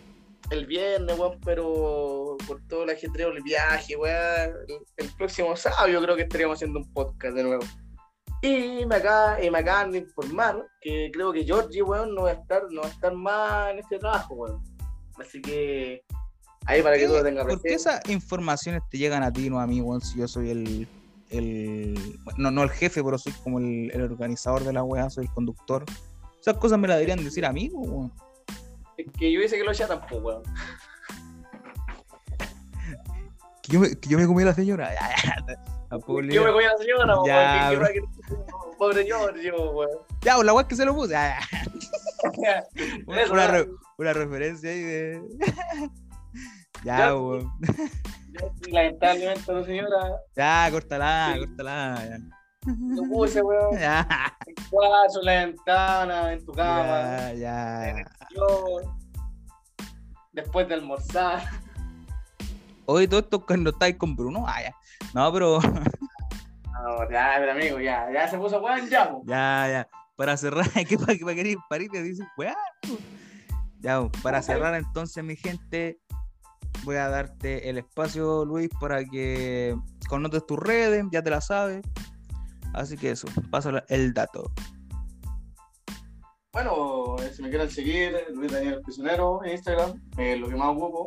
el 0.50 0.66
viernes, 0.66 1.18
weón, 1.18 1.38
pero 1.44 2.36
por 2.46 2.60
todo 2.68 2.84
el 2.84 2.90
ajetreo 2.90 3.32
del 3.32 3.42
viaje, 3.42 3.96
weón. 3.96 4.52
El, 4.68 4.78
el 4.96 5.10
próximo 5.16 5.56
sábado 5.56 5.88
yo 5.88 6.02
creo 6.02 6.16
que 6.16 6.22
estaríamos 6.22 6.56
haciendo 6.56 6.78
un 6.80 6.92
podcast 6.92 7.34
de 7.34 7.42
nuevo. 7.42 7.64
Y 8.40 8.86
me, 8.86 8.96
acaban 8.96 9.90
de 9.90 9.98
informar 9.98 10.64
que 10.80 11.10
creo 11.12 11.32
que 11.32 11.44
Georgie, 11.44 11.82
weón, 11.82 12.14
no 12.14 12.22
va 12.22 12.30
a 12.30 12.34
estar, 12.34 12.62
no 12.70 12.82
va 12.82 12.86
a 12.86 12.90
estar 12.90 13.12
más 13.12 13.72
en 13.72 13.78
este 13.80 13.98
trabajo, 13.98 14.34
weón. 14.34 14.62
Así 15.18 15.42
que. 15.42 16.02
Ahí 16.66 16.82
para 16.82 16.98
que 16.98 17.06
tú 17.06 17.14
lo 17.14 17.22
tengas 17.24 17.46
¿Por 17.46 17.62
qué 17.62 17.72
esas 17.72 18.00
informaciones 18.10 18.82
te 18.90 18.98
llegan 18.98 19.22
a 19.22 19.32
ti, 19.32 19.48
no 19.48 19.58
a 19.58 19.66
mí, 19.66 19.80
weón? 19.80 20.00
Si 20.00 20.18
yo 20.18 20.28
soy 20.28 20.50
el. 20.50 20.88
El 21.30 22.18
no, 22.36 22.50
no 22.50 22.62
el 22.62 22.70
jefe, 22.70 23.02
pero 23.04 23.18
soy 23.18 23.32
como 23.44 23.58
el, 23.58 23.90
el 23.92 24.02
organizador 24.02 24.64
de 24.64 24.72
la 24.72 24.82
weá, 24.82 25.08
soy 25.10 25.24
el 25.26 25.30
conductor. 25.32 25.84
Esas 26.40 26.56
cosas 26.56 26.78
me 26.78 26.88
las 26.88 26.96
deberían 26.98 27.22
decir 27.24 27.44
a 27.44 27.52
mí, 27.52 27.70
weón. 27.72 28.12
Es 28.96 29.06
que 29.18 29.30
yo 29.32 29.40
hice 29.40 29.56
que 29.56 29.64
lo 29.64 29.70
hacía 29.72 29.86
tampoco, 29.86 30.16
weón. 30.18 30.42
Que 33.62 33.72
yo 33.72 33.80
me, 33.80 33.90
que 33.94 34.08
yo 34.08 34.18
me 34.18 34.26
comí 34.26 34.42
a 34.42 34.46
la 34.46 34.54
señora. 34.54 34.90
Yo 35.90 36.44
me 36.44 36.52
comí 36.52 36.64
a 36.64 36.72
la 36.72 36.76
señora, 36.78 37.14
weón. 37.14 37.26
Ya, 37.26 37.70
que- 37.70 37.76
bro. 37.76 37.86
que- 37.86 38.02
Pobre 38.78 39.04
Georgie, 39.04 39.50
weón. 39.50 39.88
Ya, 40.22 40.34
pues, 40.34 40.46
la 40.46 40.52
weá 40.54 40.68
que 40.68 40.76
se 40.76 40.84
lo 40.84 40.94
puse. 40.94 41.14
Una, 43.06 43.24
una 43.30 43.46
re- 43.46 43.68
una 43.96 44.12
referencia 44.12 44.70
ahí 44.70 44.80
de. 44.82 45.22
ya, 46.84 46.98
Ya, 46.98 47.14
weón. 47.16 47.50
Yo, 48.30 48.52
Lamentablemente 48.70 49.52
la 49.52 49.64
señora 49.64 50.10
Ya, 50.36 50.68
córtala, 50.70 51.32
Sí. 51.34 51.40
córtala. 51.46 52.04
Ya. 52.08 52.18
lo 52.66 53.02
puse, 53.08 53.40
weón. 53.42 53.70
Ya, 53.80 54.06
En 54.46 54.54
cuatro, 54.70 55.20
en 55.20 55.24
la 55.26 55.46
ventana, 55.46 56.32
en 56.32 56.44
tu 56.44 56.52
cama. 56.52 57.32
ya, 57.32 57.32
ya. 57.34 57.90
el 57.90 58.06
sillón, 58.28 58.98
Después 60.32 60.68
de 60.68 60.74
almorzar. 60.74 61.42
Hoy 62.86 63.08
todo 63.08 63.20
esto 63.20 63.44
cuando 63.44 63.70
estáis 63.70 63.96
con 63.96 64.14
Bruno. 64.16 64.44
Ah, 64.46 64.62
ya. 64.62 64.74
No, 65.14 65.32
pero. 65.32 65.58
No, 66.80 67.10
ya, 67.10 67.34
pero 67.38 67.52
amigo, 67.52 67.80
ya, 67.80 68.08
ya 68.12 68.28
se 68.28 68.38
puso 68.38 68.60
weón, 68.60 68.88
ya. 68.88 69.10
Ya, 69.24 69.66
ya. 69.68 69.88
Para 70.14 70.36
cerrar, 70.36 70.64
¿qué 70.88 70.96
para 70.96 71.14
te 71.88 72.02
dicen, 72.02 72.26
weá? 72.36 72.54
po? 72.82 72.96
Ya, 73.80 74.00
po, 74.00 74.10
para 74.22 74.38
Ok. 74.38 74.44
cerrar 74.44 74.74
entonces, 74.76 75.24
mi 75.24 75.34
gente, 75.34 75.98
voy 76.84 76.96
a 76.96 77.08
darte 77.08 77.68
el 77.68 77.78
espacio, 77.78 78.44
Luis, 78.44 78.68
para 78.80 79.04
que 79.04 79.76
connotes 80.08 80.46
tus 80.46 80.58
redes, 80.58 81.04
ya 81.10 81.22
te 81.22 81.30
la 81.30 81.40
sabes. 81.40 81.82
Así 82.74 82.96
que 82.96 83.10
eso, 83.10 83.28
paso 83.50 83.70
el 83.88 84.12
dato. 84.12 84.52
Bueno, 86.52 87.16
eh, 87.22 87.30
si 87.32 87.42
me 87.42 87.50
quieren 87.50 87.70
seguir, 87.70 88.16
Luis 88.34 88.50
Daniel 88.50 88.80
Prisionero 88.82 89.44
en 89.44 89.52
Instagram, 89.52 90.00
eh, 90.16 90.36
lo 90.36 90.48
que 90.48 90.56
más 90.56 90.68
ocupo. 90.68 91.06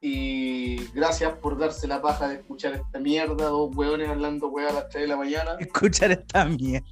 Y 0.00 0.76
gracias 0.92 1.32
por 1.38 1.58
darse 1.58 1.88
la 1.88 2.00
paja 2.00 2.28
de 2.28 2.36
escuchar 2.36 2.74
esta 2.74 2.98
mierda, 3.00 3.48
dos 3.48 3.74
hueones 3.74 4.08
hablando 4.08 4.48
hueá 4.48 4.70
a 4.70 4.72
las 4.72 4.88
3 4.88 5.02
de 5.02 5.08
la 5.08 5.16
mañana. 5.16 5.56
Escuchar 5.58 6.12
esta 6.12 6.44
mierda. 6.44 6.86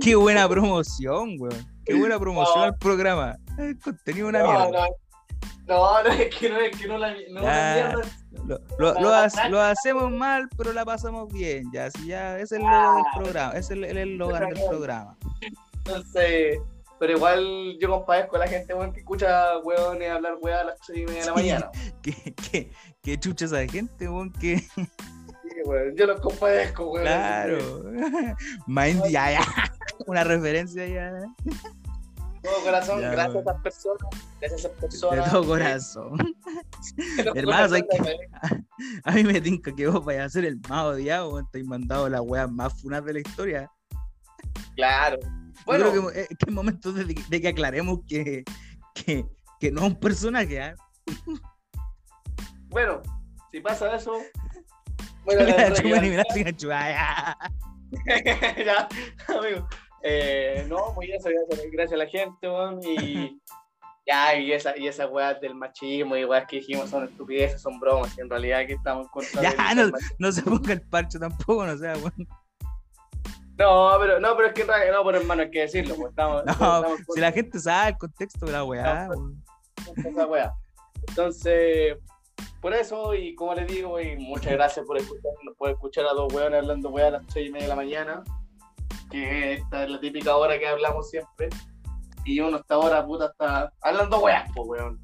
qué, 0.00 0.14
buena 0.14 0.48
promoción, 0.48 1.36
weón. 1.38 1.66
Qué 1.84 1.94
buena 1.94 2.18
promoción 2.18 2.64
al 2.64 2.76
programa. 2.76 3.36
El 3.58 3.78
contenido 3.78 4.28
una 4.28 4.42
mierda. 4.42 4.70
No, 4.70 4.86
no, 5.66 6.00
es 6.00 6.34
que 6.34 6.48
no 6.48 6.58
es 6.58 6.76
que 6.76 6.88
no 6.88 6.98
la, 6.98 7.12
no 7.30 7.40
mierda. 7.40 8.02
Lo, 8.78 9.62
hacemos 9.62 10.10
mal, 10.10 10.48
pero 10.56 10.72
la 10.72 10.84
pasamos 10.84 11.32
bien. 11.32 11.64
Ya, 11.72 11.90
si 11.90 12.06
ya 12.08 12.38
es 12.38 12.52
el 12.52 12.62
logo 12.62 12.96
del 12.96 13.04
programa, 13.14 13.52
es 13.54 13.70
el, 13.70 13.84
el 13.84 13.98
eslogan 13.98 14.48
del 14.50 14.64
programa. 14.68 15.16
Entonces, 15.84 16.58
pero 16.98 17.12
igual 17.12 17.76
yo 17.80 17.90
compadezco 17.90 18.36
a 18.36 18.40
la 18.40 18.48
gente 18.48 18.74
weón, 18.74 18.92
que 18.92 19.00
escucha 19.00 19.58
weones 19.58 20.10
hablar 20.10 20.36
weón 20.40 20.58
a 20.58 20.64
las 20.64 20.78
6 20.86 20.98
y 20.98 21.06
media 21.06 21.20
de 21.20 21.26
la 21.26 21.34
mañana. 21.34 21.70
¿Qué, 22.02 22.34
qué, 22.50 22.70
qué 23.02 23.18
chucha 23.18 23.44
esa 23.44 23.66
gente, 23.66 24.08
weón, 24.08 24.32
que. 24.32 24.58
Sí, 24.58 25.62
weón, 25.64 25.94
yo 25.96 26.06
los 26.06 26.20
compadezco, 26.20 26.90
weón. 26.90 27.04
Claro. 27.04 27.58
Mind, 28.66 29.02
ya, 29.10 29.32
ya. 29.32 29.40
Una 30.06 30.24
referencia 30.24 30.86
ya. 30.86 31.12
Todo 32.46 32.62
corazón, 32.62 33.00
gracias 33.00 33.36
a 33.36 33.40
esas 33.40 33.62
personas, 33.62 34.08
gracias 34.40 34.52
a 34.52 34.68
esas 34.68 34.80
personas. 34.80 35.24
De 35.24 35.30
todo 35.30 35.46
corazón. 35.46 36.36
Hermano, 37.34 37.74
hay 37.74 37.82
que, 37.82 37.98
a, 39.04 39.12
mí 39.12 39.24
me 39.24 39.40
tinca 39.40 39.74
que 39.74 39.88
vos 39.88 40.04
vayas 40.04 40.26
a 40.26 40.28
ser 40.30 40.44
el 40.44 40.60
más 40.68 40.84
odiado, 40.84 41.38
has 41.38 41.64
mandado 41.64 42.08
las 42.08 42.20
weas 42.20 42.50
más 42.50 42.80
funas 42.80 43.04
de 43.04 43.14
la 43.14 43.18
historia. 43.20 43.70
Claro. 44.76 45.18
Bueno, 45.64 45.86
Yo 45.86 46.08
creo 46.08 46.12
que, 46.12 46.36
es 46.46 46.52
momento 46.52 46.92
de, 46.92 47.14
que 47.14 47.48
aclaremos 47.48 48.00
que, 48.06 48.44
que, 48.94 49.26
que, 49.58 49.72
no 49.72 49.80
es 49.80 49.86
un 49.88 49.98
personaje. 49.98 50.58
¿eh? 50.58 50.74
Bueno, 52.68 53.02
si 53.50 53.60
pasa 53.60 53.96
eso. 53.96 54.20
Bueno, 55.24 55.44
ya, 55.44 55.72
ya, 58.64 58.88
amigo. 59.28 59.68
Eh, 60.08 60.64
no, 60.68 60.92
muy 60.92 61.06
bien, 61.06 61.18
gracias 61.72 61.92
a 61.92 61.96
la 61.96 62.06
gente, 62.06 62.46
y 62.88 63.40
ya, 64.06 64.36
y 64.36 64.52
esa, 64.52 64.78
y 64.78 64.86
esas 64.86 65.10
weas 65.10 65.40
del 65.40 65.56
machismo 65.56 66.16
y 66.16 66.24
weas 66.24 66.46
que 66.46 66.58
dijimos 66.58 66.90
son 66.90 67.08
estupideces, 67.08 67.60
son 67.60 67.80
bromas, 67.80 68.16
y 68.16 68.20
en 68.20 68.30
realidad 68.30 68.60
aquí 68.60 68.74
estamos 68.74 69.08
contra 69.08 69.42
Ya, 69.42 69.74
no, 69.74 69.90
no, 70.20 70.30
se 70.30 70.42
ponga 70.42 70.74
el 70.74 70.82
parche 70.82 71.18
tampoco, 71.18 71.66
no 71.66 71.76
sea, 71.76 71.94
weón. 71.94 72.28
No, 73.58 73.96
pero, 73.98 74.20
no, 74.20 74.36
pero 74.36 74.48
es 74.48 74.54
que 74.54 74.62
en 74.62 74.68
realidad, 74.68 74.92
no, 74.92 75.04
pero 75.04 75.18
hermano, 75.18 75.42
hay 75.42 75.50
que 75.50 75.60
decirlo, 75.60 75.96
pues 75.96 76.10
estamos. 76.10 76.44
No, 76.60 76.84
si 77.12 77.20
la 77.20 77.32
gente 77.32 77.58
sabe 77.58 77.90
el 77.90 77.98
contexto 77.98 78.46
de 78.46 78.52
la 78.52 78.62
weá, 78.62 79.08
esa 79.96 80.26
weá. 80.26 80.54
Entonces, 81.08 81.96
por 82.60 82.72
eso, 82.74 83.12
y 83.12 83.34
como 83.34 83.54
les 83.54 83.66
digo, 83.66 84.00
y 84.00 84.16
muchas 84.18 84.52
gracias 84.52 84.86
por 84.86 84.98
escuchar, 84.98 85.32
por 85.58 85.70
escuchar 85.70 86.06
a 86.06 86.12
dos 86.12 86.32
weones 86.32 86.60
hablando 86.60 86.90
weá 86.90 87.08
a 87.08 87.10
las 87.10 87.24
seis 87.32 87.48
y 87.48 87.50
media 87.50 87.64
de 87.64 87.70
la 87.70 87.76
mañana 87.76 88.24
que 89.10 89.54
esta 89.54 89.84
es 89.84 89.90
la 89.90 90.00
típica 90.00 90.36
hora 90.36 90.58
que 90.58 90.66
hablamos 90.66 91.10
siempre. 91.10 91.48
Y 92.24 92.40
uno 92.40 92.56
hasta 92.56 92.74
ahora, 92.74 93.06
puta, 93.06 93.26
está 93.26 93.72
hablando 93.82 94.18
weá, 94.18 94.46
pues, 94.54 94.68
weón. 94.68 95.00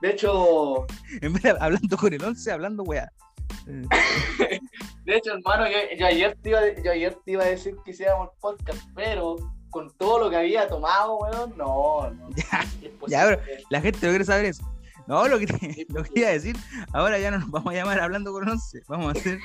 De 0.00 0.10
hecho. 0.10 0.86
En 1.20 1.32
vez 1.32 1.42
de 1.42 1.50
hablando 1.60 1.96
con 1.96 2.12
el 2.12 2.22
11, 2.22 2.52
hablando 2.52 2.82
weá. 2.82 3.10
de 3.66 5.16
hecho, 5.16 5.34
hermano, 5.34 5.66
yo, 5.96 6.06
ayer 6.06 6.36
te 6.42 6.50
iba, 6.50 6.60
yo 6.82 6.90
ayer 6.90 7.16
te 7.24 7.32
iba 7.32 7.44
a 7.44 7.46
decir 7.46 7.76
que 7.84 7.92
hiciéramos 7.92 8.30
podcast, 8.40 8.82
pero 8.94 9.36
con 9.70 9.90
todo 9.96 10.18
lo 10.18 10.30
que 10.30 10.36
había 10.36 10.66
tomado, 10.68 11.18
weón, 11.18 11.54
no, 11.56 12.10
no. 12.10 12.30
Ya, 13.08 13.38
la 13.70 13.80
gente 13.80 14.06
no 14.06 14.12
quiere 14.12 14.24
saber 14.24 14.46
eso. 14.46 14.64
No, 15.06 15.26
lo 15.28 15.38
que, 15.38 15.46
lo 15.88 16.02
que 16.02 16.20
iba 16.20 16.28
a 16.28 16.32
decir, 16.32 16.56
ahora 16.92 17.18
ya 17.18 17.30
no 17.30 17.38
nos 17.38 17.50
vamos 17.50 17.72
a 17.72 17.76
llamar 17.76 18.00
hablando 18.00 18.32
con 18.32 18.44
el 18.44 18.50
11, 18.50 18.82
vamos 18.88 19.14
a 19.14 19.18
hacer 19.18 19.38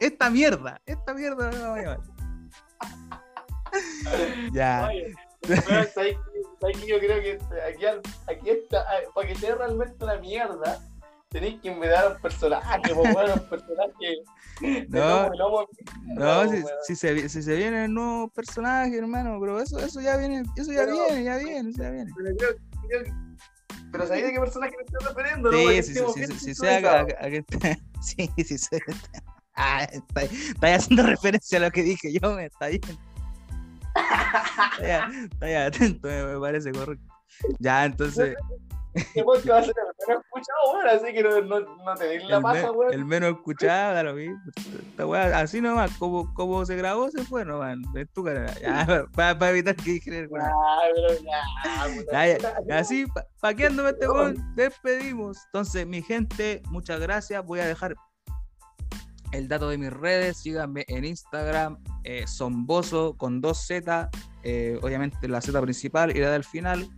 esta 0.00 0.30
mierda, 0.30 0.80
esta 0.86 1.14
mierda 1.14 1.50
nos 1.50 1.60
vamos 1.60 1.78
a 1.78 1.82
llamar 1.82 2.17
ya. 4.52 4.90
yo 6.86 6.98
creo 6.98 7.22
que 7.22 7.38
aquí, 7.66 7.84
aquí 8.26 8.50
está, 8.50 8.84
para 9.14 9.28
que 9.28 9.34
sea 9.36 9.54
realmente 9.54 10.04
una 10.04 10.16
mierda, 10.16 10.80
tenéis 11.28 11.60
que 11.60 11.68
inventar 11.68 12.12
un 12.12 12.22
personaje, 12.22 12.94
pues, 12.94 13.12
bueno, 13.14 13.34
un 13.34 13.48
personaje. 13.48 14.22
No, 14.88 15.30
no 16.14 16.50
si, 16.50 16.64
si, 16.86 16.96
se, 16.96 17.28
si 17.28 17.42
se 17.42 17.56
viene 17.56 17.84
el 17.84 17.94
nuevo 17.94 18.28
personaje, 18.28 18.96
hermano, 18.96 19.38
pero 19.40 19.60
eso, 19.60 19.78
eso 19.78 20.00
ya 20.00 20.16
viene, 20.16 20.42
eso 20.56 20.72
ya 20.72 20.86
viene, 20.86 21.22
ya 21.22 21.36
viene, 21.36 21.72
ya 21.72 21.90
viene. 21.90 22.12
Pero, 22.16 22.36
creo, 22.36 22.56
creo, 22.88 23.14
pero 23.92 24.06
¿sabéis 24.06 24.26
de 24.26 24.32
qué 24.32 24.40
personaje 24.40 24.74
me 24.76 24.82
estoy 24.82 25.06
refiriendo? 25.06 25.52
Sí, 25.52 25.64
¿no? 25.64 25.70
sí, 25.82 25.82
sí, 25.82 25.94
sí, 25.94 26.26
sí, 26.26 26.54
sí, 28.00 28.30
sí, 28.36 28.44
sí, 28.44 28.58
sí, 28.58 28.78
Ah, 29.60 29.88
está, 29.90 30.22
está 30.22 30.74
haciendo 30.74 31.02
referencia 31.02 31.58
a 31.58 31.62
lo 31.62 31.70
que 31.72 31.82
dije 31.82 32.12
yo, 32.12 32.32
me 32.34 32.46
está 32.46 32.68
bien. 32.68 32.80
Está 34.80 35.66
atento, 35.66 36.08
me 36.32 36.40
parece 36.40 36.72
correcto. 36.72 37.04
Ya, 37.58 37.84
entonces. 37.84 38.36
¿Qué 39.14 39.22
podcast 39.22 39.48
va 39.48 39.58
a 39.58 39.62
ser 39.62 39.74
el 39.78 40.06
menos 40.08 40.24
escuchado, 40.24 40.72
weón? 40.72 40.88
Así 40.88 41.12
que 41.12 41.22
no, 41.22 41.40
no, 41.42 41.60
no 41.84 41.94
te 41.94 42.18
la 42.20 42.40
paja, 42.40 42.72
weón. 42.72 42.92
El 42.92 43.04
menos 43.04 43.30
escuchado, 43.32 43.94
da 43.94 44.02
lo 44.02 44.14
mismo. 44.14 44.38
así 45.34 45.60
nomás, 45.60 45.96
como, 45.98 46.32
como 46.34 46.64
se 46.64 46.74
grabó, 46.74 47.10
se 47.10 47.22
fue 47.24 47.44
nomás. 47.44 47.78
Es 47.94 48.10
tu 48.12 48.24
cara. 48.24 48.52
Ya, 48.60 49.06
para, 49.14 49.50
evitar 49.50 49.76
que 49.76 49.92
dijera 49.92 50.26
ya, 52.10 52.38
ya, 52.66 52.78
Así, 52.78 53.06
paqueándome 53.40 53.90
este 53.90 54.08
weón, 54.08 54.54
despedimos. 54.56 55.38
Entonces, 55.46 55.86
mi 55.86 56.02
gente, 56.02 56.62
muchas 56.70 56.98
gracias. 56.98 57.44
Voy 57.44 57.60
a 57.60 57.66
dejar 57.66 57.94
el 59.32 59.48
dato 59.48 59.68
de 59.68 59.78
mis 59.78 59.92
redes, 59.92 60.38
síganme 60.38 60.84
en 60.88 61.04
Instagram, 61.04 61.78
eh, 62.04 62.26
Somboso 62.26 63.16
con 63.16 63.40
dos 63.40 63.66
Z, 63.66 64.10
eh, 64.42 64.78
obviamente 64.82 65.28
la 65.28 65.40
Z 65.40 65.60
principal 65.60 66.16
y 66.16 66.20
la 66.20 66.30
del 66.30 66.44
final, 66.44 66.88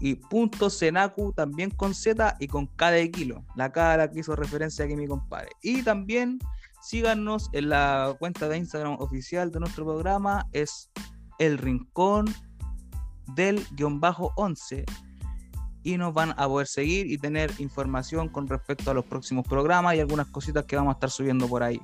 y 0.00 0.14
punto 0.14 0.68
Senacu 0.70 1.32
también 1.32 1.70
con 1.70 1.94
Z 1.94 2.36
y 2.38 2.48
con 2.48 2.66
K 2.66 2.90
de 2.90 3.10
kilo, 3.10 3.44
la 3.56 3.72
K 3.72 3.92
a 3.92 3.96
la 3.96 4.10
que 4.10 4.20
hizo 4.20 4.36
referencia 4.36 4.84
aquí 4.84 4.96
mi 4.96 5.06
compadre. 5.06 5.50
Y 5.62 5.82
también 5.82 6.38
síganos 6.82 7.48
en 7.52 7.70
la 7.70 8.14
cuenta 8.18 8.48
de 8.48 8.58
Instagram 8.58 8.96
oficial 9.00 9.50
de 9.50 9.60
nuestro 9.60 9.84
programa, 9.84 10.46
es 10.52 10.90
el 11.38 11.58
rincón 11.58 12.26
del 13.34 13.66
guion 13.72 14.00
bajo 14.00 14.32
11 14.36 14.84
y 15.86 15.98
nos 15.98 16.12
van 16.12 16.34
a 16.36 16.48
poder 16.48 16.66
seguir 16.66 17.06
y 17.06 17.16
tener 17.16 17.52
información 17.58 18.28
con 18.28 18.48
respecto 18.48 18.90
a 18.90 18.94
los 18.94 19.04
próximos 19.04 19.46
programas 19.46 19.94
y 19.94 20.00
algunas 20.00 20.26
cositas 20.26 20.64
que 20.64 20.74
vamos 20.74 20.90
a 20.90 20.94
estar 20.94 21.10
subiendo 21.10 21.46
por 21.46 21.62
ahí. 21.62 21.80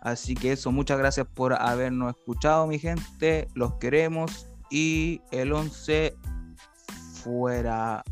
Así 0.00 0.34
que 0.34 0.52
eso, 0.52 0.72
muchas 0.72 0.96
gracias 0.96 1.26
por 1.26 1.52
habernos 1.52 2.16
escuchado, 2.16 2.66
mi 2.66 2.78
gente. 2.78 3.48
Los 3.52 3.74
queremos 3.74 4.48
y 4.70 5.20
el 5.32 5.52
11 5.52 6.16
fuera. 7.22 8.02